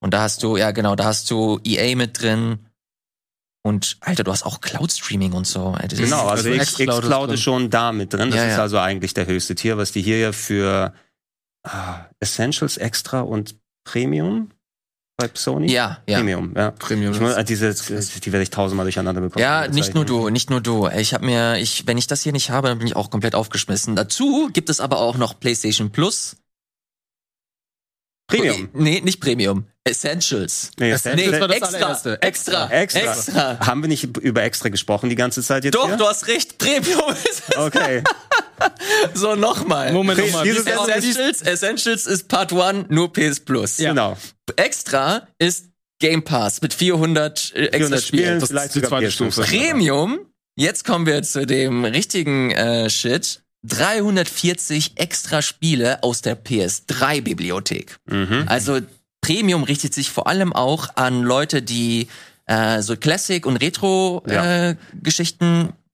Und 0.00 0.14
da 0.14 0.22
hast 0.22 0.42
du, 0.42 0.56
ja 0.56 0.72
genau, 0.72 0.96
da 0.96 1.04
hast 1.04 1.30
du 1.30 1.60
EA 1.64 1.96
mit 1.96 2.20
drin. 2.20 2.58
Und 3.64 3.96
Alter, 4.00 4.24
du 4.24 4.32
hast 4.32 4.44
auch 4.44 4.60
Cloud 4.60 4.90
Streaming 4.90 5.32
und 5.32 5.46
so. 5.46 5.76
Das 5.80 5.98
Genau, 5.98 6.26
also 6.26 6.48
also 6.48 6.50
X, 6.50 6.72
xCloud 6.72 6.98
ist 6.98 7.04
Xcloud 7.04 7.30
ist 7.32 7.42
schon 7.42 7.70
da 7.70 7.92
mit 7.92 8.12
drin. 8.12 8.30
Das 8.30 8.38
Ja, 8.40 8.46
ist 8.46 8.56
ja. 8.56 8.62
also 8.62 8.78
eigentlich 8.78 9.14
der 9.14 9.26
höchste 9.26 9.54
Tier, 9.54 9.78
was 9.78 9.92
die 9.92 10.02
hier 10.02 10.18
ja 10.18 10.32
für 10.32 10.92
ah, 11.64 12.06
Essentials 12.18 12.76
Extra 12.76 13.20
und 13.20 13.54
Premium 13.84 14.50
bei 15.16 15.30
Sony? 15.32 15.70
ja, 15.70 15.98
ja. 16.08 16.18
Premium, 16.18 16.52
ja. 16.56 16.72
Premium. 16.72 17.12
Ich 17.12 17.20
muss, 17.20 17.34
äh, 17.34 17.44
diese, 17.44 17.72
die 17.72 18.32
werde 18.32 18.42
ich 18.42 18.50
tausendmal 18.50 18.84
durcheinander 18.84 19.20
bekommen. 19.20 19.42
Ja, 19.42 19.68
nicht 19.68 19.94
nur 19.94 20.04
du, 20.04 20.28
nicht 20.28 20.50
nur 20.50 20.60
du. 20.60 20.88
Ich 20.88 21.14
habe 21.14 21.24
mir, 21.24 21.58
ich, 21.58 21.86
wenn 21.86 21.98
ich 21.98 22.08
das 22.08 22.22
hier 22.22 22.32
nicht 22.32 22.50
habe, 22.50 22.66
dann 22.66 22.78
bin 22.78 22.88
ich 22.88 22.96
auch 22.96 23.10
komplett 23.10 23.36
aufgeschmissen. 23.36 23.94
Dazu 23.94 24.50
gibt 24.52 24.70
es 24.70 24.80
aber 24.80 24.98
auch 24.98 25.16
noch 25.16 25.38
PlayStation 25.38 25.92
Plus. 25.92 26.36
Premium. 28.40 28.68
Nee, 28.74 29.00
nicht 29.02 29.20
Premium. 29.20 29.66
Essentials. 29.84 30.70
Nee, 30.78 30.86
Nee, 30.86 30.92
Essentials 30.92 31.40
war 31.40 31.48
das 31.48 31.56
extra, 31.56 31.76
allererste. 31.78 32.22
extra, 32.22 32.70
Extra. 32.70 33.00
extra. 33.00 33.58
Haben 33.66 33.82
wir 33.82 33.88
nicht 33.88 34.16
über 34.18 34.42
extra 34.42 34.68
gesprochen 34.68 35.08
die 35.10 35.16
ganze 35.16 35.42
Zeit 35.42 35.64
jetzt 35.64 35.74
Doch, 35.74 35.88
hier? 35.88 35.96
du 35.96 36.06
hast 36.06 36.28
recht. 36.28 36.58
Premium 36.58 37.10
ist 37.10 37.42
es. 37.48 37.56
Okay. 37.56 38.02
So, 39.14 39.34
nochmal. 39.34 39.92
Moment, 39.92 40.20
nochmal. 40.20 40.46
Essentials- 40.46 41.42
Essentials, 41.42 42.06
ist 42.06 42.28
Part 42.28 42.52
1, 42.52 42.86
nur 42.90 43.12
PS 43.12 43.40
Plus. 43.40 43.76
Genau. 43.78 44.16
Extra 44.54 45.26
ist 45.38 45.66
Game 46.00 46.22
Pass 46.22 46.62
mit 46.62 46.72
400 46.72 47.52
äh, 47.56 47.64
extra 47.66 47.78
400 47.78 48.02
Spielen. 48.04 48.22
Spielen, 48.22 48.40
Das 48.40 48.50
ist 48.66 48.74
die 48.76 48.82
zweite 48.82 49.06
PS5. 49.08 49.10
Stufe. 49.10 49.42
Premium, 49.42 50.20
jetzt 50.56 50.84
kommen 50.84 51.06
wir 51.06 51.22
zu 51.24 51.44
dem 51.44 51.84
richtigen 51.84 52.52
äh, 52.52 52.88
Shit. 52.88 53.41
340 53.64 54.92
extra 54.96 55.42
Spiele 55.42 56.02
aus 56.02 56.22
der 56.22 56.42
PS3-Bibliothek. 56.42 57.98
Mhm. 58.06 58.44
Also 58.46 58.80
Premium 59.20 59.62
richtet 59.62 59.94
sich 59.94 60.10
vor 60.10 60.26
allem 60.26 60.52
auch 60.52 60.96
an 60.96 61.22
Leute, 61.22 61.62
die 61.62 62.08
äh, 62.46 62.82
so 62.82 62.96
Classic- 62.96 63.46
und 63.46 63.56
Ja. 64.28 64.74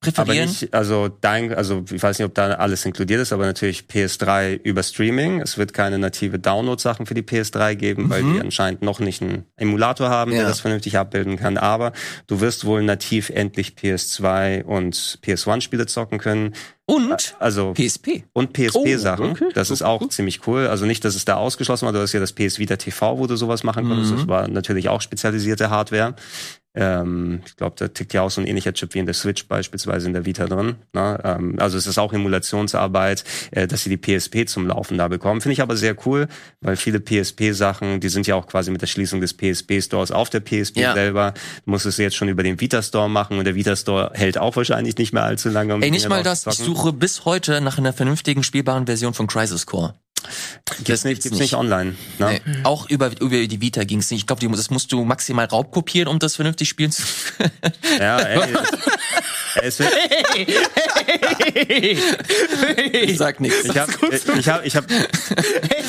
Retro-Geschichten 0.05 0.21
Aber 0.21 0.27
präferieren. 0.27 0.49
nicht, 0.49 0.75
also 0.75 1.09
dein, 1.09 1.53
also 1.55 1.85
ich 1.93 2.03
weiß 2.03 2.19
nicht, 2.19 2.27
ob 2.27 2.35
da 2.35 2.53
alles 2.53 2.85
inkludiert 2.85 3.21
ist, 3.21 3.33
aber 3.33 3.47
natürlich 3.47 3.87
PS3 3.89 4.61
über 4.63 4.83
Streaming. 4.85 5.41
Es 5.41 5.59
wird 5.59 5.73
keine 5.73 5.99
native 5.99 6.39
Download-Sachen 6.39 7.07
für 7.07 7.15
die 7.15 7.23
PS3 7.23 7.75
geben, 7.75 8.09
weil 8.09 8.23
die 8.23 8.41
anscheinend 8.41 8.83
noch 8.83 9.01
nicht 9.01 9.23
einen 9.23 9.45
Emulator 9.57 10.09
haben, 10.09 10.31
der 10.31 10.43
Ja. 10.43 10.49
das 10.49 10.61
vernünftig 10.61 10.97
abbilden 10.99 11.37
kann. 11.37 11.57
Aber 11.59 11.93
du 12.29 12.41
wirst 12.41 12.65
wohl 12.65 12.83
nativ 12.83 13.31
endlich 13.31 13.71
PS2 13.77 14.63
und 14.65 15.19
PS1-Spiele 15.23 15.87
zocken 15.87 16.19
können. 16.19 16.55
und 16.91 17.37
Also 17.39 17.75
PSP. 17.75 18.25
und 18.33 18.55
PSP-Sachen. 18.55 19.27
Oh, 19.27 19.31
okay. 19.33 19.49
Das 19.53 19.71
ist 19.71 19.83
auch 19.83 20.09
ziemlich 20.09 20.47
cool. 20.47 20.69
Also 20.69 20.87
nicht, 20.87 21.05
dass 21.05 21.17
es 21.17 21.27
da 21.27 21.35
ausgeschlossen 21.35 21.85
war. 21.85 21.93
Du 21.93 21.99
hast 22.01 22.15
ja 22.15 22.21
das 22.21 22.33
PS 22.33 22.59
Vita 22.59 22.77
TV, 22.77 23.19
wo 23.19 23.27
du 23.27 23.37
sowas 23.37 23.63
machen 23.63 23.87
konntest. 23.87 24.13
Mhm. 24.13 24.17
Das 24.17 24.27
war 24.29 24.49
natürlich 24.49 24.89
auch 24.89 25.03
spezialisierte 25.03 25.69
Hardware. 25.69 26.15
Ähm, 26.75 27.41
ich 27.47 27.57
glaube, 27.57 27.77
da 27.79 27.89
tickt 27.89 28.13
ja 28.13 28.23
auch 28.23 28.31
so 28.31 28.41
ein 28.41 28.47
ähnlicher 28.47 28.73
Chip 28.73 28.95
wie 28.95 28.99
in 28.99 29.07
der 29.07 29.15
Switch 29.15 29.47
beispielsweise 29.49 30.07
in 30.07 30.13
der 30.13 30.27
Vita 30.27 30.47
drin. 30.47 30.77
Ne? 30.93 31.19
Ähm, 31.25 31.57
also 31.59 31.77
es 31.79 31.87
ist 31.87 31.99
auch 31.99 32.13
Emulationsarbeit, 32.13 33.25
äh, 33.51 33.67
dass 33.67 33.83
sie 33.85 33.91
die 33.91 33.97
PSP 33.97 34.47
zum 34.47 34.67
Laufen 34.67 34.99
da 34.99 35.09
bekommen. 35.09 35.41
Finde 35.41 35.55
ich 35.55 35.63
aber 35.63 35.77
sehr 35.77 35.97
cool, 36.07 36.29
weil 36.61 36.77
viele 36.77 37.01
PSP-Sachen, 37.01 38.01
die 38.01 38.09
sind 38.09 38.27
ja 38.27 38.35
auch 38.35 38.47
quasi 38.47 38.71
mit 38.71 38.83
der 38.83 38.87
Schließung 38.87 39.21
des 39.21 39.35
PSP-Stores 39.35 40.13
auf 40.13 40.31
der 40.31 40.41
PSP 40.41 40.81
Ja. 40.81 40.95
selber. 40.95 41.35
Du 41.65 41.71
musst 41.71 41.87
es 41.87 41.97
jetzt 41.97 42.17
schon 42.17 42.29
über 42.29 42.43
den 42.43 42.61
Vita-Store 42.61 43.09
machen 43.11 43.39
und 43.39 43.45
der 43.45 43.55
Vita-Store 43.55 44.13
hält 44.15 44.39
auch 44.39 44.55
wahrscheinlich 44.57 44.97
nicht 44.99 45.13
mehr 45.13 45.25
allzu 45.25 45.49
lange. 45.49 45.75
Um 45.75 45.83
Ey, 45.83 45.91
nicht 45.91 46.09
mal 46.09 46.23
das. 46.23 46.47
Ich 46.47 46.55
suche 46.55 46.93
bis 46.93 47.25
heute 47.25 47.61
nach 47.61 47.79
einer 47.79 47.93
vernünftigen 47.93 48.43
spielbaren 48.43 48.87
Version 48.87 49.15
von 49.15 49.27
Crisis 49.27 49.67
Core. 49.67 49.95
Gibt's 50.85 51.05
nicht, 51.05 51.23
gibt's 51.23 51.39
nicht 51.39 51.55
online. 51.55 51.95
Ne? 52.19 52.41
Nee, 52.45 52.59
auch 52.65 52.89
über, 52.89 53.11
über 53.21 53.47
die 53.47 53.61
Vita 53.61 53.85
ging's 53.85 54.11
nicht. 54.11 54.21
Ich 54.21 54.27
glaube, 54.27 54.47
das 54.57 54.71
musst 54.71 54.93
du 54.93 55.05
maximal 55.05 55.47
raubkopieren, 55.47 56.09
um 56.09 56.19
das 56.19 56.37
vernünftig 56.37 56.69
spielen 56.69 56.93
zu 56.93 57.03
Ja, 57.99 58.19
ey. 58.19 58.41
es 59.63 59.79
wird, 59.79 59.93
Ich 62.93 63.19
sag 63.19 63.41
nichts. 63.41 63.65
ich 63.65 63.77
habe, 63.77 63.93
ich 64.39 64.49
habe, 64.49 64.67
ich 64.67 64.77
habe, 64.77 64.87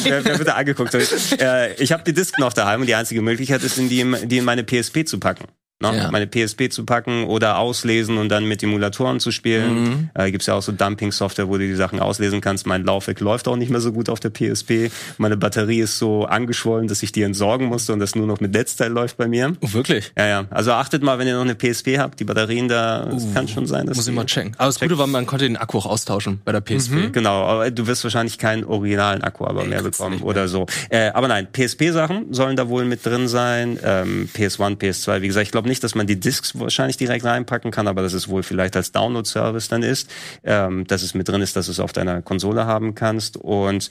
wer, 0.04 0.26
wer 0.26 0.38
wird 0.38 0.48
da 0.48 0.56
angeguckt? 0.56 0.94
Äh, 0.94 1.74
ich 1.76 1.92
habe 1.92 2.04
die 2.04 2.14
Disc 2.14 2.38
noch 2.40 2.54
daheim 2.54 2.82
und 2.82 2.88
die 2.88 2.96
einzige 2.96 3.22
Möglichkeit 3.22 3.64
ist, 3.64 3.78
in 3.78 3.90
die, 3.90 4.06
die 4.28 4.38
in 4.38 4.46
meine 4.46 4.64
PSP 4.64 5.06
zu 5.06 5.20
packen. 5.20 5.46
Ne? 5.82 5.96
Ja. 5.96 6.12
Meine 6.12 6.28
PSP 6.28 6.70
zu 6.70 6.84
packen 6.84 7.24
oder 7.24 7.58
auslesen 7.58 8.18
und 8.18 8.28
dann 8.28 8.44
mit 8.44 8.62
Emulatoren 8.62 9.22
zu 9.22 9.32
spielen. 9.32 9.84
Mhm. 9.84 10.10
Äh, 10.14 10.30
gibt's 10.30 10.46
ja 10.48 10.56
auch 10.56 10.62
so 10.62 10.74
Dumping-Software, 10.74 11.48
wo 11.48 11.54
du 11.54 11.66
die 11.66 11.76
Sachen 11.76 12.02
auslesen 12.02 12.42
kannst. 12.42 12.68
Mein 12.68 12.84
Laufwerk 12.84 13.22
läuft 13.22 13.48
auch 13.48 13.56
nicht 13.56 13.70
mehr 13.70 13.80
so 13.80 13.94
gut 13.94 14.10
auf 14.10 14.20
der 14.20 14.30
PSP. 14.30 14.92
Meine 15.18 15.38
Batterie 15.38 15.80
ist 15.80 15.98
so 15.98 16.26
angeschwollen, 16.26 16.90
dass 16.90 17.02
ich 17.02 17.14
die 17.14 17.22
entsorgen 17.22 17.68
musste 17.68 17.94
und 17.94 18.00
das 18.00 18.14
nur 18.14 18.28
noch 18.28 18.42
mit 18.42 18.52
Netzteil 18.52 18.92
läuft 18.92 19.16
bei 19.16 19.30
mir. 19.30 19.54
Oh, 19.62 19.72
wirklich? 19.72 20.12
Ja, 20.18 20.28
ja. 20.28 20.46
Also 20.50 20.74
achtet 20.74 21.02
mal, 21.02 21.18
wenn 21.18 21.28
ihr 21.28 21.36
noch 21.36 21.44
eine 21.44 21.56
PSP 21.56 21.98
habt, 21.98 22.20
die 22.20 22.26
Batterien 22.26 22.68
da, 22.68 23.08
es 23.16 23.34
kann 23.34 23.48
schon 23.48 23.66
sein, 23.66 23.88
dass 23.88 23.96
Muss 23.96 24.08
ich 24.10 24.14
mal 24.14 24.26
checken. 24.26 24.52
Aber 24.58 24.68
das 24.68 24.82
Gute 24.82 24.98
war, 24.98 25.08
man 25.08 25.26
konnte 25.26 25.46
den 25.46 25.56
Akku 25.56 25.78
auch 25.78 25.86
austauschen 25.86 26.42
bei 26.44 26.52
der 26.52 26.60
PSP. 26.60 27.14
Genau, 27.14 27.46
aber 27.46 27.72
du 27.72 27.88
wirst 27.88 28.04
wahrscheinlich 28.04 28.38
keinen 28.38 28.66
originalen 28.66 29.22
Akku 29.22 29.46
aber 29.46 29.64
mehr 29.64 29.82
bekommen 29.82 30.16
nicht 30.16 30.26
oder 30.26 30.50
so. 30.50 30.66
Äh, 30.90 31.12
aber 31.12 31.30
nein, 31.30 31.48
PSP-Sachen 31.50 32.34
sollen 32.34 32.58
da 32.58 32.68
wohl 32.68 32.84
mit 32.84 33.06
drin 33.06 33.30
sein. 33.30 33.80
Ähm, 33.82 34.30
PS1, 34.36 34.78
PS2, 34.78 35.22
wie 35.22 35.28
gesagt, 35.28 35.46
ich 35.46 35.52
glaube 35.54 35.68
nicht, 35.70 35.84
dass 35.84 35.95
man 35.95 36.07
die 36.07 36.20
Discs 36.20 36.59
wahrscheinlich 36.59 36.97
direkt 36.97 37.24
reinpacken 37.24 37.72
kann, 37.72 37.88
aber 37.88 38.01
dass 38.01 38.13
es 38.13 38.28
wohl 38.28 38.43
vielleicht 38.43 38.76
als 38.76 38.91
Download-Service 38.91 39.70
dann 39.70 39.84
ist, 39.84 40.09
ähm, 40.43 40.86
dass 40.86 41.01
es 41.01 41.13
mit 41.13 41.28
drin 41.30 41.41
ist, 41.41 41.55
dass 41.55 41.67
du 41.67 41.72
es 41.72 41.80
auf 41.80 41.93
deiner 41.93 42.22
Konsole 42.22 42.65
haben 42.65 42.95
kannst 42.95 43.38
und 43.38 43.89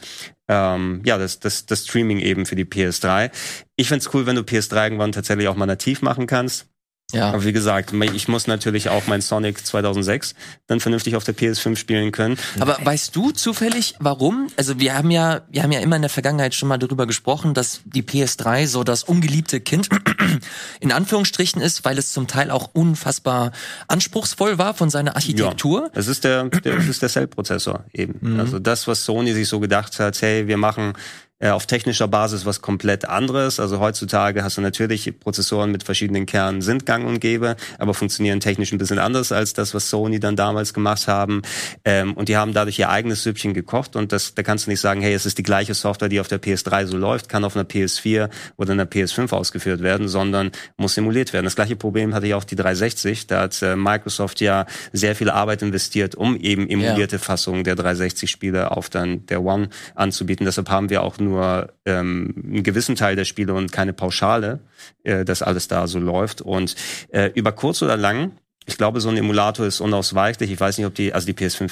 ähm, 0.48 1.02
ja, 1.04 1.18
das, 1.18 1.40
das, 1.40 1.66
das 1.66 1.86
Streaming 1.86 2.20
eben 2.20 2.46
für 2.46 2.56
die 2.56 2.64
PS3. 2.64 3.30
Ich 3.76 3.88
find's 3.88 4.12
cool, 4.12 4.26
wenn 4.26 4.36
du 4.36 4.42
PS3 4.42 4.84
irgendwann 4.84 5.12
tatsächlich 5.12 5.48
auch 5.48 5.56
mal 5.56 5.66
nativ 5.66 6.02
machen 6.02 6.26
kannst. 6.26 6.66
Ja. 7.12 7.30
Aber 7.30 7.42
wie 7.42 7.54
gesagt, 7.54 7.94
ich 7.94 8.28
muss 8.28 8.46
natürlich 8.46 8.90
auch 8.90 9.06
mein 9.06 9.22
Sonic 9.22 9.64
2006 9.64 10.34
dann 10.66 10.78
vernünftig 10.78 11.16
auf 11.16 11.24
der 11.24 11.34
PS5 11.34 11.76
spielen 11.76 12.12
können. 12.12 12.36
Aber 12.60 12.76
weißt 12.82 13.16
du 13.16 13.30
zufällig, 13.30 13.94
warum? 13.98 14.48
Also 14.58 14.78
wir 14.78 14.94
haben 14.94 15.10
ja, 15.10 15.40
wir 15.48 15.62
haben 15.62 15.72
ja 15.72 15.80
immer 15.80 15.96
in 15.96 16.02
der 16.02 16.10
Vergangenheit 16.10 16.54
schon 16.54 16.68
mal 16.68 16.76
darüber 16.76 17.06
gesprochen, 17.06 17.54
dass 17.54 17.80
die 17.86 18.02
PS3 18.02 18.66
so 18.66 18.84
das 18.84 19.04
ungeliebte 19.04 19.60
Kind 19.60 19.88
in 20.80 20.92
Anführungsstrichen 20.92 21.62
ist, 21.62 21.86
weil 21.86 21.96
es 21.96 22.12
zum 22.12 22.26
Teil 22.26 22.50
auch 22.50 22.70
unfassbar 22.74 23.52
anspruchsvoll 23.86 24.58
war 24.58 24.74
von 24.74 24.90
seiner 24.90 25.16
Architektur. 25.16 25.84
Ja, 25.84 25.90
es 25.98 26.08
ist 26.08 26.24
der, 26.24 26.44
der, 26.44 26.76
es 26.76 26.88
ist 26.88 27.00
der 27.00 27.08
Cell-Prozessor 27.08 27.84
eben. 27.94 28.18
Mhm. 28.20 28.40
Also 28.40 28.58
das, 28.58 28.86
was 28.86 29.06
Sony 29.06 29.32
sich 29.32 29.48
so 29.48 29.60
gedacht 29.60 29.98
hat, 29.98 30.20
hey, 30.20 30.46
wir 30.46 30.58
machen 30.58 30.92
äh, 31.40 31.50
auf 31.50 31.66
technischer 31.66 32.08
Basis 32.08 32.46
was 32.46 32.60
komplett 32.60 33.04
anderes. 33.04 33.60
Also 33.60 33.78
heutzutage 33.78 34.42
hast 34.42 34.56
du 34.56 34.60
natürlich 34.60 35.18
Prozessoren 35.20 35.70
mit 35.70 35.84
verschiedenen 35.84 36.26
Kernen 36.26 36.62
sind 36.62 36.86
gang 36.86 37.06
und 37.06 37.20
gäbe, 37.20 37.56
aber 37.78 37.94
funktionieren 37.94 38.40
technisch 38.40 38.72
ein 38.72 38.78
bisschen 38.78 38.98
anders 38.98 39.32
als 39.32 39.52
das, 39.52 39.74
was 39.74 39.88
Sony 39.88 40.20
dann 40.20 40.36
damals 40.36 40.74
gemacht 40.74 41.06
haben. 41.06 41.42
Ähm, 41.84 42.14
und 42.14 42.28
die 42.28 42.36
haben 42.36 42.52
dadurch 42.52 42.78
ihr 42.78 42.90
eigenes 42.90 43.22
Süppchen 43.22 43.54
gekocht 43.54 43.96
und 43.96 44.12
das, 44.12 44.34
da 44.34 44.42
kannst 44.42 44.66
du 44.66 44.70
nicht 44.70 44.80
sagen, 44.80 45.00
hey, 45.00 45.14
es 45.14 45.26
ist 45.26 45.38
die 45.38 45.42
gleiche 45.42 45.74
Software, 45.74 46.08
die 46.08 46.20
auf 46.20 46.28
der 46.28 46.40
PS3 46.40 46.86
so 46.86 46.96
läuft, 46.96 47.28
kann 47.28 47.44
auf 47.44 47.56
einer 47.56 47.64
PS4 47.64 48.28
oder 48.56 48.72
einer 48.72 48.86
PS5 48.86 49.32
ausgeführt 49.32 49.80
werden, 49.82 50.08
sondern 50.08 50.50
muss 50.76 50.94
simuliert 50.94 51.32
werden. 51.32 51.44
Das 51.44 51.54
gleiche 51.56 51.76
Problem 51.76 52.14
hatte 52.14 52.26
ja 52.26 52.36
auch 52.36 52.44
die 52.44 52.56
360. 52.56 53.28
Da 53.28 53.42
hat 53.42 53.62
äh, 53.62 53.76
Microsoft 53.76 54.40
ja 54.40 54.66
sehr 54.92 55.14
viel 55.14 55.30
Arbeit 55.30 55.62
investiert, 55.62 56.14
um 56.16 56.36
eben 56.36 56.68
emulierte 56.68 57.16
ja. 57.16 57.22
Fassungen 57.22 57.62
der 57.64 57.76
360-Spiele 57.76 58.72
auf 58.72 58.90
dann 58.90 59.24
der 59.26 59.42
One 59.42 59.68
anzubieten. 59.94 60.44
Deshalb 60.44 60.68
haben 60.68 60.90
wir 60.90 61.02
auch 61.02 61.18
nur 61.18 61.27
nur 61.28 61.72
ähm, 61.84 62.34
einen 62.36 62.62
gewissen 62.62 62.96
Teil 62.96 63.16
der 63.16 63.24
Spiele 63.24 63.54
und 63.54 63.72
keine 63.72 63.92
Pauschale, 63.92 64.60
äh, 65.04 65.24
dass 65.24 65.42
alles 65.42 65.68
da 65.68 65.86
so 65.86 65.98
läuft. 65.98 66.40
Und 66.40 66.74
äh, 67.10 67.30
über 67.34 67.52
kurz 67.52 67.82
oder 67.82 67.96
lang, 67.96 68.32
ich 68.66 68.76
glaube, 68.76 69.00
so 69.00 69.08
ein 69.08 69.16
Emulator 69.16 69.66
ist 69.66 69.80
unausweichlich. 69.80 70.50
Ich 70.50 70.60
weiß 70.60 70.78
nicht, 70.78 70.86
ob 70.86 70.94
die, 70.94 71.14
also 71.14 71.26
die 71.26 71.34
PS5 71.34 71.70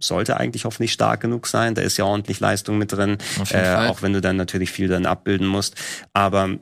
sollte 0.00 0.36
eigentlich 0.36 0.64
hoffentlich 0.64 0.92
stark 0.92 1.20
genug 1.20 1.46
sein. 1.46 1.74
Da 1.74 1.82
ist 1.82 1.96
ja 1.96 2.04
ordentlich 2.04 2.40
Leistung 2.40 2.78
mit 2.78 2.92
drin, 2.92 3.18
äh, 3.50 3.74
auch 3.86 4.02
wenn 4.02 4.12
du 4.12 4.20
dann 4.20 4.36
natürlich 4.36 4.70
viel 4.70 4.88
dann 4.88 5.06
abbilden 5.06 5.46
musst. 5.46 5.76
Aber 6.12 6.58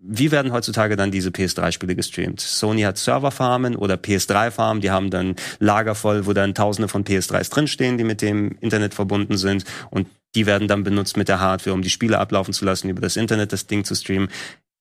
wie 0.00 0.30
werden 0.30 0.52
heutzutage 0.52 0.96
dann 0.96 1.10
diese 1.10 1.30
PS3-Spiele 1.30 1.96
gestreamt? 1.96 2.40
Sony 2.40 2.82
hat 2.82 2.98
Serverfarmen 2.98 3.74
oder 3.74 3.96
PS3-Farmen, 3.96 4.80
die 4.80 4.90
haben 4.90 5.10
dann 5.10 5.34
Lager 5.58 5.94
voll, 5.94 6.26
wo 6.26 6.32
dann 6.32 6.54
tausende 6.54 6.88
von 6.88 7.04
PS3s 7.04 7.50
drinstehen, 7.50 7.98
die 7.98 8.04
mit 8.04 8.22
dem 8.22 8.56
Internet 8.60 8.94
verbunden 8.94 9.36
sind 9.36 9.64
und 9.90 10.06
die 10.34 10.46
werden 10.46 10.68
dann 10.68 10.84
benutzt 10.84 11.16
mit 11.16 11.28
der 11.28 11.40
Hardware, 11.40 11.74
um 11.74 11.82
die 11.82 11.90
Spiele 11.90 12.18
ablaufen 12.18 12.52
zu 12.52 12.64
lassen, 12.64 12.88
über 12.88 13.00
das 13.00 13.16
Internet 13.16 13.52
das 13.52 13.66
Ding 13.66 13.84
zu 13.84 13.94
streamen. 13.94 14.28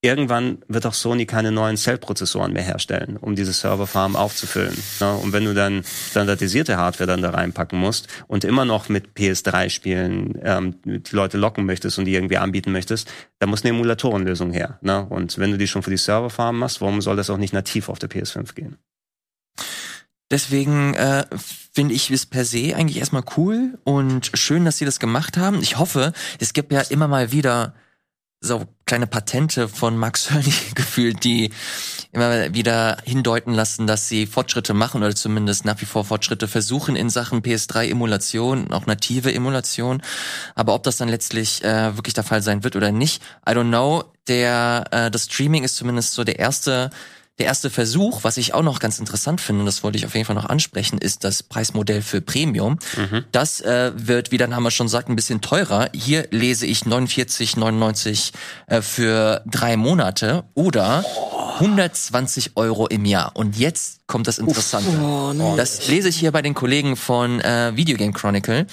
Irgendwann 0.01 0.59
wird 0.67 0.85
auch 0.85 0.93
Sony 0.93 1.25
keine 1.25 1.51
neuen 1.51 1.75
Cell-Prozessoren 1.75 2.53
mehr 2.53 2.61
herstellen, 2.61 3.17
um 3.17 3.35
diese 3.35 3.51
Serverfarm 3.51 4.15
aufzufüllen. 4.15 4.77
Und 5.23 5.33
wenn 5.33 5.43
du 5.43 5.55
dann 5.55 5.83
standardisierte 6.11 6.77
Hardware 6.77 7.07
dann 7.07 7.23
da 7.23 7.31
reinpacken 7.31 7.79
musst 7.79 8.07
und 8.27 8.43
immer 8.43 8.63
noch 8.63 8.89
mit 8.89 9.17
PS3-Spielen 9.17 10.39
ähm, 10.43 10.75
die 10.85 11.15
Leute 11.15 11.39
locken 11.39 11.65
möchtest 11.65 11.97
und 11.97 12.05
die 12.05 12.13
irgendwie 12.13 12.37
anbieten 12.37 12.71
möchtest, 12.71 13.11
dann 13.39 13.49
muss 13.49 13.63
eine 13.63 13.71
Emulatorenlösung 13.71 14.51
her. 14.51 14.77
Und 15.09 15.39
wenn 15.39 15.51
du 15.51 15.57
die 15.57 15.67
schon 15.67 15.81
für 15.81 15.89
die 15.89 15.97
Serverfarm 15.97 16.59
machst, 16.59 16.79
warum 16.79 17.01
soll 17.01 17.15
das 17.15 17.31
auch 17.31 17.37
nicht 17.37 17.53
nativ 17.53 17.89
auf 17.89 17.97
der 17.97 18.09
PS5 18.09 18.53
gehen? 18.53 18.77
Deswegen 20.29 20.93
äh, 20.95 21.25
finde 21.71 21.93
ich 21.93 22.11
es 22.11 22.25
per 22.25 22.43
se 22.43 22.75
eigentlich 22.75 22.97
erstmal 22.97 23.23
cool 23.37 23.77
und 23.83 24.31
schön, 24.33 24.65
dass 24.65 24.77
sie 24.77 24.85
das 24.85 24.99
gemacht 24.99 25.37
haben. 25.37 25.61
Ich 25.61 25.77
hoffe, 25.77 26.11
es 26.39 26.53
gibt 26.53 26.71
ja 26.71 26.81
immer 26.81 27.07
mal 27.07 27.31
wieder 27.31 27.73
so 28.39 28.65
kleine 28.85 29.07
Patente 29.07 29.67
von 29.67 29.97
Max 29.97 30.31
Hörni 30.31 30.53
gefühlt, 30.75 31.23
die 31.23 31.51
immer 32.11 32.53
wieder 32.53 32.97
hindeuten 33.03 33.53
lassen, 33.53 33.87
dass 33.87 34.07
sie 34.07 34.27
Fortschritte 34.27 34.73
machen 34.73 35.03
oder 35.03 35.15
zumindest 35.15 35.65
nach 35.65 35.81
wie 35.81 35.85
vor 35.85 36.05
Fortschritte 36.05 36.47
versuchen 36.47 36.95
in 36.95 37.09
Sachen 37.09 37.41
PS3-Emulation, 37.41 38.71
auch 38.71 38.85
native 38.85 39.33
Emulation. 39.33 40.01
Aber 40.55 40.73
ob 40.73 40.83
das 40.83 40.97
dann 40.97 41.09
letztlich 41.09 41.63
äh, 41.63 41.95
wirklich 41.95 42.13
der 42.13 42.23
Fall 42.23 42.41
sein 42.41 42.63
wird 42.63 42.75
oder 42.75 42.91
nicht, 42.91 43.21
I 43.47 43.51
don't 43.51 43.69
know. 43.69 44.03
Der 44.27 44.85
äh, 44.91 45.11
das 45.11 45.25
Streaming 45.25 45.63
ist 45.63 45.75
zumindest 45.77 46.13
so 46.13 46.23
der 46.23 46.37
erste 46.39 46.89
der 47.39 47.45
erste 47.45 47.69
Versuch, 47.69 48.23
was 48.23 48.37
ich 48.37 48.53
auch 48.53 48.63
noch 48.63 48.79
ganz 48.79 48.99
interessant 48.99 49.41
finde, 49.41 49.61
und 49.61 49.65
das 49.67 49.83
wollte 49.83 49.97
ich 49.97 50.05
auf 50.05 50.15
jeden 50.15 50.25
Fall 50.25 50.35
noch 50.35 50.45
ansprechen, 50.45 50.97
ist 50.97 51.23
das 51.23 51.43
Preismodell 51.43 52.01
für 52.01 52.19
Premium. 52.19 52.79
Mhm. 52.95 53.25
Das 53.31 53.61
äh, 53.61 53.91
wird, 53.95 54.31
wie 54.31 54.37
der 54.37 54.47
Name 54.47 54.71
schon 54.71 54.87
sagt, 54.87 55.09
ein 55.09 55.15
bisschen 55.15 55.41
teurer. 55.41 55.89
Hier 55.93 56.27
lese 56.31 56.65
ich 56.65 56.81
49,99 56.81 58.31
äh, 58.67 58.81
für 58.81 59.43
drei 59.45 59.77
Monate 59.77 60.45
oder 60.55 61.05
120 61.55 62.51
Euro 62.55 62.87
im 62.87 63.05
Jahr. 63.05 63.31
Und 63.35 63.57
jetzt 63.57 64.07
kommt 64.07 64.27
das 64.27 64.39
Interessante. 64.39 64.89
Oh, 64.99 65.33
no. 65.33 65.55
Das 65.55 65.87
lese 65.87 66.09
ich 66.09 66.17
hier 66.17 66.31
bei 66.31 66.41
den 66.41 66.53
Kollegen 66.53 66.95
von 66.95 67.39
äh, 67.41 67.75
Video 67.75 67.97
Game 67.97 68.13
Chronicle. 68.13 68.65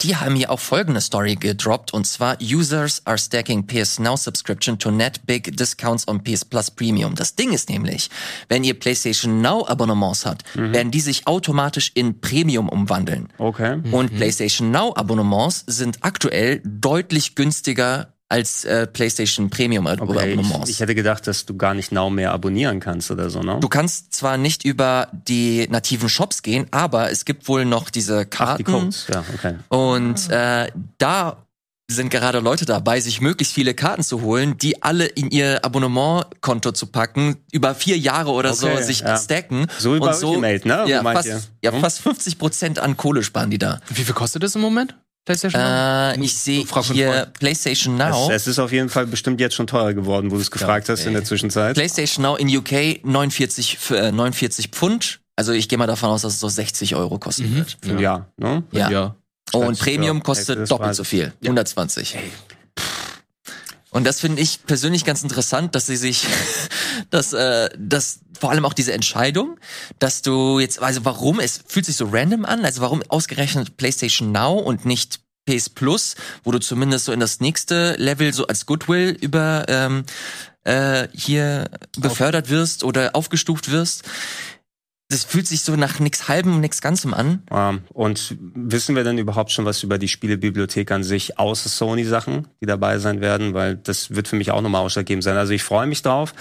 Die 0.00 0.16
haben 0.16 0.34
hier 0.34 0.50
auch 0.50 0.60
folgende 0.60 1.02
Story 1.02 1.34
gedroppt 1.34 1.92
und 1.92 2.06
zwar 2.06 2.38
Users 2.40 3.02
are 3.04 3.18
stacking 3.18 3.66
PS 3.66 3.98
Now 3.98 4.16
Subscription 4.16 4.78
to 4.78 4.90
net 4.90 5.26
big 5.26 5.54
discounts 5.58 6.08
on 6.08 6.24
PS 6.24 6.42
Plus 6.46 6.70
Premium. 6.70 7.14
Das 7.14 7.34
Ding 7.34 7.52
ist 7.52 7.68
nämlich, 7.68 8.08
wenn 8.48 8.64
ihr 8.64 8.78
PlayStation 8.78 9.42
Now 9.42 9.66
Abonnements 9.68 10.24
habt, 10.24 10.44
mhm. 10.56 10.72
werden 10.72 10.90
die 10.90 11.00
sich 11.00 11.26
automatisch 11.26 11.92
in 11.94 12.18
Premium 12.22 12.70
umwandeln. 12.70 13.28
Okay. 13.36 13.82
Und 13.92 14.12
mhm. 14.12 14.16
PlayStation 14.16 14.70
Now 14.70 14.94
Abonnements 14.96 15.64
sind 15.66 15.98
aktuell 16.00 16.62
deutlich 16.64 17.34
günstiger 17.34 18.13
als 18.34 18.64
äh, 18.64 18.88
PlayStation 18.88 19.48
Premium 19.48 19.86
okay, 19.86 20.00
Abonnements. 20.02 20.68
Ich, 20.68 20.70
ich, 20.70 20.80
hätte 20.80 20.96
gedacht, 20.96 21.24
dass 21.28 21.46
du 21.46 21.56
gar 21.56 21.72
nicht 21.72 21.92
Now 21.92 22.10
mehr 22.10 22.32
abonnieren 22.32 22.80
kannst 22.80 23.12
oder 23.12 23.30
so, 23.30 23.40
ne? 23.40 23.58
Du 23.60 23.68
kannst 23.68 24.12
zwar 24.12 24.38
nicht 24.38 24.64
über 24.64 25.06
die 25.12 25.68
nativen 25.70 26.08
Shops 26.08 26.42
gehen, 26.42 26.66
aber 26.72 27.12
es 27.12 27.24
gibt 27.24 27.46
wohl 27.46 27.64
noch 27.64 27.90
diese 27.90 28.26
Karten. 28.26 28.52
Ach, 28.52 28.56
die 28.56 28.64
Codes, 28.64 29.06
ja, 29.08 29.24
okay. 29.32 29.54
Und 29.68 30.28
äh, 30.30 30.66
da 30.98 31.44
sind 31.86 32.10
gerade 32.10 32.40
Leute 32.40 32.64
dabei, 32.64 32.98
sich 32.98 33.20
möglichst 33.20 33.54
viele 33.54 33.72
Karten 33.72 34.02
zu 34.02 34.22
holen, 34.22 34.58
die 34.58 34.82
alle 34.82 35.06
in 35.06 35.30
ihr 35.30 35.64
Abonnementkonto 35.64 36.72
zu 36.72 36.86
packen, 36.86 37.36
über 37.52 37.76
vier 37.76 37.98
Jahre 37.98 38.32
oder 38.32 38.50
okay, 38.50 38.76
so 38.78 38.82
sich 38.82 39.00
ja. 39.00 39.16
stacken. 39.16 39.68
So 39.78 39.94
über 39.94 40.08
und 40.08 40.16
so, 40.16 40.30
Ultimate, 40.30 40.66
ne? 40.66 40.86
Ja, 40.88 41.02
fast, 41.02 41.50
ja, 41.62 41.70
hm? 41.70 41.80
fast 41.80 42.00
50 42.00 42.38
Prozent 42.38 42.78
an 42.80 42.96
Kohle 42.96 43.22
sparen 43.22 43.50
die 43.50 43.58
da. 43.58 43.80
Wie 43.90 44.02
viel 44.02 44.14
kostet 44.14 44.42
das 44.42 44.56
im 44.56 44.62
Moment? 44.62 44.96
PlayStation 45.24 45.62
Now? 45.62 46.10
Äh, 46.10 46.20
ich 46.20 46.34
sehe 46.34 46.64
hier 46.92 47.26
PlayStation 47.38 47.96
Now. 47.96 48.30
Es, 48.30 48.42
es, 48.42 48.46
ist 48.46 48.58
auf 48.58 48.72
jeden 48.72 48.88
Fall 48.88 49.06
bestimmt 49.06 49.40
jetzt 49.40 49.54
schon 49.54 49.66
teurer 49.66 49.94
geworden, 49.94 50.30
wo 50.30 50.36
du 50.36 50.40
es 50.40 50.50
gefragt 50.50 50.88
ja, 50.88 50.92
hast 50.92 51.06
in 51.06 51.14
der 51.14 51.24
Zwischenzeit. 51.24 51.74
PlayStation 51.74 52.22
Now 52.22 52.36
in 52.36 52.54
UK 52.54 53.04
49, 53.04 53.78
für, 53.78 53.98
äh, 53.98 54.12
49 54.12 54.68
Pfund. 54.68 55.20
Also 55.36 55.52
ich 55.52 55.68
gehe 55.68 55.78
mal 55.78 55.86
davon 55.86 56.10
aus, 56.10 56.22
dass 56.22 56.34
es 56.34 56.40
so 56.40 56.48
60 56.48 56.94
Euro 56.94 57.18
kosten 57.18 57.50
mhm. 57.50 57.56
wird. 57.56 57.76
Ja. 57.86 58.00
ja, 58.00 58.26
ne? 58.36 58.62
Ja. 58.72 58.90
ja. 58.90 59.16
Und 59.52 59.78
Premium 59.78 60.22
kostet 60.22 60.70
doppelt 60.70 60.94
so 60.94 61.04
viel. 61.04 61.32
120. 61.42 62.16
Ey. 62.16 62.30
Und 63.94 64.02
das 64.02 64.18
finde 64.18 64.42
ich 64.42 64.66
persönlich 64.66 65.04
ganz 65.04 65.22
interessant, 65.22 65.76
dass 65.76 65.86
sie 65.86 65.94
sich, 65.94 66.26
dass, 67.10 67.32
äh, 67.32 67.70
dass 67.78 68.18
vor 68.36 68.50
allem 68.50 68.64
auch 68.64 68.72
diese 68.72 68.92
Entscheidung, 68.92 69.56
dass 70.00 70.20
du 70.20 70.58
jetzt, 70.58 70.82
also 70.82 71.04
warum, 71.04 71.38
es 71.38 71.60
fühlt 71.64 71.86
sich 71.86 71.94
so 71.94 72.08
random 72.10 72.44
an, 72.44 72.64
also 72.64 72.80
warum 72.80 73.04
ausgerechnet 73.08 73.76
PlayStation 73.76 74.32
Now 74.32 74.58
und 74.58 74.84
nicht 74.84 75.20
PS 75.46 75.68
Plus, 75.68 76.16
wo 76.42 76.50
du 76.50 76.58
zumindest 76.58 77.04
so 77.04 77.12
in 77.12 77.20
das 77.20 77.38
nächste 77.38 77.94
Level 77.94 78.32
so 78.32 78.48
als 78.48 78.66
Goodwill 78.66 79.16
über 79.20 79.66
ähm, 79.68 80.04
äh, 80.64 81.06
hier 81.12 81.70
befördert 81.96 82.50
wirst 82.50 82.82
oder 82.82 83.14
aufgestuft 83.14 83.70
wirst 83.70 84.02
das 85.08 85.24
fühlt 85.24 85.46
sich 85.46 85.62
so 85.62 85.76
nach 85.76 86.00
nichts 86.00 86.28
halbem, 86.28 86.60
nichts 86.60 86.80
ganzem 86.80 87.12
an. 87.12 87.42
Um, 87.50 87.80
und 87.92 88.36
wissen 88.54 88.96
wir 88.96 89.04
denn 89.04 89.18
überhaupt 89.18 89.52
schon 89.52 89.64
was 89.64 89.82
über 89.82 89.98
die 89.98 90.08
Spielebibliothek 90.08 90.90
an 90.90 91.04
sich, 91.04 91.38
außer 91.38 91.68
Sony-Sachen, 91.68 92.48
die 92.60 92.66
dabei 92.66 92.98
sein 92.98 93.20
werden? 93.20 93.52
Weil 93.54 93.76
das 93.76 94.14
wird 94.14 94.28
für 94.28 94.36
mich 94.36 94.50
auch 94.50 94.62
nochmal 94.62 94.82
ausschlaggebend 94.82 95.22
sein. 95.22 95.36
Also 95.36 95.52
ich 95.52 95.62
freue 95.62 95.86
mich 95.86 96.02
drauf. 96.02 96.34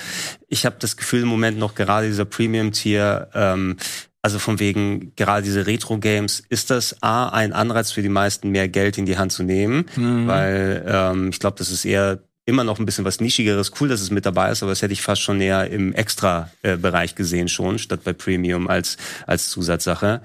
Ich 0.48 0.66
habe 0.66 0.78
das 0.80 0.96
Gefühl 0.96 1.24
im 1.24 1.28
Moment 1.28 1.58
noch 1.58 1.76
gerade 1.76 2.08
dieser 2.08 2.26
Premium-Tier, 2.26 3.30
ähm, 3.34 3.78
also 4.22 4.40
von 4.40 4.60
wegen 4.60 5.14
gerade 5.18 5.44
diese 5.44 5.68
Retro-Games, 5.68 6.44
ist 6.48 6.70
das 6.70 7.04
A, 7.04 7.28
ein 7.28 7.52
Anreiz 7.52 7.92
für 7.92 8.02
die 8.02 8.10
meisten, 8.10 8.50
mehr 8.50 8.70
Geld 8.70 8.98
in 8.98 9.06
die 9.06 9.18
Hand 9.18 9.34
zu 9.34 9.44
nehmen? 9.44 9.86
Mhm. 9.98 10.28
Weil 10.28 10.86
ähm, 10.88 11.30
ich 11.30 11.40
glaube, 11.40 11.58
das 11.58 11.70
ist 11.70 11.84
eher 11.84 12.24
immer 12.46 12.64
noch 12.64 12.80
ein 12.80 12.86
bisschen 12.86 13.06
was 13.06 13.20
Nischigeres. 13.20 13.72
Cool, 13.80 13.90
dass 13.90 14.02
es 14.02 14.12
mit 14.12 14.26
dabei 14.26 14.52
ist, 14.52 14.64
aber 14.64 14.72
das 14.72 14.82
hätte 14.82 14.94
ich 14.94 15.02
fast 15.02 15.22
schon 15.22 15.40
eher 15.40 15.70
im 15.70 15.94
Extra-Bereich 15.94 17.16
gesehen 17.16 17.48
schon, 17.48 17.80
statt 17.80 18.02
bei 18.04 18.14
Premium 18.14 18.68
als, 18.68 18.98
als 19.26 19.50
Zusatzsache. 19.50 20.22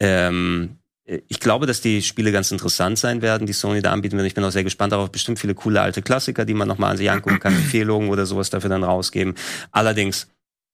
Ähm, 0.00 0.78
ich 1.04 1.38
glaube, 1.38 1.66
dass 1.66 1.82
die 1.82 2.02
Spiele 2.02 2.32
ganz 2.32 2.50
interessant 2.50 2.98
sein 2.98 3.20
werden, 3.20 3.46
die 3.46 3.52
Sony 3.52 3.82
da 3.82 3.92
anbieten 3.92 4.16
wird. 4.16 4.26
Ich 4.26 4.34
bin 4.34 4.42
auch 4.42 4.50
sehr 4.50 4.64
gespannt 4.64 4.92
darauf. 4.92 5.12
Bestimmt 5.12 5.38
viele 5.38 5.54
coole 5.54 5.82
alte 5.82 6.00
Klassiker, 6.00 6.46
die 6.46 6.54
man 6.54 6.66
nochmal 6.66 6.92
an 6.92 6.96
sich 6.96 7.10
angucken 7.10 7.40
kann, 7.40 7.54
Empfehlungen 7.56 8.08
oder 8.08 8.24
sowas 8.24 8.50
dafür 8.50 8.70
dann 8.70 8.84
rausgeben. 8.84 9.34
Allerdings, 9.70 10.28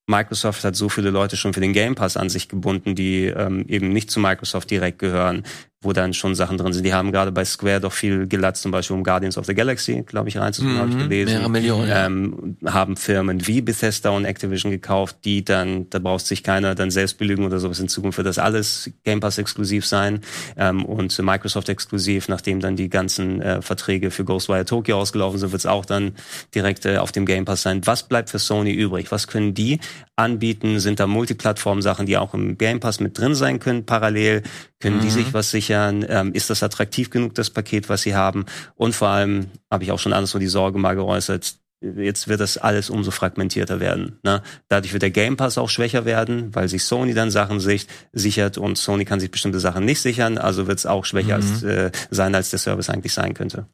Microsoft 0.07 0.65
hat 0.65 0.77
so 0.77 0.89
viele 0.89 1.11
Leute 1.11 1.37
schon 1.37 1.53
für 1.53 1.61
den 1.61 1.73
Game 1.73 1.95
Pass 1.95 2.17
an 2.17 2.29
sich 2.29 2.49
gebunden, 2.49 2.95
die 2.95 3.27
ähm, 3.27 3.65
eben 3.69 3.93
nicht 3.93 4.11
zu 4.11 4.21
Microsoft 4.21 4.71
direkt 4.71 4.99
gehören, 4.99 5.45
wo 5.83 5.95
dann 5.95 6.13
schon 6.13 6.35
Sachen 6.35 6.59
drin 6.59 6.75
sind. 6.75 6.85
Die 6.85 6.93
haben 6.93 7.11
gerade 7.11 7.33
bei 7.33 7.43
Square 7.43 7.81
doch 7.81 7.93
viel 7.93 8.27
gelatzt, 8.27 8.61
zum 8.63 8.71
Beispiel 8.71 8.97
um 8.97 9.03
Guardians 9.03 9.39
of 9.39 9.47
the 9.47 9.55
Galaxy, 9.55 10.03
glaube 10.03 10.29
ich, 10.29 10.37
reinzutun, 10.37 10.75
mhm, 10.75 10.79
habe 10.79 10.91
ich 10.91 10.99
gelesen. 10.99 11.33
Mehrere 11.33 11.51
Millionen. 11.51 11.91
Ähm, 11.91 12.57
haben 12.67 12.99
Firmen 12.99 13.47
wie 13.47 13.63
Bethesda 13.63 14.11
und 14.11 14.27
Activision 14.27 14.71
gekauft, 14.71 15.17
die 15.25 15.43
dann, 15.43 15.89
da 15.89 15.99
braucht 15.99 16.27
sich 16.27 16.43
keiner 16.43 16.75
dann 16.75 16.91
selbst 16.91 17.17
belügen 17.17 17.47
oder 17.47 17.59
sowas 17.61 17.81
in 17.81 17.89
Zukunft 17.89 18.19
wird 18.19 18.27
das 18.27 18.39
alles 18.39 18.91
Game 19.05 19.21
Pass 19.21 19.39
exklusiv 19.39 19.87
sein 19.87 20.21
ähm, 20.59 20.85
und 20.85 21.19
Microsoft 21.19 21.71
exklusiv, 21.71 22.29
nachdem 22.29 22.61
dann 22.61 22.77
die 22.77 22.91
ganzen 22.91 23.41
äh, 23.41 23.63
Verträge 23.63 24.11
für 24.11 24.25
Ghostwire 24.25 24.67
Tokyo 24.67 24.99
ausgelaufen 24.99 25.39
sind, 25.39 25.53
wird 25.53 25.61
es 25.61 25.67
auch 25.67 25.87
dann 25.87 26.13
direkt 26.55 26.85
äh, 26.85 26.99
auf 26.99 27.11
dem 27.11 27.25
Game 27.25 27.47
Pass 27.47 27.63
sein. 27.63 27.81
Was 27.87 28.07
bleibt 28.07 28.29
für 28.29 28.39
Sony 28.39 28.73
übrig? 28.73 29.11
Was 29.11 29.29
können 29.29 29.55
die 29.55 29.81
anbieten? 30.17 30.79
Sind 30.79 31.01
da 31.01 31.07
Multiplattform-Sachen, 31.07 32.05
die 32.05 32.19
auch 32.19 32.35
im 32.35 32.59
Game 32.59 32.81
Pass 32.81 33.01
mit 33.01 33.19
drin 33.19 33.35
sein 33.35 33.61
können, 33.61 33.87
parallel? 33.87 34.43
Können 34.81 34.97
mhm. 34.97 35.03
die 35.03 35.11
sich 35.11 35.33
was 35.35 35.51
sichern? 35.51 36.05
Ähm, 36.09 36.33
ist 36.33 36.51
das 36.51 36.63
attraktiv 36.63 37.11
genug, 37.11 37.35
das 37.35 37.51
Paket, 37.51 37.89
was 37.89 38.03
sie 38.03 38.15
haben? 38.15 38.47
Und 38.75 38.95
vor 38.95 39.09
allem 39.09 39.47
habe 39.71 39.85
ich 39.85 39.93
auch 39.93 39.99
schon 39.99 40.13
anders 40.13 40.31
so 40.31 40.39
die 40.39 40.49
Sorge 40.49 40.79
mal 40.79 40.97
geäußert, 40.97 41.55
jetzt 41.83 42.29
wird 42.29 42.41
das 42.41 42.59
alles 42.59 42.91
umso 42.91 43.11
fragmentierter 43.11 43.81
werden. 43.81 44.19
Ne? 44.23 44.43
Dadurch 44.69 44.93
wird 44.93 45.03
der 45.03 45.11
Game 45.11 45.37
Pass 45.37 45.57
auch 45.57 45.71
schwächer 45.71 46.05
werden, 46.05 46.55
weil 46.55 46.69
sich 46.69 46.85
Sony 46.85 47.15
dann 47.15 47.31
Sachen 47.31 47.61
sich, 47.61 47.87
sichert 48.13 48.59
und 48.59 48.77
Sony 48.77 49.05
kann 49.05 49.21
sich 49.21 49.31
bestimmte 49.31 49.61
Sachen 49.61 49.85
nicht 49.85 50.01
sichern, 50.01 50.39
also 50.39 50.67
wird 50.67 50.79
es 50.79 50.87
auch 50.87 51.05
schwächer 51.05 51.39
mhm. 51.39 51.45
als, 51.45 51.63
äh, 51.63 51.91
sein, 52.11 52.35
als 52.35 52.51
der 52.51 52.59
Service 52.59 52.91
eigentlich 52.91 53.15
sein 53.15 53.35
könnte. 53.35 53.67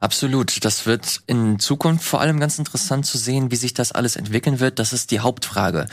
Absolut. 0.00 0.64
Das 0.64 0.86
wird 0.86 1.22
in 1.26 1.58
Zukunft 1.58 2.04
vor 2.04 2.20
allem 2.20 2.38
ganz 2.38 2.58
interessant 2.58 3.06
zu 3.06 3.16
sehen, 3.16 3.50
wie 3.50 3.56
sich 3.56 3.74
das 3.74 3.92
alles 3.92 4.16
entwickeln 4.16 4.60
wird. 4.60 4.78
Das 4.78 4.92
ist 4.92 5.10
die 5.10 5.20
Hauptfrage. 5.20 5.86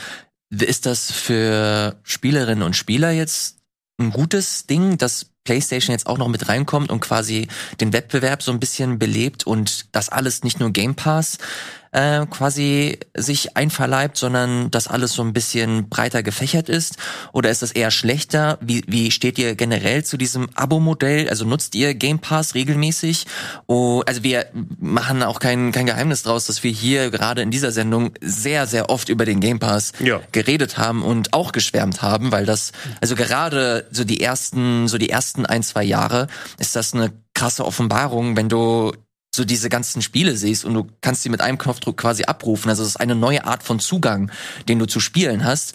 Ist 0.50 0.86
das 0.86 1.12
für 1.12 1.96
Spielerinnen 2.04 2.64
und 2.64 2.76
Spieler 2.76 3.12
jetzt 3.12 3.58
ein 3.98 4.12
gutes 4.12 4.68
Ding, 4.68 4.98
dass 4.98 5.28
PlayStation 5.44 5.94
jetzt 5.94 6.08
auch 6.08 6.18
noch 6.18 6.28
mit 6.28 6.50
reinkommt 6.50 6.92
und 6.92 7.00
quasi 7.00 7.48
den 7.80 7.94
Wettbewerb 7.94 8.42
so 8.42 8.52
ein 8.52 8.60
bisschen 8.60 9.00
belebt 9.00 9.46
und 9.46 9.96
das 9.96 10.10
alles 10.10 10.44
nicht 10.44 10.60
nur 10.60 10.72
Game 10.72 10.96
Pass 10.96 11.38
äh, 11.96 12.26
quasi 12.26 13.00
sich 13.16 13.56
einverleibt, 13.56 14.18
sondern 14.18 14.70
dass 14.70 14.88
alles 14.90 15.14
so 15.14 15.22
ein 15.24 15.32
bisschen 15.32 15.88
breiter 15.88 16.24
gefächert 16.24 16.68
ist? 16.68 16.98
Oder 17.32 17.50
ist 17.50 17.62
das 17.62 17.72
eher 17.72 17.90
schlechter? 17.90 18.58
Wie, 18.60 18.84
wie 18.86 19.12
steht 19.12 19.40
ihr 19.40 19.56
generell 19.56 20.04
zu 20.04 20.18
diesem 20.18 20.50
Abo-Modell? 20.56 21.30
Also 21.30 21.46
nutzt 21.46 21.74
ihr 21.74 21.94
Game 21.94 22.20
Pass 22.20 22.54
regelmäßig? 22.54 23.28
Oh, 23.68 24.04
also 24.06 24.24
wir 24.24 24.48
machen 24.78 25.24
auch 25.24 25.40
kein, 25.40 25.72
kein 25.72 25.86
Geheimnis 25.86 26.24
draus, 26.24 26.46
dass 26.48 26.64
wir 26.64 26.72
hier 26.72 27.12
gerade 27.12 27.42
in 27.42 27.50
dieser 27.50 27.72
Sendung 27.72 28.12
sehr, 28.20 28.68
sehr 28.68 28.90
oft 28.90 29.08
über 29.08 29.24
den 29.24 29.40
Game 29.40 29.60
Pass 29.60 29.94
ja. 30.00 30.20
geredet 30.34 30.78
haben 30.78 31.02
und 31.02 31.34
auch 31.34 31.54
geschwärmt 31.54 32.02
haben, 32.02 32.34
weil 32.34 32.46
das, 32.46 32.74
also 33.00 33.16
gerade 33.16 33.88
so 33.92 34.04
die 34.04 34.20
ersten, 34.20 34.90
so 34.90 34.98
die 34.98 35.10
ersten 35.10 35.46
ein, 35.46 35.64
zwei 35.64 35.86
Jahre 35.86 36.28
ist 36.60 36.76
das 36.76 36.94
eine 36.94 37.14
krasse 37.34 37.66
Offenbarung, 37.66 38.36
wenn 38.36 38.50
du 38.50 38.92
so 39.36 39.46
diese 39.46 39.70
ganzen 39.70 40.02
Spiele 40.02 40.36
siehst 40.38 40.66
und 40.66 40.74
du 40.74 40.88
kannst 41.02 41.24
sie 41.24 41.30
mit 41.30 41.42
einem 41.42 41.58
Knopfdruck 41.58 41.98
quasi 41.98 42.24
abrufen. 42.24 42.70
Also 42.70 42.84
es 42.84 42.90
ist 42.90 42.98
eine 42.98 43.16
neue 43.16 43.46
Art 43.46 43.64
von 43.64 43.80
Zugang, 43.80 44.32
den 44.68 44.80
du 44.80 44.86
zu 44.86 45.00
Spielen 45.00 45.44
hast. 45.44 45.74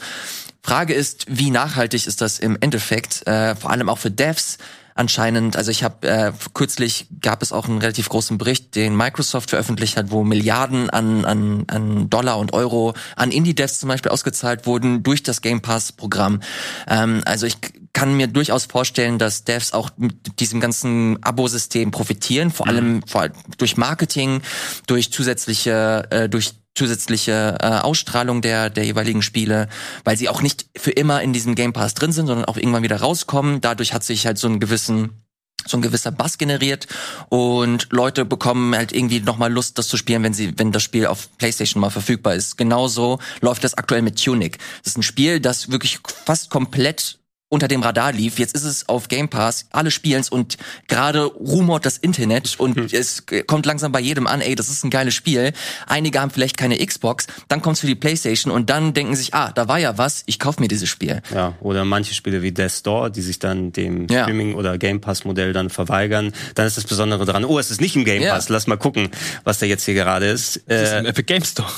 Frage 0.62 0.92
ist, 0.92 1.26
wie 1.28 1.50
nachhaltig 1.50 2.06
ist 2.06 2.20
das 2.20 2.38
im 2.38 2.56
Endeffekt, 2.60 3.26
äh, 3.26 3.56
vor 3.56 3.70
allem 3.70 3.88
auch 3.88 3.98
für 3.98 4.10
Devs, 4.10 4.58
anscheinend, 4.94 5.56
also 5.56 5.70
ich 5.70 5.82
habe 5.82 6.06
äh, 6.06 6.32
kürzlich 6.52 7.06
gab 7.22 7.42
es 7.42 7.52
auch 7.52 7.66
einen 7.66 7.78
relativ 7.78 8.08
großen 8.08 8.36
Bericht, 8.36 8.74
den 8.74 8.94
Microsoft 8.94 9.50
veröffentlicht 9.50 9.96
hat, 9.96 10.10
wo 10.10 10.24
Milliarden 10.24 10.90
an, 10.90 11.24
an, 11.24 11.64
an 11.68 12.10
Dollar 12.10 12.38
und 12.38 12.52
Euro 12.52 12.94
an 13.16 13.30
Indie-Devs 13.30 13.80
zum 13.80 13.88
Beispiel 13.88 14.12
ausgezahlt 14.12 14.66
wurden 14.66 15.02
durch 15.02 15.22
das 15.22 15.40
Game 15.40 15.62
Pass-Programm. 15.62 16.40
Ähm, 16.86 17.22
also 17.24 17.46
ich 17.46 17.56
kann 17.92 18.16
mir 18.16 18.28
durchaus 18.28 18.64
vorstellen, 18.66 19.18
dass 19.18 19.44
Devs 19.44 19.72
auch 19.72 19.90
mit 19.96 20.40
diesem 20.40 20.60
ganzen 20.60 21.22
Abo-System 21.22 21.90
profitieren, 21.90 22.50
vor 22.50 22.68
allem 22.68 22.94
mhm. 22.94 23.02
vor 23.06 23.22
allem 23.22 23.32
durch 23.58 23.76
Marketing, 23.76 24.42
durch 24.86 25.12
zusätzliche, 25.12 26.06
äh, 26.10 26.28
durch 26.28 26.52
zusätzliche 26.74 27.58
äh, 27.60 27.66
Ausstrahlung 27.66 28.42
der, 28.42 28.70
der 28.70 28.84
jeweiligen 28.84 29.22
Spiele, 29.22 29.68
weil 30.04 30.16
sie 30.16 30.28
auch 30.28 30.40
nicht 30.40 30.66
für 30.76 30.92
immer 30.92 31.20
in 31.20 31.32
diesem 31.32 31.54
Game 31.54 31.72
Pass 31.72 31.94
drin 31.94 32.12
sind, 32.12 32.26
sondern 32.26 32.44
auch 32.44 32.56
irgendwann 32.56 32.84
wieder 32.84 33.00
rauskommen. 33.00 33.60
Dadurch 33.60 33.92
hat 33.92 34.04
sich 34.04 34.26
halt 34.26 34.38
so 34.38 34.46
einen 34.46 34.60
gewissen 34.60 35.10
so 35.66 35.76
ein 35.76 35.82
gewisser 35.82 36.10
Bass 36.10 36.38
generiert 36.38 36.86
und 37.28 37.88
Leute 37.90 38.24
bekommen 38.24 38.74
halt 38.74 38.92
irgendwie 38.92 39.20
nochmal 39.20 39.52
Lust, 39.52 39.76
das 39.76 39.88
zu 39.88 39.98
spielen, 39.98 40.22
wenn 40.22 40.32
sie, 40.32 40.58
wenn 40.58 40.72
das 40.72 40.82
Spiel 40.82 41.06
auf 41.06 41.28
PlayStation 41.36 41.82
mal 41.82 41.90
verfügbar 41.90 42.34
ist. 42.34 42.56
Genauso 42.56 43.18
läuft 43.42 43.62
das 43.62 43.74
aktuell 43.74 44.00
mit 44.00 44.22
Tunic. 44.22 44.58
Das 44.82 44.92
ist 44.92 44.96
ein 44.96 45.02
Spiel, 45.02 45.38
das 45.38 45.70
wirklich 45.70 46.00
fast 46.24 46.48
komplett 46.48 47.19
unter 47.50 47.68
dem 47.68 47.82
Radar 47.82 48.12
lief. 48.12 48.38
Jetzt 48.38 48.54
ist 48.54 48.64
es 48.64 48.88
auf 48.88 49.08
Game 49.08 49.28
Pass, 49.28 49.66
alle 49.70 49.90
spielen's 49.90 50.30
und 50.30 50.56
gerade 50.88 51.24
rumort 51.24 51.84
das 51.84 51.98
Internet 51.98 52.54
und 52.58 52.76
hm. 52.76 52.88
es 52.92 53.24
kommt 53.46 53.66
langsam 53.66 53.92
bei 53.92 54.00
jedem 54.00 54.26
an, 54.26 54.40
ey, 54.40 54.54
das 54.54 54.68
ist 54.68 54.84
ein 54.84 54.90
geiles 54.90 55.14
Spiel. 55.14 55.52
Einige 55.86 56.20
haben 56.20 56.30
vielleicht 56.30 56.56
keine 56.56 56.78
Xbox, 56.78 57.26
dann 57.48 57.60
kommt's 57.60 57.80
für 57.80 57.88
die 57.88 57.96
Playstation 57.96 58.52
und 58.52 58.70
dann 58.70 58.94
denken 58.94 59.16
sich, 59.16 59.34
ah, 59.34 59.50
da 59.52 59.68
war 59.68 59.78
ja 59.78 59.98
was, 59.98 60.22
ich 60.26 60.38
kauf 60.38 60.60
mir 60.60 60.68
dieses 60.68 60.88
Spiel. 60.88 61.22
Ja, 61.34 61.54
oder 61.60 61.84
manche 61.84 62.14
Spiele 62.14 62.40
wie 62.42 62.52
Death 62.52 62.70
Store, 62.70 63.10
die 63.10 63.20
sich 63.20 63.40
dann 63.40 63.72
dem 63.72 64.06
ja. 64.08 64.22
Streaming- 64.22 64.54
oder 64.54 64.78
Game 64.78 65.00
Pass-Modell 65.00 65.52
dann 65.52 65.70
verweigern. 65.70 66.32
Dann 66.54 66.66
ist 66.66 66.76
das 66.76 66.84
Besondere 66.84 67.26
dran, 67.26 67.44
oh, 67.44 67.58
es 67.58 67.72
ist 67.72 67.80
nicht 67.80 67.96
im 67.96 68.04
Game 68.04 68.22
Pass, 68.22 68.48
ja. 68.48 68.54
lass 68.54 68.68
mal 68.68 68.76
gucken, 68.76 69.08
was 69.42 69.58
da 69.58 69.66
jetzt 69.66 69.84
hier 69.84 69.94
gerade 69.94 70.26
ist. 70.26 70.62
Das 70.66 70.82
ist 70.82 70.92
im 70.92 71.06
äh, 71.06 71.08
Epic 71.08 71.24
Game 71.24 71.44
Store. 71.44 71.68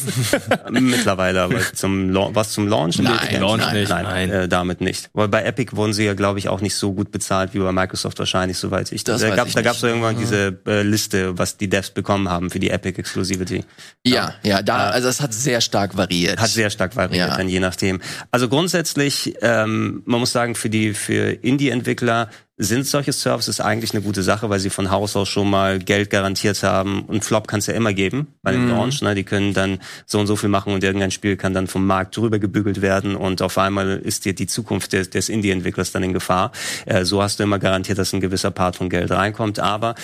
Mittlerweile, 0.70 1.42
aber 1.42 1.60
zum 1.72 2.14
was 2.34 2.52
zum 2.52 2.68
Launch? 2.68 2.98
Nein, 2.98 3.40
Launch 3.40 3.72
nicht. 3.72 3.88
Nein, 3.88 4.04
nein. 4.04 4.30
Äh, 4.30 4.48
damit 4.48 4.80
nicht. 4.80 5.05
Weil 5.12 5.28
bei 5.28 5.42
Epic 5.44 5.76
wurden 5.76 5.92
sie 5.92 6.04
ja, 6.04 6.14
glaube 6.14 6.38
ich, 6.38 6.48
auch 6.48 6.60
nicht 6.60 6.74
so 6.74 6.92
gut 6.92 7.10
bezahlt 7.10 7.54
wie 7.54 7.58
bei 7.58 7.72
Microsoft 7.72 8.18
wahrscheinlich, 8.18 8.58
soweit 8.58 8.92
ich. 8.92 9.04
Das 9.04 9.20
da 9.20 9.34
gab 9.34 9.50
da 9.50 9.62
gab's 9.62 9.82
irgendwann 9.82 10.16
mhm. 10.16 10.20
diese 10.20 10.58
äh, 10.66 10.82
Liste, 10.82 11.38
was 11.38 11.56
die 11.56 11.68
Devs 11.68 11.90
bekommen 11.90 12.28
haben 12.28 12.50
für 12.50 12.58
die 12.58 12.70
Epic 12.70 12.98
Exclusivity. 12.98 13.64
Ja, 14.04 14.34
ja, 14.42 14.62
da, 14.62 14.90
also 14.90 15.08
es 15.08 15.20
hat 15.20 15.32
sehr 15.32 15.60
stark 15.60 15.96
variiert. 15.96 16.40
Hat 16.40 16.50
sehr 16.50 16.70
stark 16.70 16.96
variiert, 16.96 17.28
ja. 17.28 17.36
dann 17.36 17.48
je 17.48 17.60
nachdem. 17.60 18.00
Also 18.30 18.48
grundsätzlich, 18.48 19.36
ähm, 19.42 20.02
man 20.06 20.20
muss 20.20 20.32
sagen, 20.32 20.54
für 20.54 20.70
die 20.70 20.94
für 20.94 21.30
Indie-Entwickler 21.32 22.30
sind 22.58 22.86
solche 22.86 23.12
Services 23.12 23.60
eigentlich 23.60 23.92
eine 23.92 24.02
gute 24.02 24.22
Sache, 24.22 24.48
weil 24.48 24.60
sie 24.60 24.70
von 24.70 24.90
Haus 24.90 25.14
aus 25.14 25.28
schon 25.28 25.50
mal 25.50 25.78
Geld 25.78 26.08
garantiert 26.08 26.62
haben. 26.62 27.02
Und 27.02 27.22
Flop 27.22 27.48
kann 27.48 27.58
es 27.58 27.66
ja 27.66 27.74
immer 27.74 27.92
geben 27.92 28.28
bei 28.42 28.52
dem 28.52 28.66
mm. 28.66 28.70
Launch. 28.70 29.02
Ne? 29.02 29.14
Die 29.14 29.24
können 29.24 29.52
dann 29.52 29.78
so 30.06 30.18
und 30.18 30.26
so 30.26 30.36
viel 30.36 30.48
machen 30.48 30.72
und 30.72 30.82
irgendein 30.82 31.10
Spiel 31.10 31.36
kann 31.36 31.52
dann 31.52 31.66
vom 31.66 31.86
Markt 31.86 32.16
drüber 32.16 32.38
gebügelt 32.38 32.80
werden 32.80 33.14
und 33.14 33.42
auf 33.42 33.58
einmal 33.58 33.98
ist 33.98 34.24
dir 34.24 34.34
die 34.34 34.46
Zukunft 34.46 34.94
des, 34.94 35.10
des 35.10 35.28
Indie-Entwicklers 35.28 35.92
dann 35.92 36.02
in 36.02 36.14
Gefahr. 36.14 36.50
Äh, 36.86 37.04
so 37.04 37.22
hast 37.22 37.38
du 37.38 37.42
immer 37.42 37.58
garantiert, 37.58 37.98
dass 37.98 38.14
ein 38.14 38.22
gewisser 38.22 38.50
Part 38.50 38.76
von 38.76 38.88
Geld 38.88 39.10
reinkommt. 39.10 39.58
Aber 39.58 39.94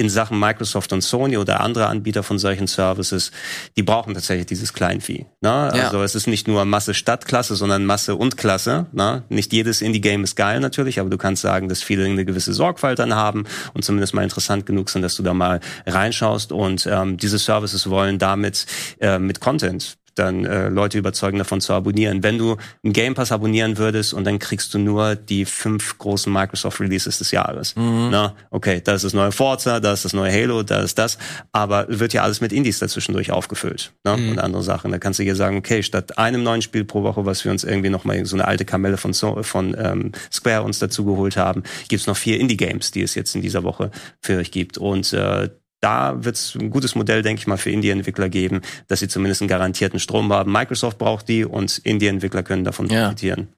in 0.00 0.08
Sachen 0.08 0.40
Microsoft 0.40 0.94
und 0.94 1.02
Sony 1.02 1.36
oder 1.36 1.60
andere 1.60 1.86
Anbieter 1.86 2.22
von 2.22 2.38
solchen 2.38 2.66
Services, 2.66 3.32
die 3.76 3.82
brauchen 3.82 4.14
tatsächlich 4.14 4.46
dieses 4.46 4.72
Kleinvieh. 4.72 5.26
Ne? 5.42 5.52
Also 5.52 5.98
ja. 5.98 6.04
es 6.04 6.14
ist 6.14 6.26
nicht 6.26 6.48
nur 6.48 6.64
Masse 6.64 6.94
statt 6.94 7.26
Klasse, 7.26 7.54
sondern 7.54 7.84
Masse 7.84 8.16
und 8.16 8.38
Klasse. 8.38 8.86
Ne? 8.92 9.24
Nicht 9.28 9.52
jedes 9.52 9.82
Indie-Game 9.82 10.24
ist 10.24 10.36
geil 10.36 10.58
natürlich, 10.60 11.00
aber 11.00 11.10
du 11.10 11.18
kannst 11.18 11.42
sagen, 11.42 11.68
dass 11.68 11.82
viele 11.82 12.06
eine 12.06 12.24
gewisse 12.24 12.54
Sorgfalt 12.54 12.98
dann 12.98 13.14
haben 13.14 13.44
und 13.74 13.84
zumindest 13.84 14.14
mal 14.14 14.22
interessant 14.22 14.64
genug 14.64 14.88
sind, 14.88 15.02
dass 15.02 15.16
du 15.16 15.22
da 15.22 15.34
mal 15.34 15.60
reinschaust. 15.86 16.50
Und 16.50 16.88
ähm, 16.90 17.18
diese 17.18 17.36
Services 17.36 17.90
wollen 17.90 18.18
damit 18.18 18.64
äh, 19.00 19.18
mit 19.18 19.40
Content 19.40 19.98
dann 20.14 20.44
äh, 20.44 20.68
Leute 20.68 20.98
überzeugen, 20.98 21.38
davon 21.38 21.60
zu 21.60 21.72
abonnieren. 21.72 22.22
Wenn 22.22 22.38
du 22.38 22.56
einen 22.82 22.92
Game 22.92 23.14
Pass 23.14 23.32
abonnieren 23.32 23.78
würdest 23.78 24.12
und 24.14 24.24
dann 24.24 24.38
kriegst 24.38 24.72
du 24.74 24.78
nur 24.78 25.16
die 25.16 25.44
fünf 25.44 25.98
großen 25.98 26.32
Microsoft 26.32 26.80
Releases 26.80 27.18
des 27.18 27.30
Jahres. 27.30 27.76
Mhm. 27.76 28.08
Na, 28.10 28.34
okay, 28.50 28.80
da 28.82 28.94
ist 28.94 29.04
das 29.04 29.14
neue 29.14 29.32
Forza, 29.32 29.80
da 29.80 29.92
ist 29.92 30.04
das 30.04 30.12
neue 30.12 30.32
Halo, 30.32 30.62
da 30.62 30.80
ist 30.80 30.98
das, 30.98 31.18
aber 31.52 31.86
wird 31.88 32.12
ja 32.12 32.22
alles 32.22 32.40
mit 32.40 32.52
Indies 32.52 32.78
dazwischendurch 32.78 33.30
aufgefüllt 33.30 33.92
ne? 34.04 34.16
Mhm. 34.16 34.30
und 34.30 34.38
andere 34.38 34.62
Sachen. 34.62 34.90
Da 34.90 34.98
kannst 34.98 35.18
du 35.18 35.24
dir 35.24 35.36
sagen, 35.36 35.56
okay, 35.56 35.82
statt 35.82 36.18
einem 36.18 36.42
neuen 36.42 36.62
Spiel 36.62 36.84
pro 36.84 37.02
Woche, 37.02 37.26
was 37.26 37.44
wir 37.44 37.52
uns 37.52 37.64
irgendwie 37.64 37.90
noch 37.90 38.04
mal 38.04 38.24
so 38.26 38.36
eine 38.36 38.46
alte 38.46 38.64
Kamelle 38.64 38.96
von, 38.96 39.12
so 39.12 39.42
von 39.42 39.76
ähm, 39.78 40.12
Square 40.32 40.62
uns 40.62 40.78
dazu 40.78 41.04
geholt 41.04 41.36
haben, 41.36 41.62
gibt's 41.88 42.06
noch 42.06 42.16
vier 42.16 42.40
Indie-Games, 42.40 42.90
die 42.90 43.02
es 43.02 43.14
jetzt 43.14 43.34
in 43.34 43.42
dieser 43.42 43.64
Woche 43.64 43.90
für 44.20 44.38
euch 44.38 44.50
gibt 44.50 44.78
und 44.78 45.12
äh, 45.12 45.50
da 45.80 46.22
wird 46.24 46.36
es 46.36 46.54
ein 46.54 46.70
gutes 46.70 46.94
Modell, 46.94 47.22
denke 47.22 47.40
ich 47.40 47.46
mal, 47.46 47.56
für 47.56 47.70
Indie-Entwickler 47.70 48.28
geben, 48.28 48.60
dass 48.86 49.00
sie 49.00 49.08
zumindest 49.08 49.42
einen 49.42 49.48
garantierten 49.48 49.98
Strom 49.98 50.32
haben. 50.32 50.52
Microsoft 50.52 50.98
braucht 50.98 51.28
die 51.28 51.44
und 51.44 51.78
Indie-Entwickler 51.78 52.42
können 52.42 52.64
davon 52.64 52.88
ja. 52.88 53.04
profitieren. 53.04 53.48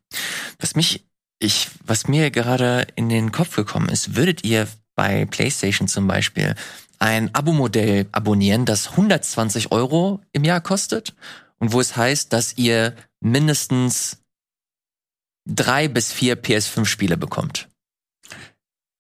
Was 0.58 0.76
mich, 0.76 1.04
ich, 1.38 1.68
was 1.84 2.08
mir 2.08 2.30
gerade 2.30 2.86
in 2.94 3.08
den 3.08 3.32
Kopf 3.32 3.56
gekommen 3.56 3.88
ist, 3.88 4.16
würdet 4.16 4.44
ihr 4.44 4.68
bei 4.94 5.24
PlayStation 5.26 5.88
zum 5.88 6.06
Beispiel 6.06 6.54
ein 6.98 7.34
Abo-Modell 7.34 8.06
abonnieren, 8.12 8.64
das 8.64 8.90
120 8.90 9.72
Euro 9.72 10.20
im 10.32 10.44
Jahr 10.44 10.60
kostet 10.60 11.14
und 11.58 11.72
wo 11.72 11.80
es 11.80 11.96
heißt, 11.96 12.32
dass 12.32 12.56
ihr 12.56 12.94
mindestens 13.20 14.22
drei 15.44 15.88
bis 15.88 16.12
vier 16.12 16.40
PS5-Spiele 16.40 17.16
bekommt? 17.16 17.68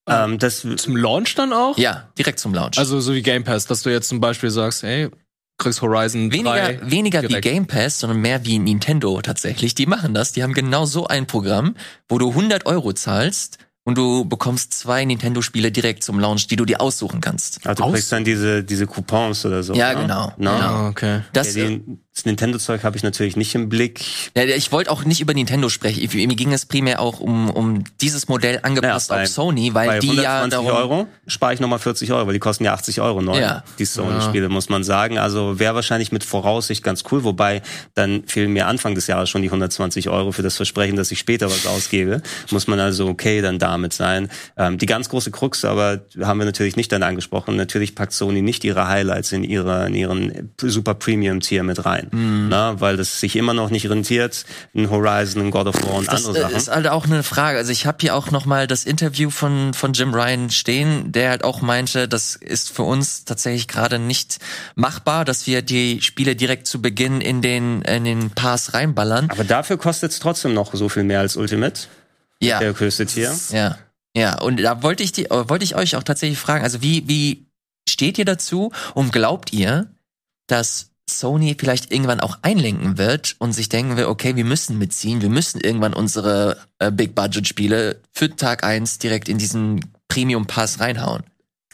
Ähm, 0.08 0.38
das 0.38 0.66
zum 0.76 0.96
Launch 0.96 1.34
dann 1.36 1.52
auch? 1.52 1.78
Ja, 1.78 2.08
direkt 2.18 2.40
zum 2.40 2.54
Launch. 2.54 2.78
Also 2.78 3.00
so 3.00 3.14
wie 3.14 3.22
Game 3.22 3.44
Pass, 3.44 3.66
dass 3.66 3.82
du 3.82 3.90
jetzt 3.90 4.08
zum 4.08 4.20
Beispiel 4.20 4.50
sagst, 4.50 4.82
hey, 4.82 5.10
kriegst 5.58 5.80
Horizon 5.80 6.32
Weniger, 6.32 6.72
3 6.74 6.90
weniger 6.90 7.22
wie 7.22 7.28
direkt. 7.28 7.44
Game 7.44 7.66
Pass, 7.66 8.00
sondern 8.00 8.20
mehr 8.20 8.44
wie 8.44 8.58
Nintendo 8.58 9.20
tatsächlich. 9.20 9.74
Die 9.74 9.86
machen 9.86 10.14
das. 10.14 10.32
Die 10.32 10.42
haben 10.42 10.54
genau 10.54 10.86
so 10.86 11.06
ein 11.06 11.26
Programm, 11.26 11.76
wo 12.08 12.18
du 12.18 12.30
100 12.30 12.66
Euro 12.66 12.92
zahlst 12.92 13.58
und 13.84 13.98
du 13.98 14.24
bekommst 14.24 14.74
zwei 14.74 15.04
Nintendo-Spiele 15.04 15.72
direkt 15.72 16.04
zum 16.04 16.18
Launch, 16.20 16.46
die 16.46 16.56
du 16.56 16.64
dir 16.64 16.80
aussuchen 16.80 17.20
kannst. 17.20 17.66
Also 17.66 17.84
du 17.84 17.92
kriegst 17.92 18.12
dann 18.12 18.24
diese, 18.24 18.62
diese 18.62 18.86
Coupons 18.86 19.44
oder 19.44 19.62
so. 19.62 19.74
Ja, 19.74 19.94
ne? 19.94 20.02
genau. 20.02 20.32
Ne? 20.36 20.50
Ah, 20.50 20.88
okay. 20.88 21.20
Das, 21.32 21.54
Ja, 21.54 21.64
äh, 21.64 21.68
den, 21.68 22.00
das 22.14 22.26
Nintendo-Zeug 22.26 22.84
habe 22.84 22.96
ich 22.96 23.02
natürlich 23.02 23.36
nicht 23.36 23.54
im 23.54 23.68
Blick. 23.70 24.02
ja, 24.36 24.44
ich 24.44 24.70
wollte 24.70 24.90
auch 24.90 25.04
nicht 25.04 25.20
über 25.22 25.32
Nintendo 25.32 25.68
sprechen. 25.70 26.02
Ich- 26.02 26.12
Mir 26.12 26.26
ging 26.36 26.52
es 26.52 26.66
primär 26.66 27.00
auch 27.00 27.20
um, 27.20 27.48
um 27.48 27.84
dieses 28.02 28.28
Modell 28.28 28.60
angepasst 28.62 29.08
Ja, 29.08 29.16
bei- 29.16 29.22
auf 29.22 29.28
Sony, 29.28 29.72
weil 29.72 29.98
die 30.00 30.08
ja 30.08 30.40
120 30.42 30.50
darum, 30.50 30.66
Euro 30.92 31.06
spare 31.26 31.54
ich 31.54 31.60
nochmal 31.60 31.78
40 31.78 32.12
Euro, 32.12 32.26
weil 32.26 32.34
die 32.34 32.38
kosten 32.38 32.64
ja 32.64 32.74
80 32.74 33.00
Euro 33.00 33.22
neu. 33.22 33.40
Ja. 33.40 33.64
Die 33.78 33.86
Sony-Spiele, 33.86 34.50
muss 34.50 34.68
man 34.68 34.84
sagen. 34.84 35.18
Also 35.18 35.58
wäre 35.58 35.74
wahrscheinlich 35.74 36.12
mit 36.12 36.22
Voraussicht 36.22 36.82
ganz 36.84 37.02
cool, 37.10 37.24
wobei 37.24 37.62
dann 37.94 38.24
fehlen 38.26 38.52
mir 38.52 38.66
Anfang 38.66 38.94
des 38.94 39.06
Jahres 39.06 39.30
schon 39.30 39.40
die 39.40 39.48
120 39.48 40.10
Euro 40.10 40.32
für 40.32 40.42
das 40.42 40.56
Versprechen, 40.56 40.96
dass 40.96 41.10
ich 41.12 41.18
später 41.18 41.46
was 41.46 41.66
ausgebe. 41.66 42.20
Muss 42.50 42.66
man 42.66 42.78
also 42.78 43.06
okay 43.08 43.40
dann 43.40 43.58
damit 43.58 43.94
sein. 43.94 44.28
Ähm, 44.58 44.76
die 44.76 44.86
ganz 44.86 45.08
große 45.08 45.30
Krux, 45.30 45.64
aber 45.64 46.02
haben 46.20 46.38
wir 46.38 46.44
natürlich 46.44 46.76
nicht 46.76 46.92
dann 46.92 47.02
angesprochen. 47.02 47.56
Natürlich 47.56 47.94
packt 47.94 48.12
Sony 48.12 48.42
nicht 48.42 48.64
ihre 48.64 48.86
Highlights 48.86 49.32
in 49.32 49.44
ihre 49.44 49.86
in 49.86 49.94
ihren 49.94 50.52
Super 50.60 50.94
Premium 50.94 51.40
Tier 51.40 51.62
mit 51.62 51.84
rein, 51.86 52.01
Mhm. 52.10 52.48
Na, 52.48 52.80
weil 52.80 52.96
das 52.96 53.20
sich 53.20 53.36
immer 53.36 53.54
noch 53.54 53.70
nicht 53.70 53.88
rentiert. 53.88 54.44
Ein 54.74 54.90
Horizon, 54.90 55.42
ein 55.46 55.50
God 55.50 55.66
of 55.68 55.82
War 55.84 55.94
und 55.94 56.08
Das 56.08 56.24
andere 56.26 56.38
äh, 56.38 56.40
Sachen. 56.42 56.56
ist 56.56 56.68
halt 56.70 56.88
auch 56.88 57.04
eine 57.04 57.22
Frage. 57.22 57.58
Also 57.58 57.70
ich 57.72 57.86
habe 57.86 57.98
hier 58.00 58.14
auch 58.16 58.30
noch 58.30 58.44
mal 58.46 58.66
das 58.66 58.84
Interview 58.84 59.30
von 59.30 59.74
von 59.74 59.92
Jim 59.92 60.12
Ryan 60.14 60.50
stehen, 60.50 61.12
der 61.12 61.30
halt 61.30 61.44
auch 61.44 61.60
meinte, 61.60 62.08
das 62.08 62.34
ist 62.34 62.70
für 62.72 62.82
uns 62.82 63.24
tatsächlich 63.24 63.68
gerade 63.68 63.98
nicht 63.98 64.38
machbar, 64.74 65.24
dass 65.24 65.46
wir 65.46 65.62
die 65.62 66.00
Spiele 66.02 66.34
direkt 66.36 66.66
zu 66.66 66.80
Beginn 66.82 67.20
in 67.20 67.42
den 67.42 67.82
in 67.82 68.04
den 68.04 68.30
Pass 68.30 68.74
reinballern. 68.74 69.30
Aber 69.30 69.44
dafür 69.44 69.76
kostet 69.78 70.12
es 70.12 70.18
trotzdem 70.18 70.54
noch 70.54 70.74
so 70.74 70.88
viel 70.88 71.04
mehr 71.04 71.20
als 71.20 71.36
Ultimate, 71.36 71.82
Ja, 72.40 72.58
der 72.58 72.78
höchste 72.78 73.06
Tier. 73.06 73.34
ja, 73.50 73.78
ja. 74.16 74.40
Und 74.40 74.60
da 74.62 74.82
wollte 74.82 75.02
ich 75.02 75.12
die, 75.12 75.26
wollte 75.30 75.64
ich 75.64 75.76
euch 75.76 75.96
auch 75.96 76.02
tatsächlich 76.02 76.38
fragen. 76.38 76.64
Also 76.64 76.82
wie 76.82 77.06
wie 77.08 77.46
steht 77.88 78.16
ihr 78.16 78.24
dazu 78.24 78.70
und 78.94 79.12
glaubt 79.12 79.52
ihr, 79.52 79.88
dass 80.46 80.91
Sony 81.18 81.56
vielleicht 81.58 81.92
irgendwann 81.92 82.20
auch 82.20 82.38
einlenken 82.42 82.98
wird 82.98 83.36
und 83.38 83.52
sich 83.52 83.68
denken 83.68 83.96
will, 83.96 84.06
okay, 84.06 84.36
wir 84.36 84.44
müssen 84.44 84.78
mitziehen, 84.78 85.22
wir 85.22 85.30
müssen 85.30 85.60
irgendwann 85.60 85.94
unsere 85.94 86.58
äh, 86.78 86.90
Big 86.90 87.14
Budget 87.14 87.46
Spiele 87.46 88.00
für 88.12 88.34
Tag 88.34 88.64
eins 88.64 88.98
direkt 88.98 89.28
in 89.28 89.38
diesen 89.38 89.92
Premium 90.08 90.46
Pass 90.46 90.80
reinhauen. 90.80 91.22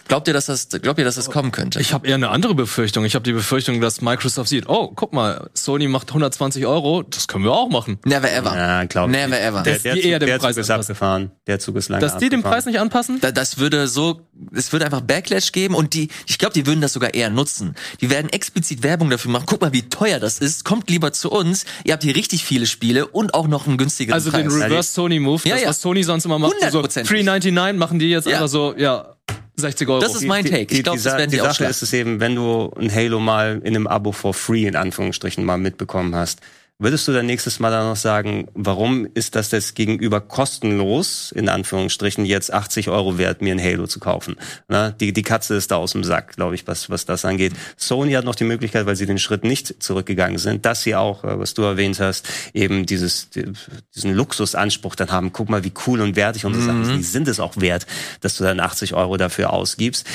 Glaubt 0.09 0.26
ihr, 0.26 0.32
dass 0.35 0.47
das 0.47 0.68
glaubt 0.70 0.98
ihr, 0.98 1.05
dass 1.05 1.16
das 1.16 1.30
kommen 1.30 1.52
könnte? 1.52 1.80
Ich 1.80 1.93
habe 1.93 2.06
eher 2.09 2.14
eine 2.14 2.30
andere 2.30 2.55
Befürchtung. 2.55 3.05
Ich 3.05 3.14
habe 3.14 3.22
die 3.24 3.32
Befürchtung, 3.32 3.80
dass 3.80 4.01
Microsoft 4.01 4.48
sieht, 4.48 4.68
oh, 4.68 4.90
guck 4.94 5.12
mal, 5.12 5.48
Sony 5.55 5.86
macht 5.86 6.09
120 6.09 6.64
Euro, 6.66 7.02
das 7.02 7.28
können 7.28 7.44
wir 7.44 7.52
auch 7.52 7.68
machen. 7.68 7.98
Never 8.06 8.32
ever. 8.32 8.56
Ja, 8.56 8.85
glaube 8.85 9.12
ich. 9.12 9.18
Never 9.18 9.39
ever. 9.40 9.62
Der, 9.62 9.78
der, 9.78 9.94
die 9.94 10.01
Zug, 10.01 10.10
eher 10.10 10.18
den 10.18 10.26
der 10.28 10.39
Preis 10.39 10.55
Zug 10.55 10.60
ist 10.62 10.70
anpassen. 10.70 10.93
abgefahren. 10.93 11.30
Der 11.47 11.59
Zug 11.59 11.76
ist 11.76 11.89
lange 11.90 12.01
Dass 12.01 12.16
die 12.16 12.30
den 12.30 12.39
abgefahren. 12.40 12.52
Preis 12.55 12.66
nicht 12.66 12.80
anpassen? 12.80 13.20
Da, 13.20 13.30
das 13.32 13.59
würde 13.59 13.86
so, 13.86 14.22
es 14.55 14.72
würde 14.72 14.86
einfach 14.86 15.02
Backlash 15.02 15.52
geben 15.52 15.74
und 15.74 15.93
die, 15.93 16.09
ich 16.26 16.39
glaube, 16.39 16.55
die 16.55 16.66
würden 16.66 16.80
das 16.80 16.94
sogar 16.94 17.12
eher 17.12 17.28
nutzen. 17.28 17.74
Die 18.01 18.09
werden 18.09 18.30
explizit 18.30 18.82
Werbung 18.82 19.10
dafür 19.10 19.30
machen. 19.30 19.44
Guck 19.47 19.60
mal, 19.60 19.72
wie 19.74 19.82
teuer 19.90 20.18
das 20.20 20.39
ist. 20.39 20.64
Kommt 20.64 20.89
lieber 20.89 21.12
zu 21.12 21.30
uns. 21.30 21.66
Ihr 21.85 21.93
habt 21.93 22.02
hier 22.02 22.16
richtig 22.16 22.44
viele 22.44 22.66
Spiele 22.66 23.06
und 23.06 23.35
auch 23.35 23.47
noch 23.47 23.66
einen 23.66 23.76
günstigeren 23.76 24.14
Also 24.14 24.30
Preis. 24.30 24.43
den 24.43 24.51
Reverse 24.62 24.93
Sony 24.94 25.18
Move, 25.20 25.43
Ja, 25.47 25.55
das 25.56 25.62
ja. 25.62 25.68
was 25.68 25.82
Sony 25.82 26.02
sonst 26.02 26.24
immer 26.24 26.39
macht, 26.39 26.55
so 26.70 26.80
100%. 26.80 27.05
3,99 27.06 27.74
machen 27.74 27.98
die 27.98 28.09
jetzt 28.09 28.26
Ja. 28.26 28.36
einfach 28.36 28.48
so, 28.48 28.74
ja, 28.76 29.14
60 29.59 29.89
Euro. 29.89 30.01
Das 30.01 30.14
ist 30.14 30.26
mein 30.26 30.44
Take. 30.44 30.74
Ich 30.74 30.82
glaube, 30.82 31.01
das 31.01 31.05
werden 31.05 31.30
die 31.30 31.36
die 31.36 31.43
Sache 31.43 31.64
ist 31.64 31.82
es 31.82 31.93
eben, 31.93 32.20
wenn 32.20 32.35
du 32.35 32.70
ein 32.78 32.93
Halo 32.94 33.20
mal 33.20 33.60
in 33.62 33.74
einem 33.74 33.86
Abo 33.86 34.12
for 34.12 34.35
free 34.35 34.66
in 34.66 34.76
Anführungsstrichen 34.76 35.44
mal 35.44 35.59
mitbekommen 35.59 36.14
hast, 36.14 36.40
würdest 36.80 37.09
du 37.09 37.12
dann 37.12 37.26
nächstes 37.26 37.59
Mal 37.59 37.70
dann 37.70 37.88
noch 37.88 37.96
sagen, 37.96 38.48
warum 38.55 39.06
ist 39.14 39.34
das 39.34 39.50
jetzt 39.50 39.74
gegenüber 39.74 40.20
kostenlos 40.20 41.32
in 41.32 41.48
Anführungsstrichen 41.48 42.24
jetzt 42.24 42.52
80 42.52 42.88
Euro 42.88 43.18
wert, 43.18 43.42
mir 43.42 43.52
ein 43.55 43.62
Halo 43.62 43.86
zu 43.86 43.98
kaufen? 44.00 44.36
Na, 44.68 44.90
die, 44.92 45.12
die 45.12 45.22
Katze 45.22 45.55
ist 45.56 45.70
da 45.70 45.76
aus 45.76 45.92
dem 45.92 46.05
Sack, 46.05 46.36
glaube 46.36 46.55
ich, 46.55 46.66
was, 46.66 46.88
was 46.90 47.05
das 47.05 47.24
angeht. 47.24 47.52
Sony 47.76 48.12
hat 48.12 48.24
noch 48.24 48.34
die 48.36 48.44
Möglichkeit, 48.44 48.86
weil 48.86 48.96
sie 48.96 49.06
den 49.06 49.18
Schritt 49.18 49.44
nicht 49.44 49.82
zurückgegangen 49.82 50.38
sind, 50.38 50.64
dass 50.66 50.82
sie 50.82 50.94
auch, 50.94 51.24
äh, 51.24 51.38
was 51.38 51.55
du 51.55 51.62
erwähnt 51.62 51.98
hast, 52.00 52.28
eben 52.55 52.86
dieses, 52.86 53.30
die- 53.30 53.52
diesen 53.94 54.14
Luxusanspruch 54.14 54.94
dann 54.94 55.10
haben. 55.10 55.32
Guck 55.32 55.48
mal, 55.48 55.64
wie 55.64 55.72
cool 55.86 56.00
und 56.00 56.14
wertig 56.16 56.44
unsere 56.44 56.64
Sachen 56.64 56.84
sind. 56.84 56.98
Die 56.98 57.02
sind 57.05 57.28
es 57.28 57.40
auch 57.40 57.56
wert, 57.56 57.86
dass 58.20 58.36
du 58.36 58.44
dann 58.44 58.60
80 58.60 58.94
Euro 58.94 59.16
dafür 59.16 59.52
ausgibst. 59.52 60.06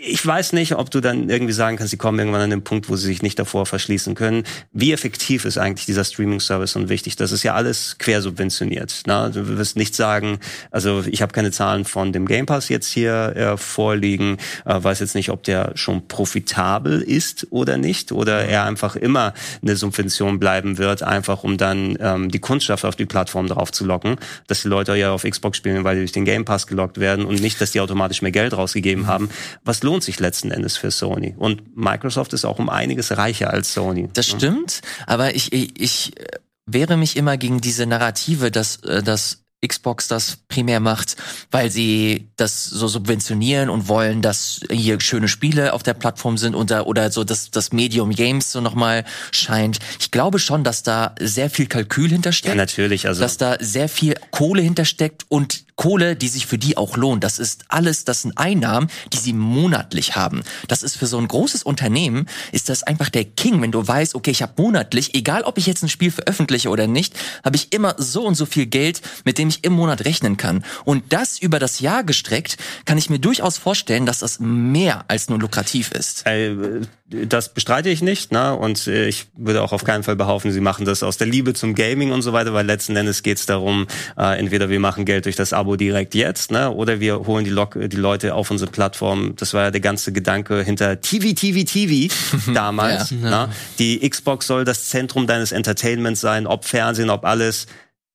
Ich 0.00 0.24
weiß 0.24 0.52
nicht, 0.52 0.76
ob 0.76 0.92
du 0.92 1.00
dann 1.00 1.28
irgendwie 1.28 1.52
sagen 1.52 1.76
kannst, 1.76 1.90
sie 1.90 1.96
kommen 1.96 2.20
irgendwann 2.20 2.42
an 2.42 2.50
den 2.50 2.62
Punkt, 2.62 2.88
wo 2.88 2.94
sie 2.94 3.06
sich 3.06 3.22
nicht 3.22 3.36
davor 3.36 3.66
verschließen 3.66 4.14
können. 4.14 4.44
Wie 4.72 4.92
effektiv 4.92 5.44
ist 5.44 5.58
eigentlich 5.58 5.86
dieser 5.86 6.04
Streaming-Service 6.04 6.76
und 6.76 6.88
wichtig? 6.88 7.16
Das 7.16 7.32
ist 7.32 7.42
ja 7.42 7.54
alles 7.54 7.96
quersubventioniert. 7.98 9.02
Ne? 9.08 9.32
Du 9.34 9.58
wirst 9.58 9.76
nicht 9.76 9.96
sagen, 9.96 10.38
also 10.70 11.02
ich 11.10 11.20
habe 11.20 11.32
keine 11.32 11.50
Zahlen 11.50 11.84
von 11.84 12.12
dem 12.12 12.26
Game 12.26 12.46
Pass 12.46 12.68
jetzt 12.68 12.86
hier 12.92 13.34
äh, 13.34 13.56
vorliegen, 13.56 14.36
äh, 14.64 14.80
weiß 14.80 15.00
jetzt 15.00 15.16
nicht, 15.16 15.30
ob 15.30 15.42
der 15.42 15.72
schon 15.74 16.06
profitabel 16.06 17.02
ist 17.02 17.48
oder 17.50 17.76
nicht, 17.76 18.12
oder 18.12 18.44
er 18.44 18.64
einfach 18.64 18.94
immer 18.94 19.34
eine 19.62 19.74
Subvention 19.74 20.38
bleiben 20.38 20.78
wird, 20.78 21.02
einfach 21.02 21.42
um 21.42 21.58
dann 21.58 21.98
ähm, 22.00 22.30
die 22.30 22.38
Kundschaft 22.38 22.84
auf 22.84 22.94
die 22.94 23.06
Plattform 23.06 23.48
drauf 23.48 23.72
zu 23.72 23.84
locken, 23.84 24.16
dass 24.46 24.62
die 24.62 24.68
Leute 24.68 24.94
ja 24.94 25.10
auf 25.10 25.24
Xbox 25.24 25.56
spielen, 25.56 25.82
weil 25.82 25.96
die 25.96 26.02
durch 26.02 26.12
den 26.12 26.24
Game 26.24 26.44
Pass 26.44 26.68
gelockt 26.68 27.00
werden 27.00 27.24
und 27.24 27.40
nicht, 27.40 27.60
dass 27.60 27.72
die 27.72 27.80
automatisch 27.80 28.22
mehr 28.22 28.30
Geld 28.30 28.56
rausgegeben 28.56 29.08
haben. 29.08 29.28
Was 29.64 29.82
lohnt 29.88 30.04
sich 30.04 30.20
letzten 30.20 30.50
Endes 30.50 30.76
für 30.76 30.90
Sony? 30.90 31.34
Und 31.38 31.74
Microsoft 31.74 32.34
ist 32.34 32.44
auch 32.44 32.58
um 32.58 32.68
einiges 32.68 33.16
reicher 33.16 33.50
als 33.50 33.72
Sony. 33.72 34.10
Das 34.12 34.26
stimmt, 34.26 34.82
aber 35.06 35.34
ich, 35.34 35.50
ich, 35.54 35.80
ich 35.80 36.20
äh, 36.20 36.26
wehre 36.66 36.98
mich 36.98 37.16
immer 37.16 37.38
gegen 37.38 37.62
diese 37.62 37.86
Narrative, 37.86 38.50
dass, 38.50 38.76
äh, 38.84 39.02
dass 39.02 39.38
Xbox 39.66 40.06
das 40.06 40.36
primär 40.48 40.78
macht, 40.78 41.16
weil 41.50 41.70
sie 41.70 42.28
das 42.36 42.66
so 42.66 42.86
subventionieren 42.86 43.70
und 43.70 43.88
wollen, 43.88 44.20
dass 44.20 44.60
hier 44.70 45.00
schöne 45.00 45.26
Spiele 45.26 45.72
auf 45.72 45.82
der 45.82 45.94
Plattform 45.94 46.36
sind 46.36 46.54
oder, 46.54 46.86
oder 46.86 47.10
so, 47.10 47.24
dass 47.24 47.50
das 47.50 47.72
Medium 47.72 48.10
Games 48.10 48.52
so 48.52 48.60
nochmal 48.60 49.04
scheint. 49.32 49.78
Ich 50.00 50.10
glaube 50.10 50.38
schon, 50.38 50.64
dass 50.64 50.82
da 50.82 51.14
sehr 51.18 51.48
viel 51.48 51.66
Kalkül 51.66 52.10
hintersteckt. 52.10 52.54
Ja, 52.54 52.60
natürlich. 52.60 53.08
Also 53.08 53.22
dass 53.22 53.38
da 53.38 53.56
sehr 53.58 53.88
viel 53.88 54.14
Kohle 54.30 54.60
hintersteckt 54.60 55.24
und 55.28 55.64
Kohle, 55.78 56.16
die 56.16 56.28
sich 56.28 56.46
für 56.46 56.58
die 56.58 56.76
auch 56.76 56.96
lohnt. 56.96 57.24
Das 57.24 57.38
ist 57.38 57.64
alles, 57.68 58.04
das 58.04 58.22
sind 58.22 58.36
Einnahmen, 58.36 58.90
die 59.12 59.16
sie 59.16 59.32
monatlich 59.32 60.16
haben. 60.16 60.42
Das 60.66 60.82
ist 60.82 60.96
für 60.96 61.06
so 61.06 61.18
ein 61.18 61.28
großes 61.28 61.62
Unternehmen, 61.62 62.28
ist 62.50 62.68
das 62.68 62.82
einfach 62.82 63.08
der 63.08 63.24
King, 63.24 63.62
wenn 63.62 63.70
du 63.70 63.86
weißt, 63.86 64.16
okay, 64.16 64.32
ich 64.32 64.42
habe 64.42 64.60
monatlich, 64.60 65.14
egal 65.14 65.42
ob 65.44 65.56
ich 65.56 65.66
jetzt 65.66 65.82
ein 65.82 65.88
Spiel 65.88 66.10
veröffentliche 66.10 66.68
oder 66.68 66.88
nicht, 66.88 67.14
habe 67.44 67.56
ich 67.56 67.72
immer 67.72 67.94
so 67.96 68.26
und 68.26 68.34
so 68.34 68.44
viel 68.44 68.66
Geld, 68.66 69.00
mit 69.24 69.38
dem 69.38 69.48
ich 69.48 69.62
im 69.62 69.72
Monat 69.72 70.04
rechnen 70.04 70.36
kann. 70.36 70.64
Und 70.84 71.12
das 71.12 71.38
über 71.38 71.60
das 71.60 71.78
Jahr 71.78 72.02
gestreckt, 72.02 72.56
kann 72.84 72.98
ich 72.98 73.08
mir 73.08 73.20
durchaus 73.20 73.56
vorstellen, 73.56 74.04
dass 74.04 74.18
das 74.18 74.40
mehr 74.40 75.04
als 75.06 75.28
nur 75.28 75.38
lukrativ 75.38 75.92
ist. 75.92 76.26
Äh, 76.26 76.80
das 77.10 77.54
bestreite 77.54 77.88
ich 77.88 78.02
nicht, 78.02 78.32
ne? 78.32 78.54
Und 78.54 78.86
äh, 78.86 79.08
ich 79.08 79.26
würde 79.34 79.62
auch 79.62 79.72
auf 79.72 79.82
keinen 79.84 80.02
Fall 80.02 80.16
behaupten, 80.16 80.52
sie 80.52 80.60
machen 80.60 80.84
das 80.84 81.02
aus 81.02 81.16
der 81.16 81.26
Liebe 81.26 81.54
zum 81.54 81.74
Gaming 81.74 82.12
und 82.12 82.20
so 82.20 82.34
weiter, 82.34 82.52
weil 82.52 82.66
letzten 82.66 82.94
Endes 82.96 83.22
geht 83.22 83.38
es 83.38 83.46
darum, 83.46 83.86
äh, 84.18 84.38
entweder 84.38 84.68
wir 84.68 84.78
machen 84.78 85.06
Geld 85.06 85.24
durch 85.24 85.36
das 85.36 85.54
Abo 85.54 85.76
direkt 85.76 86.14
jetzt, 86.14 86.50
ne? 86.50 86.70
Oder 86.70 87.00
wir 87.00 87.26
holen 87.26 87.44
die, 87.44 87.50
Lok 87.50 87.78
die 87.80 87.96
Leute 87.96 88.34
auf 88.34 88.50
unsere 88.50 88.70
Plattform. 88.70 89.34
Das 89.36 89.54
war 89.54 89.64
ja 89.64 89.70
der 89.70 89.80
ganze 89.80 90.12
Gedanke 90.12 90.62
hinter 90.62 91.00
TV, 91.00 91.32
TV, 91.32 91.64
TV 91.64 92.14
damals. 92.54 93.10
Ja. 93.10 93.46
ne? 93.46 93.52
Die 93.78 94.08
Xbox 94.08 94.46
soll 94.46 94.64
das 94.64 94.88
Zentrum 94.88 95.26
deines 95.26 95.52
Entertainments 95.52 96.20
sein, 96.20 96.46
ob 96.46 96.66
Fernsehen, 96.66 97.08
ob 97.08 97.24
alles. 97.24 97.66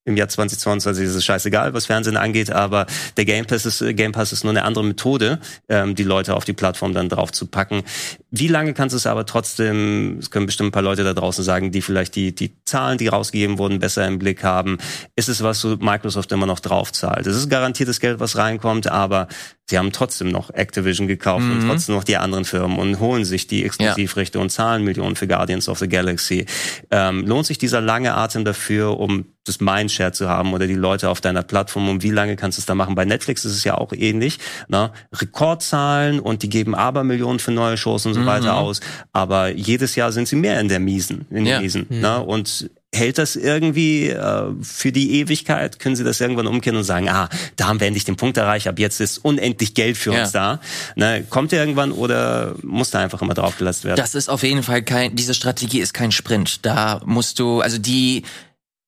Im 0.06 0.18
Jahr 0.18 0.28
2022 0.28 1.06
ist 1.06 1.16
es 1.16 1.24
scheißegal, 1.24 1.74
was 1.74 1.86
Fernsehen 1.86 2.18
angeht, 2.18 2.52
aber 2.52 2.88
der 3.16 3.24
Game 3.24 3.46
Pass 3.46 3.66
ist, 3.66 3.82
Game 3.96 4.12
Pass 4.12 4.34
ist 4.34 4.44
nur 4.44 4.52
eine 4.52 4.66
andere 4.66 4.84
Methode, 4.84 5.40
ähm, 5.70 5.96
die 5.96 6.04
Leute 6.04 6.36
auf 6.36 6.44
die 6.44 6.52
Plattform 6.52 6.94
dann 6.94 7.08
drauf 7.08 7.32
zu 7.32 7.48
packen. 7.48 7.84
Wie 8.30 8.50
lange 8.50 8.74
kannst 8.74 8.94
du 8.94 8.98
es 8.98 9.08
aber 9.08 9.26
trotzdem, 9.26 10.18
es 10.20 10.30
können 10.30 10.46
bestimmt 10.46 10.70
ein 10.70 10.72
paar 10.74 10.82
Leute 10.82 11.06
da 11.06 11.14
draußen 11.14 11.42
sagen, 11.42 11.72
die 11.72 11.82
vielleicht 11.82 12.16
die, 12.16 12.36
die 12.36 12.52
Zahlen, 12.66 12.98
die 12.98 13.08
rausgegeben 13.08 13.58
wurden, 13.58 13.80
besser 13.80 14.06
im 14.06 14.20
Blick 14.20 14.44
haben. 14.44 14.78
Ist 15.16 15.30
es 15.30 15.42
was, 15.42 15.62
so 15.62 15.78
Microsoft 15.78 16.34
immer 16.34 16.48
noch 16.48 16.60
drauf 16.60 16.92
zahlt? 16.92 17.26
Es 17.26 17.38
ist 17.38 17.50
garantiertes 17.50 18.02
Geld, 18.02 18.20
was 18.20 18.36
reinkommt, 18.36 18.88
aber 18.88 19.30
sie 19.70 19.78
haben 19.78 19.92
trotzdem 19.92 20.30
noch 20.30 20.50
Activision 20.50 21.08
gekauft 21.08 21.46
und 21.46 21.66
trotzdem 21.68 21.96
noch 21.96 22.04
die 22.04 22.18
anderen 22.18 22.44
Firmen 22.46 22.78
und 22.78 23.00
holen 23.00 23.24
sich 23.26 23.48
die 23.48 23.64
Exklusivrechte 23.64 24.40
und 24.40 24.50
zahlen 24.50 24.84
Millionen 24.84 25.16
für 25.16 25.28
Guardians 25.28 25.70
of 25.70 25.80
the 25.80 25.88
Galaxy. 25.88 26.46
Ähm, 26.92 27.26
lohnt 27.26 27.46
sich 27.46 27.58
dieser 27.58 27.80
lange 27.80 28.14
Atem 28.14 28.44
dafür, 28.44 29.00
um 29.00 29.26
das 29.46 29.60
Mindshare 29.62 30.12
zu 30.12 30.30
haben 30.30 30.54
oder 30.54 30.68
die 30.68 30.76
Leute 30.76 31.10
auf 31.10 31.22
deiner 31.22 31.44
Plattform 31.44 31.90
und 31.90 32.04
wie 32.04 32.12
lange 32.12 32.36
kannst 32.36 32.58
du 32.58 32.62
es 32.62 32.66
da 32.66 32.76
machen? 32.76 32.96
Bei 32.96 33.06
Netflix 33.06 33.46
ist 33.46 33.54
es 33.54 33.64
ja 33.64 33.76
auch 33.78 33.94
ähnlich. 33.94 34.40
Ne? 34.68 34.92
Rekordzahlen 35.14 36.20
und 36.20 36.44
die 36.44 36.50
geben 36.50 36.76
Abermillionen 36.76 37.40
für 37.40 37.52
neue 37.52 37.78
Shows 37.78 38.06
und 38.06 38.14
so 38.14 38.26
weiter 38.26 38.56
aus. 38.56 38.80
Aber 39.12 39.50
jedes 39.50 39.96
Jahr 39.96 40.12
sind 40.12 40.28
sie 40.28 40.36
mehr 40.36 40.60
in 40.60 40.68
der 40.70 40.80
Miesen, 40.80 41.26
in 41.30 41.46
Ja. 41.46 41.54
der 41.54 41.62
Miesen. 41.62 41.88
Ne? 41.90 42.22
Und 42.24 42.70
hält 42.94 43.18
das 43.18 43.36
irgendwie 43.36 44.10
äh, 44.10 44.52
für 44.62 44.92
die 44.92 45.20
Ewigkeit? 45.20 45.80
Können 45.80 45.96
Sie 45.96 46.04
das 46.04 46.22
irgendwann 46.22 46.48
umkehren 46.48 46.78
und 46.78 46.84
sagen, 46.84 47.10
ah, 47.10 47.30
da 47.56 47.68
haben 47.68 47.80
wir 47.80 47.88
endlich 47.88 48.06
den 48.06 48.16
Punkt 48.16 48.38
erreicht, 48.38 48.68
ab 48.68 48.80
jetzt 48.80 49.00
ist 49.00 49.18
unendlich 49.20 49.74
Geld 49.74 49.98
für 49.98 50.12
uns 50.12 50.32
da. 50.32 50.60
Ne, 50.96 51.26
kommt 51.30 51.52
der 51.52 51.60
irgendwann 51.60 51.92
oder 51.92 52.56
muss 52.64 52.92
da 52.92 53.00
einfach 53.00 53.22
immer 53.22 53.34
draufgelassen 53.34 53.86
werden? 53.86 53.98
Das 53.98 54.16
ist 54.16 54.30
auf 54.30 54.44
jeden 54.44 54.64
Fall 54.64 54.84
kein, 54.84 55.16
diese 55.16 55.34
Strategie 55.34 55.80
ist 55.80 55.94
kein 55.94 56.12
Sprint. 56.12 56.66
Da 56.66 57.02
musst 57.06 57.40
du, 57.40 57.62
also 57.62 57.78
die, 57.78 58.24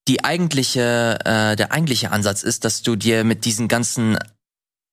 die 0.07 0.23
eigentliche, 0.23 1.19
äh, 1.26 1.56
der 1.56 1.72
eigentliche 1.72 2.11
Ansatz 2.11 2.44
ist, 2.44 2.65
dass 2.65 2.82
du 2.82 2.95
dir 2.95 3.23
mit 3.23 3.45
diesen 3.45 3.68
ganzen 3.68 4.18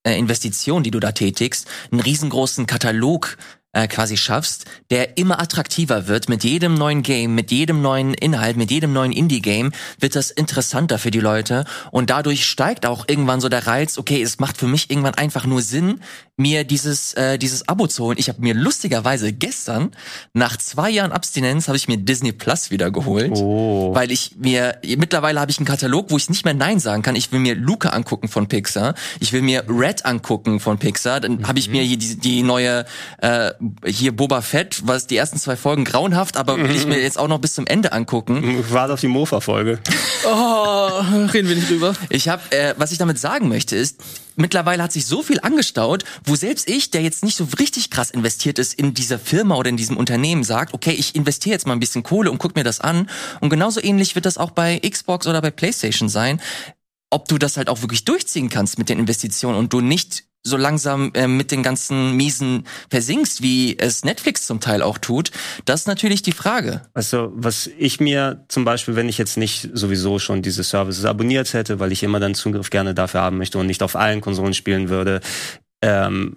äh, 0.04 0.18
Investitionen, 0.18 0.84
die 0.84 0.90
du 0.90 1.00
da 1.00 1.12
tätigst, 1.12 1.68
einen 1.90 2.00
riesengroßen 2.00 2.66
Katalog 2.66 3.36
äh, 3.72 3.88
quasi 3.88 4.16
schaffst, 4.16 4.66
der 4.90 5.16
immer 5.16 5.40
attraktiver 5.40 6.08
wird. 6.08 6.28
Mit 6.28 6.44
jedem 6.44 6.74
neuen 6.74 7.02
Game, 7.02 7.34
mit 7.34 7.50
jedem 7.50 7.82
neuen 7.82 8.14
Inhalt, 8.14 8.56
mit 8.56 8.70
jedem 8.70 8.92
neuen 8.92 9.12
Indie-Game 9.12 9.72
wird 9.98 10.14
das 10.16 10.30
interessanter 10.30 10.98
für 10.98 11.10
die 11.10 11.20
Leute 11.20 11.64
und 11.90 12.10
dadurch 12.10 12.44
steigt 12.44 12.86
auch 12.86 13.08
irgendwann 13.08 13.40
so 13.40 13.48
der 13.48 13.66
Reiz, 13.66 13.98
okay, 13.98 14.22
es 14.22 14.38
macht 14.38 14.56
für 14.58 14.66
mich 14.66 14.90
irgendwann 14.90 15.14
einfach 15.14 15.46
nur 15.46 15.62
Sinn, 15.62 16.00
mir 16.36 16.64
dieses, 16.64 17.14
äh, 17.14 17.38
dieses 17.38 17.68
Abo 17.68 17.86
zu 17.86 18.04
holen. 18.04 18.16
Ich 18.18 18.28
habe 18.28 18.40
mir 18.40 18.54
lustigerweise 18.54 19.32
gestern, 19.32 19.90
nach 20.32 20.56
zwei 20.56 20.90
Jahren 20.90 21.12
Abstinenz, 21.12 21.68
habe 21.68 21.76
ich 21.76 21.88
mir 21.88 21.98
Disney 21.98 22.32
Plus 22.32 22.70
wieder 22.70 22.90
geholt, 22.90 23.32
Oh. 23.36 23.94
weil 23.94 24.10
ich 24.10 24.36
mir, 24.38 24.78
mittlerweile 24.96 25.40
habe 25.40 25.50
ich 25.50 25.58
einen 25.58 25.66
Katalog, 25.66 26.10
wo 26.10 26.16
ich 26.16 26.28
nicht 26.28 26.44
mehr 26.44 26.54
Nein 26.54 26.80
sagen 26.80 27.02
kann. 27.02 27.16
Ich 27.16 27.32
will 27.32 27.38
mir 27.40 27.54
Luca 27.54 27.90
angucken 27.90 28.28
von 28.28 28.48
Pixar, 28.48 28.94
ich 29.20 29.32
will 29.32 29.42
mir 29.42 29.64
Red 29.68 30.04
angucken 30.04 30.58
von 30.58 30.78
Pixar, 30.78 31.20
dann 31.20 31.46
habe 31.46 31.58
ich 31.58 31.68
mir 31.68 31.82
hier 31.82 31.98
die, 31.98 32.16
die 32.18 32.42
neue, 32.42 32.86
äh, 33.18 33.52
hier 33.84 34.14
Boba 34.14 34.40
Fett, 34.40 34.82
was 34.86 35.06
die 35.06 35.16
ersten 35.16 35.38
zwei 35.38 35.56
Folgen 35.56 35.84
grauenhaft, 35.84 36.36
aber 36.36 36.58
will 36.58 36.74
ich 36.74 36.86
mir 36.86 37.00
jetzt 37.00 37.18
auch 37.18 37.28
noch 37.28 37.38
bis 37.38 37.54
zum 37.54 37.66
Ende 37.66 37.92
angucken. 37.92 38.64
Warte 38.70 38.94
auf 38.94 39.00
die 39.00 39.08
Mofa-Folge. 39.08 39.78
Oh, 40.24 40.88
reden 41.32 41.48
wir 41.48 41.56
nicht 41.56 41.70
drüber. 41.70 41.94
Ich 42.08 42.28
habe, 42.28 42.42
äh, 42.50 42.74
was 42.76 42.92
ich 42.92 42.98
damit 42.98 43.18
sagen 43.18 43.48
möchte, 43.48 43.76
ist, 43.76 44.00
mittlerweile 44.36 44.82
hat 44.82 44.92
sich 44.92 45.06
so 45.06 45.22
viel 45.22 45.40
angestaut, 45.40 46.04
wo 46.24 46.34
selbst 46.36 46.68
ich, 46.68 46.90
der 46.90 47.02
jetzt 47.02 47.24
nicht 47.24 47.36
so 47.36 47.46
richtig 47.58 47.90
krass 47.90 48.10
investiert 48.10 48.58
ist 48.58 48.74
in 48.74 48.94
dieser 48.94 49.18
Firma 49.18 49.56
oder 49.56 49.68
in 49.68 49.76
diesem 49.76 49.96
Unternehmen, 49.96 50.44
sagt, 50.44 50.74
okay, 50.74 50.92
ich 50.92 51.14
investiere 51.14 51.54
jetzt 51.54 51.66
mal 51.66 51.74
ein 51.74 51.80
bisschen 51.80 52.02
Kohle 52.02 52.30
und 52.30 52.38
guck 52.38 52.54
mir 52.56 52.64
das 52.64 52.80
an. 52.80 53.08
Und 53.40 53.50
genauso 53.50 53.82
ähnlich 53.82 54.14
wird 54.14 54.26
das 54.26 54.38
auch 54.38 54.50
bei 54.50 54.78
Xbox 54.78 55.26
oder 55.26 55.40
bei 55.40 55.50
PlayStation 55.50 56.08
sein. 56.08 56.40
Ob 57.10 57.28
du 57.28 57.38
das 57.38 57.56
halt 57.56 57.68
auch 57.68 57.82
wirklich 57.82 58.04
durchziehen 58.04 58.48
kannst 58.48 58.78
mit 58.78 58.88
den 58.88 58.98
Investitionen 58.98 59.58
und 59.58 59.72
du 59.72 59.80
nicht 59.80 60.24
so 60.42 60.56
langsam 60.56 61.12
äh, 61.14 61.28
mit 61.28 61.50
den 61.50 61.62
ganzen 61.62 62.16
Miesen 62.16 62.66
versinkst, 62.90 63.42
wie 63.42 63.78
es 63.78 64.04
Netflix 64.04 64.46
zum 64.46 64.60
Teil 64.60 64.82
auch 64.82 64.98
tut, 64.98 65.30
das 65.64 65.82
ist 65.82 65.86
natürlich 65.86 66.22
die 66.22 66.32
Frage. 66.32 66.82
Also, 66.94 67.32
was 67.34 67.70
ich 67.78 68.00
mir 68.00 68.44
zum 68.48 68.64
Beispiel, 68.64 68.96
wenn 68.96 69.08
ich 69.08 69.18
jetzt 69.18 69.36
nicht 69.36 69.70
sowieso 69.72 70.18
schon 70.18 70.42
diese 70.42 70.64
Services 70.64 71.04
abonniert 71.04 71.52
hätte, 71.52 71.78
weil 71.80 71.92
ich 71.92 72.02
immer 72.02 72.20
dann 72.20 72.34
Zugriff 72.34 72.70
gerne 72.70 72.94
dafür 72.94 73.20
haben 73.20 73.38
möchte 73.38 73.58
und 73.58 73.66
nicht 73.66 73.82
auf 73.82 73.96
allen 73.96 74.20
Konsolen 74.20 74.54
spielen 74.54 74.88
würde, 74.88 75.20
ähm, 75.80 76.36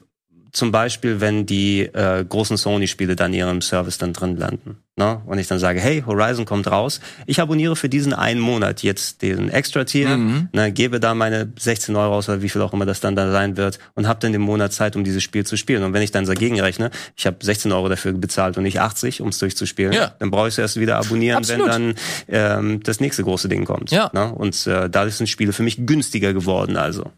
zum 0.55 0.71
Beispiel, 0.71 1.19
wenn 1.19 1.45
die 1.45 1.81
äh, 1.81 2.23
großen 2.27 2.55
Sony-Spiele 2.55 3.15
dann 3.17 3.33
in 3.33 3.39
ihrem 3.39 3.61
Service 3.61 3.97
dann 3.97 4.13
drin 4.13 4.37
landen. 4.37 4.77
Ne? 4.97 5.21
Und 5.25 5.37
ich 5.39 5.47
dann 5.47 5.59
sage, 5.59 5.81
hey, 5.81 6.01
Horizon 6.07 6.45
kommt 6.45 6.67
raus. 6.71 7.01
Ich 7.25 7.41
abonniere 7.41 7.75
für 7.75 7.89
diesen 7.89 8.13
einen 8.13 8.39
Monat 8.39 8.81
jetzt 8.81 9.21
den 9.21 9.49
Extra-Tier, 9.49 10.07
Mhm. 10.15 10.47
ne, 10.53 10.71
gebe 10.71 11.01
da 11.01 11.13
meine 11.13 11.51
16 11.59 11.93
Euro 11.97 12.15
aus, 12.15 12.29
oder 12.29 12.41
wie 12.41 12.47
viel 12.47 12.61
auch 12.61 12.71
immer 12.71 12.85
das 12.85 13.01
dann 13.01 13.17
da 13.17 13.29
sein 13.29 13.57
wird, 13.57 13.77
und 13.95 14.07
habe 14.07 14.21
dann 14.21 14.31
den 14.31 14.39
Monat 14.41 14.71
Zeit, 14.71 14.95
um 14.95 15.03
dieses 15.03 15.21
Spiel 15.21 15.45
zu 15.45 15.57
spielen. 15.57 15.83
Und 15.83 15.91
wenn 15.91 16.01
ich 16.01 16.11
dann 16.11 16.25
dagegen 16.25 16.61
rechne, 16.61 16.91
ich 17.17 17.27
habe 17.27 17.35
16 17.41 17.73
Euro 17.73 17.89
dafür 17.89 18.13
bezahlt 18.13 18.55
und 18.55 18.63
nicht 18.63 18.79
80, 18.79 19.19
um 19.21 19.27
es 19.29 19.37
durchzuspielen, 19.39 19.91
Ja. 19.91 20.15
dann 20.19 20.31
brauche 20.31 20.47
ich 20.47 20.53
es 20.53 20.57
erst 20.59 20.79
wieder 20.79 20.95
abonnieren, 20.95 21.39
Absolut. 21.39 21.65
wenn 21.67 21.71
dann 21.71 21.95
ähm, 22.29 22.79
das 22.83 23.01
nächste 23.01 23.23
große 23.23 23.49
Ding 23.49 23.65
kommt. 23.65 23.91
Ja. 23.91 24.09
Ne? 24.13 24.33
Und 24.33 24.65
äh, 24.67 24.89
dadurch 24.89 25.15
sind 25.15 25.27
Spiele 25.27 25.51
für 25.51 25.63
mich 25.63 25.85
günstiger 25.85 26.31
geworden. 26.33 26.77
Also 26.77 27.11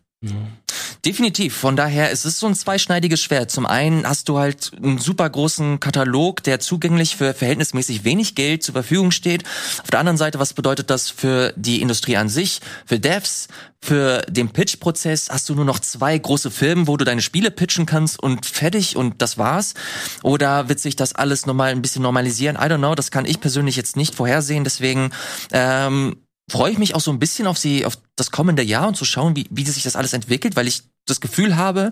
Definitiv. 1.06 1.56
Von 1.56 1.76
daher 1.76 2.12
es 2.12 2.26
ist 2.26 2.40
so 2.40 2.48
ein 2.48 2.56
zweischneidiges 2.56 3.22
Schwert. 3.22 3.52
Zum 3.52 3.66
einen 3.66 4.06
hast 4.06 4.28
du 4.30 4.40
halt 4.40 4.72
einen 4.76 4.98
super 4.98 5.30
großen 5.30 5.80
Katalog, 5.80 6.44
der 6.44 6.60
zugänglich 6.60 7.16
für 7.16 7.34
verhältnismäßig 7.34 8.04
wenig 8.04 8.36
Geld 8.36 8.64
zur 8.64 8.74
Verfügung 8.74 9.12
steht. 9.12 9.44
Auf 9.84 9.90
der 9.92 10.00
anderen 10.00 10.18
Seite, 10.18 10.40
was 10.40 10.54
bedeutet 10.54 10.90
das 10.90 11.10
für 11.10 11.54
die 11.56 11.82
Industrie 11.82 12.18
an 12.18 12.30
sich, 12.30 12.62
für 12.86 13.00
Devs, 13.00 13.48
für 13.80 14.24
den 14.28 14.50
Pitch-Prozess? 14.50 15.30
Hast 15.30 15.48
du 15.50 15.56
nur 15.56 15.66
noch 15.66 15.80
zwei 15.80 16.18
große 16.18 16.50
Firmen, 16.52 16.88
wo 16.88 16.98
du 16.98 17.06
deine 17.06 17.22
Spiele 17.22 17.52
pitchen 17.52 17.86
kannst 17.86 18.22
und 18.22 18.46
fertig 18.46 18.98
und 18.98 19.22
das 19.22 19.38
war's? 19.38 19.76
Oder 20.24 20.68
wird 20.68 20.80
sich 20.80 20.96
das 20.96 21.14
alles 21.14 21.46
nochmal 21.46 21.72
ein 21.72 21.82
bisschen 21.82 22.02
normalisieren? 22.02 22.56
I 22.58 22.66
don't 22.66 22.80
know. 22.80 22.96
Das 22.96 23.12
kann 23.12 23.26
ich 23.26 23.40
persönlich 23.40 23.76
jetzt 23.76 23.96
nicht 23.96 24.16
vorhersehen. 24.16 24.64
Deswegen 24.64 25.12
ähm, 25.52 26.18
freue 26.50 26.72
ich 26.72 26.78
mich 26.78 26.96
auch 26.96 27.02
so 27.02 27.12
ein 27.12 27.20
bisschen 27.20 27.48
auf 27.48 27.58
sie, 27.58 27.86
auf 27.86 27.98
das 28.16 28.32
kommende 28.32 28.64
Jahr 28.64 28.88
und 28.88 28.96
zu 28.96 29.06
schauen, 29.06 29.36
wie, 29.36 29.48
wie 29.50 29.64
sich 29.64 29.84
das 29.84 29.96
alles 29.96 30.14
entwickelt, 30.14 30.56
weil 30.56 30.68
ich 30.68 30.84
das 31.06 31.22
Gefühl 31.22 31.56
habe, 31.56 31.92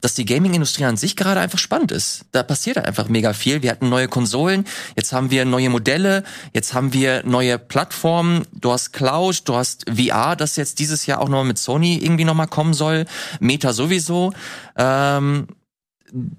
dass 0.00 0.14
die 0.14 0.24
Gaming-Industrie 0.24 0.84
an 0.84 0.96
sich 0.96 1.16
gerade 1.16 1.40
einfach 1.40 1.58
spannend 1.58 1.92
ist. 1.92 2.24
Da 2.32 2.42
passiert 2.42 2.78
einfach 2.78 3.08
mega 3.08 3.32
viel. 3.32 3.62
Wir 3.62 3.70
hatten 3.70 3.88
neue 3.88 4.08
Konsolen, 4.08 4.66
jetzt 4.96 5.12
haben 5.12 5.30
wir 5.30 5.44
neue 5.44 5.70
Modelle, 5.70 6.24
jetzt 6.52 6.74
haben 6.74 6.92
wir 6.92 7.22
neue 7.24 7.58
Plattformen. 7.58 8.46
Du 8.52 8.72
hast 8.72 8.92
Cloud, 8.92 9.42
du 9.46 9.54
hast 9.54 9.84
VR, 9.90 10.36
das 10.36 10.56
jetzt 10.56 10.78
dieses 10.78 11.06
Jahr 11.06 11.20
auch 11.20 11.28
noch 11.28 11.44
mit 11.44 11.58
Sony 11.58 11.98
irgendwie 11.98 12.24
nochmal 12.24 12.48
kommen 12.48 12.74
soll. 12.74 13.04
Meta 13.40 13.72
sowieso. 13.72 14.32
Ähm, 14.76 15.46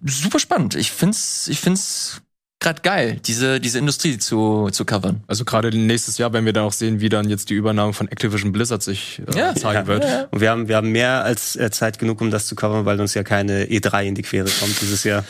super 0.04 0.40
spannend. 0.40 0.76
Ich 0.76 0.92
find's, 0.92 1.48
ich 1.48 1.60
find's 1.60 2.22
gerade 2.66 2.82
geil, 2.82 3.20
diese, 3.26 3.60
diese 3.62 3.80
Industrie 3.80 4.18
zu, 4.18 4.70
zu 4.72 4.84
covern. 4.84 5.24
Also 5.28 5.46
gerade 5.46 5.70
nächstes 5.76 6.18
Jahr 6.18 6.34
werden 6.34 6.46
wir 6.46 6.52
dann 6.54 6.66
auch 6.66 6.74
sehen, 6.74 7.00
wie 7.00 7.10
dann 7.10 7.30
jetzt 7.30 7.50
die 7.50 7.54
Übernahme 7.54 7.94
von 7.94 8.08
Activision 8.10 8.52
Blizzard 8.52 8.84
sich 8.84 9.22
äh, 9.34 9.38
Ja. 9.40 9.56
zeigen 9.56 9.82
Ja. 9.82 9.88
wird. 9.88 10.06
Und 10.32 10.42
wir 10.42 10.50
haben, 10.50 10.68
wir 10.68 10.76
haben 10.76 10.92
mehr 10.92 11.24
als 11.24 11.56
äh, 11.56 11.72
Zeit 11.72 12.00
genug, 12.00 12.20
um 12.22 12.32
das 12.32 12.48
zu 12.48 12.56
covern, 12.56 12.86
weil 12.86 13.00
uns 13.00 13.14
ja 13.14 13.24
keine 13.24 13.66
E3 13.66 14.04
in 14.06 14.16
die 14.16 14.24
Quere 14.24 14.50
kommt 14.60 14.82
dieses 14.82 15.04
Jahr. 15.06 15.24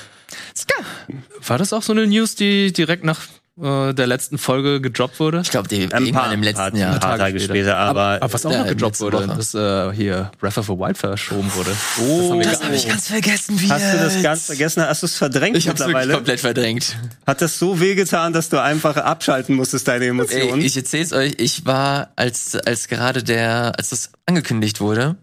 War 1.46 1.58
das 1.58 1.74
auch 1.74 1.84
so 1.84 1.92
eine 1.94 2.08
News, 2.08 2.36
die 2.36 2.74
direkt 2.74 3.04
nach 3.04 3.22
äh, 3.62 3.94
der 3.94 4.08
letzten 4.08 4.38
Folge 4.38 4.82
gedroppt 4.82 5.20
wurde? 5.20 5.42
Ich 5.44 5.50
glaube, 5.52 5.68
die 5.68 5.84
Ein 5.92 6.06
irgendwann 6.06 6.32
im 6.34 6.44
letzten 6.44 6.58
paar, 6.72 6.76
Jahr. 6.76 6.94
Ein 6.96 7.00
paar 7.00 7.18
Tage 7.18 7.40
später, 7.40 7.78
aber 7.78 8.20
Aber 8.22 8.34
was 8.34 8.46
auch 8.46 8.52
noch 8.52 8.68
gedroppt 8.68 9.00
wurde, 9.00 9.18
Woche. 9.28 9.36
dass 9.38 9.54
äh, 9.54 9.94
hier 9.94 10.32
Breath 10.40 10.58
of 10.58 10.66
the 10.66 10.74
Wild 10.74 10.98
verschoben 10.98 11.52
wurde. 11.56 11.72
Oh. 12.02 12.42
Das 12.44 12.64
habe 12.64 12.76
ich 12.76 12.88
ganz 12.88 13.08
vergessen, 13.08 13.60
wie 13.62 13.70
hast 13.72 13.94
du 13.94 13.98
das 13.98 14.22
ganz 14.22 14.46
vergessen? 14.48 14.84
Hast 14.84 15.04
du 15.04 15.06
es 15.06 15.18
verdrängt 15.18 15.58
Ich 15.58 15.68
mittlerweile? 15.68 16.14
komplett 16.14 16.40
verdrängt. 16.42 16.98
Hat 17.26 17.42
das 17.42 17.58
so 17.60 17.80
wehgetan, 17.80 18.34
dass 18.34 18.50
du 18.50 18.62
einfach 18.62 18.98
abschalten 18.98 19.56
musstest, 19.56 19.88
deine 19.88 20.06
Ey, 20.06 20.10
Emotionen? 20.12 20.62
ich 20.62 20.76
erzähl's 20.76 21.14
euch, 21.14 21.36
ich 21.38 21.66
war, 21.66 22.10
als, 22.16 22.56
als 22.56 22.88
gerade 22.88 23.24
der, 23.24 23.74
als 23.78 23.90
das 23.90 24.12
angekündigt 24.26 24.82
wurde, 24.82 25.16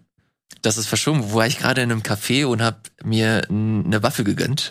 dass 0.62 0.76
es 0.76 0.86
verschoben 0.86 1.24
wurde, 1.24 1.34
war 1.34 1.46
ich 1.48 1.58
gerade 1.58 1.82
in 1.82 1.90
einem 1.90 2.02
Café 2.02 2.46
und 2.46 2.62
hab 2.62 2.88
mir 3.04 3.42
eine 3.48 4.02
Waffe 4.02 4.22
gegönnt. 4.24 4.70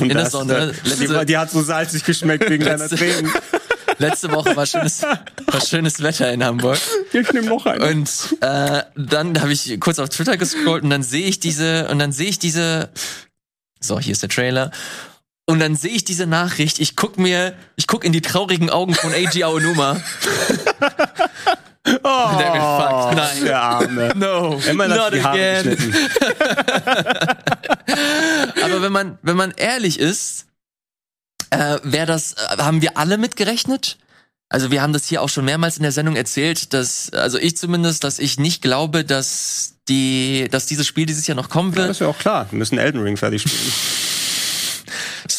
In 0.00 0.08
der 0.08 0.18
das, 0.24 0.32
Sonne. 0.32 0.54
äh, 0.54 0.72
Die, 0.84 0.88
Letzte- 1.06 1.26
die 1.26 1.36
hat 1.38 1.50
so 1.50 1.62
salzig 1.62 2.04
geschmeckt 2.04 2.48
wegen 2.48 2.64
deiner 2.66 2.88
Tränen. 2.88 3.30
Letzte 3.98 4.30
Woche 4.32 4.56
war 4.56 4.66
schönes, 4.66 5.02
war 5.02 5.60
schönes 5.60 6.02
Wetter 6.02 6.32
in 6.32 6.42
Hamburg. 6.42 6.78
Ich 7.12 7.32
nehme 7.32 7.46
noch 7.48 7.64
einen. 7.64 7.80
Und 7.82 8.36
äh, 8.40 8.82
dann 8.96 9.40
habe 9.40 9.52
ich 9.52 9.78
kurz 9.78 10.00
auf 10.00 10.08
Twitter 10.08 10.36
gescrollt 10.36 10.82
und 10.82 10.90
dann 10.90 11.04
sehe 11.04 11.26
ich 11.26 11.38
diese 11.38 11.88
und 11.88 12.00
dann 12.00 12.10
sehe 12.10 12.28
ich 12.28 12.38
diese. 12.40 12.88
So, 13.80 14.00
hier 14.00 14.12
ist 14.12 14.22
der 14.22 14.30
Trailer. 14.30 14.72
Und 15.46 15.60
dann 15.60 15.76
sehe 15.76 15.90
ich 15.92 16.04
diese 16.04 16.26
Nachricht. 16.26 16.80
Ich 16.80 16.96
guck 16.96 17.18
mir, 17.18 17.54
ich 17.76 17.86
guck 17.86 18.02
in 18.04 18.12
die 18.12 18.22
traurigen 18.22 18.70
Augen 18.70 18.94
von 18.94 19.12
Eiji 19.12 19.44
Aonuma. 19.44 20.00
Oh, 21.86 21.90
Und 22.30 22.38
denk 22.38 22.54
mir, 22.54 22.60
fuck, 22.60 23.14
nein. 23.14 23.44
Der 23.44 23.60
Arme. 23.62 24.12
No, 24.16 24.58
Immer 24.70 24.88
not 24.88 25.12
die 25.12 25.20
again. 25.20 25.76
Aber 28.64 28.82
wenn 28.82 28.92
man, 28.92 29.18
wenn 29.22 29.36
man 29.36 29.52
ehrlich 29.56 29.98
ist, 29.98 30.46
äh, 31.50 31.78
wäre 31.82 32.06
das, 32.06 32.32
äh, 32.34 32.56
haben 32.58 32.80
wir 32.82 32.96
alle 32.96 33.18
mitgerechnet? 33.18 33.98
Also 34.48 34.70
wir 34.70 34.82
haben 34.82 34.92
das 34.92 35.06
hier 35.06 35.20
auch 35.22 35.28
schon 35.28 35.44
mehrmals 35.44 35.76
in 35.76 35.82
der 35.82 35.92
Sendung 35.92 36.16
erzählt, 36.16 36.72
dass, 36.72 37.10
also 37.12 37.38
ich 37.38 37.56
zumindest, 37.56 38.04
dass 38.04 38.18
ich 38.18 38.38
nicht 38.38 38.62
glaube, 38.62 39.04
dass 39.04 39.74
die, 39.88 40.48
dass 40.50 40.66
dieses 40.66 40.86
Spiel 40.86 41.06
dieses 41.06 41.26
Jahr 41.26 41.36
noch 41.36 41.48
kommen 41.50 41.70
Das 41.72 41.78
wird. 41.78 41.90
ist 41.90 42.00
ja 42.00 42.06
auch 42.08 42.18
klar. 42.18 42.46
Wir 42.50 42.58
müssen 42.58 42.78
Elden 42.78 43.02
Ring 43.02 43.16
fertig 43.16 43.42
spielen. 43.42 43.72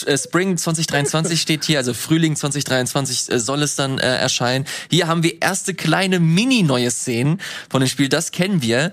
Äh, 0.05 0.17
Spring 0.17 0.57
2023 0.57 1.39
steht 1.41 1.63
hier, 1.65 1.77
also 1.79 1.93
Frühling 1.93 2.35
2023 2.35 3.31
äh, 3.31 3.39
soll 3.39 3.61
es 3.63 3.75
dann 3.75 3.99
äh, 3.99 4.17
erscheinen. 4.17 4.65
Hier 4.89 5.07
haben 5.07 5.23
wir 5.23 5.41
erste 5.41 5.73
kleine 5.73 6.19
mini-neue 6.19 6.91
Szenen 6.91 7.39
von 7.69 7.81
dem 7.81 7.87
Spiel, 7.87 8.09
das 8.09 8.31
kennen 8.31 8.61
wir. 8.61 8.91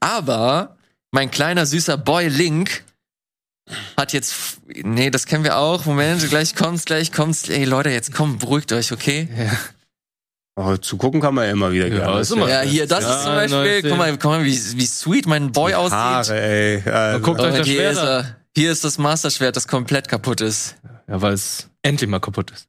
Aber 0.00 0.76
mein 1.10 1.30
kleiner 1.30 1.66
süßer 1.66 1.96
Boy 1.96 2.28
Link 2.28 2.84
hat 3.96 4.12
jetzt, 4.12 4.58
nee, 4.66 5.10
das 5.10 5.26
kennen 5.26 5.44
wir 5.44 5.56
auch. 5.58 5.84
Moment, 5.84 6.26
gleich 6.30 6.54
kommt's, 6.54 6.84
gleich 6.84 7.12
kommt's. 7.12 7.48
Ey 7.48 7.64
Leute, 7.64 7.90
jetzt 7.90 8.14
komm, 8.14 8.38
beruhigt 8.38 8.72
euch, 8.72 8.92
okay? 8.92 9.28
Oh, 10.56 10.76
zu 10.76 10.96
gucken 10.96 11.20
kann 11.20 11.34
man 11.34 11.44
ja 11.44 11.52
immer 11.52 11.70
wieder 11.70 11.88
gerne. 11.88 12.20
ist 12.20 12.32
immer- 12.32 12.48
Ja, 12.48 12.62
hier, 12.62 12.86
das 12.86 13.04
Ja, 13.04 13.16
ist 13.16 13.22
zum 13.24 13.34
Beispiel, 13.34 13.82
guck 13.82 13.96
mal, 13.98 14.10
guck 14.18 14.24
mal, 14.24 14.44
wie, 14.44 14.58
wie 14.76 14.86
sweet 14.86 15.26
mein 15.26 15.52
Boy 15.52 15.74
aussieht. 15.74 15.92
Haare, 15.92 16.40
ey. 16.40 16.82
Also, 16.90 17.20
guckt 17.20 17.40
euch 17.40 17.56
das 17.58 17.66
hier 17.66 17.76
Schwert 17.76 17.96
er. 17.96 18.36
Hier 18.58 18.72
ist 18.72 18.82
das 18.82 18.98
Master-Schwert, 18.98 19.54
das 19.54 19.68
komplett 19.68 20.08
kaputt 20.08 20.40
ist. 20.40 20.74
Ja, 21.06 21.22
weil 21.22 21.32
es 21.32 21.68
endlich 21.82 22.10
mal 22.10 22.18
kaputt 22.18 22.50
ist. 22.50 22.66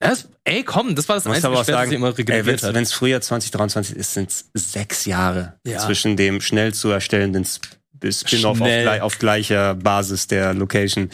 Das, 0.00 0.28
ey, 0.44 0.64
komm, 0.64 0.94
das 0.96 1.06
war 1.10 1.16
das 1.16 1.26
Muss 1.26 1.34
einzige 1.36 1.48
aber 1.48 1.60
auch 1.60 1.64
Schwert, 1.64 1.74
das 1.74 1.80
sagen, 1.80 1.90
sich 1.90 1.96
immer 1.98 2.08
ey, 2.08 2.14
regeneriert 2.14 2.62
hat. 2.62 2.72
wenn 2.72 2.82
es 2.84 2.94
früher 2.94 3.20
2023 3.20 3.96
ist, 3.96 4.14
sind 4.14 4.30
es 4.30 4.46
sechs 4.72 5.04
Jahre 5.04 5.60
Ja. 5.66 5.78
zwischen 5.78 6.16
dem 6.16 6.40
schnell 6.40 6.72
zu 6.72 6.88
erstellenden 6.88 7.44
Sp- 7.44 7.73
Spin-off 8.02 8.60
auf, 8.60 9.00
auf 9.00 9.18
gleicher 9.18 9.74
Basis 9.74 10.26
der 10.26 10.52
Location. 10.54 11.08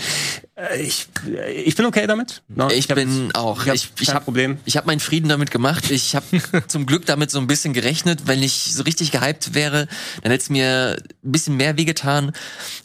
Äh, 0.57 0.81
Ich, 0.82 1.07
ich 1.65 1.77
bin 1.77 1.86
okay 1.86 2.07
damit. 2.07 2.43
Ne? 2.48 2.69
Ich 2.74 2.89
hab- 2.89 2.97
bin 2.97 3.31
auch. 3.35 3.65
Ich 3.66 3.73
Ich, 3.74 3.93
ich 4.01 4.07
kein 4.07 4.15
habe 4.16 4.24
Problem. 4.24 4.59
Ich 4.65 4.77
habe 4.77 4.86
meinen 4.86 5.01
Frieden 5.01 5.28
damit 5.28 5.51
gemacht. 5.51 5.90
Ich 5.90 6.15
habe 6.16 6.24
zum 6.69 6.86
Glück 6.86 7.07
damit 7.07 7.31
so 7.31 7.39
ein 7.39 7.47
bisschen 7.47 7.73
gerechnet. 7.73 8.23
Wenn 8.27 8.43
ich 8.43 8.74
so 8.74 8.82
richtig 8.82 9.12
gehypt 9.12 9.55
wäre, 9.55 9.86
dann 10.23 10.32
hätte 10.32 10.43
es 10.43 10.51
mir 10.51 10.97
ein 11.24 11.32
bisschen 11.32 11.57
mehr 11.57 11.77
wehgetan. 11.77 12.32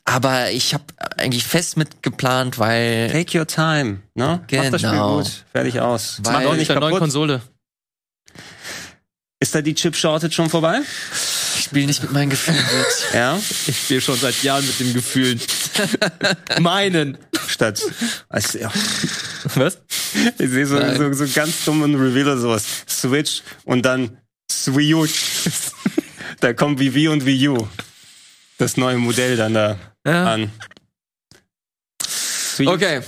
Aber 0.05 0.51
ich 0.51 0.73
habe 0.73 0.83
eigentlich 1.17 1.43
fest 1.43 1.75
mit 1.77 2.03
geplant, 2.03 2.59
weil 2.59 3.09
Take 3.11 3.37
your 3.39 3.47
time. 3.47 3.99
Ne? 4.13 4.41
Mach 4.51 4.69
das 4.69 4.81
Spiel 4.81 4.91
Genau. 4.91 5.17
gut. 5.17 5.45
Fertig 5.51 5.79
aus. 5.79 6.19
Weil- 6.23 6.43
Mach 6.43 6.51
auch 6.51 6.55
nicht 6.55 6.69
der 6.69 6.75
neuen 6.79 6.89
kaputt. 6.91 6.99
Konsole. 6.99 7.41
Ist 9.39 9.53
da 9.53 9.61
die 9.61 9.75
Chip-Shortage 9.75 10.33
schon 10.33 10.49
vorbei? 10.49 10.79
ich 11.57 11.65
spiele 11.65 11.87
nicht 11.87 12.01
mit 12.01 12.11
meinen 12.11 12.29
Gefühlen 12.29 12.57
mit. 12.63 13.13
Ja. 13.13 13.37
Ich 13.67 13.77
spiele 13.77 14.01
schon 14.01 14.17
seit 14.17 14.41
Jahren 14.43 14.65
mit 14.65 14.79
den 14.79 14.93
Gefühlen. 14.93 15.41
Meinen. 16.59 17.17
Statt. 17.47 17.81
Also, 18.29 18.59
ja. 18.59 18.71
Was? 19.55 19.79
Ich 20.39 20.49
sehe 20.49 20.65
so, 20.65 20.79
so, 20.95 21.13
so 21.13 21.27
ganz 21.33 21.65
dummen 21.65 21.95
Revealer 21.95 22.37
sowas. 22.37 22.63
Switch 22.87 23.41
und 23.65 23.83
dann 23.83 24.17
Switch. 24.49 25.21
da 26.39 26.53
kommt 26.53 26.79
wie 26.79 26.93
Wii 26.93 27.09
und 27.09 27.25
Wii 27.25 27.49
U. 27.49 27.67
Das 28.57 28.77
neue 28.77 28.97
Modell 28.97 29.35
dann 29.35 29.53
da 29.53 29.77
Ja. 30.05 30.33
an. 30.33 30.51
Switch. 32.07 32.69
Okay. 32.69 33.01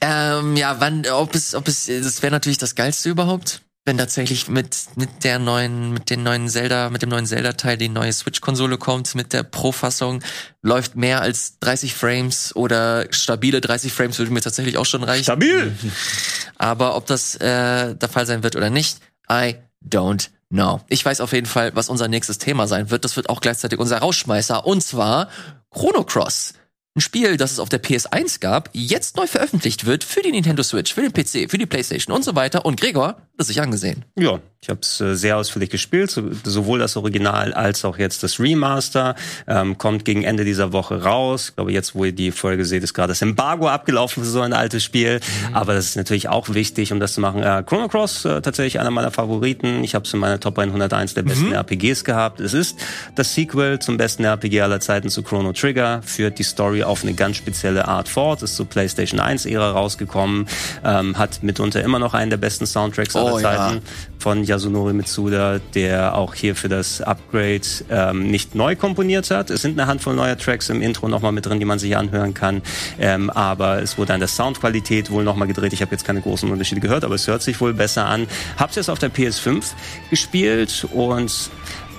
Ähm, 0.00 0.56
ja, 0.56 0.78
wann, 0.80 1.06
ob 1.06 1.34
es, 1.34 1.54
ob 1.54 1.68
es, 1.68 1.86
das 1.86 2.22
wäre 2.22 2.30
natürlich 2.32 2.58
das 2.58 2.74
Geilste 2.74 3.08
überhaupt, 3.10 3.62
wenn 3.84 3.98
tatsächlich 3.98 4.48
mit, 4.48 4.76
mit 4.94 5.24
der 5.24 5.40
neuen, 5.40 5.92
mit 5.92 6.08
den 6.08 6.22
neuen 6.22 6.48
Zelda, 6.48 6.88
mit 6.90 7.02
dem 7.02 7.08
neuen 7.08 7.26
Zelda-Teil 7.26 7.76
die 7.76 7.88
neue 7.88 8.12
Switch-Konsole 8.12 8.78
kommt, 8.78 9.14
mit 9.16 9.32
der 9.32 9.42
Pro-Fassung, 9.42 10.22
läuft 10.62 10.94
mehr 10.94 11.20
als 11.20 11.58
30 11.58 11.94
Frames 11.94 12.54
oder 12.54 13.06
stabile 13.12 13.60
30 13.60 13.92
Frames 13.92 14.18
würde 14.18 14.32
mir 14.32 14.40
tatsächlich 14.40 14.78
auch 14.78 14.86
schon 14.86 15.02
reichen. 15.02 15.24
Stabil. 15.24 15.76
Aber 16.58 16.96
ob 16.96 17.06
das 17.06 17.34
äh, 17.36 17.96
der 17.96 18.08
Fall 18.08 18.26
sein 18.26 18.44
wird 18.44 18.54
oder 18.54 18.70
nicht, 18.70 18.98
I 19.28 19.56
don't 19.84 20.28
know. 20.48 20.80
Ich 20.88 21.04
weiß 21.04 21.20
auf 21.20 21.32
jeden 21.32 21.46
Fall, 21.46 21.74
was 21.74 21.88
unser 21.88 22.06
nächstes 22.06 22.38
Thema 22.38 22.68
sein 22.68 22.90
wird. 22.90 23.04
Das 23.04 23.16
wird 23.16 23.28
auch 23.28 23.40
gleichzeitig 23.40 23.80
unser 23.80 23.98
Rausschmeißer. 23.98 24.64
Und 24.64 24.82
zwar 24.82 25.28
Chrono 25.70 26.04
Cross. 26.04 26.54
Ein 26.94 27.00
Spiel, 27.00 27.38
das 27.38 27.52
es 27.52 27.58
auf 27.58 27.70
der 27.70 27.82
PS1 27.82 28.38
gab, 28.40 28.68
jetzt 28.74 29.16
neu 29.16 29.26
veröffentlicht 29.26 29.86
wird 29.86 30.04
für 30.04 30.20
die 30.20 30.30
Nintendo 30.30 30.62
Switch, 30.62 30.92
für 30.92 31.00
den 31.00 31.10
PC, 31.14 31.50
für 31.50 31.56
die 31.56 31.64
Playstation 31.64 32.14
und 32.14 32.22
so 32.22 32.34
weiter. 32.34 32.66
Und 32.66 32.78
Gregor 32.78 33.06
hat 33.06 33.16
es 33.38 33.46
sich 33.46 33.62
angesehen. 33.62 34.04
Ja, 34.14 34.40
ich 34.60 34.68
habe 34.68 34.80
es 34.82 35.00
äh, 35.00 35.16
sehr 35.16 35.38
ausführlich 35.38 35.70
gespielt, 35.70 36.10
so, 36.10 36.22
sowohl 36.44 36.78
das 36.78 36.98
Original 36.98 37.54
als 37.54 37.86
auch 37.86 37.96
jetzt 37.96 38.22
das 38.22 38.38
Remaster. 38.38 39.16
Ähm, 39.48 39.78
kommt 39.78 40.04
gegen 40.04 40.22
Ende 40.22 40.44
dieser 40.44 40.74
Woche 40.74 41.02
raus. 41.02 41.48
Ich 41.48 41.56
glaube, 41.56 41.72
jetzt, 41.72 41.94
wo 41.94 42.04
ihr 42.04 42.12
die 42.12 42.30
Folge 42.30 42.66
seht, 42.66 42.84
ist 42.84 42.92
gerade 42.92 43.08
das 43.08 43.22
Embargo 43.22 43.68
abgelaufen 43.68 44.22
für 44.22 44.28
so 44.28 44.42
ein 44.42 44.52
altes 44.52 44.84
Spiel. 44.84 45.20
Aber 45.54 45.72
das 45.72 45.86
ist 45.86 45.96
natürlich 45.96 46.28
auch 46.28 46.50
wichtig, 46.50 46.92
um 46.92 47.00
das 47.00 47.14
zu 47.14 47.22
machen. 47.22 47.42
Äh, 47.42 47.64
Chrono 47.66 47.88
Cross, 47.88 48.26
äh, 48.26 48.42
tatsächlich 48.42 48.78
einer 48.78 48.90
meiner 48.90 49.10
Favoriten. 49.10 49.82
Ich 49.82 49.94
habe 49.94 50.04
es 50.04 50.12
in 50.12 50.20
meiner 50.20 50.38
Top 50.38 50.58
101 50.58 51.14
der 51.14 51.22
besten 51.22 51.52
RPGs 51.52 52.04
gehabt. 52.04 52.38
Es 52.38 52.52
ist 52.52 52.76
das 53.14 53.34
Sequel 53.34 53.78
zum 53.78 53.96
besten 53.96 54.24
RPG 54.24 54.60
aller 54.60 54.80
Zeiten 54.80 55.08
zu 55.08 55.22
Chrono 55.22 55.54
Trigger, 55.54 56.02
führt 56.02 56.38
die 56.38 56.44
Story 56.44 56.81
auf 56.84 57.02
eine 57.02 57.14
ganz 57.14 57.36
spezielle 57.36 57.88
Art 57.88 58.08
fort, 58.08 58.42
ist 58.42 58.56
zur 58.56 58.66
PlayStation 58.66 59.20
1-Ära 59.20 59.72
rausgekommen, 59.72 60.46
ähm, 60.84 61.18
hat 61.18 61.42
mitunter 61.42 61.82
immer 61.82 61.98
noch 61.98 62.14
einen 62.14 62.30
der 62.30 62.36
besten 62.36 62.66
Soundtracks 62.66 63.16
aller 63.16 63.34
Oh, 63.34 63.38
ja. 63.38 63.56
Zeiten 63.56 63.82
von 64.18 64.44
Yasunori 64.44 64.92
Mitsuda, 64.92 65.60
der 65.74 66.14
auch 66.16 66.34
hier 66.34 66.54
für 66.54 66.68
das 66.68 67.00
Upgrade 67.00 67.62
ähm, 67.90 68.30
nicht 68.30 68.54
neu 68.54 68.76
komponiert 68.76 69.30
hat. 69.30 69.50
Es 69.50 69.62
sind 69.62 69.78
eine 69.78 69.88
Handvoll 69.88 70.14
neuer 70.14 70.38
Tracks 70.38 70.68
im 70.68 70.80
Intro 70.80 71.08
nochmal 71.08 71.32
mit 71.32 71.46
drin, 71.46 71.58
die 71.58 71.64
man 71.64 71.78
sich 71.78 71.96
anhören 71.96 72.32
kann. 72.32 72.62
Ähm, 73.00 73.30
aber 73.30 73.82
es 73.82 73.98
wurde 73.98 74.14
an 74.14 74.20
der 74.20 74.28
Soundqualität 74.28 75.10
wohl 75.10 75.24
nochmal 75.24 75.48
gedreht. 75.48 75.72
Ich 75.72 75.82
habe 75.82 75.90
jetzt 75.90 76.04
keine 76.04 76.20
großen 76.20 76.50
Unterschiede 76.50 76.80
gehört, 76.80 77.04
aber 77.04 77.16
es 77.16 77.26
hört 77.26 77.42
sich 77.42 77.60
wohl 77.60 77.74
besser 77.74 78.06
an. 78.06 78.28
Hab's 78.58 78.76
jetzt 78.76 78.90
auf 78.90 78.98
der 78.98 79.12
PS5 79.12 79.64
gespielt 80.10 80.86
und 80.92 81.50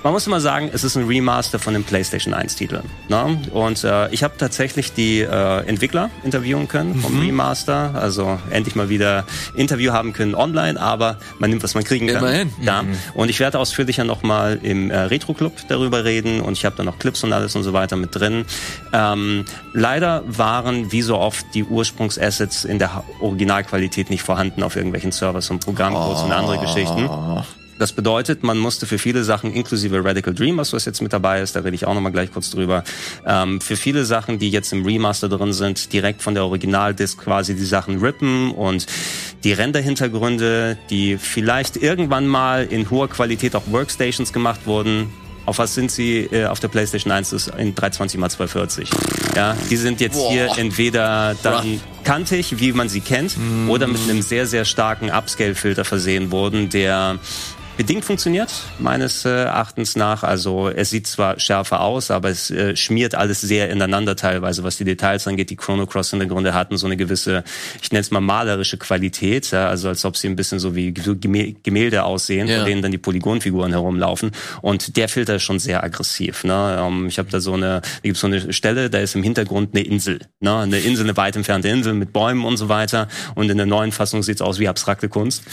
man 0.04 0.12
muss 0.12 0.26
immer 0.26 0.38
sagen, 0.38 0.70
es 0.70 0.84
ist 0.84 0.96
ein 0.96 1.06
Remaster 1.06 1.58
von 1.58 1.72
dem 1.72 1.82
PlayStation 1.82 2.34
1-Titel. 2.34 2.82
Ne? 3.08 3.40
Und 3.52 3.82
äh, 3.84 4.10
ich 4.10 4.22
habe 4.22 4.34
tatsächlich 4.36 4.92
die 4.92 5.20
äh, 5.20 5.66
Entwickler 5.66 6.10
interviewen 6.22 6.68
können 6.68 6.94
vom 6.96 7.18
Remaster. 7.20 7.92
Also 7.94 8.38
endlich 8.50 8.74
mal 8.76 8.90
wieder 8.90 9.24
Interview 9.54 9.92
haben 9.92 10.12
können 10.12 10.34
online, 10.34 10.78
aber 10.78 11.16
man 11.38 11.48
nimmt, 11.48 11.62
was 11.62 11.74
man 11.74 11.84
kriegen 11.84 12.06
kann. 12.06 12.18
Immerhin. 12.18 12.52
Ja. 12.60 12.84
Und 13.14 13.30
ich 13.30 13.40
werde 13.40 13.58
ausführlicher 13.58 14.04
nochmal 14.04 14.60
im 14.62 14.90
äh, 14.90 14.98
Retro-Club 14.98 15.54
darüber 15.68 16.04
reden 16.04 16.42
und 16.42 16.52
ich 16.52 16.66
habe 16.66 16.76
da 16.76 16.84
noch 16.84 16.98
Clips 16.98 17.24
und 17.24 17.32
alles 17.32 17.56
und 17.56 17.62
so 17.62 17.72
weiter 17.72 17.96
mit 17.96 18.14
drin. 18.14 18.44
Ähm, 18.92 19.46
leider 19.72 20.22
waren, 20.26 20.92
wie 20.92 21.00
so 21.00 21.16
oft, 21.16 21.46
die 21.54 21.64
Ursprungsassets 21.64 22.66
in 22.66 22.78
der 22.78 23.04
Originalqualität 23.20 24.10
nicht 24.10 24.22
vorhanden 24.22 24.64
auf 24.64 24.76
irgendwelchen 24.76 25.12
Servers 25.12 25.48
und 25.48 25.64
Programmcodes 25.64 26.24
und 26.24 26.32
andere 26.32 26.58
Geschichten. 26.58 27.08
Das 27.78 27.92
bedeutet, 27.92 28.42
man 28.44 28.58
musste 28.58 28.86
für 28.86 28.98
viele 28.98 29.24
Sachen, 29.24 29.52
inklusive 29.52 30.04
Radical 30.04 30.32
Dreamers, 30.32 30.72
was 30.72 30.84
jetzt 30.84 31.02
mit 31.02 31.12
dabei 31.12 31.40
ist, 31.40 31.56
da 31.56 31.60
rede 31.60 31.74
ich 31.74 31.86
auch 31.86 31.94
nochmal 31.94 32.12
gleich 32.12 32.32
kurz 32.32 32.50
drüber, 32.50 32.84
ähm, 33.26 33.60
für 33.60 33.76
viele 33.76 34.04
Sachen, 34.04 34.38
die 34.38 34.50
jetzt 34.50 34.72
im 34.72 34.84
Remaster 34.84 35.28
drin 35.28 35.52
sind, 35.52 35.92
direkt 35.92 36.22
von 36.22 36.34
der 36.34 36.44
Originaldisc 36.44 37.18
quasi 37.18 37.54
die 37.54 37.64
Sachen 37.64 37.98
rippen 37.98 38.52
und 38.52 38.86
die 39.42 39.52
Render-Hintergründe, 39.52 40.78
die 40.90 41.18
vielleicht 41.18 41.76
irgendwann 41.76 42.26
mal 42.26 42.64
in 42.64 42.90
hoher 42.90 43.08
Qualität 43.08 43.54
auf 43.56 43.64
Workstations 43.70 44.32
gemacht 44.32 44.60
wurden, 44.66 45.12
auf 45.46 45.58
was 45.58 45.74
sind 45.74 45.90
sie 45.90 46.20
äh, 46.32 46.46
auf 46.46 46.58
der 46.60 46.68
PlayStation 46.68 47.12
1 47.12 47.32
ist 47.34 47.48
in 47.48 47.74
320 47.74 48.18
x 48.18 48.34
240. 48.36 48.88
Ja, 49.36 49.54
die 49.68 49.76
sind 49.76 50.00
jetzt 50.00 50.14
Boah. 50.14 50.30
hier 50.30 50.48
entweder 50.56 51.34
dann 51.42 51.80
kantig, 52.02 52.60
wie 52.60 52.72
man 52.72 52.88
sie 52.88 53.00
kennt, 53.02 53.36
Mhm. 53.36 53.68
oder 53.68 53.86
mit 53.86 54.00
einem 54.08 54.22
sehr 54.22 54.46
sehr 54.46 54.64
starken 54.64 55.10
Upscale-Filter 55.10 55.84
versehen 55.84 56.30
wurden, 56.30 56.70
der 56.70 57.18
bedingt 57.76 58.04
funktioniert, 58.04 58.50
meines 58.78 59.24
äh, 59.24 59.30
Erachtens 59.44 59.96
nach. 59.96 60.22
Also 60.22 60.68
es 60.68 60.90
sieht 60.90 61.06
zwar 61.06 61.40
schärfer 61.40 61.80
aus, 61.80 62.10
aber 62.10 62.28
es 62.30 62.50
äh, 62.50 62.76
schmiert 62.76 63.14
alles 63.14 63.40
sehr 63.40 63.70
ineinander 63.70 64.16
teilweise, 64.16 64.62
was 64.62 64.76
die 64.76 64.84
Details 64.84 65.26
angeht. 65.26 65.50
Die 65.50 65.56
Chrono 65.56 65.86
Cross 65.86 66.10
Hintergründe 66.10 66.54
hatten 66.54 66.76
so 66.76 66.86
eine 66.86 66.96
gewisse, 66.96 67.42
ich 67.82 67.90
nenne 67.90 68.00
es 68.02 68.10
mal 68.10 68.20
malerische 68.20 68.76
Qualität, 68.76 69.50
ja, 69.50 69.68
also 69.68 69.88
als 69.88 70.04
ob 70.04 70.16
sie 70.16 70.28
ein 70.28 70.36
bisschen 70.36 70.58
so 70.58 70.74
wie 70.74 70.92
Gemälde 70.92 72.04
aussehen, 72.04 72.46
Ja. 72.48 72.58
von 72.58 72.66
denen 72.66 72.82
dann 72.82 72.92
die 72.92 72.98
Polygonfiguren 72.98 73.72
herumlaufen. 73.72 74.30
Und 74.62 74.96
der 74.96 75.08
Filter 75.08 75.36
ist 75.36 75.42
schon 75.42 75.58
sehr 75.58 75.82
aggressiv. 75.82 76.44
Ne? 76.44 76.78
Ähm, 76.80 77.06
ich 77.08 77.18
habe 77.18 77.30
da 77.30 77.40
so 77.40 77.54
eine, 77.54 77.80
da 77.80 78.00
gibt's 78.02 78.20
so 78.20 78.26
eine 78.26 78.52
Stelle, 78.52 78.90
da 78.90 78.98
ist 78.98 79.14
im 79.16 79.22
Hintergrund 79.22 79.74
eine 79.74 79.84
Insel. 79.84 80.20
Ne? 80.40 80.58
Eine 80.58 80.78
Insel, 80.78 81.04
eine 81.04 81.16
weit 81.16 81.36
entfernte 81.36 81.68
Insel 81.68 81.94
mit 81.94 82.12
Bäumen 82.12 82.44
und 82.44 82.56
so 82.56 82.68
weiter. 82.68 83.08
Und 83.34 83.50
in 83.50 83.56
der 83.56 83.66
neuen 83.66 83.92
Fassung 83.92 84.22
sieht's 84.22 84.42
aus 84.42 84.58
wie 84.58 84.68
abstrakte 84.68 85.08
Kunst. 85.08 85.42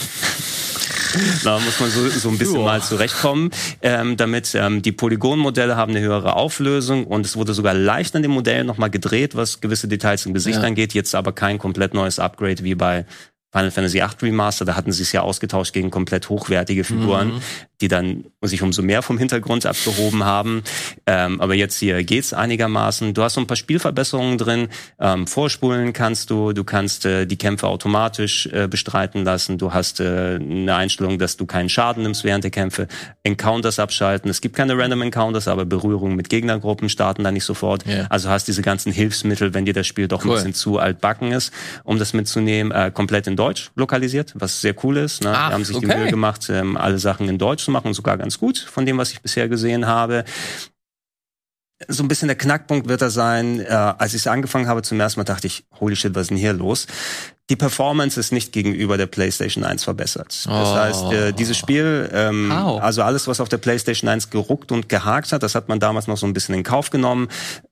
Da 1.43 1.60
muss 1.60 1.77
man 1.81 1.91
so, 1.91 2.07
so 2.20 2.30
ein 2.30 2.38
bisschen 2.38 2.56
Joa. 2.56 2.66
mal 2.66 2.82
zurechtkommen, 2.82 3.52
ähm, 3.82 4.18
damit 4.18 4.54
ähm, 4.56 4.82
die 4.82 4.92
Polygonmodelle 4.92 5.76
haben 5.76 5.92
eine 5.96 6.02
höhere 6.02 6.36
Auflösung 6.36 7.06
und 7.06 7.26
es 7.26 7.36
wurde 7.36 7.54
sogar 7.54 7.74
leicht 7.74 8.16
an 8.16 8.22
dem 8.22 8.32
Modell 8.32 8.64
nochmal 8.64 8.90
gedreht, 8.90 9.36
was 9.36 9.62
gewisse 9.62 9.88
Details 9.88 10.26
im 10.26 10.34
Gesicht 10.34 10.60
Ja. 10.60 10.64
angeht. 10.68 10.94
Jetzt 10.94 11.16
aber 11.16 11.32
kein 11.32 11.58
komplett 11.58 11.94
neues 11.94 12.20
Upgrade 12.20 12.64
wie 12.64 12.76
bei 12.76 13.06
Final 13.52 13.72
Fantasy 13.72 13.98
VIII 13.99 14.07
Remaster, 14.22 14.64
da 14.65 14.76
hatten 14.76 14.91
sie 14.91 15.03
es 15.03 15.11
ja 15.11 15.22
ausgetauscht 15.22 15.73
gegen 15.73 15.90
komplett 15.91 16.30
hochwertige 16.30 16.84
Figuren, 16.86 17.34
Mhm. 17.36 17.41
die 17.82 17.88
dann 17.90 18.26
sich 18.41 18.61
umso 18.61 18.82
mehr 18.82 19.02
vom 19.02 19.18
Hintergrund 19.18 19.65
abgehoben 19.65 20.23
haben. 20.23 20.64
Ähm, 21.06 21.41
aber 21.41 21.53
jetzt 21.56 21.78
hier 21.78 22.03
geht's 22.03 22.32
einigermaßen. 22.34 23.14
Du 23.14 23.23
hast 23.23 23.34
so 23.34 23.41
ein 23.41 23.48
paar 23.48 23.57
Spielverbesserungen 23.57 24.38
drin. 24.38 24.69
Ähm, 24.99 25.28
vorspulen 25.28 25.91
kannst 25.91 26.30
du, 26.30 26.53
du 26.53 26.64
kannst 26.64 27.06
äh, 27.06 27.26
die 27.26 27.38
Kämpfe 27.38 27.68
automatisch 27.68 28.45
äh, 28.48 28.68
bestreiten 28.69 29.23
lassen. 29.26 29.57
Du 29.57 29.73
hast 29.73 29.99
äh, 29.99 30.36
eine 30.40 30.76
Einstellung, 30.76 31.19
dass 31.19 31.36
du 31.38 31.45
keinen 31.45 31.69
Schaden 31.69 32.03
nimmst 32.03 32.23
während 32.23 32.44
der 32.44 32.52
Kämpfe. 32.52 32.88
Encounters 33.23 33.80
abschalten. 33.80 34.30
Es 34.30 34.41
gibt 34.41 34.56
keine 34.56 34.78
Random 34.78 35.02
Encounters, 35.02 35.48
aber 35.48 35.65
Berührungen 35.65 36.15
mit 36.15 36.30
Gegnergruppen 36.30 36.88
starten 36.88 37.23
da 37.23 37.32
nicht 37.32 37.44
sofort. 37.45 37.86
Ja. 37.86 38.06
Also 38.10 38.30
hast 38.30 38.48
diese 38.48 38.61
ganzen 38.61 38.91
Hilfsmittel, 38.94 39.53
wenn 39.53 39.65
dir 39.65 39.73
das 39.73 39.88
Spiel 39.88 40.07
doch 40.07 40.23
Cool. 40.23 40.32
ein 40.32 40.36
bisschen 40.36 40.53
zu 40.53 40.78
altbacken 40.78 41.32
ist, 41.32 41.52
um 41.84 41.99
das 41.99 42.14
mitzunehmen, 42.14 42.72
äh, 42.72 42.91
komplett 42.94 43.28
in 43.28 43.36
Deutsch 43.41 43.72
lokalisiert, 43.76 44.34
was 44.35 44.61
sehr 44.61 44.76
cool 44.84 44.97
ist. 44.97 45.23
Ne? 45.23 45.34
Ach, 45.35 45.47
Die 45.49 45.53
haben 45.55 45.65
sich 45.65 45.77
die 45.80 45.85
okay. 45.88 45.97
Mühe 45.97 46.09
gemacht, 46.09 46.47
ähm, 46.49 46.77
alle 46.77 46.99
Sachen 46.99 47.27
in 47.27 47.38
Deutsch 47.38 47.63
zu 47.65 47.72
machen, 47.72 47.93
sogar 47.93 48.18
ganz 48.18 48.38
gut, 48.38 48.57
von 48.59 48.85
dem, 48.85 48.97
was 48.97 49.11
ich 49.11 49.22
bisher 49.22 49.47
gesehen 49.49 49.88
habe. 49.88 50.23
So 51.88 52.03
ein 52.03 52.07
bisschen 52.07 52.27
der 52.27 52.38
Knackpunkt 52.38 52.88
wird 52.88 53.01
da 53.01 53.09
sein, 53.09 53.59
äh, 53.59 53.65
als 53.72 54.13
ich 54.13 54.22
es 54.22 54.27
angefangen 54.27 54.68
habe 54.68 54.84
zum 54.84 54.99
ersten 54.99 55.19
Mal, 55.19 55.23
dachte 55.23 55.47
ich, 55.47 55.65
holy 55.80 55.95
shit, 55.95 56.13
was 56.13 56.23
ist 56.23 56.30
denn 56.30 56.38
hier 56.38 56.53
los? 56.53 56.85
Die 57.49 57.55
Performance 57.55 58.19
ist 58.19 58.31
nicht 58.31 58.53
gegenüber 58.53 58.97
der 58.97 59.07
PlayStation 59.07 59.63
1 59.63 59.84
verbessert. 59.84 60.27
Das 60.45 60.47
Oh. 60.47 60.76
heißt, 60.76 61.11
äh, 61.11 61.34
dieses 61.34 61.57
Spiel, 61.57 62.07
ähm, 62.13 62.53
How? 62.55 62.81
also 62.84 63.01
alles, 63.01 63.27
was 63.27 63.39
auf 63.41 63.49
der 63.49 63.57
PlayStation 63.57 64.07
1 64.09 64.30
geruckt 64.30 64.72
und 64.72 64.89
gehakt 64.89 65.31
hat, 65.31 65.41
das 65.41 65.55
hat 65.55 65.69
man 65.69 65.80
damals 65.80 66.05
noch 66.07 66.18
so 66.18 66.27
ein 66.27 66.34
bisschen 66.34 66.53
in 66.55 66.63
Kauf 66.63 66.91
genommen. 66.91 67.27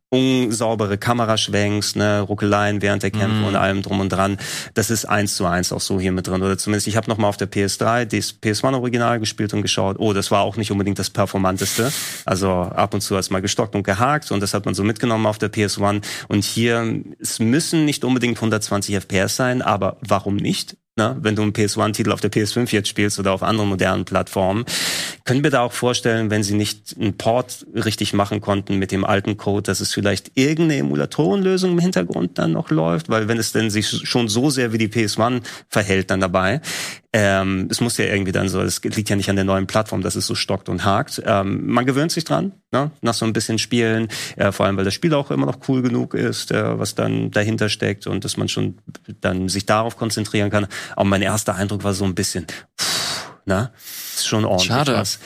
Unsaubere 0.09 0.97
Kameraschwenks, 0.97 1.95
ne, 1.95 2.21
Ruckeleien 2.21 2.81
während 2.81 3.03
der 3.03 3.11
Kämpfe 3.11 3.37
Mhm. 3.39 3.45
und 3.45 3.55
allem 3.55 3.81
drum 3.81 3.99
und 3.99 4.09
dran. 4.09 4.37
Das 4.73 4.89
ist 4.89 5.05
eins 5.05 5.35
zu 5.35 5.45
eins 5.45 5.71
auch 5.71 5.81
so 5.81 5.99
hier 5.99 6.11
mit 6.11 6.27
drin. 6.27 6.41
Oder 6.41 6.57
zumindest, 6.57 6.87
ich 6.87 6.97
habe 6.97 7.09
noch 7.09 7.17
mal 7.17 7.27
auf 7.27 7.37
der 7.37 7.47
PS3 7.49 8.05
das 8.05 8.33
PS1-Original 8.33 9.19
gespielt 9.19 9.53
und 9.53 9.61
geschaut. 9.61 9.97
Oh, 9.99 10.13
das 10.13 10.31
war 10.31 10.41
auch 10.41 10.57
nicht 10.57 10.71
unbedingt 10.71 10.97
das 10.97 11.09
performanteste. 11.11 11.91
Also 12.25 12.49
ab 12.49 12.93
und 12.93 13.01
zu 13.01 13.15
hat's 13.15 13.29
mal 13.29 13.41
gestockt 13.41 13.75
und 13.75 13.83
gehakt 13.83 14.31
und 14.31 14.39
das 14.41 14.53
hat 14.53 14.65
man 14.65 14.73
so 14.73 14.83
mitgenommen 14.83 15.25
auf 15.27 15.37
der 15.37 15.51
PS1. 15.51 16.01
Und 16.27 16.43
hier, 16.43 17.01
es 17.19 17.39
müssen 17.39 17.85
nicht 17.85 18.03
unbedingt 18.03 18.37
120 18.37 18.95
FPS 18.95 19.35
sein, 19.35 19.61
aber 19.61 19.97
warum 20.01 20.35
nicht? 20.37 20.75
Ne? 20.99 21.15
Wenn 21.21 21.37
du 21.37 21.43
einen 21.43 21.53
PS1-Titel 21.53 22.11
auf 22.11 22.19
der 22.19 22.29
PS5 22.29 22.73
jetzt 22.73 22.89
spielst 22.89 23.19
oder 23.19 23.31
auf 23.31 23.41
anderen 23.41 23.69
modernen 23.69 24.03
Plattformen, 24.03 24.65
können 25.23 25.45
wir 25.45 25.49
da 25.49 25.61
auch 25.61 25.71
vorstellen, 25.71 26.29
wenn 26.29 26.43
sie 26.43 26.55
nicht 26.55 26.97
einen 26.99 27.15
Port 27.15 27.65
richtig 27.73 28.13
machen 28.13 28.41
konnten 28.41 28.77
mit 28.77 28.91
dem 28.91 29.05
alten 29.05 29.37
Code, 29.37 29.63
dass 29.63 29.79
es 29.79 29.93
vielleicht 29.93 30.31
irgendeine 30.35 30.81
Emulatorenlösung 30.81 31.71
im 31.71 31.79
Hintergrund 31.79 32.37
dann 32.37 32.51
noch 32.51 32.69
läuft, 32.69 33.07
weil 33.07 33.29
wenn 33.29 33.37
es 33.37 33.53
denn 33.53 33.69
sich 33.69 33.87
schon 33.87 34.27
so 34.27 34.49
sehr 34.49 34.73
wie 34.73 34.77
die 34.77 34.89
PS1 34.89 35.41
verhält 35.69 36.11
dann 36.11 36.19
dabei, 36.19 36.59
ähm, 37.11 37.67
es 37.71 37.81
muss 37.81 37.97
ja 37.97 38.05
irgendwie 38.05 38.31
dann 38.31 38.49
so, 38.49 38.61
es 38.61 38.83
liegt 38.83 39.09
ja 39.09 39.15
nicht 39.15 39.29
an 39.29 39.35
der 39.35 39.45
neuen 39.45 39.65
Plattform, 39.65 40.01
dass 40.01 40.15
es 40.15 40.27
so 40.27 40.35
stockt 40.35 40.69
und 40.69 40.85
hakt. 40.85 41.21
Ähm, 41.25 41.65
man 41.67 41.85
gewöhnt 41.85 42.11
sich 42.11 42.23
dran, 42.23 42.51
ne? 42.71 42.91
nach 43.01 43.15
so 43.15 43.25
ein 43.25 43.33
bisschen 43.33 43.57
Spielen, 43.57 44.09
äh, 44.35 44.51
vor 44.51 44.67
allem 44.67 44.77
weil 44.77 44.85
das 44.85 44.93
Spiel 44.93 45.13
auch 45.15 45.31
immer 45.31 45.47
noch 45.47 45.57
cool 45.67 45.81
genug 45.81 46.13
ist, 46.13 46.51
äh, 46.51 46.77
was 46.77 46.93
dann 46.93 47.31
dahinter 47.31 47.69
steckt 47.69 48.05
und 48.05 48.25
dass 48.25 48.37
man 48.37 48.47
schon 48.47 48.77
dann 49.21 49.49
sich 49.49 49.65
darauf 49.65 49.97
konzentrieren 49.97 50.51
kann. 50.51 50.67
Aber 50.95 51.09
mein 51.09 51.23
erster 51.23 51.55
Eindruck 51.55 51.83
war 51.83 51.93
so 51.93 52.05
ein 52.05 52.13
bisschen, 52.13 52.45
pff, 52.79 53.31
na, 53.45 53.71
ist 54.15 54.27
schon 54.27 54.45
ordentlich 54.45 54.67
Schade. 54.67 54.93
was. 54.93 55.19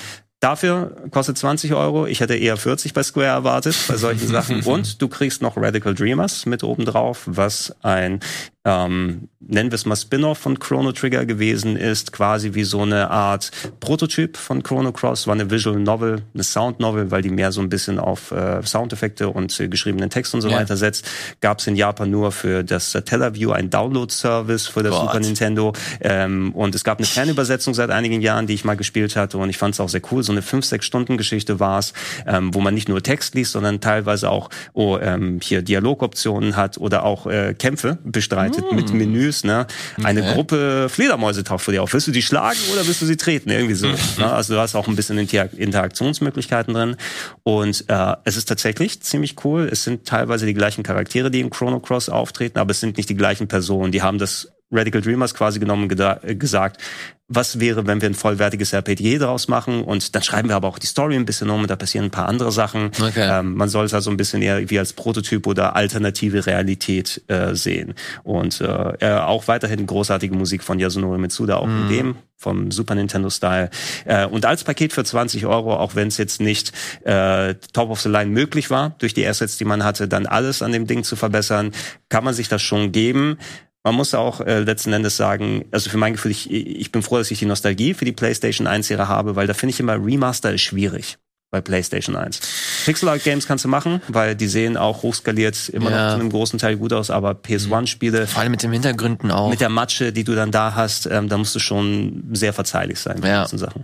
Dafür 0.44 0.94
kostet 1.12 1.38
20 1.38 1.74
Euro. 1.74 2.06
Ich 2.06 2.20
hätte 2.20 2.36
eher 2.36 2.58
40 2.58 2.92
bei 2.94 3.02
Square 3.02 3.28
erwartet, 3.28 3.78
bei 3.88 3.96
solchen 3.96 4.28
Sachen. 4.28 4.62
Und 4.66 5.02
du 5.02 5.08
kriegst 5.08 5.42
noch 5.42 5.56
Radical 5.56 5.96
Dreamers 5.96 6.46
mit 6.46 6.66
oben 6.66 6.84
drauf, 6.84 7.22
was 7.26 7.74
ein, 7.82 8.20
ähm, 8.66 9.28
nennen 9.42 9.72
wir 9.72 9.76
es 9.76 9.86
mal 9.86 9.96
Spin-off 9.98 10.38
von 10.38 10.58
Chrono 10.58 10.94
Trigger 10.94 11.26
gewesen 11.26 11.76
ist. 11.76 12.14
Quasi 12.14 12.54
wie 12.54 12.64
so 12.64 12.82
eine 12.82 13.10
Art 13.12 13.52
Prototyp 13.82 14.38
von 14.38 14.64
Chrono 14.64 14.94
Cross. 14.94 15.28
War 15.28 15.34
eine 15.34 15.52
Visual 15.52 15.78
Novel, 15.80 16.22
eine 16.34 16.44
Sound 16.44 16.80
Novel, 16.80 17.12
weil 17.12 17.22
die 17.22 17.30
mehr 17.30 17.52
so 17.52 17.60
ein 17.60 17.68
bisschen 17.68 18.00
auf 18.00 18.32
äh, 18.32 18.62
Soundeffekte 18.64 19.28
und 19.30 19.60
äh, 19.60 19.68
geschriebenen 19.68 20.10
Text 20.10 20.34
und 20.34 20.40
so 20.42 20.48
Ja. 20.48 20.58
weiter 20.58 20.78
setzt. 20.78 21.06
Gab 21.42 21.60
es 21.60 21.68
in 21.68 21.76
Japan 21.76 22.10
nur 22.10 22.32
für 22.32 22.64
das 22.64 22.96
äh, 22.96 23.02
Teleview 23.02 23.52
ein 23.52 23.70
Download-Service 23.70 24.68
für 24.68 24.82
das 24.82 24.94
Gott. 24.94 25.02
Super 25.08 25.20
Nintendo. 25.20 25.74
Ähm, 26.00 26.54
und 26.54 26.74
es 26.74 26.86
gab 26.86 27.00
eine 27.00 27.08
Fernübersetzung 27.08 27.74
seit 27.74 27.90
einigen 27.90 28.22
Jahren, 28.22 28.48
die 28.48 28.54
ich 28.54 28.64
mal 28.64 28.78
gespielt 28.78 29.18
hatte. 29.18 29.38
Und 29.40 29.50
ich 29.50 29.58
fand 29.58 29.74
es 29.74 29.82
auch 29.82 29.90
sehr 29.90 30.02
cool. 30.12 30.24
So 30.24 30.32
eine 30.32 30.42
5-6-Stunden-Geschichte 30.42 31.60
war 31.60 31.80
es, 31.80 31.94
ähm, 32.26 32.54
wo 32.54 32.62
man 32.62 32.74
nicht 32.74 32.88
nur 32.88 33.04
Text 33.04 33.36
liest, 33.36 33.52
sondern 33.52 33.82
teilweise 33.82 34.30
auch 34.30 34.50
oh, 34.72 34.98
ähm, 35.02 35.40
hier 35.44 35.62
Dialogoptionen 35.62 36.56
hat 36.56 36.78
oder 36.78 37.04
auch 37.04 37.28
äh, 37.28 37.54
Kämpfe 37.54 37.98
bestreitet 38.06 38.53
mit 38.72 38.94
Menüs. 38.94 39.44
Ne? 39.44 39.68
Eine 40.04 40.24
Okay. 40.24 40.34
Gruppe 40.36 40.88
Fledermäuse 40.90 41.44
taucht 41.44 41.64
vor 41.66 41.74
dir 41.74 41.84
auf. 41.84 41.94
Willst 41.94 42.08
du 42.08 42.12
die 42.12 42.22
schlagen 42.22 42.60
oder 42.72 42.86
willst 42.88 43.02
du 43.02 43.06
sie 43.06 43.18
treten? 43.18 43.50
Irgendwie 43.50 43.76
so. 43.76 43.88
ne? 44.18 44.32
Also 44.32 44.54
du 44.54 44.60
hast 44.60 44.76
auch 44.76 44.88
ein 44.88 44.96
bisschen 44.96 45.18
Inter 45.18 45.52
Interaktionsmöglichkeiten 45.54 46.74
drin. 46.74 46.96
Und 47.44 47.86
äh, 47.90 48.16
es 48.24 48.38
ist 48.38 48.46
tatsächlich 48.46 49.02
ziemlich 49.02 49.36
cool. 49.44 49.68
Es 49.72 49.84
sind 49.84 50.08
teilweise 50.08 50.46
die 50.46 50.54
gleichen 50.54 50.84
Charaktere, 50.84 51.30
die 51.30 51.42
im 51.42 51.50
Chrono 51.50 51.80
Cross 51.80 52.10
auftreten, 52.10 52.60
aber 52.60 52.72
es 52.72 52.80
sind 52.80 52.98
nicht 52.98 53.10
die 53.10 53.16
gleichen 53.16 53.48
Personen. 53.48 53.92
Die 53.92 54.02
haben 54.02 54.18
das 54.18 54.53
Radical 54.74 55.02
Dreamers 55.02 55.34
quasi 55.34 55.60
genommen 55.60 55.90
äh, 55.90 56.36
gesagt, 56.36 56.82
was 57.30 57.60
wäre, 57.60 57.88
wenn 57.88 58.02
wir 58.02 58.10
ein 58.10 58.16
vollwertiges 58.16 58.74
RPG 58.74 59.18
daraus 59.18 59.48
machen 59.48 59.84
und 59.84 60.14
dann 60.14 60.24
schreiben 60.24 60.50
wir 60.50 60.56
aber 60.56 60.68
auch 60.68 60.78
die 60.78 60.88
Story 60.88 61.16
ein 61.16 61.26
bisschen 61.26 61.50
um 61.50 61.62
und 61.62 61.70
da 61.70 61.76
passieren 61.76 62.06
ein 62.06 62.12
paar 62.12 62.28
andere 62.28 62.52
Sachen. 62.52 62.88
Okay. 63.02 63.28
Ähm, 63.40 63.56
man 63.56 63.70
soll 63.70 63.86
es 63.86 63.94
also 63.94 64.12
ein 64.12 64.18
bisschen 64.18 64.42
eher 64.42 64.70
wie 64.70 64.78
als 64.78 64.94
Prototyp 64.94 65.48
oder 65.48 65.76
alternative 65.76 66.46
Realität 66.46 67.22
äh, 67.28 67.56
sehen. 67.56 67.96
Und 68.24 68.60
äh, 68.62 68.66
äh, 69.00 69.20
auch 69.20 69.48
weiterhin 69.48 69.86
großartige 69.86 70.36
Musik 70.36 70.64
von 70.64 70.80
Yasunori 70.80 71.18
Mitsuda, 71.18 71.58
auch 71.58 71.68
in 71.68 71.90
dem 71.90 72.16
vom 72.36 72.72
Super 72.72 72.96
Nintendo 72.96 73.30
Style. 73.30 73.70
Äh, 74.06 74.26
und 74.26 74.46
als 74.46 74.66
Paket 74.66 74.92
für 74.92 75.04
20 75.04 75.46
Euro, 75.46 75.76
auch 75.76 75.96
wenn 75.96 76.10
es 76.10 76.18
jetzt 76.18 76.42
nicht 76.42 76.74
äh, 77.06 77.56
Top 77.72 77.90
of 77.90 78.02
the 78.02 78.10
Line 78.10 78.32
möglich 78.32 78.70
war, 78.70 78.96
durch 79.00 79.14
die 79.14 79.26
Assets, 79.26 79.58
die 79.58 79.66
man 79.66 79.84
hatte, 79.84 80.10
dann 80.10 80.26
alles 80.26 80.62
an 80.62 80.74
dem 80.74 80.86
Ding 80.86 81.04
zu 81.04 81.16
verbessern, 81.16 81.72
kann 82.10 82.26
man 82.26 82.34
sich 82.34 82.50
das 82.50 82.62
schon 82.62 82.92
geben. 82.92 83.38
Man 83.84 83.96
muss 83.96 84.14
auch 84.14 84.40
äh, 84.40 84.60
letzten 84.60 84.94
Endes 84.94 85.18
sagen, 85.18 85.66
also 85.72 85.90
für 85.90 85.98
mein 85.98 86.14
Gefühl, 86.14 86.32
ich, 86.32 86.50
ich 86.50 86.92
bin 86.92 87.04
froh, 87.04 87.18
dass 87.18 87.32
ich 87.32 87.40
die 87.40 87.46
Nostalgie 87.46 87.94
für 87.94 88.06
die 88.06 88.14
PlayStation 88.14 88.66
1 88.66 88.88
Serie 88.88 89.10
habe, 89.10 89.36
weil 89.36 89.48
da 89.48 89.54
finde 89.54 89.74
ich 89.74 89.80
immer 89.80 90.04
Remaster 90.04 90.54
ist 90.54 90.62
schwierig 90.62 91.18
bei 91.54 91.62
PlayStation 91.62 92.16
1. 92.16 92.40
Pixel 92.86 93.08
Art 93.10 93.24
Games 93.24 93.46
kannst 93.46 93.64
du 93.64 93.70
machen, 93.70 94.02
weil 94.08 94.36
die 94.36 94.48
sehen 94.48 94.76
auch 94.76 95.04
hochskaliert 95.04 95.70
immer 95.70 95.92
Ja. 95.92 96.06
noch 96.08 96.14
zu 96.16 96.20
einem 96.20 96.30
großen 96.32 96.58
Teil 96.58 96.78
gut 96.78 96.92
aus, 96.94 97.12
aber 97.12 97.36
PS1-Spiele 97.36 98.26
Vor 98.26 98.42
allem 98.42 98.52
mit 98.52 98.64
den 98.64 98.72
Hintergründen 98.74 99.30
auch. 99.30 99.52
mit 99.52 99.62
der 99.62 99.70
Matsche, 99.70 100.12
die 100.12 100.24
du 100.24 100.34
dann 100.34 100.50
da 100.50 100.74
hast, 100.74 101.06
ähm, 101.06 101.30
da 101.30 101.38
musst 101.38 101.54
du 101.54 101.60
schon 101.60 102.24
sehr 102.34 102.54
verzeihlich 102.54 103.00
sein 103.00 103.22
bei 103.22 103.28
Ja. 103.28 103.40
ganzen 103.42 103.60
Sachen. 103.60 103.84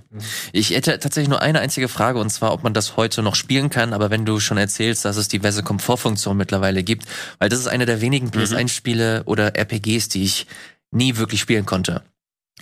Ich 0.51 0.71
hätte 0.71 0.97
tatsächlich 0.97 1.29
nur 1.29 1.43
eine 1.43 1.59
einzige 1.59 1.87
Frage 1.89 2.17
und 2.19 2.31
zwar, 2.31 2.53
ob 2.53 2.63
man 2.63 2.73
das 2.73 2.97
heute 2.97 3.21
noch 3.21 3.35
spielen 3.35 3.69
kann. 3.69 3.93
Aber 3.93 4.09
wenn 4.09 4.25
du 4.25 4.39
schon 4.39 4.57
erzählst, 4.57 5.05
dass 5.05 5.15
es 5.15 5.27
diverse 5.27 5.61
Komfortfunktionen 5.61 6.37
mittlerweile 6.39 6.81
gibt, 6.81 7.05
weil 7.37 7.49
das 7.49 7.59
ist 7.59 7.67
eine 7.67 7.85
der 7.85 8.01
wenigen 8.01 8.31
PS1-Spiele 8.31 9.21
oder 9.25 9.55
RPGs, 9.55 10.09
die 10.09 10.23
ich 10.23 10.47
nie 10.89 11.17
wirklich 11.17 11.39
spielen 11.39 11.67
konnte. 11.67 12.01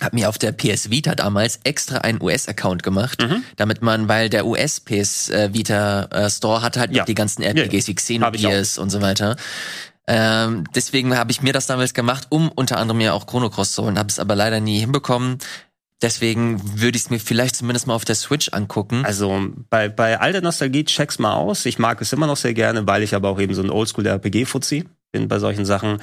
Hab 0.00 0.12
mir 0.12 0.28
auf 0.28 0.38
der 0.38 0.52
PS 0.52 0.90
Vita 0.90 1.14
damals 1.14 1.60
extra 1.64 1.98
einen 1.98 2.22
US-Account 2.22 2.82
gemacht, 2.82 3.20
Mhm. 3.22 3.42
damit 3.56 3.82
man, 3.82 4.08
weil 4.08 4.28
der 4.28 4.46
US 4.46 4.80
PS 4.80 5.28
äh, 5.30 5.52
Vita 5.52 6.04
äh, 6.04 6.30
Store 6.30 6.62
hat 6.62 6.76
halt 6.76 6.92
Ja. 6.92 6.98
noch 7.02 7.06
die 7.06 7.14
ganzen 7.14 7.42
Ja, 7.42 7.48
RPGs 7.50 7.88
wie. 7.88 7.94
Xenogears 7.94 8.78
und 8.78 8.90
so 8.90 9.00
weiter. 9.02 9.36
Ähm, 10.06 10.64
deswegen 10.74 11.16
habe 11.16 11.30
ich 11.32 11.42
mir 11.42 11.52
das 11.52 11.66
damals 11.66 11.92
gemacht, 11.94 12.26
um 12.30 12.48
unter 12.48 12.78
anderem 12.78 13.00
ja 13.00 13.12
auch 13.12 13.26
Chrono 13.26 13.50
Cross 13.50 13.72
zu 13.72 13.82
holen, 13.84 13.98
habe 13.98 14.08
es 14.08 14.18
aber 14.18 14.34
leider 14.34 14.60
nie 14.60 14.78
hinbekommen. 14.80 15.38
Deswegen 16.00 16.80
würde 16.80 16.96
ich 16.96 17.04
es 17.04 17.10
mir 17.10 17.18
vielleicht 17.18 17.56
zumindest 17.56 17.88
mal 17.88 17.94
auf 17.94 18.04
der 18.04 18.14
Switch 18.14 18.50
angucken. 18.52 19.04
Also 19.04 19.48
bei, 19.68 19.88
bei 19.88 20.20
all 20.20 20.30
der 20.32 20.42
Nostalgie 20.42 20.84
check's 20.84 21.18
mal 21.18 21.34
aus. 21.34 21.66
Ich 21.66 21.80
mag 21.80 22.00
es 22.00 22.12
immer 22.12 22.28
noch 22.28 22.36
sehr 22.36 22.54
gerne, 22.54 22.86
weil 22.86 23.02
ich 23.02 23.16
aber 23.16 23.28
auch 23.28 23.40
eben 23.40 23.52
so 23.52 23.62
ein 23.62 23.70
Oldschool-RPG-Fuzzi 23.70 24.84
bin 25.12 25.26
bei 25.28 25.38
solchen 25.38 25.64
Sachen. 25.64 25.98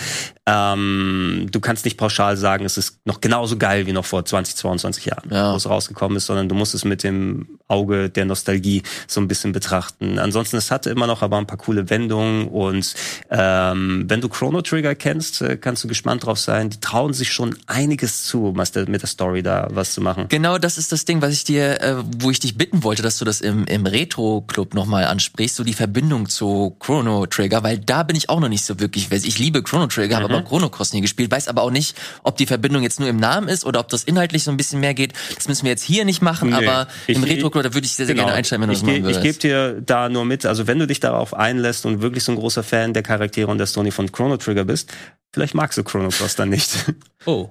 Ähm, 0.48 1.48
du 1.52 1.60
kannst 1.60 1.86
nicht 1.86 1.98
pauschal 1.98 2.38
sagen, 2.38 2.66
es 2.66 2.78
ist 2.78 3.00
noch 3.06 3.22
genauso 3.22 3.58
geil 3.58 3.86
wie 3.86 3.92
noch 3.94 4.06
vor 4.06 4.26
20, 4.26 4.56
22 4.56 5.06
Jahren, 5.06 5.30
Ja. 5.32 5.54
wo 5.54 5.58
es 5.58 5.70
rausgekommen 5.70 6.18
ist, 6.18 6.26
sondern 6.26 6.50
du 6.50 6.56
musst 6.56 6.74
es 6.74 6.86
mit 6.86 7.04
dem 7.04 7.48
Auge 7.68 8.10
der 8.10 8.26
Nostalgie 8.26 8.82
so 9.08 9.22
ein 9.22 9.28
bisschen 9.28 9.52
betrachten. 9.52 10.18
Ansonsten, 10.18 10.58
es 10.58 10.72
hatte 10.72 10.90
immer 10.90 11.06
noch 11.08 11.22
aber 11.22 11.38
ein 11.38 11.46
paar 11.46 11.58
coole 11.58 11.90
Wendungen 11.90 12.48
und 12.48 12.96
ähm, 13.30 14.06
wenn 14.08 14.22
du 14.22 14.30
Chrono 14.30 14.62
Trigger 14.62 14.96
kennst, 14.96 15.42
äh, 15.42 15.58
kannst 15.58 15.84
du 15.84 15.88
gespannt 15.88 16.26
drauf 16.26 16.40
sein. 16.40 16.72
Die 16.72 16.80
trauen 16.80 17.14
sich 17.14 17.32
schon 17.32 17.56
einiges 17.68 18.24
zu, 18.26 18.54
was 18.56 18.72
der, 18.72 18.90
mit 18.90 19.02
der 19.04 19.10
Story 19.10 19.44
da 19.44 19.68
was 19.72 19.94
zu 19.94 20.02
machen. 20.02 20.26
Genau, 20.30 20.58
das 20.58 20.78
ist 20.80 20.92
das 20.92 21.06
Ding, 21.06 21.22
was 21.22 21.32
ich 21.34 21.44
dir, 21.44 21.80
äh, 21.82 21.96
wo 22.18 22.32
ich 22.32 22.40
dich 22.40 22.58
bitten 22.58 22.82
wollte, 22.84 23.04
dass 23.04 23.20
du 23.20 23.26
das 23.26 23.42
im, 23.42 23.66
im 23.66 23.86
Retro-Club 23.86 24.74
nochmal 24.74 25.06
ansprichst, 25.06 25.56
so 25.56 25.64
die 25.64 25.74
Verbindung 25.74 26.28
zu 26.28 26.76
Chrono 26.80 27.28
Trigger, 27.28 27.62
weil 27.64 27.78
da 27.78 28.02
bin 28.02 28.16
ich 28.16 28.30
auch 28.30 28.40
noch 28.40 28.50
nicht 28.50 28.66
so 28.66 28.80
wirklich. 28.80 28.95
Versiert. 29.04 29.28
Ich 29.34 29.40
liebe 29.40 29.62
Chrono 29.64 29.88
Trigger, 29.88 30.16
habe 30.18 30.26
aber 30.34 30.42
Chrono 30.44 30.70
Cross 30.70 30.94
nie 30.94 31.02
gespielt, 31.02 31.30
weiß 31.32 31.48
aber 31.48 31.62
auch 31.62 31.72
nicht, 31.72 31.96
ob 32.24 32.38
die 32.38 32.46
Verbindung 32.46 32.84
jetzt 32.84 33.00
nur 33.00 33.10
im 33.10 33.18
Namen 33.18 33.48
ist 33.48 33.66
oder 33.66 33.80
ob 33.80 33.90
das 33.90 34.04
inhaltlich 34.04 34.44
so 34.44 34.52
ein 34.52 34.58
bisschen 34.58 34.80
mehr 34.80 34.94
geht. 34.94 35.14
Das 35.36 35.48
müssen 35.48 35.64
wir 35.64 35.72
jetzt 35.72 35.84
hier 35.84 36.06
nicht 36.06 36.22
machen, 36.22 36.50
Nee. 36.50 36.56
aber 36.68 36.88
Ich- 37.08 37.16
im 37.16 37.24
Retro-Club, 37.24 37.64
da 37.64 37.74
würde 37.74 37.86
ich 37.86 37.94
sehr, 37.94 38.06
sehr 38.06 38.16
Genau. 38.16 38.26
gerne 38.28 38.38
einsteigen, 38.38 38.62
wenn 38.62 38.70
du 38.70 38.74
ich 38.74 38.80
das 38.80 38.86
machen 38.88 39.04
ge- 39.04 39.12
Ich 39.12 39.18
würdest. 39.18 39.40
gebe 39.42 39.54
dir 39.76 39.82
da 39.82 40.10
nur 40.10 40.26
mit, 40.26 40.46
also 40.46 40.66
wenn 40.68 40.80
du 40.80 40.88
dich 40.88 41.00
darauf 41.00 41.34
einlässt 41.34 41.86
und 41.86 42.02
wirklich 42.02 42.24
so 42.24 42.32
ein 42.32 42.38
großer 42.38 42.64
Fan 42.64 42.94
der 42.94 43.04
Charaktere 43.04 43.52
und 43.52 43.58
der 43.58 43.68
Story 43.68 43.92
von 43.92 44.12
Chrono 44.12 44.38
Trigger 44.38 44.64
bist, 44.66 44.92
vielleicht 45.34 45.54
magst 45.56 45.78
du 45.78 45.84
Chrono 45.84 46.10
Cross 46.10 46.36
dann 46.36 46.50
nicht. 46.50 46.72
Oh. 47.26 47.50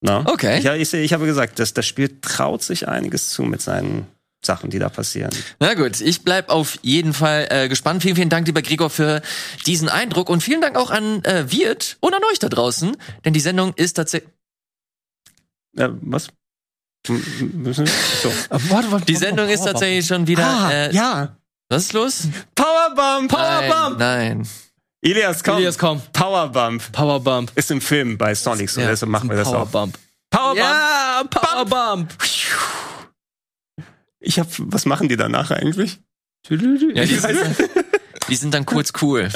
Na? 0.00 0.24
Okay. 0.26 0.60
Ja, 0.60 0.74
ich, 0.74 0.92
ich 0.92 1.12
habe 1.12 1.26
gesagt, 1.26 1.58
das, 1.58 1.72
das 1.74 1.86
Spiel 1.86 2.18
traut 2.20 2.62
sich 2.62 2.88
einiges 2.88 3.30
zu 3.30 3.42
mit 3.42 3.62
seinen 3.62 4.06
Sachen, 4.46 4.70
die 4.70 4.78
da 4.78 4.88
passieren. 4.88 5.30
Na 5.60 5.74
gut, 5.74 6.00
ich 6.00 6.22
bleib 6.22 6.48
auf 6.50 6.78
jeden 6.82 7.12
Fall 7.14 7.46
äh, 7.50 7.68
gespannt. 7.68 8.02
Vielen, 8.02 8.16
vielen 8.16 8.28
Dank, 8.30 8.46
lieber 8.46 8.62
Gregor, 8.62 8.90
für 8.90 9.22
diesen 9.66 9.88
Eindruck 9.88 10.28
und 10.28 10.42
vielen 10.42 10.60
Dank 10.60 10.76
auch 10.76 10.90
an 10.90 11.24
äh, 11.24 11.50
Wirt 11.50 11.96
und 12.00 12.14
an 12.14 12.22
euch 12.30 12.38
da 12.38 12.48
draußen, 12.48 12.96
denn 13.24 13.32
die 13.32 13.40
Sendung 13.40 13.72
ist 13.74 13.94
tatsächlich 13.94 14.30
Äh, 15.76 15.88
was? 16.02 16.28
Müssen? 17.06 17.86
So. 18.22 18.32
Warte, 18.70 18.90
warte, 18.90 19.04
die 19.04 19.16
Sendung 19.16 19.48
ist 19.50 19.62
tatsächlich 19.64 20.06
schon 20.06 20.26
wieder. 20.26 20.46
Ah, 20.46 20.70
äh, 20.72 20.94
ja. 20.94 21.36
Was 21.68 21.82
ist 21.84 21.92
los? 21.92 22.22
Powerbump! 22.54 23.30
Nein, 23.32 23.96
nein. 23.98 24.48
Elias, 25.02 25.44
komm. 25.44 25.58
Elias, 25.58 25.76
komm. 25.76 26.00
Powerbump. 26.14 26.92
Powerbump. 26.92 27.52
Ist 27.56 27.70
im 27.70 27.82
Film 27.82 28.16
bei 28.16 28.34
Sonic 28.34 28.70
so, 28.70 28.80
Ja, 28.80 28.88
deshalb 28.88 29.10
machen 29.10 29.28
wir 29.28 29.36
das 29.36 29.48
auch. 29.48 29.70
Powerbump. 29.70 29.98
Powerbump! 30.30 30.56
Ja, 30.56 31.22
Powerbump. 31.28 32.14
Ich 34.24 34.38
hab, 34.38 34.48
was 34.58 34.86
machen 34.86 35.08
die 35.08 35.16
danach 35.16 35.50
eigentlich? 35.50 36.00
Ja, 36.48 36.56
die, 36.56 37.18
Die 38.28 38.36
sind 38.36 38.54
dann 38.54 38.64
kurz 38.64 38.92
cool. 39.02 39.28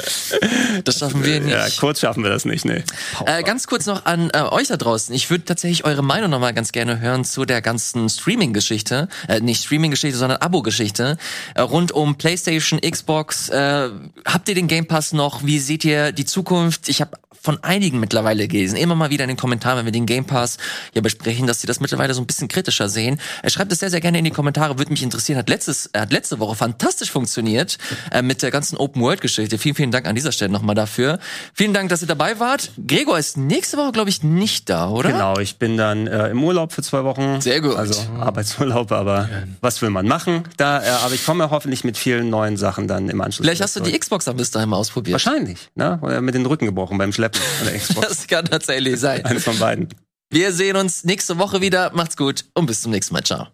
Das 0.83 0.99
schaffen 0.99 1.23
wir 1.23 1.39
nicht. 1.39 1.51
Ja, 1.51 1.67
kurz 1.79 1.99
schaffen 1.99 2.23
wir 2.23 2.29
das 2.31 2.45
nicht, 2.45 2.65
nee. 2.65 2.83
Äh, 3.25 3.43
ganz 3.43 3.67
kurz 3.67 3.85
noch 3.85 4.05
an 4.05 4.31
äh, 4.33 4.41
euch 4.41 4.67
da 4.67 4.77
draußen. 4.77 5.13
Ich 5.13 5.29
würde 5.29 5.45
tatsächlich 5.45 5.85
eure 5.85 6.03
Meinung 6.03 6.31
noch 6.31 6.39
mal 6.39 6.53
ganz 6.53 6.71
gerne 6.71 6.99
hören 6.99 7.23
zu 7.23 7.45
der 7.45 7.61
ganzen 7.61 8.09
Streaming-Geschichte. 8.09 9.07
Äh, 9.27 9.41
nicht 9.41 9.63
Streaming-Geschichte, 9.63 10.17
sondern 10.17 10.39
Abo-Geschichte. 10.41 11.17
Äh, 11.53 11.61
rund 11.61 11.91
um 11.91 12.17
PlayStation, 12.17 12.79
Xbox. 12.79 13.49
Äh, 13.49 13.89
habt 14.25 14.49
ihr 14.49 14.55
den 14.55 14.67
Game 14.67 14.87
Pass 14.87 15.13
noch? 15.13 15.43
Wie 15.43 15.59
seht 15.59 15.85
ihr 15.85 16.11
die 16.11 16.25
Zukunft? 16.25 16.89
Ich 16.89 17.01
habe 17.01 17.11
von 17.41 17.63
einigen 17.63 17.99
mittlerweile 17.99 18.47
gelesen. 18.47 18.75
Immer 18.77 18.95
mal 18.95 19.09
wieder 19.09 19.23
in 19.23 19.29
den 19.29 19.37
Kommentaren, 19.37 19.79
wenn 19.79 19.85
wir 19.85 19.91
den 19.91 20.05
Game 20.05 20.25
Pass 20.25 20.57
ja 20.93 21.01
besprechen, 21.01 21.47
dass 21.47 21.61
sie 21.61 21.67
das 21.67 21.79
mittlerweile 21.79 22.13
so 22.13 22.21
ein 22.21 22.27
bisschen 22.27 22.47
kritischer 22.47 22.89
sehen. 22.89 23.19
Äh, 23.43 23.49
schreibt 23.49 23.71
es 23.71 23.79
sehr, 23.79 23.89
sehr 23.89 24.01
gerne 24.01 24.19
in 24.19 24.25
die 24.25 24.31
Kommentare. 24.31 24.77
Würde 24.77 24.91
mich 24.91 25.03
interessieren. 25.03 25.37
Hat, 25.37 25.49
letztes, 25.49 25.87
äh, 25.93 25.99
hat 26.01 26.11
letzte 26.11 26.39
Woche 26.39 26.55
fantastisch 26.55 27.11
funktioniert 27.11 27.77
äh, 28.11 28.21
mit 28.21 28.41
der 28.41 28.51
ganzen 28.51 28.77
Open-World-Geschichte. 28.77 29.57
Vielen, 29.57 29.75
vielen 29.75 29.91
Dank 29.91 30.07
an 30.07 30.15
dieser 30.15 30.31
Stelle 30.31 30.51
nochmal 30.51 30.75
dafür. 30.75 31.19
Vielen 31.53 31.73
Dank, 31.73 31.89
dass 31.89 32.01
ihr 32.01 32.07
dabei 32.07 32.39
wart. 32.39 32.71
Gregor 32.85 33.17
ist 33.17 33.37
nächste 33.37 33.77
Woche, 33.77 33.91
glaube 33.91 34.09
ich, 34.09 34.23
nicht 34.23 34.69
da, 34.69 34.89
oder? 34.89 35.11
Genau, 35.11 35.39
ich 35.39 35.57
bin 35.57 35.77
dann 35.77 36.07
äh, 36.07 36.29
im 36.29 36.43
Urlaub 36.43 36.73
für 36.73 36.81
zwei 36.81 37.03
Wochen. 37.03 37.41
Sehr 37.41 37.61
gut. 37.61 37.75
Also 37.75 38.01
Arbeitsurlaub, 38.19 38.91
aber 38.91 39.29
was 39.61 39.81
will 39.81 39.89
man 39.89 40.07
machen? 40.07 40.43
Da, 40.57 40.83
äh, 40.83 40.89
aber 40.89 41.13
ich 41.13 41.25
komme 41.25 41.49
hoffentlich 41.49 41.83
mit 41.83 41.97
vielen 41.97 42.29
neuen 42.29 42.57
Sachen 42.57 42.87
dann 42.87 43.09
im 43.09 43.21
Anschluss. 43.21 43.45
Vielleicht 43.45 43.61
hast 43.61 43.75
du 43.75 43.79
die. 43.81 43.97
Xbox 43.97 44.25
dann 44.25 44.37
bis 44.37 44.51
dahin 44.51 44.69
mal 44.69 44.77
ausprobiert. 44.77 45.13
Wahrscheinlich, 45.13 45.69
ne? 45.75 45.99
Oder 46.01 46.21
mit 46.21 46.35
den 46.35 46.45
Rücken 46.45 46.65
gebrochen 46.65 46.97
beim 46.97 47.11
Schleppen 47.11 47.28
Apple 47.29 47.41
oder 47.61 47.77
Xbox. 47.77 48.07
Das 48.07 48.27
kann 48.27 48.45
tatsächlich 48.45 48.99
sein. 48.99 49.25
Eines 49.25 49.43
von 49.43 49.57
beiden. 49.59 49.89
Wir 50.31 50.51
sehen 50.51 50.75
uns 50.75 51.03
nächste 51.03 51.37
Woche 51.37 51.61
wieder. 51.61 51.91
Macht's 51.93 52.17
gut 52.17 52.45
und 52.53 52.65
bis 52.65 52.81
zum 52.81 52.91
nächsten 52.91 53.13
Mal. 53.13 53.23
Ciao. 53.23 53.47